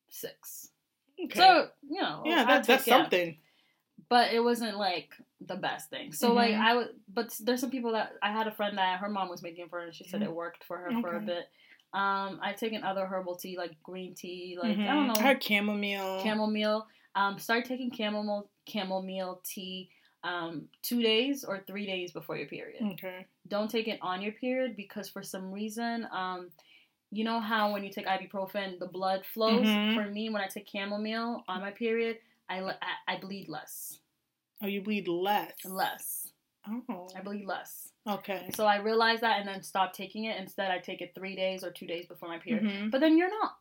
six. 0.09 0.69
Okay. 1.23 1.39
So 1.39 1.69
you 1.89 2.01
know, 2.01 2.21
yeah, 2.25 2.43
that, 2.45 2.67
that's 2.67 2.85
something. 2.85 3.37
But 4.09 4.33
it 4.33 4.43
wasn't 4.43 4.77
like 4.77 5.09
the 5.47 5.55
best 5.55 5.89
thing. 5.89 6.13
So 6.13 6.27
mm-hmm. 6.27 6.35
like 6.35 6.53
I 6.53 6.75
would, 6.75 6.89
but 7.13 7.33
there's 7.39 7.61
some 7.61 7.71
people 7.71 7.93
that 7.93 8.13
I 8.21 8.31
had 8.31 8.47
a 8.47 8.51
friend 8.51 8.77
that 8.77 8.99
her 8.99 9.09
mom 9.09 9.29
was 9.29 9.41
making 9.41 9.69
for 9.69 9.79
her, 9.79 9.85
and 9.85 9.95
she 9.95 10.03
said 10.03 10.21
mm-hmm. 10.21 10.29
it 10.29 10.35
worked 10.35 10.63
for 10.63 10.77
her 10.77 10.87
okay. 10.91 11.01
for 11.01 11.15
a 11.15 11.21
bit. 11.21 11.45
Um, 11.93 12.39
I've 12.41 12.57
taken 12.57 12.83
other 12.83 13.05
herbal 13.05 13.35
tea 13.35 13.57
like 13.57 13.75
green 13.83 14.15
tea, 14.15 14.57
like 14.61 14.71
mm-hmm. 14.71 14.81
I 14.81 14.93
don't 14.93 15.07
know, 15.07 15.13
I 15.17 15.21
had 15.21 15.43
chamomile. 15.43 16.23
Chamomile. 16.23 16.87
Um, 17.15 17.37
start 17.37 17.65
taking 17.65 17.91
chamomile 17.91 18.49
chamomile 18.67 19.41
tea. 19.43 19.89
um, 20.23 20.69
two 20.81 21.01
days 21.01 21.43
or 21.43 21.63
three 21.67 21.85
days 21.85 22.11
before 22.11 22.37
your 22.37 22.47
period. 22.47 22.81
Okay. 22.93 23.25
Don't 23.47 23.69
take 23.69 23.87
it 23.87 23.99
on 24.01 24.21
your 24.21 24.31
period 24.33 24.75
because 24.75 25.09
for 25.09 25.21
some 25.21 25.51
reason, 25.51 26.07
um, 26.11 26.49
you 27.11 27.23
know 27.23 27.39
how 27.39 27.73
when 27.73 27.83
you 27.83 27.91
take 27.91 28.07
ibuprofen, 28.07 28.79
the 28.79 28.87
blood 28.87 29.25
flows. 29.25 29.67
Mhm. 29.67 29.95
For 29.95 30.09
me, 30.09 30.29
when 30.29 30.41
I 30.41 30.47
take 30.47 30.67
chamomile 30.67 31.43
on 31.47 31.61
my 31.61 31.71
period, 31.71 32.17
I, 32.49 32.61
I, 32.61 32.75
I 33.07 33.17
bleed 33.19 33.49
less. 33.49 33.99
Oh, 34.63 34.67
you 34.67 34.81
bleed 34.81 35.07
less. 35.07 35.53
Less. 35.65 36.27
Oh. 36.67 37.07
I 37.15 37.21
bleed 37.21 37.45
less. 37.45 37.89
Okay. 38.07 38.49
So 38.55 38.65
I 38.65 38.77
realized 38.77 39.21
that 39.21 39.39
and 39.39 39.47
then 39.47 39.61
stopped 39.63 39.95
taking 39.95 40.25
it. 40.25 40.37
Instead, 40.39 40.71
I 40.71 40.79
take 40.79 41.01
it 41.01 41.11
three 41.13 41.35
days 41.35 41.63
or 41.63 41.71
two 41.71 41.85
days 41.87 42.05
before 42.05 42.29
my 42.29 42.37
period. 42.39 42.63
Mhm. 42.63 42.91
But 42.91 43.01
then 43.01 43.17
you're 43.17 43.29
not 43.29 43.57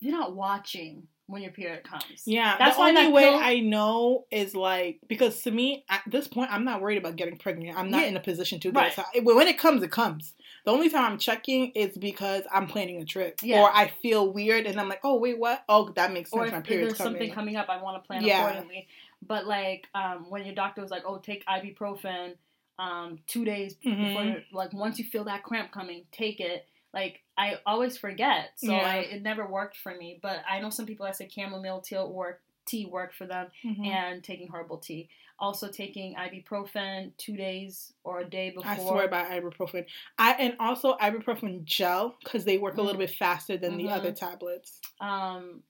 you're 0.00 0.12
not 0.12 0.36
watching 0.36 1.08
when 1.26 1.40
your 1.42 1.50
period 1.52 1.82
comes. 1.82 2.22
Yeah, 2.26 2.56
That's 2.58 2.76
the 2.76 2.82
only 2.82 2.92
that 3.06 3.12
way 3.12 3.22
pill- 3.24 3.38
I 3.42 3.60
know 3.60 4.26
is 4.30 4.54
like 4.54 5.00
because 5.08 5.40
to 5.42 5.50
me 5.50 5.84
at 5.88 6.02
this 6.06 6.28
point 6.28 6.52
I'm 6.52 6.64
not 6.64 6.82
worried 6.82 6.98
about 6.98 7.16
getting 7.16 7.38
pregnant. 7.38 7.76
I'm 7.78 7.90
not 7.90 8.02
Yeah. 8.02 8.08
in 8.08 8.16
a 8.16 8.20
position 8.20 8.60
to. 8.60 8.70
Right. 8.72 8.92
So 8.92 9.02
when 9.22 9.48
it 9.48 9.58
comes, 9.58 9.82
it 9.82 9.90
comes. 9.90 10.34
The 10.66 10.70
only 10.70 10.90
time 10.90 11.04
I'm 11.12 11.18
checking 11.18 11.70
is 11.70 11.96
because 11.96 12.42
I'm 12.52 12.66
planning 12.66 13.00
a 13.00 13.06
trip 13.06 13.40
Yeah. 13.42 13.62
or 13.62 13.70
I 13.74 13.88
feel 13.88 14.30
weird 14.30 14.66
and 14.66 14.78
I'm 14.78 14.88
like, 14.90 15.00
oh 15.02 15.16
wait, 15.18 15.38
what? 15.38 15.64
Oh, 15.68 15.88
that 15.96 16.12
makes 16.12 16.30
sense. 16.30 16.40
or 16.40 16.46
if 16.46 16.52
My 16.52 16.58
there's 16.60 16.68
period's 16.68 16.98
something 16.98 17.18
coming. 17.30 17.34
coming 17.34 17.56
up, 17.56 17.70
I 17.70 17.82
want 17.82 18.02
to 18.02 18.06
plan 18.06 18.22
Yeah. 18.22 18.46
accordingly. 18.48 18.86
But 19.26 19.46
like 19.46 19.88
um, 19.94 20.30
when 20.30 20.44
your 20.44 20.54
doctor 20.54 20.80
was 20.82 20.90
like, 20.90 21.02
"Oh, 21.06 21.18
take 21.18 21.44
ibuprofen 21.46 22.34
um, 22.78 23.18
two 23.26 23.44
days 23.44 23.74
before, 23.74 24.22
Mhm. 24.22 24.32
your, 24.32 24.42
like 24.52 24.72
once 24.72 24.98
you 24.98 25.04
feel 25.04 25.24
that 25.24 25.42
cramp 25.42 25.72
coming, 25.72 26.04
take 26.12 26.40
it." 26.40 26.66
Like 26.94 27.22
I 27.36 27.58
always 27.66 27.98
forget, 27.98 28.52
so 28.56 28.72
Yeah. 28.72 28.86
I, 28.86 28.96
it 28.98 29.22
never 29.22 29.46
worked 29.46 29.76
for 29.76 29.94
me. 29.94 30.18
But 30.22 30.42
I 30.48 30.60
know 30.60 30.70
some 30.70 30.86
people 30.86 31.04
that 31.06 31.16
say 31.16 31.28
chamomile 31.28 31.80
tea 31.80 31.98
work 31.98 32.42
tea 32.64 32.84
worked 32.86 33.14
for 33.14 33.26
them, 33.26 33.48
Mhm. 33.64 33.86
and 33.86 34.24
taking 34.24 34.48
herbal 34.48 34.78
tea. 34.78 35.08
Also 35.38 35.68
taking 35.68 36.14
ibuprofen 36.16 37.12
two 37.18 37.36
days 37.36 37.92
or 38.02 38.20
a 38.20 38.24
day 38.24 38.50
before. 38.50 38.70
I 38.70 38.76
swear 38.78 39.08
by 39.08 39.38
ibuprofen. 39.38 39.84
I 40.18 40.32
and 40.34 40.56
also 40.58 40.96
ibuprofen 40.96 41.64
gel 41.64 42.16
because 42.24 42.44
they 42.44 42.58
work 42.58 42.76
a 42.78 42.82
little 42.82 42.96
Mm. 42.96 43.06
bit 43.06 43.10
faster 43.10 43.56
than 43.58 43.76
the 43.76 43.88
other 43.90 44.12
tablets. 44.12 44.80
um, 45.00 45.62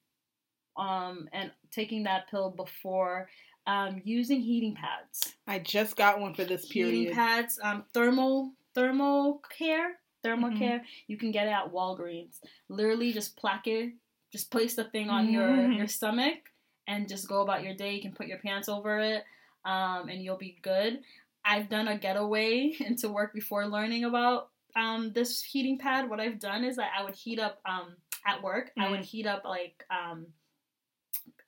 um, 0.77 1.29
and 1.33 1.51
taking 1.71 2.05
that 2.05 2.29
pill 2.31 2.51
before. 2.51 3.29
Um, 3.69 4.01
using 4.05 4.41
heating 4.41 4.77
pads. 4.77 5.35
I 5.49 5.59
just 5.59 5.97
got 5.97 6.21
one 6.21 6.35
for 6.35 6.45
this 6.45 6.67
period. 6.67 6.95
heating 6.95 7.15
pads, 7.15 7.59
um, 7.63 7.85
thermal 7.93 8.53
thermal 8.75 9.43
care, 9.59 9.99
thermal 10.23 10.51
Mhm. 10.51 10.59
care. 10.59 10.85
You 11.09 11.17
can 11.17 11.33
get 11.33 11.49
it 11.49 11.51
at 11.51 11.73
Walgreens. 11.73 12.39
Literally, 12.69 13.13
just 13.13 13.37
plaque 13.37 13.67
it, 13.67 13.95
just 14.31 14.53
place 14.53 14.77
the 14.77 14.85
thing 14.85 15.11
on 15.11 15.29
your 15.29 15.49
Mhm. 15.49 15.79
your 15.79 15.89
stomach, 15.89 16.53
and 16.87 17.09
just 17.09 17.27
go 17.27 17.43
about 17.43 17.65
your 17.65 17.75
day. 17.75 17.95
You 17.97 18.03
can 18.03 18.13
put 18.13 18.29
your 18.29 18.39
pants 18.39 18.69
over 18.69 19.01
it, 19.01 19.25
um, 19.65 20.09
and 20.09 20.23
you'll 20.23 20.37
be 20.37 20.59
good. 20.63 21.03
I've 21.45 21.69
done 21.69 21.89
a 21.89 21.99
getaway 21.99 22.69
into 22.81 23.09
work 23.09 23.33
before 23.35 23.67
learning 23.67 24.05
about 24.05 24.51
um, 24.77 25.13
this 25.13 25.43
heating 25.43 25.79
pad. 25.79 26.09
What 26.09 26.21
I've 26.21 26.39
done 26.39 26.63
is 26.63 26.77
that 26.77 26.93
I 26.97 27.03
would 27.03 27.15
heat 27.17 27.39
up 27.41 27.61
um, 27.65 27.97
at 28.27 28.43
work. 28.43 28.71
I 28.77 28.91
would 28.91 29.01
Mhm. 29.01 29.05
heat 29.05 29.27
up 29.27 29.45
like 29.45 29.85
um, 29.91 30.27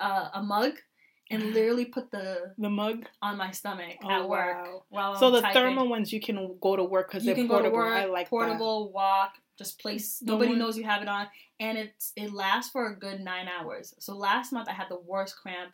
uh, 0.01 0.29
a 0.35 0.43
mug. 0.43 0.73
And 1.31 1.53
literally 1.53 1.85
put 1.85 2.11
the 2.11 2.55
The 2.57 2.71
mug. 2.71 3.05
on 3.21 3.37
my 3.37 3.51
stomach 3.51 3.97
Oh, 4.03 4.09
at 4.09 4.27
work 4.27 4.65
wow. 4.65 4.83
while 4.89 5.15
So 5.17 5.27
I'm 5.27 5.33
the 5.35 5.41
typing. 5.43 5.61
thermal 5.61 5.87
ones 5.87 6.11
you 6.11 6.21
can 6.23 6.57
go 6.59 6.75
to 6.75 6.83
work 6.83 7.11
because 7.11 7.23
they're 7.23 7.35
can 7.35 7.47
go 7.47 7.57
to 7.61 7.69
portable. 7.69 7.77
work, 7.77 7.93
I 7.93 8.05
like 8.07 8.27
that. 8.27 8.31
portable, 8.31 8.91
walk, 8.93 9.35
just 9.59 9.79
place. 9.79 10.21
The 10.21 10.33
Nobody 10.33 10.53
one- 10.53 10.59
knows 10.59 10.79
you 10.79 10.85
have 10.85 11.03
it 11.03 11.09
on, 11.09 11.27
and 11.61 11.77
it's 11.77 12.15
it 12.17 12.33
lasts 12.33 12.71
for 12.73 12.87
a 12.87 12.97
good 12.97 13.21
nine 13.21 13.47
hours. 13.47 13.93
So 13.99 14.17
last 14.17 14.55
month 14.55 14.69
I 14.71 14.73
had 14.73 14.89
the 14.89 15.01
worst 15.01 15.37
cramp. 15.37 15.71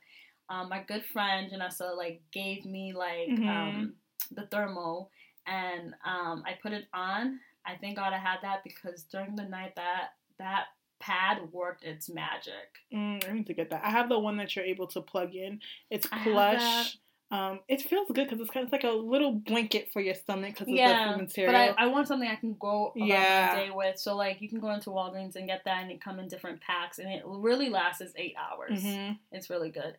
Um, 0.49 0.68
my 0.70 0.83
good 0.83 1.05
friend 1.05 1.49
Janessa 1.53 1.97
like 1.97 2.20
gave 2.33 2.64
me 2.64 2.93
like 2.93 3.29
Mhm. 3.29 3.49
um, 3.49 3.95
the 4.33 4.49
thermal, 4.49 5.12
and 5.47 5.95
um, 6.05 6.43
I 6.45 6.55
put 6.61 6.72
it 6.72 6.87
on. 6.93 7.39
I 7.64 7.77
thank 7.81 7.95
God 7.95 8.12
I 8.12 8.18
had 8.18 8.39
that 8.43 8.64
because 8.64 9.05
during 9.05 9.37
the 9.37 9.45
night 9.45 9.77
that 9.77 10.14
that 10.39 10.64
pad 11.05 11.39
worked 11.53 11.85
its 11.85 12.09
magic. 12.09 12.53
Mm, 12.93 13.29
I 13.29 13.33
need 13.33 13.47
to 13.47 13.55
get 13.55 13.71
that. 13.71 13.83
I 13.85 13.91
have 13.91 14.09
the 14.09 14.19
one 14.19 14.37
that 14.39 14.55
you're 14.57 14.65
able 14.65 14.87
to 14.89 15.01
plug 15.01 15.35
in. 15.35 15.61
It's 15.91 16.07
plush. 16.07 16.99
Um, 17.31 17.61
it 17.69 17.83
feels 17.83 18.07
good 18.09 18.29
because 18.29 18.41
it's 18.41 18.51
kind 18.51 18.65
of 18.65 18.71
like 18.73 18.85
a 18.85 18.91
little 18.91 19.33
blanket 19.33 19.91
for 19.93 20.01
your 20.01 20.15
stomach 20.15 20.55
because 20.55 20.69
yeah, 20.69 21.11
of 21.11 21.17
the 21.17 21.23
material. 21.25 21.75
but 21.75 21.81
I, 21.81 21.85
I 21.85 21.87
want 21.89 22.07
something 22.07 22.29
I 22.29 22.37
can 22.37 22.55
go 22.59 22.93
Yeah. 22.95 23.55
day 23.55 23.71
with. 23.75 23.99
So 23.99 24.15
like 24.15 24.41
you 24.41 24.49
can 24.49 24.61
go 24.61 24.71
into 24.71 24.91
Walgreens 24.91 25.35
and 25.37 25.47
get 25.49 25.65
that, 25.65 25.83
and 25.83 25.91
it 25.91 26.01
come 26.01 26.19
in 26.21 26.29
different 26.29 26.61
packs, 26.61 26.99
and 26.99 27.11
it 27.11 27.23
really 27.27 27.71
lasts 27.71 28.01
us 28.03 28.13
eight 28.17 28.35
hours. 28.39 28.83
Mhm. 28.83 29.19
It's 29.33 29.51
really 29.51 29.71
good. 29.71 29.97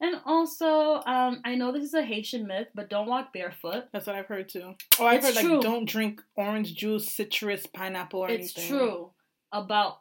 And 0.00 0.20
also, 0.26 1.00
um, 1.06 1.40
I 1.44 1.54
know 1.54 1.72
this 1.72 1.84
is 1.84 1.94
a 1.94 2.02
Haitian 2.02 2.46
myth, 2.46 2.68
but 2.74 2.90
don't 2.90 3.06
walk 3.06 3.32
barefoot. 3.32 3.84
That's 3.92 4.06
what 4.06 4.16
I've 4.16 4.26
heard 4.26 4.48
too. 4.48 4.74
Oh, 4.98 5.06
I've 5.06 5.24
It's 5.24 5.38
heard 5.40 5.52
like 5.52 5.62
don't 5.62 5.86
drink 5.88 6.20
orange 6.36 6.74
juice, 6.74 7.10
citrus, 7.10 7.66
pineapple, 7.66 8.20
or 8.20 8.28
It's 8.28 8.56
anything. 8.56 8.62
It's 8.64 8.68
true 8.68 9.10
about 9.52 10.00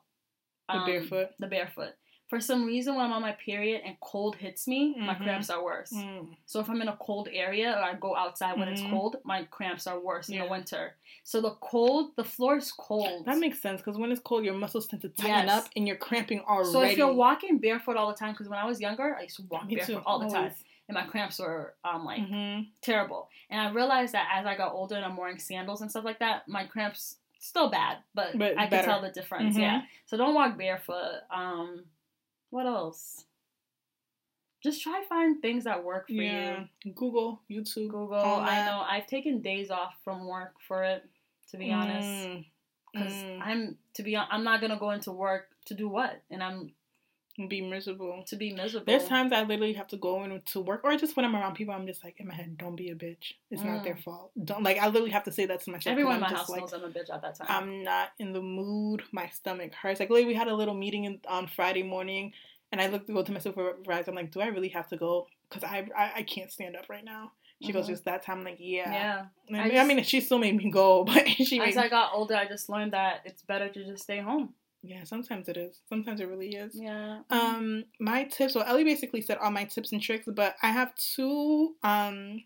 The 0.69 0.77
um, 0.79 0.85
barefoot. 0.85 1.29
The 1.39 1.47
barefoot. 1.47 1.93
For 2.29 2.39
some 2.39 2.65
reason, 2.65 2.95
when 2.95 3.05
I'm 3.05 3.11
on 3.13 3.21
my 3.21 3.33
period 3.33 3.81
and 3.85 3.95
cold 3.99 4.35
hits 4.37 4.67
me, 4.67 4.95
my 4.97 5.13
Mhm. 5.13 5.21
cramps 5.23 5.49
are 5.51 5.63
worse. 5.63 5.91
Mm. 5.91 6.35
So 6.45 6.59
if 6.59 6.69
I'm 6.69 6.81
in 6.81 6.87
a 6.87 6.97
cold 6.97 7.29
area 7.31 7.73
or 7.73 7.83
I 7.83 7.93
go 7.93 8.15
outside 8.15 8.57
when 8.57 8.67
it's 8.69 8.81
Mhm. 8.81 8.89
cold, 8.89 9.17
my 9.23 9.43
cramps 9.45 9.85
are 9.85 9.99
worse 9.99 10.29
in 10.29 10.39
the 10.39 10.45
winter. 10.47 10.95
So 11.23 11.41
the 11.41 11.51
cold, 11.55 12.15
the 12.15 12.23
floor 12.23 12.57
is 12.57 12.71
cold. 12.71 13.25
That 13.25 13.37
makes 13.37 13.61
sense 13.61 13.81
because 13.81 13.97
when 13.99 14.11
it's 14.11 14.21
cold, 14.21 14.45
your 14.45 14.55
muscles 14.55 14.87
tend 14.87 15.03
to 15.03 15.09
tighten 15.09 15.45
Yes. 15.47 15.65
up 15.65 15.69
and 15.75 15.87
you're 15.87 15.97
cramping 15.97 16.39
already. 16.41 16.71
So 16.71 16.81
if 16.81 16.97
you're 16.97 17.13
walking 17.13 17.59
barefoot 17.59 17.97
all 17.97 18.07
the 18.07 18.17
time, 18.17 18.31
because 18.33 18.49
when 18.49 18.57
I 18.57 18.65
was 18.65 18.81
younger, 18.81 19.15
I 19.15 19.23
used 19.23 19.35
to 19.35 19.43
walk 19.43 19.65
Me 19.65 19.75
barefoot 19.75 19.99
too, 19.99 20.03
all 20.05 20.17
the 20.17 20.29
time, 20.29 20.55
and 20.87 20.95
my 20.95 21.03
cramps 21.05 21.37
were 21.39 21.75
um 21.83 22.03
like 22.03 22.21
Mhm. 22.21 22.71
terrible. 22.81 23.29
And 23.49 23.61
I 23.61 23.69
realized 23.71 24.13
that 24.13 24.27
as 24.33 24.45
I 24.47 24.55
got 24.55 24.73
older 24.73 24.95
and 24.95 25.05
I'm 25.05 25.17
wearing 25.17 25.37
sandals 25.39 25.81
and 25.81 25.91
stuff 25.91 26.03
like 26.05 26.19
that, 26.19 26.47
my 26.47 26.65
cramps 26.65 27.17
still 27.43 27.69
bad, 27.69 27.97
but, 28.15 28.37
But 28.37 28.57
I 28.57 28.67
can 28.67 28.85
tell 28.85 29.01
the 29.01 29.09
difference. 29.11 29.57
Mhm. 29.57 29.61
Yeah. 29.61 29.81
So 30.05 30.15
don't 30.17 30.33
walk 30.33 30.57
barefoot. 30.57 31.21
Um, 31.29 31.85
what 32.49 32.65
else? 32.65 33.25
Just 34.61 34.81
try 34.81 35.03
find 35.09 35.41
things 35.41 35.65
that 35.65 35.83
work 35.83 36.07
for 36.07 36.13
Yeah. 36.13 36.65
Google, 36.95 37.41
YouTube. 37.49 37.89
Google. 37.89 38.15
I 38.15 38.65
know 38.65 38.85
I've 38.89 39.07
taken 39.07 39.41
days 39.41 39.69
off 39.69 39.93
from 40.03 40.25
work 40.25 40.53
for 40.67 40.83
it. 40.83 41.03
To 41.49 41.57
be 41.57 41.71
honest, 41.71 42.07
Mm. 42.27 42.45
because 42.93 43.13
Mm. 43.13 43.41
I'm 43.41 43.77
to 43.93 44.01
be 44.03 44.17
I'm 44.17 44.43
not 44.43 44.59
gonna 44.61 44.79
go 44.79 44.89
into 44.91 45.11
work 45.11 45.49
to 45.65 45.75
do 45.75 45.87
what, 45.87 46.19
and 46.31 46.41
I'm 46.41 46.73
Be 47.47 47.61
miserable. 47.61 48.23
to 48.27 48.35
be 48.35 48.53
miserable. 48.53 48.85
There's 48.85 49.05
times 49.07 49.31
I 49.33 49.41
literally 49.41 49.73
have 49.73 49.87
to 49.87 49.97
go 49.97 50.23
into 50.23 50.59
work, 50.61 50.81
or 50.83 50.95
just 50.97 51.15
when 51.17 51.25
I'm 51.25 51.35
around 51.35 51.55
people, 51.55 51.73
I'm 51.73 51.87
just 51.87 52.03
like 52.03 52.19
in 52.19 52.27
my 52.27 52.35
head, 52.35 52.57
"Don't 52.59 52.75
be 52.75 52.89
a 52.89 52.95
bitch. 52.95 53.33
It's 53.49 53.63
not 53.63 53.83
their 53.83 53.95
Mm. 53.95 54.03
fault." 54.03 54.31
Don't 54.45 54.61
like 54.61 54.77
I 54.77 54.85
literally 54.87 55.09
have 55.09 55.23
to 55.23 55.31
say 55.31 55.47
that 55.47 55.61
to 55.61 55.71
myself. 55.71 55.91
Everyone 55.91 56.15
in 56.15 56.21
my 56.21 56.29
house 56.29 56.47
like, 56.47 56.61
knows 56.61 56.73
I'm 56.73 56.83
a 56.83 56.89
bitch 56.89 57.09
at 57.11 57.23
that 57.23 57.35
time. 57.35 57.47
I'm 57.49 57.83
not 57.83 58.09
in 58.19 58.33
the 58.33 58.41
mood. 58.41 59.01
My 59.11 59.29
stomach 59.29 59.73
hurts. 59.73 59.99
Like 59.99 60.11
literally, 60.11 60.27
we 60.27 60.35
had 60.35 60.47
a 60.47 60.53
little 60.55 60.75
meeting 60.75 61.05
in, 61.05 61.21
on 61.27 61.47
Friday 61.47 61.81
morning, 61.81 62.33
and 62.71 62.79
I 62.79 62.85
looked 62.87 63.07
to 63.07 63.13
go 63.13 63.23
to 63.23 63.31
my 63.31 63.39
supervisor. 63.39 64.11
I'm 64.11 64.15
like, 64.15 64.31
"Do 64.31 64.39
I 64.39 64.47
really 64.47 64.69
have 64.69 64.87
to 64.89 64.97
go? 64.97 65.27
Because 65.49 65.63
I, 65.63 65.87
I 65.97 66.11
I 66.17 66.23
can't 66.23 66.51
stand 66.51 66.75
up 66.75 66.87
right 66.87 67.03
now." 67.03 67.31
She 67.63 67.71
goes, 67.71 67.85
Mhm. 67.85 67.89
"Just 67.89 68.05
that 68.05 68.21
time." 68.23 68.39
I'm 68.39 68.43
like, 68.45 68.57
"Yeah." 68.59 68.91
yeah. 69.49 69.57
I 69.59 69.63
I, 69.65 69.69
just- 69.71 69.87
mean, 69.87 70.03
she 70.03 70.21
still 70.21 70.37
made 70.37 70.55
me 70.55 70.69
go, 70.69 71.03
but 71.09 71.27
she 71.27 71.59
As 71.59 71.77
I 71.77 71.87
got 71.87 72.11
older, 72.13 72.35
I 72.35 72.45
just 72.45 72.69
learned 72.69 72.93
that 72.93 73.21
it's 73.25 73.41
better 73.41 73.69
to 73.69 73.83
just 73.85 74.03
stay 74.03 74.19
home. 74.19 74.53
Yeah. 74.83 75.05
Sometimes 75.05 75.47
it 75.47 75.57
is. 75.57 75.79
Sometimes 75.87 76.19
it 76.19 76.27
really 76.27 76.55
is. 76.55 76.75
Yeah. 76.75 77.19
Um, 77.29 77.85
my 77.99 78.25
tips. 78.25 78.53
Well, 78.53 78.65
Ellie 78.65 78.83
basically 78.83 79.21
said 79.21 79.37
all 79.37 79.49
my 79.49 79.63
tips 79.63 79.93
and 79.93 80.01
tricks, 80.01 80.27
but 80.27 80.55
I 80.61 80.67
have 80.67 80.93
two 80.95 81.75
um 81.83 82.43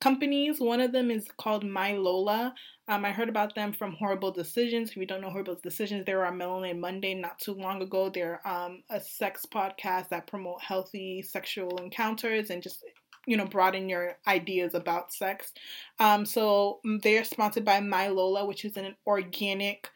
companies. 0.00 0.60
One 0.60 0.80
of 0.80 0.92
them 0.92 1.10
is 1.10 1.26
called 1.38 1.64
My 1.64 1.92
Lola. 1.92 2.54
Um, 2.88 3.04
I 3.04 3.12
heard 3.12 3.28
about 3.28 3.54
them 3.54 3.72
from 3.72 3.92
Horrible 3.92 4.30
Decisions. 4.30 4.90
If 4.90 4.96
you 4.96 5.06
don't 5.06 5.20
know 5.20 5.30
Horrible 5.30 5.58
Decisions, 5.62 6.04
they 6.04 6.14
were 6.14 6.26
on 6.26 6.38
Melanin 6.38 6.80
Monday 6.80 7.14
not 7.14 7.38
too 7.38 7.54
long 7.54 7.82
ago. 7.82 8.10
They're 8.10 8.46
um 8.46 8.82
a 8.90 9.00
sex 9.00 9.46
podcast 9.46 10.10
that 10.10 10.26
promote 10.26 10.62
healthy 10.62 11.22
sexual 11.22 11.78
encounters 11.78 12.50
and 12.50 12.62
just 12.62 12.84
you 13.26 13.38
know 13.38 13.46
broaden 13.46 13.88
your 13.88 14.18
ideas 14.26 14.74
about 14.74 15.14
sex. 15.14 15.54
Um, 15.98 16.26
so 16.26 16.80
mm, 16.86 17.00
they 17.00 17.16
are 17.16 17.24
sponsored 17.24 17.64
by 17.64 17.80
My 17.80 18.08
Lola, 18.08 18.44
which 18.44 18.66
is 18.66 18.76
an 18.76 18.96
organic 19.06 19.88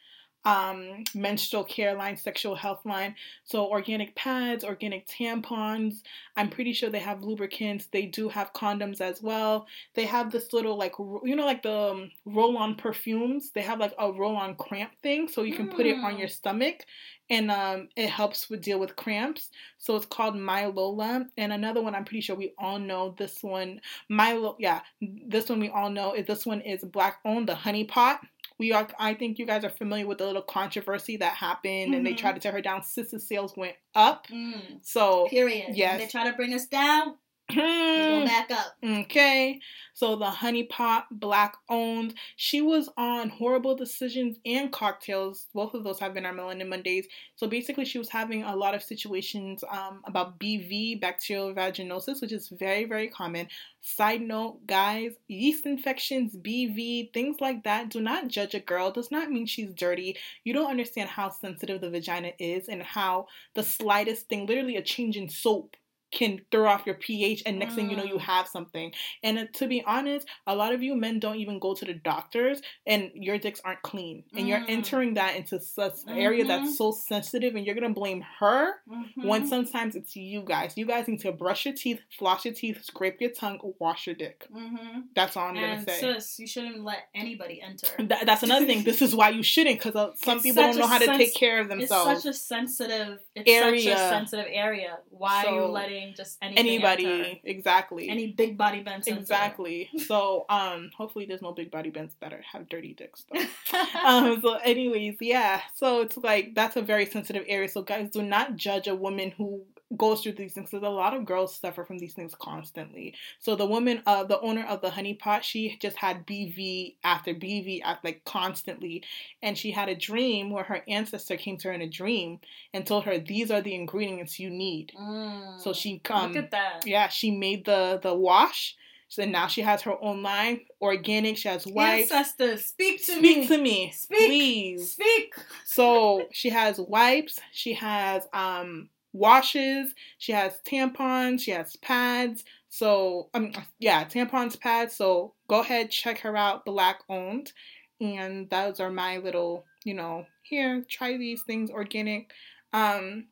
um 0.47 1.05
menstrual 1.15 1.65
care 1.65 1.95
line 1.95 2.17
sexual 2.17 2.55
health 2.55 2.85
line. 2.85 3.15
So 3.45 3.67
organic 3.67 4.15
pads 4.15 4.65
organic 4.65 5.07
tampons. 5.07 6.03
I'm 6.37 6.51
pretty 6.51 6.73
sure 6.73 6.91
they 6.91 6.99
have 6.99 7.23
lubricants. 7.23 7.87
They 7.87 8.07
do 8.07 8.29
have 8.29 8.53
condoms 8.53 9.01
as 9.01 9.23
well. 9.23 9.67
They 9.95 10.05
have 10.05 10.31
this 10.31 10.53
little 10.53 10.77
like 10.77 10.95
you 10.99 11.35
know 11.37 11.47
like 11.47 11.63
the 11.63 11.73
um, 11.75 12.11
roll-on 12.27 12.75
perfumes? 12.77 13.51
They 13.55 13.63
have 13.63 13.79
like 13.81 13.95
a 13.99 14.13
roll-on 14.13 14.57
cramp 14.57 14.93
thing 15.03 15.29
so 15.29 15.43
you 15.43 15.55
can 15.55 15.69
put 15.69 15.87
it 15.87 15.97
on 15.97 16.15
Mm. 16.15 16.19
your 16.19 16.29
stomach 16.29 16.85
and 17.31 17.51
um 17.51 17.89
it 17.97 18.11
helps 18.11 18.51
with 18.51 18.61
deal 18.61 18.79
with 18.79 18.97
cramps. 18.97 19.51
So 19.79 19.97
it's 19.97 20.07
called 20.07 20.37
my 20.37 20.67
lola 20.67 21.27
and 21.39 21.53
another 21.53 21.83
one 21.83 21.95
i'm 21.95 22.05
pretty 22.05 22.21
sure 22.21 22.37
we 22.37 22.53
all 22.59 22.79
know 22.79 23.15
this 23.17 23.43
one. 23.43 23.81
My 24.11 24.33
Lo- 24.35 24.57
yeah 24.59 24.81
this 25.01 25.49
one 25.49 25.61
we 25.61 25.71
all 25.71 25.89
know. 25.91 26.13
Is 26.15 26.27
this 26.27 26.45
one 26.45 26.61
is 26.61 26.85
black 26.85 27.21
owned 27.25 27.49
the 27.49 27.55
honey 27.55 27.85
pot 27.85 28.21
we 28.59 28.73
are 28.73 28.87
i 28.99 29.15
think 29.15 29.39
you 29.39 29.47
guys 29.47 29.65
are 29.65 29.71
familiar 29.71 30.07
with 30.07 30.19
the 30.19 30.27
little 30.27 30.43
controversy 30.43 31.17
that 31.17 31.35
happened 31.35 31.95
and 31.95 32.07
they 32.07 32.13
Mhm. 32.15 32.19
tried 32.19 32.35
to 32.35 32.41
tear 32.41 32.53
her 32.53 32.61
down 32.61 32.83
sister's 32.83 33.27
sales 33.27 33.57
went 33.57 33.77
up 33.95 34.27
Mm. 34.29 34.79
so 34.83 35.27
Period. 35.29 35.77
Yes. 35.77 36.01
They 36.01 36.07
try 36.09 36.29
to 36.31 36.37
bring 36.37 36.55
us 36.55 36.67
down. 36.67 37.17
Go 37.53 38.25
back 38.25 38.51
up. 38.51 38.77
Okay. 38.83 39.61
So 39.93 40.17
the 40.17 40.31
Honey 40.31 40.65
Pot, 40.65 41.07
black 41.11 41.57
owned. 41.69 42.15
She 42.37 42.61
was 42.61 42.89
on 42.97 43.29
Horrible 43.29 43.77
Decisions 43.77 44.39
and 44.45 44.73
Cocktails. 44.73 45.47
Both 45.55 45.75
of 45.75 45.85
those 45.85 46.01
have 46.01 46.15
been 46.15 46.27
our 46.27 46.33
Melanin 46.33 46.69
Mondays. 46.69 47.07
So 47.37 47.47
basically, 47.47 47.85
she 47.85 47.99
was 47.99 48.09
having 48.09 48.43
a 48.43 48.57
lot 48.57 48.75
of 48.75 48.83
situations 48.83 49.63
um, 49.71 50.03
about 50.05 50.39
BV, 50.41 51.01
bacterial 51.01 51.55
vaginosis, 51.55 52.21
which 52.21 52.33
is 52.33 52.49
very, 52.49 52.85
very 52.87 53.09
common. 53.09 53.49
Side 53.83 54.23
note, 54.23 54.67
guys, 54.67 55.13
yeast 55.29 55.67
infections, 55.67 56.35
BV, 56.35 57.13
things 57.13 57.37
like 57.41 57.65
that. 57.65 57.91
Do 57.91 58.01
not 58.01 58.29
judge 58.29 58.55
a 58.55 58.61
girl. 58.61 58.91
Does 58.91 59.11
not 59.11 59.31
mean 59.31 59.47
she's 59.47 59.75
dirty. 59.75 60.17
You 60.43 60.55
don't 60.55 60.71
understand 60.71 61.11
how 61.11 61.31
sensitive 61.31 61.81
the 61.81 61.91
vagina 61.91 62.33
is 62.39 62.69
and 62.69 62.83
how 62.83 63.27
the 63.55 63.63
slightest 63.63 64.29
thing, 64.29 64.47
literally 64.47 64.77
a 64.77 64.83
change 64.83 65.17
in 65.17 65.29
soap, 65.29 65.77
can 66.15 66.41
throw 66.51 66.67
off 66.67 66.87
your 66.87 66.95
pH, 66.95 67.43
and 67.45 67.59
next 67.59 67.73
mm. 67.73 67.77
thing 67.77 67.91
you 67.91 67.97
know, 67.97 68.05
you 68.05 68.15
mm. 68.15 68.21
have 68.21 68.49
something. 68.49 68.93
And 69.23 69.39
uh, 69.39 69.45
to 69.55 69.67
be 69.67 69.83
honest, 69.85 70.27
a 70.47 70.55
lot 70.55 70.73
of 70.73 70.83
you 70.83 70.95
men 70.95 71.19
don't 71.19 71.37
even 71.37 71.59
go 71.59 71.75
to 71.75 71.85
the 71.85 71.95
doctors, 71.95 72.63
and 72.87 73.11
your 73.15 73.39
dicks 73.39 73.61
aren't 73.65 73.83
clean, 73.83 74.25
and 74.35 74.45
mm. 74.45 74.49
you're 74.49 74.65
entering 74.69 75.15
that 75.15 75.37
into 75.37 75.61
such 75.61 75.95
mm-hmm. 75.95 76.19
area 76.19 76.45
that's 76.45 76.65
mm-hmm. 76.65 76.73
so 76.73 76.93
sensitive, 76.93 77.55
and 77.55 77.67
you're 77.67 77.75
gonna 77.75 77.91
blame 77.93 78.25
her 78.41 78.75
mm-hmm. 78.89 79.27
when 79.27 79.47
sometimes 79.47 79.97
it's 79.97 80.17
you 80.17 80.43
guys. 80.43 80.77
You 80.77 80.87
guys 80.87 81.09
need 81.09 81.21
to 81.21 81.33
brush 81.33 81.67
your 81.67 81.75
teeth, 81.75 82.01
floss 82.19 82.45
your 82.45 82.55
teeth, 82.55 82.85
scrape 82.85 83.21
your 83.21 83.31
tongue, 83.31 83.59
wash 83.79 84.07
your 84.07 84.17
dick. 84.17 84.47
Mm-hmm. 84.55 85.01
That's 85.15 85.37
all 85.37 85.49
I'm 85.49 85.57
and 85.57 85.87
gonna 85.87 85.99
say. 85.99 86.15
Sis, 86.15 86.39
you 86.39 86.47
shouldn't 86.47 86.83
let 86.85 87.09
anybody 87.15 87.61
enter. 87.61 87.89
That, 88.05 88.27
that's 88.27 88.43
another 88.43 88.67
thing. 88.67 88.85
this 88.85 89.01
is 89.01 89.15
why 89.15 89.31
you 89.31 89.43
shouldn't, 89.43 89.79
because 89.79 89.97
uh, 89.97 90.11
some 90.23 90.37
it's 90.37 90.43
people 90.43 90.63
don't 90.63 90.77
know 90.77 90.87
how 90.87 90.99
to 90.99 91.07
take 91.07 91.35
care 91.35 91.61
of 91.61 91.69
themselves. 91.69 92.11
It's 92.13 92.23
such 92.23 92.31
a 92.31 92.35
sensitive, 92.37 93.19
it's 93.35 93.51
area. 93.51 93.83
such 93.83 93.93
a 93.93 94.09
sensitive 94.11 94.47
area. 94.51 94.99
Why 95.09 95.43
so, 95.43 95.49
are 95.49 95.61
you 95.63 95.67
letting 95.67 96.04
just 96.13 96.39
anybody 96.43 97.41
exactly. 97.45 98.09
any 98.09 98.33
big 98.33 98.59
body 98.59 98.83
Benz 98.83 99.07
exactly. 99.07 99.89
So 100.07 100.45
um 100.49 100.91
hopefully 100.97 101.25
there's 101.27 101.43
no 101.43 101.53
big 101.53 101.71
body 101.71 101.91
Benz 101.91 102.15
that 102.21 102.33
are 102.33 102.43
have 102.53 102.69
dirty 102.69 102.95
dicks 102.95 103.25
though. 103.33 103.41
Um 104.05 104.41
so 104.43 104.55
anyways 104.55 105.17
yeah. 105.21 105.63
So 105.75 106.01
it's 106.03 106.17
like 106.17 106.55
that's 106.55 106.77
a 106.77 106.83
very 106.83 107.07
sensitive 107.07 107.45
area. 107.49 107.69
So 107.69 107.83
guys 107.83 108.11
do 108.11 108.23
not 108.23 108.57
judge 108.57 108.89
a 108.89 108.95
woman 108.95 109.31
who 109.31 109.63
goes 109.97 110.23
through 110.23 110.33
these 110.33 110.53
things 110.55 110.71
because 110.71 110.87
a 110.87 110.91
lot 110.91 111.15
of 111.15 111.25
girls 111.25 111.57
suffer 111.57 111.85
from 111.85 111.99
these 111.99 112.15
things 112.15 112.35
constantly. 112.35 113.15
So 113.39 113.57
the 113.57 113.67
woman, 113.67 114.03
uh, 114.07 114.25
the 114.25 114.41
owner 114.41 114.65
of 114.65 114.81
the 114.81 114.91
honey 114.91 115.15
pot, 115.15 115.45
she 115.45 115.77
just 115.81 115.97
had 115.97 116.27
BV 116.27 116.97
after 117.05 117.35
BV 117.35 117.85
at 117.85 118.05
like 118.05 118.25
constantly, 118.25 119.03
and 119.43 119.57
she 119.57 119.71
had 119.71 119.89
a 119.89 119.95
dream 119.95 120.51
where 120.51 120.65
her 120.65 120.83
ancestor 120.89 121.37
came 121.37 121.57
to 121.59 121.69
her 121.69 121.75
in 121.75 121.83
a 121.83 121.89
dream 121.89 122.41
and 122.73 122.87
told 122.87 123.05
her 123.05 123.19
these 123.19 123.51
are 123.51 123.61
the 123.61 123.75
ingredients 123.75 124.39
you 124.39 124.51
need. 124.51 124.93
Mm, 124.99 125.61
so 125.61 125.73
she 125.73 126.01
um, 126.11 126.33
look 126.33 126.45
at 126.45 126.51
that. 126.51 126.87
Yeah, 126.87 127.09
she 127.09 127.31
made 127.31 127.65
the 127.65 128.01
the 128.03 128.15
wash. 128.15 128.77
So 129.09 129.25
now 129.25 129.47
she 129.47 129.61
has 129.61 129.83
her 129.83 129.95
own 130.03 130.23
line, 130.23 130.63
organic. 130.81 131.37
She 131.37 131.49
has 131.49 131.67
wipes. 131.67 132.11
Ancestor, 132.11 132.57
speak 132.57 132.99
to 133.07 133.13
speak 133.13 133.23
me. 133.23 133.45
Speak 133.45 133.49
to 133.49 133.63
me, 133.63 133.93
speak, 133.95 134.19
please. 134.19 134.93
Speak. 134.93 135.35
So 135.65 136.27
she 136.33 136.51
has 136.51 136.81
wipes. 136.81 137.39
She 137.53 137.75
has 137.75 138.27
um 138.33 138.89
washes, 139.15 139.95
she 140.19 140.33
has 140.33 140.61
tampons, 140.67 141.41
she 141.41 141.53
has 141.53 141.77
pads. 141.77 142.45
So, 142.69 143.31
um, 143.33 143.53
yeah, 143.79 144.05
tampons, 144.05 144.61
pads. 144.61 144.97
So 144.97 145.33
go 145.49 145.61
ahead, 145.61 145.91
check 145.91 146.19
her 146.19 146.37
out, 146.37 146.67
black 146.67 147.01
owned. 147.09 147.53
And 148.01 148.51
those 148.51 148.81
are 148.81 148.91
my 148.91 149.19
little, 149.19 149.65
you 149.85 149.95
know, 149.95 150.27
here, 150.43 150.85
try 150.91 151.17
these 151.17 151.43
things 151.43 151.71
organic. 151.71 152.33
Um, 152.73 153.29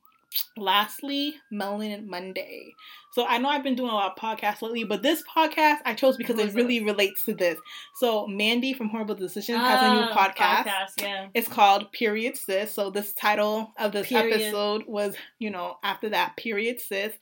lastly, 0.56 1.34
Melanin 1.52 2.06
Monday. 2.06 2.74
So 3.12 3.26
I 3.26 3.38
know 3.38 3.48
I've 3.48 3.62
been 3.62 3.74
doing 3.74 3.90
a 3.90 3.94
lot 3.94 4.12
of 4.12 4.18
podcasts 4.18 4.62
lately, 4.62 4.84
but 4.84 5.02
this 5.02 5.22
podcast 5.22 5.78
I 5.84 5.94
chose 5.94 6.16
because 6.16 6.38
it 6.38 6.54
really 6.54 6.82
relates 6.82 7.24
to 7.24 7.34
this. 7.34 7.58
So 7.96 8.26
Mandy 8.26 8.72
from 8.72 8.88
Horrible 8.88 9.14
Decisions 9.14 9.60
has 9.60 9.82
a 9.82 9.94
new 9.94 10.00
ah, 10.00 10.16
podcast. 10.16 10.64
podcast 10.64 11.02
yeah. 11.02 11.28
It's 11.34 11.48
called 11.48 11.92
Period 11.92 12.36
Sis. 12.36 12.72
So 12.72 12.90
this 12.90 13.12
title 13.12 13.72
of 13.78 13.92
this 13.92 14.08
period. 14.08 14.40
episode 14.40 14.84
was, 14.86 15.14
you 15.38 15.50
know, 15.50 15.76
after 15.82 16.08
that, 16.10 16.36
Period 16.36 16.80
Sis. 16.80 17.12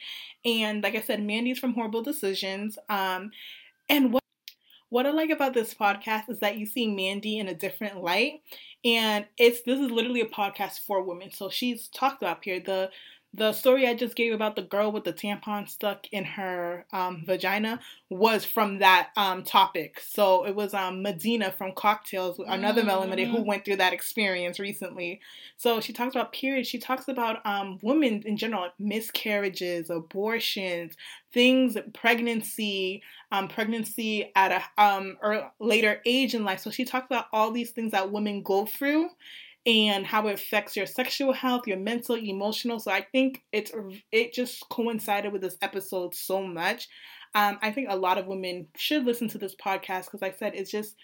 And 0.44 0.82
like 0.82 0.94
I 0.94 1.00
said, 1.00 1.22
Mandy's 1.22 1.58
from 1.58 1.74
Horrible 1.74 2.02
Decisions. 2.02 2.78
Um, 2.88 3.32
and 3.88 4.12
what 4.12 4.19
what 4.90 5.06
I 5.06 5.10
like 5.10 5.30
about 5.30 5.54
this 5.54 5.72
podcast 5.72 6.28
is 6.28 6.40
that 6.40 6.58
you 6.58 6.66
see 6.66 6.86
Mandy 6.88 7.38
in 7.38 7.48
a 7.48 7.54
different 7.54 8.02
light. 8.02 8.42
And 8.84 9.26
it's 9.38 9.62
this 9.62 9.78
is 9.78 9.90
literally 9.90 10.20
a 10.20 10.26
podcast 10.26 10.80
for 10.80 11.02
women. 11.02 11.30
So 11.30 11.48
she's 11.48 11.88
talked 11.88 12.22
about 12.22 12.44
here 12.44 12.60
the 12.60 12.90
the 13.32 13.52
story 13.52 13.86
I 13.86 13.94
just 13.94 14.16
gave 14.16 14.32
about 14.32 14.56
the 14.56 14.62
girl 14.62 14.90
with 14.90 15.04
the 15.04 15.12
tampon 15.12 15.68
stuck 15.68 16.06
in 16.10 16.24
her 16.24 16.84
um, 16.92 17.22
vagina 17.24 17.78
was 18.08 18.44
from 18.44 18.80
that 18.80 19.10
um, 19.16 19.44
topic. 19.44 20.00
So 20.00 20.44
it 20.44 20.56
was 20.56 20.74
um, 20.74 21.02
Medina 21.02 21.52
from 21.52 21.72
Cocktails, 21.72 22.40
another 22.44 22.82
mm-hmm. 22.82 23.30
who 23.30 23.42
went 23.42 23.64
through 23.64 23.76
that 23.76 23.92
experience 23.92 24.58
recently. 24.58 25.20
So 25.56 25.80
she 25.80 25.92
talks 25.92 26.16
about 26.16 26.32
periods. 26.32 26.68
She 26.68 26.78
talks 26.78 27.06
about 27.06 27.44
um, 27.46 27.78
women 27.82 28.24
in 28.26 28.36
general, 28.36 28.70
miscarriages, 28.80 29.90
abortions, 29.90 30.96
things, 31.32 31.76
pregnancy, 31.94 33.00
um, 33.30 33.46
pregnancy 33.46 34.32
at 34.34 34.50
a 34.50 34.82
um, 34.82 35.18
or 35.22 35.52
later 35.60 36.00
age 36.04 36.34
in 36.34 36.44
life. 36.44 36.58
So 36.58 36.70
she 36.70 36.84
talks 36.84 37.06
about 37.06 37.26
all 37.32 37.52
these 37.52 37.70
things 37.70 37.92
that 37.92 38.10
women 38.10 38.42
go 38.42 38.66
through 38.66 39.10
and 39.66 40.06
how 40.06 40.26
it 40.28 40.34
affects 40.34 40.76
your 40.76 40.86
sexual 40.86 41.32
health, 41.32 41.66
your 41.66 41.78
mental, 41.78 42.16
emotional. 42.16 42.78
So 42.78 42.90
I 42.90 43.06
think 43.12 43.42
it's 43.52 43.72
it 44.10 44.32
just 44.32 44.68
coincided 44.68 45.32
with 45.32 45.42
this 45.42 45.58
episode 45.60 46.14
so 46.14 46.46
much. 46.46 46.88
Um, 47.34 47.58
I 47.62 47.70
think 47.70 47.88
a 47.90 47.96
lot 47.96 48.18
of 48.18 48.26
women 48.26 48.66
should 48.76 49.04
listen 49.04 49.28
to 49.28 49.38
this 49.38 49.54
podcast 49.54 50.06
because 50.06 50.22
I 50.22 50.32
said 50.32 50.54
it's 50.54 50.70
just 50.70 50.96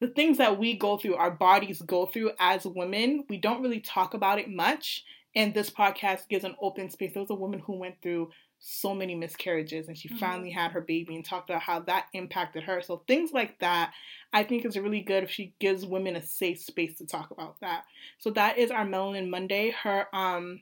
the 0.00 0.08
things 0.08 0.38
that 0.38 0.58
we 0.58 0.76
go 0.76 0.98
through, 0.98 1.14
our 1.14 1.30
bodies 1.30 1.80
go 1.82 2.06
through 2.06 2.32
as 2.38 2.66
women. 2.66 3.24
We 3.28 3.38
don't 3.38 3.62
really 3.62 3.80
talk 3.80 4.14
about 4.14 4.38
it 4.38 4.50
much, 4.50 5.04
and 5.34 5.54
this 5.54 5.70
podcast 5.70 6.28
gives 6.28 6.44
an 6.44 6.56
open 6.60 6.90
space. 6.90 7.14
There 7.14 7.22
was 7.22 7.30
a 7.30 7.34
woman 7.34 7.60
who 7.60 7.78
went 7.78 7.96
through 8.02 8.30
so 8.66 8.94
many 8.94 9.14
miscarriages 9.14 9.88
and 9.88 9.98
she 9.98 10.08
mm-hmm. 10.08 10.16
finally 10.16 10.50
had 10.50 10.72
her 10.72 10.80
baby 10.80 11.14
and 11.14 11.22
talked 11.22 11.50
about 11.50 11.60
how 11.60 11.80
that 11.80 12.06
impacted 12.14 12.62
her. 12.62 12.80
So 12.80 13.02
things 13.06 13.30
like 13.30 13.58
that 13.58 13.92
I 14.32 14.42
think 14.42 14.64
is 14.64 14.78
really 14.78 15.02
good 15.02 15.22
if 15.22 15.30
she 15.30 15.52
gives 15.58 15.84
women 15.84 16.16
a 16.16 16.22
safe 16.22 16.62
space 16.62 16.96
to 16.96 17.06
talk 17.06 17.30
about 17.30 17.60
that. 17.60 17.84
So 18.18 18.30
that 18.30 18.56
is 18.56 18.70
our 18.70 18.86
Melanin 18.86 19.28
Monday. 19.28 19.70
Her 19.70 20.06
um 20.14 20.60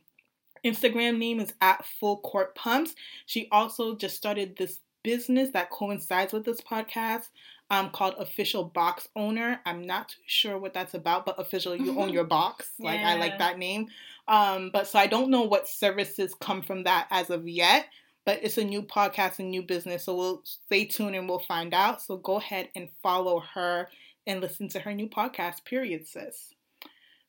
Instagram 0.64 1.18
name 1.18 1.38
is 1.38 1.53
at 1.61 1.86
Full 1.86 2.18
Court 2.18 2.57
Pumps. 2.57 2.96
She 3.26 3.46
also 3.53 3.94
just 3.94 4.16
started 4.16 4.57
this 4.57 4.80
business 5.05 5.50
that 5.53 5.70
coincides 5.70 6.32
with 6.32 6.44
this 6.44 6.61
podcast 6.61 7.28
um, 7.72 7.88
called 7.88 8.14
Official 8.18 8.64
Box 8.64 9.08
Owner. 9.16 9.58
I'm 9.64 9.86
not 9.86 10.10
too 10.10 10.20
sure 10.26 10.58
what 10.58 10.74
that's 10.74 10.92
about, 10.92 11.24
but 11.24 11.40
official, 11.40 11.74
you 11.74 11.98
own 11.98 12.12
your 12.12 12.24
box. 12.38 12.70
Like, 12.78 13.00
yeah. 13.00 13.08
I 13.08 13.14
like 13.14 13.38
that 13.38 13.58
name. 13.58 13.88
Um, 14.28 14.68
but 14.70 14.86
so 14.86 14.98
I 14.98 15.06
don't 15.06 15.30
know 15.30 15.42
what 15.42 15.66
services 15.66 16.34
come 16.38 16.60
from 16.60 16.84
that 16.84 17.06
as 17.10 17.30
of 17.30 17.48
yet, 17.48 17.86
but 18.26 18.40
it's 18.42 18.58
a 18.58 18.64
new 18.64 18.82
podcast 18.82 19.38
and 19.38 19.50
new 19.50 19.62
business. 19.62 20.04
So 20.04 20.14
we'll 20.14 20.42
stay 20.44 20.84
tuned 20.84 21.16
and 21.16 21.26
we'll 21.26 21.38
find 21.38 21.72
out. 21.72 22.02
So 22.02 22.18
go 22.18 22.36
ahead 22.36 22.68
and 22.76 22.90
follow 23.02 23.42
her 23.54 23.88
and 24.26 24.42
listen 24.42 24.68
to 24.68 24.80
her 24.80 24.92
new 24.92 25.08
podcast, 25.08 25.64
period, 25.64 26.06
sis. 26.06 26.54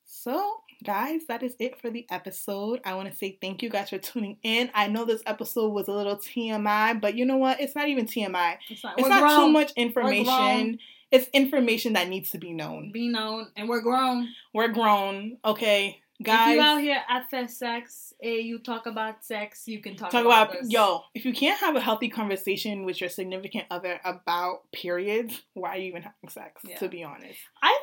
So, 0.03 0.62
guys, 0.83 1.21
that 1.27 1.41
is 1.41 1.55
it 1.59 1.79
for 1.79 1.89
the 1.89 2.05
episode. 2.11 2.81
I 2.83 2.93
want 2.95 3.09
to 3.09 3.15
say 3.15 3.37
thank 3.41 3.63
you 3.63 3.69
guys 3.69 3.89
for 3.89 3.97
tuning 3.97 4.37
in. 4.43 4.69
I 4.73 4.87
know 4.87 5.05
this 5.05 5.23
episode 5.25 5.69
was 5.69 5.87
a 5.87 5.93
little 5.93 6.17
TMI, 6.17 6.99
but 6.99 7.15
you 7.15 7.25
know 7.25 7.37
what? 7.37 7.59
It's 7.59 7.75
not 7.75 7.87
even 7.87 8.05
TMI. 8.05 8.57
It's 8.69 8.83
not, 8.83 8.99
it's 8.99 9.07
not 9.07 9.39
too 9.39 9.49
much 9.49 9.71
information. 9.75 10.79
It's 11.11 11.29
information 11.31 11.93
that 11.93 12.09
needs 12.09 12.31
to 12.31 12.39
be 12.39 12.53
known. 12.53 12.91
Be 12.91 13.07
known, 13.07 13.47
and 13.55 13.69
we're 13.69 13.81
grown. 13.81 14.29
We're 14.51 14.69
grown. 14.69 15.37
Okay, 15.45 16.01
guys. 16.21 16.49
If 16.49 16.55
you 16.55 16.61
out 16.61 16.81
here 16.81 17.03
at 17.07 17.23
after 17.23 17.47
sex, 17.47 18.13
and 18.21 18.35
you 18.37 18.57
talk 18.57 18.87
about 18.87 19.23
sex, 19.23 19.67
you 19.67 19.79
can 19.79 19.95
talk, 19.95 20.09
talk 20.09 20.25
about, 20.25 20.49
about 20.49 20.71
yo. 20.71 21.01
If 21.13 21.25
you 21.25 21.33
can't 21.33 21.59
have 21.59 21.75
a 21.75 21.81
healthy 21.81 22.09
conversation 22.09 22.83
with 22.83 22.99
your 22.99 23.11
significant 23.11 23.65
other 23.69 23.99
about 24.03 24.71
periods, 24.71 25.39
why 25.53 25.69
are 25.69 25.77
you 25.77 25.89
even 25.89 26.01
having 26.01 26.29
sex? 26.29 26.63
Yeah. 26.65 26.79
To 26.79 26.89
be 26.89 27.03
honest, 27.03 27.37
I 27.61 27.79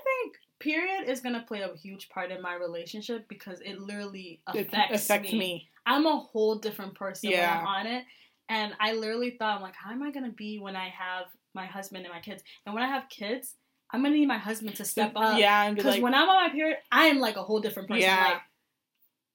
period 0.61 1.08
is 1.08 1.20
gonna 1.20 1.44
play 1.46 1.62
a 1.62 1.74
huge 1.76 2.08
part 2.08 2.30
in 2.30 2.40
my 2.40 2.54
relationship 2.54 3.28
because 3.28 3.61
it 3.61 3.80
literally 3.80 4.40
affects, 4.46 4.74
it 4.74 4.94
affects 4.94 5.32
me. 5.32 5.38
me. 5.38 5.68
I'm 5.84 6.06
a 6.06 6.16
whole 6.18 6.56
different 6.56 6.94
person 6.94 7.30
yeah. 7.30 7.56
when 7.56 7.58
I'm 7.58 7.66
on 7.66 7.86
it, 7.86 8.04
and 8.48 8.72
I 8.78 8.92
literally 8.92 9.30
thought, 9.38 9.56
I'm 9.56 9.62
like, 9.62 9.74
how 9.74 9.90
am 9.90 10.02
I 10.02 10.11
gonna 10.11 10.30
be 10.30 10.58
when 10.58 10.76
I 10.76 10.88
have 10.88 11.26
my 11.54 11.66
husband 11.66 12.04
and 12.04 12.14
my 12.14 12.20
kids? 12.20 12.42
And 12.64 12.74
when 12.74 12.84
I 12.84 12.88
have 12.88 13.08
kids, 13.08 13.56
I'm 13.90 14.02
gonna 14.02 14.14
need 14.14 14.26
my 14.26 14.38
husband 14.38 14.76
to 14.76 14.84
step 14.84 15.12
up. 15.16 15.38
Yeah, 15.38 15.70
because 15.70 15.94
like, 15.94 16.02
when 16.02 16.14
I'm 16.14 16.28
on 16.28 16.46
my 16.46 16.52
period, 16.52 16.78
I 16.92 17.06
am 17.06 17.18
like 17.18 17.36
a 17.36 17.42
whole 17.42 17.61
different 17.61 17.88
person. 17.88 18.02
Yeah. 18.02 18.24
Like 18.24 18.42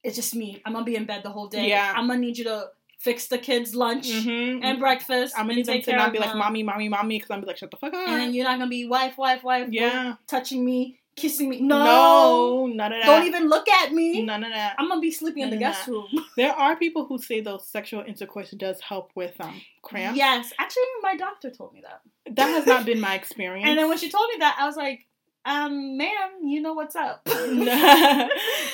it's 0.05 0.15
just 0.15 0.35
me. 0.35 0.61
I'm 0.65 0.73
gonna 0.73 0.85
be 0.85 0.95
in 0.95 1.05
bed 1.05 1.23
the 1.23 1.31
whole 1.31 1.47
day. 1.47 1.67
Yeah. 1.67 1.91
I'm 1.95 2.07
gonna 2.07 2.19
need 2.19 2.37
you 2.37 2.43
to 2.45 2.67
fix 2.99 3.27
the 3.27 3.37
kids' 3.37 3.75
lunch 3.75 4.07
mm-hmm. 4.09 4.63
and 4.63 4.79
breakfast. 4.79 5.33
I'm 5.35 5.45
gonna 5.45 5.55
need 5.55 5.65
them 5.65 5.81
to 5.81 5.95
not 5.95 6.13
be 6.13 6.19
like 6.19 6.35
mommy, 6.35 6.63
mommy, 6.63 6.89
mommy, 6.89 7.17
because 7.17 7.31
I'm 7.31 7.37
gonna 7.37 7.47
be 7.47 7.47
like, 7.47 7.57
shut 7.57 7.71
the 7.71 7.77
fuck 7.77 7.93
up. 7.93 8.07
And 8.07 8.33
you're 8.35 8.45
not 8.45 8.59
gonna 8.59 8.69
be 8.69 8.87
wife, 8.87 9.17
wife, 9.17 9.43
wife. 9.43 9.67
Yeah. 9.71 10.15
Touching 10.27 10.63
me, 10.63 10.99
kissing 11.15 11.49
me. 11.49 11.61
No, 11.61 11.83
no, 11.83 12.67
none 12.67 12.93
of 12.93 13.01
that. 13.01 13.05
Don't 13.05 13.25
even 13.25 13.47
look 13.47 13.67
at 13.67 13.91
me. 13.91 14.23
None 14.23 14.43
of 14.43 14.51
that. 14.51 14.75
I'm 14.77 14.87
gonna 14.87 15.01
be 15.01 15.11
sleeping 15.11 15.43
none 15.43 15.53
in 15.53 15.59
the 15.59 15.65
guest 15.65 15.85
that. 15.85 15.91
room. 15.91 16.07
there 16.37 16.53
are 16.53 16.75
people 16.75 17.05
who 17.05 17.17
say 17.17 17.41
though 17.41 17.57
sexual 17.57 18.03
intercourse 18.05 18.51
does 18.51 18.79
help 18.81 19.11
with 19.15 19.39
um 19.39 19.61
cramps. 19.81 20.17
Yes, 20.17 20.53
actually, 20.59 20.83
my 21.01 21.15
doctor 21.15 21.49
told 21.49 21.73
me 21.73 21.81
that. 21.81 22.01
That 22.35 22.47
has 22.47 22.65
not 22.65 22.85
been 22.85 22.99
my 22.99 23.15
experience. 23.21 23.67
and 23.67 23.77
then 23.77 23.87
when 23.87 23.97
she 23.97 24.09
told 24.09 24.27
me 24.29 24.39
that, 24.39 24.57
I 24.59 24.65
was 24.65 24.75
like, 24.75 25.05
um, 25.45 25.97
ma'am, 25.97 26.31
you 26.43 26.61
know 26.61 26.73
what's 26.73 26.95
up. 26.95 27.23
that 27.25 28.29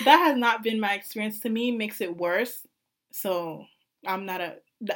has 0.05 0.37
not 0.37 0.63
been 0.63 0.79
my 0.79 0.93
experience. 0.93 1.39
To 1.41 1.49
me, 1.49 1.71
makes 1.71 2.01
it 2.01 2.15
worse. 2.15 2.65
So 3.11 3.65
I'm 4.05 4.25
not 4.25 4.41
a 4.41 4.55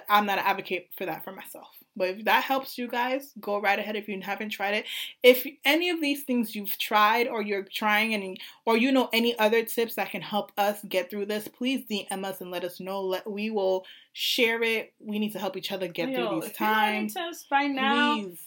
I'm 0.10 0.26
not 0.26 0.40
an 0.40 0.46
advocate 0.46 0.90
for 0.98 1.06
that 1.06 1.24
for 1.24 1.32
myself. 1.32 1.68
But 1.96 2.10
if 2.10 2.26
that 2.26 2.44
helps 2.44 2.78
you 2.78 2.88
guys, 2.88 3.32
go 3.40 3.60
right 3.60 3.80
ahead 3.80 3.96
if 3.96 4.08
you 4.08 4.20
haven't 4.22 4.50
tried 4.50 4.74
it. 4.74 4.86
If 5.24 5.48
any 5.64 5.90
of 5.90 6.02
these 6.02 6.24
things 6.24 6.56
you've 6.56 6.78
tried 6.78 7.28
or 7.28 7.42
you're 7.42 7.64
trying 7.64 8.14
and 8.14 8.40
or 8.66 8.78
you 8.78 8.92
know 8.92 9.10
any 9.14 9.38
other 9.40 9.64
tips 9.64 9.96
that 9.96 10.12
can 10.12 10.22
help 10.22 10.52
us 10.58 10.80
get 10.88 11.10
through 11.10 11.28
this, 11.28 11.48
please 11.48 11.86
DM 11.90 12.24
us 12.26 12.42
and 12.42 12.52
let 12.52 12.64
us 12.64 12.80
know. 12.80 13.02
Let 13.02 13.30
we 13.30 13.50
will 13.50 13.86
share 14.14 14.62
it. 14.64 14.94
We 15.00 15.20
need 15.20 15.34
to 15.34 15.40
help 15.40 15.58
each 15.58 15.72
other 15.72 15.88
get 15.88 16.10
Yo, 16.10 16.30
through 16.30 16.42
these 16.42 16.58
times. 16.58 17.14
tips 17.14 17.46
by 17.50 17.68
now. 17.68 18.16
Please. 18.16 18.40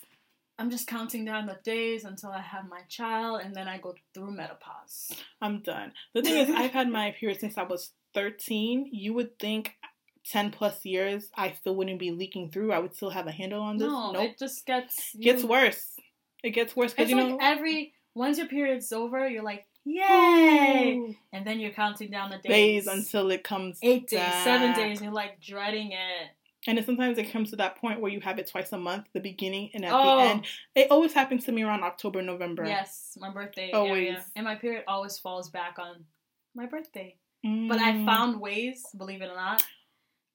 I'm 0.61 0.71
just 0.71 0.89
counting 0.89 1.25
down 1.25 1.47
the 1.47 1.59
days 1.63 2.05
until 2.05 2.31
I 2.31 2.41
have 2.41 2.69
my 2.69 2.81
child 2.89 3.43
and 3.45 3.55
then 3.55 3.69
I 3.69 3.79
go 3.79 3.95
through 4.13 4.33
menopause. 4.33 5.13
I'm 5.41 5.61
done. 5.61 5.93
The 6.15 6.23
thing 6.23 6.37
is 6.37 6.51
I've 6.51 6.73
had 6.73 6.91
my 6.91 7.13
period 7.13 7.39
since 7.39 7.57
I 7.57 7.63
was 7.63 7.93
13. 8.15 8.91
You 8.93 9.15
would 9.15 9.39
think 9.39 9.75
10 10.25 10.51
plus 10.51 10.85
years, 10.85 11.29
I 11.37 11.53
still 11.53 11.75
wouldn't 11.77 11.99
be 11.99 12.11
leaking 12.11 12.51
through. 12.51 12.73
I 12.73 12.79
would 12.79 12.95
still 12.95 13.11
have 13.11 13.27
a 13.27 13.33
handle 13.33 13.63
on 13.63 13.79
this. 13.79 13.89
No, 13.89 14.13
nope. 14.13 14.23
it 14.23 14.39
just 14.39 14.67
gets 14.67 15.15
you, 15.15 15.25
gets 15.25 15.45
worse. 15.45 15.97
It 16.43 16.51
gets 16.51 16.77
worse 16.77 16.93
because 16.93 17.11
you 17.11 17.17
like 17.17 17.29
know 17.29 17.39
every 17.41 17.95
once 18.15 18.39
your 18.39 18.47
period's 18.47 18.93
over, 18.93 19.29
you're 19.29 19.43
like, 19.43 19.67
yay, 19.85 20.97
Ooh. 20.97 21.15
and 21.33 21.47
then 21.47 21.61
you're 21.61 21.73
counting 21.73 22.11
down 22.11 22.31
the 22.31 22.39
days, 22.39 22.85
days 22.85 22.87
until 22.87 23.31
it 23.31 23.43
comes 23.45 23.79
eight 23.83 24.09
days, 24.09 24.33
seven 24.45 24.75
days, 24.75 24.99
and 24.99 25.07
you're 25.07 25.15
like 25.15 25.41
dreading 25.41 25.93
it. 25.93 26.31
And 26.67 26.77
then 26.77 26.85
sometimes 26.85 27.19
it 27.19 27.31
comes 27.33 27.51
to 27.51 27.57
that 27.57 27.77
point 27.77 28.01
where 28.01 28.11
you 28.11 28.21
have 28.21 28.39
it 28.39 28.49
twice 28.49 28.73
a 28.73 28.79
month, 28.79 29.07
the 29.15 29.21
beginning 29.21 29.71
and 29.75 29.85
at 29.85 29.93
oh. 29.93 30.17
the 30.17 30.23
end. 30.23 30.45
It 30.75 30.91
always 30.91 31.13
happens 31.13 31.45
to 31.45 31.53
me 31.53 31.63
around 31.63 31.85
October, 31.85 32.21
November. 32.21 32.65
Yes, 32.67 33.17
my 33.19 33.31
birthday. 33.31 33.71
Always. 33.73 34.09
Area. 34.09 34.25
And 34.37 34.45
my 34.45 34.57
period 34.57 34.85
always 34.89 35.19
falls 35.19 35.51
back 35.51 35.77
on 35.79 36.05
my 36.55 36.67
birthday. 36.67 37.17
Mm. 37.47 37.69
But 37.69 37.79
I 37.79 37.93
mm. 37.93 38.05
found 38.05 38.41
ways, 38.41 38.85
believe 38.97 39.23
it 39.23 39.31
or 39.31 39.37
not, 39.37 39.65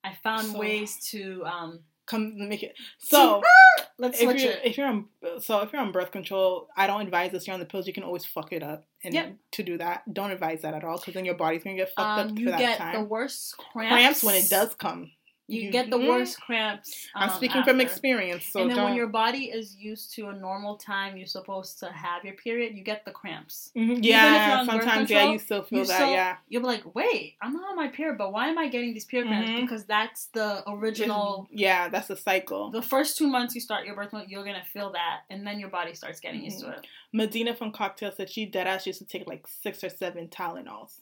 I 0.04 0.14
found 0.22 0.48
so, 0.48 0.58
ways 0.58 0.96
to 1.10 1.44
um, 1.44 1.80
come 2.06 2.48
make 2.48 2.62
it. 2.62 2.74
So 2.98 3.42
let's 3.98 4.20
if 4.20 4.22
you're, 4.22 4.52
it. 4.52 4.60
If 4.64 4.76
you're 4.76 4.86
on 4.86 5.06
so 5.40 5.60
if 5.60 5.72
you're 5.72 5.82
on 5.82 5.92
birth 5.92 6.12
control, 6.12 6.68
I 6.76 6.86
don't 6.86 7.00
advise 7.02 7.32
this. 7.32 7.46
You're 7.46 7.54
on 7.54 7.60
the 7.60 7.66
pills, 7.66 7.86
you 7.86 7.92
can 7.92 8.02
always 8.02 8.24
fuck 8.24 8.52
it 8.52 8.62
up. 8.62 8.84
And 9.02 9.14
yep. 9.14 9.36
to 9.52 9.62
do 9.62 9.78
that, 9.78 10.02
don't 10.12 10.30
advise 10.30 10.62
that 10.62 10.74
at 10.74 10.84
all 10.84 10.98
because 10.98 11.14
then 11.14 11.24
your 11.24 11.36
body's 11.36 11.64
gonna 11.64 11.76
get 11.76 11.92
fucked 11.94 12.20
um, 12.20 12.28
up 12.30 12.38
for 12.38 12.50
that 12.50 12.78
time. 12.78 12.88
You 12.88 12.92
get 12.92 12.98
the 13.00 13.04
worst 13.04 13.56
cramps. 13.56 13.92
Cramps 13.92 14.24
when 14.24 14.34
it 14.36 14.50
does 14.50 14.74
come. 14.74 15.10
You, 15.46 15.62
you 15.62 15.70
get 15.70 15.90
the 15.90 15.98
mm-hmm. 15.98 16.08
worst 16.08 16.40
cramps. 16.40 17.08
Um, 17.14 17.24
I'm 17.24 17.36
speaking 17.36 17.58
after. 17.58 17.72
from 17.72 17.80
experience. 17.82 18.46
So 18.46 18.62
and 18.62 18.70
then 18.70 18.76
don't... 18.78 18.86
when 18.86 18.94
your 18.94 19.08
body 19.08 19.46
is 19.46 19.76
used 19.76 20.14
to 20.14 20.28
a 20.28 20.32
normal 20.32 20.76
time 20.76 21.18
you're 21.18 21.26
supposed 21.26 21.78
to 21.80 21.92
have 21.92 22.24
your 22.24 22.34
period, 22.34 22.74
you 22.74 22.82
get 22.82 23.04
the 23.04 23.10
cramps. 23.10 23.70
Mm-hmm. 23.76 24.02
Yeah, 24.02 24.64
sometimes 24.64 25.08
control, 25.10 25.26
yeah, 25.26 25.32
you 25.32 25.38
still 25.38 25.62
feel 25.62 25.84
that. 25.84 25.94
Still, 25.94 26.10
yeah, 26.12 26.36
you'll 26.48 26.62
be 26.62 26.68
like, 26.68 26.94
wait, 26.94 27.34
I'm 27.42 27.52
not 27.52 27.70
on 27.70 27.76
my 27.76 27.88
period, 27.88 28.16
but 28.16 28.32
why 28.32 28.48
am 28.48 28.56
I 28.56 28.68
getting 28.68 28.94
these 28.94 29.04
period 29.04 29.28
cramps? 29.28 29.50
Mm-hmm. 29.50 29.60
Because 29.60 29.84
that's 29.84 30.26
the 30.26 30.62
original. 30.66 31.46
Yeah, 31.50 31.88
that's 31.90 32.08
the 32.08 32.16
cycle. 32.16 32.70
The 32.70 32.82
first 32.82 33.18
two 33.18 33.28
months 33.28 33.54
you 33.54 33.60
start 33.60 33.84
your 33.84 33.96
birth 33.96 34.14
month, 34.14 34.30
you're 34.30 34.44
gonna 34.44 34.64
feel 34.72 34.92
that, 34.92 35.20
and 35.28 35.46
then 35.46 35.60
your 35.60 35.68
body 35.68 35.92
starts 35.92 36.20
getting 36.20 36.42
used 36.42 36.60
to 36.60 36.66
mm-hmm. 36.66 36.78
it. 36.78 36.86
Medina 37.12 37.54
from 37.54 37.70
Cocktail 37.70 38.12
said 38.16 38.30
she 38.30 38.46
dead 38.46 38.66
ass 38.66 38.86
used 38.86 38.98
to 38.98 39.04
take 39.04 39.26
like 39.26 39.46
six 39.46 39.84
or 39.84 39.90
seven 39.90 40.28
Tylenols 40.28 41.00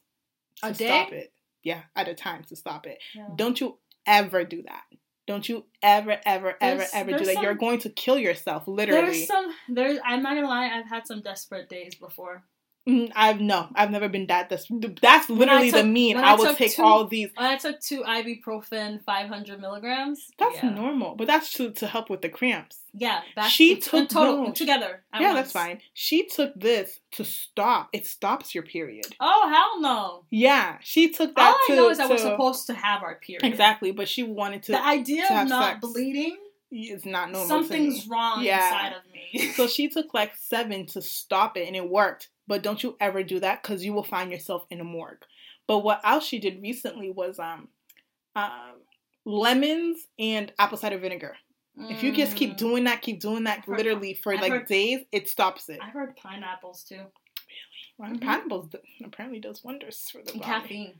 to 0.57 0.68
a 0.68 0.72
day? 0.72 0.86
stop 0.86 1.12
it. 1.12 1.32
Yeah, 1.62 1.82
at 1.95 2.09
a 2.09 2.14
time 2.14 2.43
to 2.49 2.57
stop 2.57 2.88
it. 2.88 2.99
Yeah. 3.14 3.28
Don't 3.36 3.61
you 3.61 3.78
ever 4.07 4.44
do 4.44 4.62
that. 4.62 4.82
Don't 5.26 5.48
you 5.48 5.64
ever, 5.82 6.18
ever, 6.24 6.55
ever, 6.61 6.84
ever 6.92 7.12
do 7.12 7.24
that. 7.24 7.34
Some, 7.34 7.44
You're 7.44 7.55
going 7.55 7.78
to 7.80 7.90
kill 7.90 8.18
yourself, 8.18 8.66
literally. 8.66 9.03
There's 9.03 9.26
some. 9.26 9.55
There's. 9.68 9.98
I'm 10.05 10.22
not 10.22 10.34
gonna 10.34 10.48
lie. 10.48 10.66
I've 10.66 10.88
had 10.88 11.07
some 11.07 11.22
desperate 11.22 11.68
days 11.68 11.94
before. 11.94 12.42
Mm, 12.89 13.12
I've 13.14 13.41
no, 13.41 13.68
I've 13.76 13.93
never 13.93 14.09
been 14.09 14.26
that. 14.26 14.49
That's 14.49 14.66
that's 15.01 15.30
literally 15.30 15.70
took, 15.70 15.83
the 15.83 15.87
mean. 15.87 16.16
I, 16.16 16.33
I 16.33 16.35
will 16.35 16.53
take 16.53 16.74
two, 16.74 16.83
all 16.83 17.07
these. 17.07 17.28
When 17.37 17.47
I 17.47 17.57
took 17.57 17.80
two 17.80 18.03
ibuprofen, 18.03 19.05
five 19.05 19.28
hundred 19.28 19.61
milligrams. 19.61 20.28
That's 20.37 20.57
yeah. 20.57 20.70
normal, 20.70 21.14
but 21.14 21.28
that's 21.28 21.53
to 21.55 21.70
to 21.70 21.87
help 21.87 22.11
with 22.11 22.22
the 22.22 22.28
cramps. 22.28 22.80
Yeah, 22.93 23.20
she 23.49 23.76
took 23.76 24.09
total 24.09 24.47
no, 24.47 24.53
together. 24.53 25.05
Yeah, 25.14 25.33
once. 25.33 25.37
that's 25.37 25.53
fine. 25.53 25.80
She 25.95 26.26
took 26.26 26.55
this 26.57 26.99
to 27.12 27.24
stop. 27.24 27.89
It 27.93 28.05
stops 28.05 28.53
your 28.53 28.64
period. 28.64 29.07
Oh 29.20 29.49
hell 29.49 29.80
no! 29.80 30.24
Yeah, 30.30 30.78
she 30.83 31.12
took 31.12 31.37
that. 31.37 31.55
All 31.55 31.59
to, 31.68 31.72
I 31.72 31.76
know 31.76 31.91
is 31.91 31.99
that 31.99 32.11
we're 32.11 32.18
supposed 32.18 32.66
to 32.66 32.74
have 32.74 33.05
our 33.05 33.14
period. 33.14 33.45
Exactly, 33.45 33.93
but 33.93 34.09
she 34.09 34.24
wanted 34.24 34.64
to. 34.64 34.72
The 34.72 34.85
idea 34.85 35.26
of 35.26 35.49
not 35.49 35.74
sex. 35.74 35.78
bleeding 35.80 36.37
is 36.72 37.07
not 37.07 37.30
normal. 37.30 37.49
Something's 37.49 38.09
wrong 38.09 38.43
yeah. 38.43 38.66
inside 38.66 38.97
of 38.97 39.12
me. 39.12 39.53
so 39.53 39.66
she 39.68 39.89
took 39.89 40.12
like 40.14 40.35
seven 40.37 40.87
to 40.87 41.03
stop 41.03 41.57
it, 41.57 41.66
and 41.66 41.76
it 41.76 41.89
worked. 41.89 42.28
But 42.47 42.62
don't 42.62 42.82
you 42.82 42.97
ever 43.01 43.22
do 43.22 43.40
that 43.40 43.62
because 43.62 43.84
you 43.84 43.93
will 43.93 44.03
find 44.03 44.30
yourself 44.30 44.66
in 44.70 44.80
a 44.80 44.84
morgue. 44.84 45.24
But 45.66 45.78
what 45.78 46.01
else 46.05 46.24
she 46.24 46.38
did 46.38 46.61
recently 46.61 47.11
was 47.11 47.38
um, 47.38 47.68
um 48.34 48.74
lemons 49.24 50.07
and 50.18 50.53
apple 50.59 50.78
cider 50.78 50.99
vinegar. 50.99 51.36
Mm. 51.78 51.90
If 51.90 52.03
you 52.03 52.12
just 52.12 52.36
keep 52.36 52.53
mm. 52.53 52.57
doing 52.57 52.84
that, 52.84 53.03
keep 53.03 53.20
doing 53.20 53.45
that, 53.45 53.61
I've 53.61 53.68
literally 53.68 54.12
heard, 54.12 54.22
for 54.22 54.34
I've 54.34 54.40
like 54.40 54.53
heard, 54.53 54.66
days, 54.66 55.01
it 55.11 55.28
stops 55.28 55.68
it. 55.68 55.78
I've 55.82 55.93
heard 55.93 56.16
pineapples 56.16 56.84
too. 56.84 56.97
Really? 56.97 57.09
Well, 57.99 58.11
mm-hmm. 58.11 58.28
Pineapples 58.28 58.74
apparently 59.05 59.40
does 59.40 59.62
wonders 59.62 60.09
for 60.11 60.18
the 60.18 60.32
body. 60.32 60.40
Caffeine. 60.40 60.95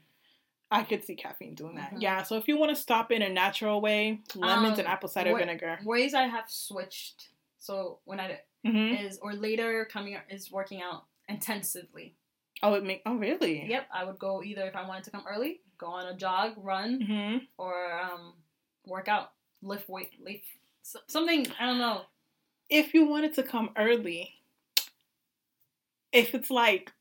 I 0.71 0.85
could 0.85 1.05
see 1.05 1.17
caffeine 1.17 1.55
doing 1.55 1.75
that. 1.75 1.91
Mm-hmm. 1.91 2.01
Yeah. 2.01 2.23
So 2.23 2.37
if 2.37 2.49
you 2.49 2.57
want 2.57 2.75
to 2.75 2.81
stop 2.81 3.13
in 3.13 3.21
a 3.21 3.29
natural 3.29 3.83
way, 3.83 4.21
lemons 4.35 4.75
um, 4.75 4.79
and 4.81 4.89
apple 4.89 5.09
cider 5.09 5.37
vinegar. 5.37 5.79
Ways 5.85 6.15
I 6.15 6.23
have 6.23 6.49
switched. 6.49 7.29
So 7.59 7.99
when 8.05 8.21
I 8.21 8.41
mm-hmm. 8.67 9.05
is 9.05 9.19
or 9.19 9.35
later 9.35 9.87
coming 9.91 10.17
is 10.31 10.51
working 10.51 10.81
out 10.81 11.05
intensively. 11.29 12.17
Oh, 12.63 12.75
it 12.75 12.85
make 12.85 13.03
oh 13.07 13.17
really? 13.17 13.67
Yep, 13.69 13.89
I 13.93 14.05
would 14.05 14.19
go 14.19 14.43
either 14.43 14.63
if 14.63 14.77
I 14.77 14.87
wanted 14.87 15.05
to 15.05 15.11
come 15.11 15.25
early, 15.29 15.61
go 15.79 15.87
on 15.89 16.07
a 16.07 16.17
jog, 16.17 16.53
run, 16.57 17.01
mm-hmm. 17.01 17.37
or 17.59 18.01
um, 18.01 18.35
work 18.87 19.09
out, 19.09 19.33
lift 19.63 19.89
weight, 19.89 20.13
lift 20.23 20.45
something. 21.09 21.47
I 21.59 21.67
don't 21.67 21.79
know. 21.79 22.03
If 22.71 22.95
you 22.95 23.07
wanted 23.07 23.35
to 23.35 23.43
come 23.43 23.71
early, 23.77 24.35
if 26.13 26.35
it's 26.35 26.51
like 26.51 26.93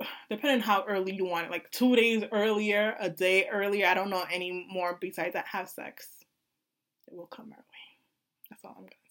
depending 0.30 0.60
how 0.60 0.84
early 0.88 1.14
you 1.14 1.26
want 1.26 1.46
it, 1.46 1.50
like 1.50 1.70
two 1.70 1.94
days 1.96 2.24
earlier, 2.32 2.96
a 2.98 3.08
day 3.08 3.48
earlier, 3.48 3.86
I 3.86 3.94
don't 3.94 4.10
know 4.10 4.24
any 4.32 4.66
more 4.70 4.98
besides 5.00 5.34
that 5.34 5.46
have 5.46 5.68
sex, 5.68 6.08
it 7.06 7.14
will 7.14 7.26
come 7.26 7.52
our 7.52 7.58
way. 7.58 7.64
That's 8.50 8.64
all 8.64 8.74
I'm 8.76 8.82
gonna 8.82 9.03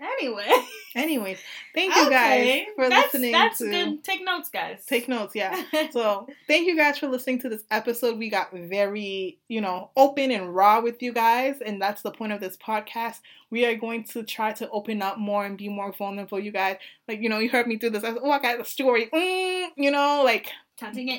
Anyway. 0.00 0.48
Anyway, 0.96 1.36
thank 1.72 1.94
you 1.94 2.10
guys 2.10 2.64
for 2.74 2.88
that's, 2.88 3.14
listening. 3.14 3.30
That's 3.30 3.58
to, 3.58 3.70
good. 3.70 4.02
Take 4.02 4.24
notes, 4.24 4.48
guys. 4.48 4.84
Take 4.86 5.08
notes, 5.08 5.36
yeah. 5.36 5.62
so 5.92 6.26
thank 6.48 6.66
you 6.66 6.76
guys 6.76 6.98
for 6.98 7.06
listening 7.06 7.38
to 7.40 7.48
this 7.48 7.62
episode. 7.70 8.18
We 8.18 8.28
got 8.28 8.52
very, 8.52 9.38
you 9.46 9.60
know, 9.60 9.90
open 9.96 10.32
and 10.32 10.52
raw 10.52 10.80
with 10.80 11.00
you 11.00 11.12
guys, 11.12 11.60
and 11.64 11.80
that's 11.80 12.02
the 12.02 12.10
point 12.10 12.32
of 12.32 12.40
this 12.40 12.56
podcast. 12.56 13.20
We 13.50 13.66
are 13.66 13.76
going 13.76 14.02
to 14.04 14.24
try 14.24 14.52
to 14.54 14.68
open 14.70 15.00
up 15.00 15.16
more 15.18 15.44
and 15.44 15.56
be 15.56 15.68
more 15.68 15.92
vulnerable, 15.92 16.40
you 16.40 16.50
guys. 16.50 16.78
Like, 17.06 17.20
you 17.20 17.28
know, 17.28 17.38
you 17.38 17.48
heard 17.48 17.68
me 17.68 17.76
do 17.76 17.88
this. 17.88 18.02
I 18.02 18.10
was, 18.10 18.22
oh, 18.24 18.30
I 18.30 18.40
got 18.40 18.60
a 18.60 18.64
story. 18.64 19.10
Mm, 19.12 19.68
you 19.76 19.92
know, 19.92 20.22
like 20.24 20.50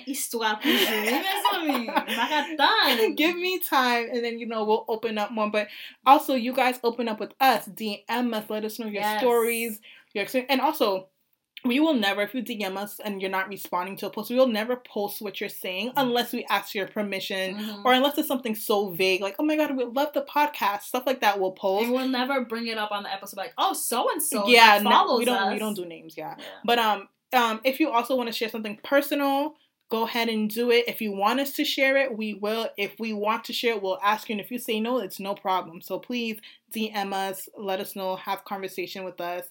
histoire 0.05 0.59
Give 3.15 3.35
me 3.35 3.59
time, 3.59 4.09
and 4.11 4.23
then 4.23 4.39
you 4.39 4.45
know 4.45 4.65
we'll 4.65 4.85
open 4.87 5.17
up 5.17 5.31
more. 5.31 5.49
But 5.49 5.67
also, 6.05 6.35
you 6.35 6.53
guys 6.53 6.79
open 6.83 7.07
up 7.07 7.19
with 7.19 7.33
us. 7.39 7.67
DM 7.67 8.33
us. 8.33 8.49
Let 8.49 8.65
us 8.65 8.79
know 8.79 8.87
your 8.87 9.01
yes. 9.01 9.21
stories, 9.21 9.79
your 10.13 10.23
experience, 10.23 10.51
and 10.51 10.61
also. 10.61 11.07
We 11.63 11.79
will 11.79 11.93
never, 11.93 12.23
if 12.23 12.33
you 12.33 12.41
DM 12.41 12.75
us 12.75 12.99
and 12.99 13.21
you're 13.21 13.29
not 13.29 13.47
responding 13.47 13.95
to 13.97 14.07
a 14.07 14.09
post, 14.09 14.31
we 14.31 14.35
will 14.35 14.47
never 14.47 14.77
post 14.77 15.21
what 15.21 15.39
you're 15.39 15.47
saying 15.47 15.91
unless 15.95 16.33
we 16.33 16.43
ask 16.49 16.73
your 16.73 16.87
permission 16.87 17.55
mm-hmm. 17.55 17.85
or 17.85 17.93
unless 17.93 18.17
it's 18.17 18.27
something 18.27 18.55
so 18.55 18.89
vague, 18.89 19.21
like, 19.21 19.35
oh 19.37 19.43
my 19.43 19.55
god, 19.55 19.77
we 19.77 19.83
love 19.83 20.11
the 20.15 20.23
podcast, 20.23 20.81
stuff 20.81 21.03
like 21.05 21.21
that. 21.21 21.39
We'll 21.39 21.51
post. 21.51 21.83
And 21.83 21.93
we'll 21.93 22.07
never 22.07 22.43
bring 22.45 22.65
it 22.65 22.79
up 22.79 22.91
on 22.91 23.03
the 23.03 23.13
episode, 23.13 23.37
like, 23.37 23.53
oh, 23.59 23.73
so 23.73 24.11
and 24.11 24.23
so. 24.23 24.47
Yeah, 24.47 24.79
no, 24.81 25.17
we 25.19 25.25
don't. 25.25 25.37
Us. 25.37 25.53
We 25.53 25.59
don't 25.59 25.75
do 25.75 25.85
names. 25.85 26.15
Yeah, 26.17 26.33
yeah. 26.35 26.45
but 26.65 26.79
um, 26.79 27.07
um, 27.33 27.61
if 27.63 27.79
you 27.79 27.89
also 27.89 28.15
want 28.15 28.27
to 28.27 28.33
share 28.33 28.49
something 28.49 28.79
personal, 28.83 29.55
go 29.89 30.03
ahead 30.03 30.29
and 30.29 30.49
do 30.49 30.71
it. 30.71 30.85
If 30.87 31.01
you 31.01 31.11
want 31.11 31.39
us 31.39 31.51
to 31.53 31.65
share 31.65 31.97
it, 31.97 32.17
we 32.17 32.33
will. 32.33 32.69
If 32.77 32.95
we 32.99 33.13
want 33.13 33.43
to 33.45 33.53
share 33.53 33.75
it, 33.75 33.81
we'll 33.81 33.99
ask 34.03 34.29
you. 34.29 34.33
And 34.33 34.41
if 34.41 34.51
you 34.51 34.59
say 34.59 34.79
no, 34.79 34.99
it's 34.99 35.19
no 35.19 35.35
problem. 35.35 35.81
So 35.81 35.99
please 35.99 36.39
DM 36.73 37.13
us, 37.13 37.49
let 37.57 37.79
us 37.79 37.95
know, 37.95 38.15
have 38.15 38.45
conversation 38.45 39.03
with 39.03 39.19
us. 39.21 39.45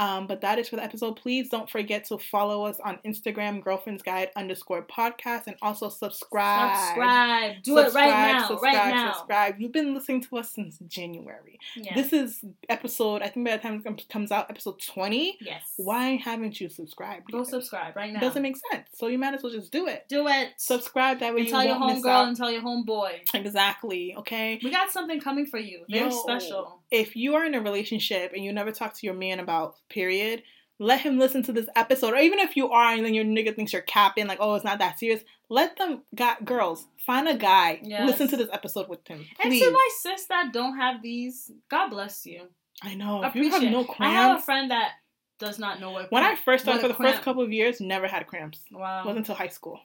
Um, 0.00 0.26
but 0.26 0.40
that 0.40 0.58
is 0.58 0.66
for 0.70 0.76
the 0.76 0.82
episode. 0.82 1.16
Please 1.16 1.50
don't 1.50 1.68
forget 1.68 2.06
to 2.06 2.16
follow 2.16 2.64
us 2.64 2.80
on 2.82 2.98
Instagram, 3.04 3.62
Girlfriend's 3.62 4.02
Guide 4.02 4.30
underscore 4.34 4.82
podcast, 4.82 5.46
and 5.46 5.56
also 5.60 5.90
subscribe. 5.90 6.74
Subscribe. 6.74 7.62
Do 7.62 7.76
subscribe, 7.76 8.06
it 8.06 8.10
right 8.10 8.32
now. 8.32 8.48
Subscribe, 8.48 8.74
right 8.74 8.94
now. 8.94 9.12
Subscribe. 9.12 9.54
You've 9.58 9.72
been 9.72 9.92
listening 9.92 10.22
to 10.22 10.38
us 10.38 10.54
since 10.54 10.78
January. 10.88 11.58
This 11.94 12.14
is 12.14 12.42
episode. 12.70 13.20
I 13.20 13.28
think 13.28 13.44
by 13.44 13.58
the 13.58 13.62
time 13.62 13.82
it 13.84 14.08
comes 14.08 14.32
out, 14.32 14.48
episode 14.48 14.80
twenty. 14.80 15.36
Yes. 15.38 15.62
Why 15.76 16.16
haven't 16.16 16.58
you 16.62 16.70
subscribed? 16.70 17.30
Go 17.30 17.44
subscribe 17.44 17.94
right 17.94 18.10
now. 18.10 18.20
It 18.20 18.22
Doesn't 18.22 18.42
make 18.42 18.56
sense. 18.72 18.86
So 18.94 19.08
you 19.08 19.18
might 19.18 19.34
as 19.34 19.42
well 19.42 19.52
just 19.52 19.70
do 19.70 19.86
it. 19.86 20.06
Do 20.08 20.28
it. 20.28 20.48
Subscribe. 20.56 21.20
That 21.20 21.34
way 21.34 21.40
and 21.40 21.48
you 21.48 21.52
tell 21.52 21.64
your 21.64 21.76
homegirl 21.76 22.28
and 22.28 22.36
tell 22.38 22.50
your 22.50 22.62
homeboy. 22.62 23.34
Exactly. 23.34 24.14
Okay. 24.16 24.58
We 24.64 24.70
got 24.70 24.90
something 24.90 25.20
coming 25.20 25.44
for 25.44 25.58
you. 25.58 25.84
Very 25.90 26.08
Yo, 26.08 26.22
special. 26.22 26.80
If 26.90 27.16
you 27.16 27.34
are 27.34 27.44
in 27.44 27.54
a 27.54 27.60
relationship 27.60 28.32
and 28.34 28.42
you 28.42 28.50
never 28.50 28.72
talk 28.72 28.94
to 28.94 29.06
your 29.06 29.14
man 29.14 29.40
about 29.40 29.76
period, 29.90 30.42
let 30.78 31.00
him 31.00 31.18
listen 31.18 31.42
to 31.42 31.52
this 31.52 31.68
episode. 31.76 32.14
Or 32.14 32.18
even 32.18 32.38
if 32.38 32.56
you 32.56 32.70
are 32.70 32.94
and 32.94 33.04
then 33.04 33.12
your 33.12 33.24
nigga 33.24 33.54
thinks 33.54 33.72
you're 33.72 33.82
capping, 33.82 34.26
like, 34.26 34.38
oh, 34.40 34.54
it's 34.54 34.64
not 34.64 34.78
that 34.78 34.98
serious, 34.98 35.22
let 35.50 35.76
them, 35.76 36.02
got 36.14 36.44
girls, 36.44 36.86
find 37.04 37.28
a 37.28 37.36
guy, 37.36 37.80
yes. 37.82 38.06
listen 38.06 38.28
to 38.28 38.36
this 38.36 38.48
episode 38.52 38.88
with 38.88 39.06
him. 39.06 39.26
Please. 39.40 39.62
And 39.62 39.70
to 39.70 39.72
my 39.72 39.88
sis 39.98 40.26
that 40.26 40.52
don't 40.52 40.76
have 40.76 41.02
these, 41.02 41.50
God 41.68 41.88
bless 41.88 42.24
you. 42.24 42.48
I 42.82 42.94
know. 42.94 43.22
If 43.24 43.34
you 43.34 43.50
have 43.50 43.62
no 43.62 43.84
cramps. 43.84 44.00
I 44.00 44.10
have 44.10 44.38
a 44.38 44.42
friend 44.42 44.70
that 44.70 44.92
does 45.38 45.58
not 45.58 45.80
know 45.80 45.90
what 45.90 46.10
When 46.10 46.22
I 46.22 46.36
first 46.36 46.64
started 46.64 46.80
for 46.80 46.88
the 46.88 46.94
cramp. 46.94 47.14
first 47.14 47.24
couple 47.24 47.42
of 47.42 47.52
years, 47.52 47.80
never 47.80 48.06
had 48.06 48.26
cramps. 48.26 48.60
Wow. 48.70 49.00
It 49.00 49.06
wasn't 49.06 49.18
until 49.18 49.34
high 49.34 49.48
school. 49.48 49.80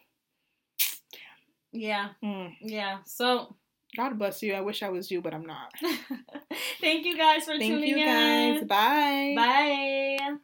Yeah. 1.72 2.10
Mm. 2.24 2.54
Yeah. 2.62 3.00
So 3.06 3.56
God 3.96 4.18
bless 4.18 4.42
you. 4.44 4.54
I 4.54 4.62
wish 4.62 4.84
I 4.84 4.90
was 4.90 5.10
you, 5.12 5.22
but 5.22 5.34
I'm 5.34 5.46
not. 5.46 5.74
Thank 6.82 7.06
you 7.06 7.18
guys 7.18 7.46
for 7.46 7.58
Thank 7.58 7.64
tuning 7.74 7.98
you 7.98 8.06
guys. 8.06 8.62
in. 8.62 8.68
Bye. 8.68 9.34
Bye. 9.36 10.36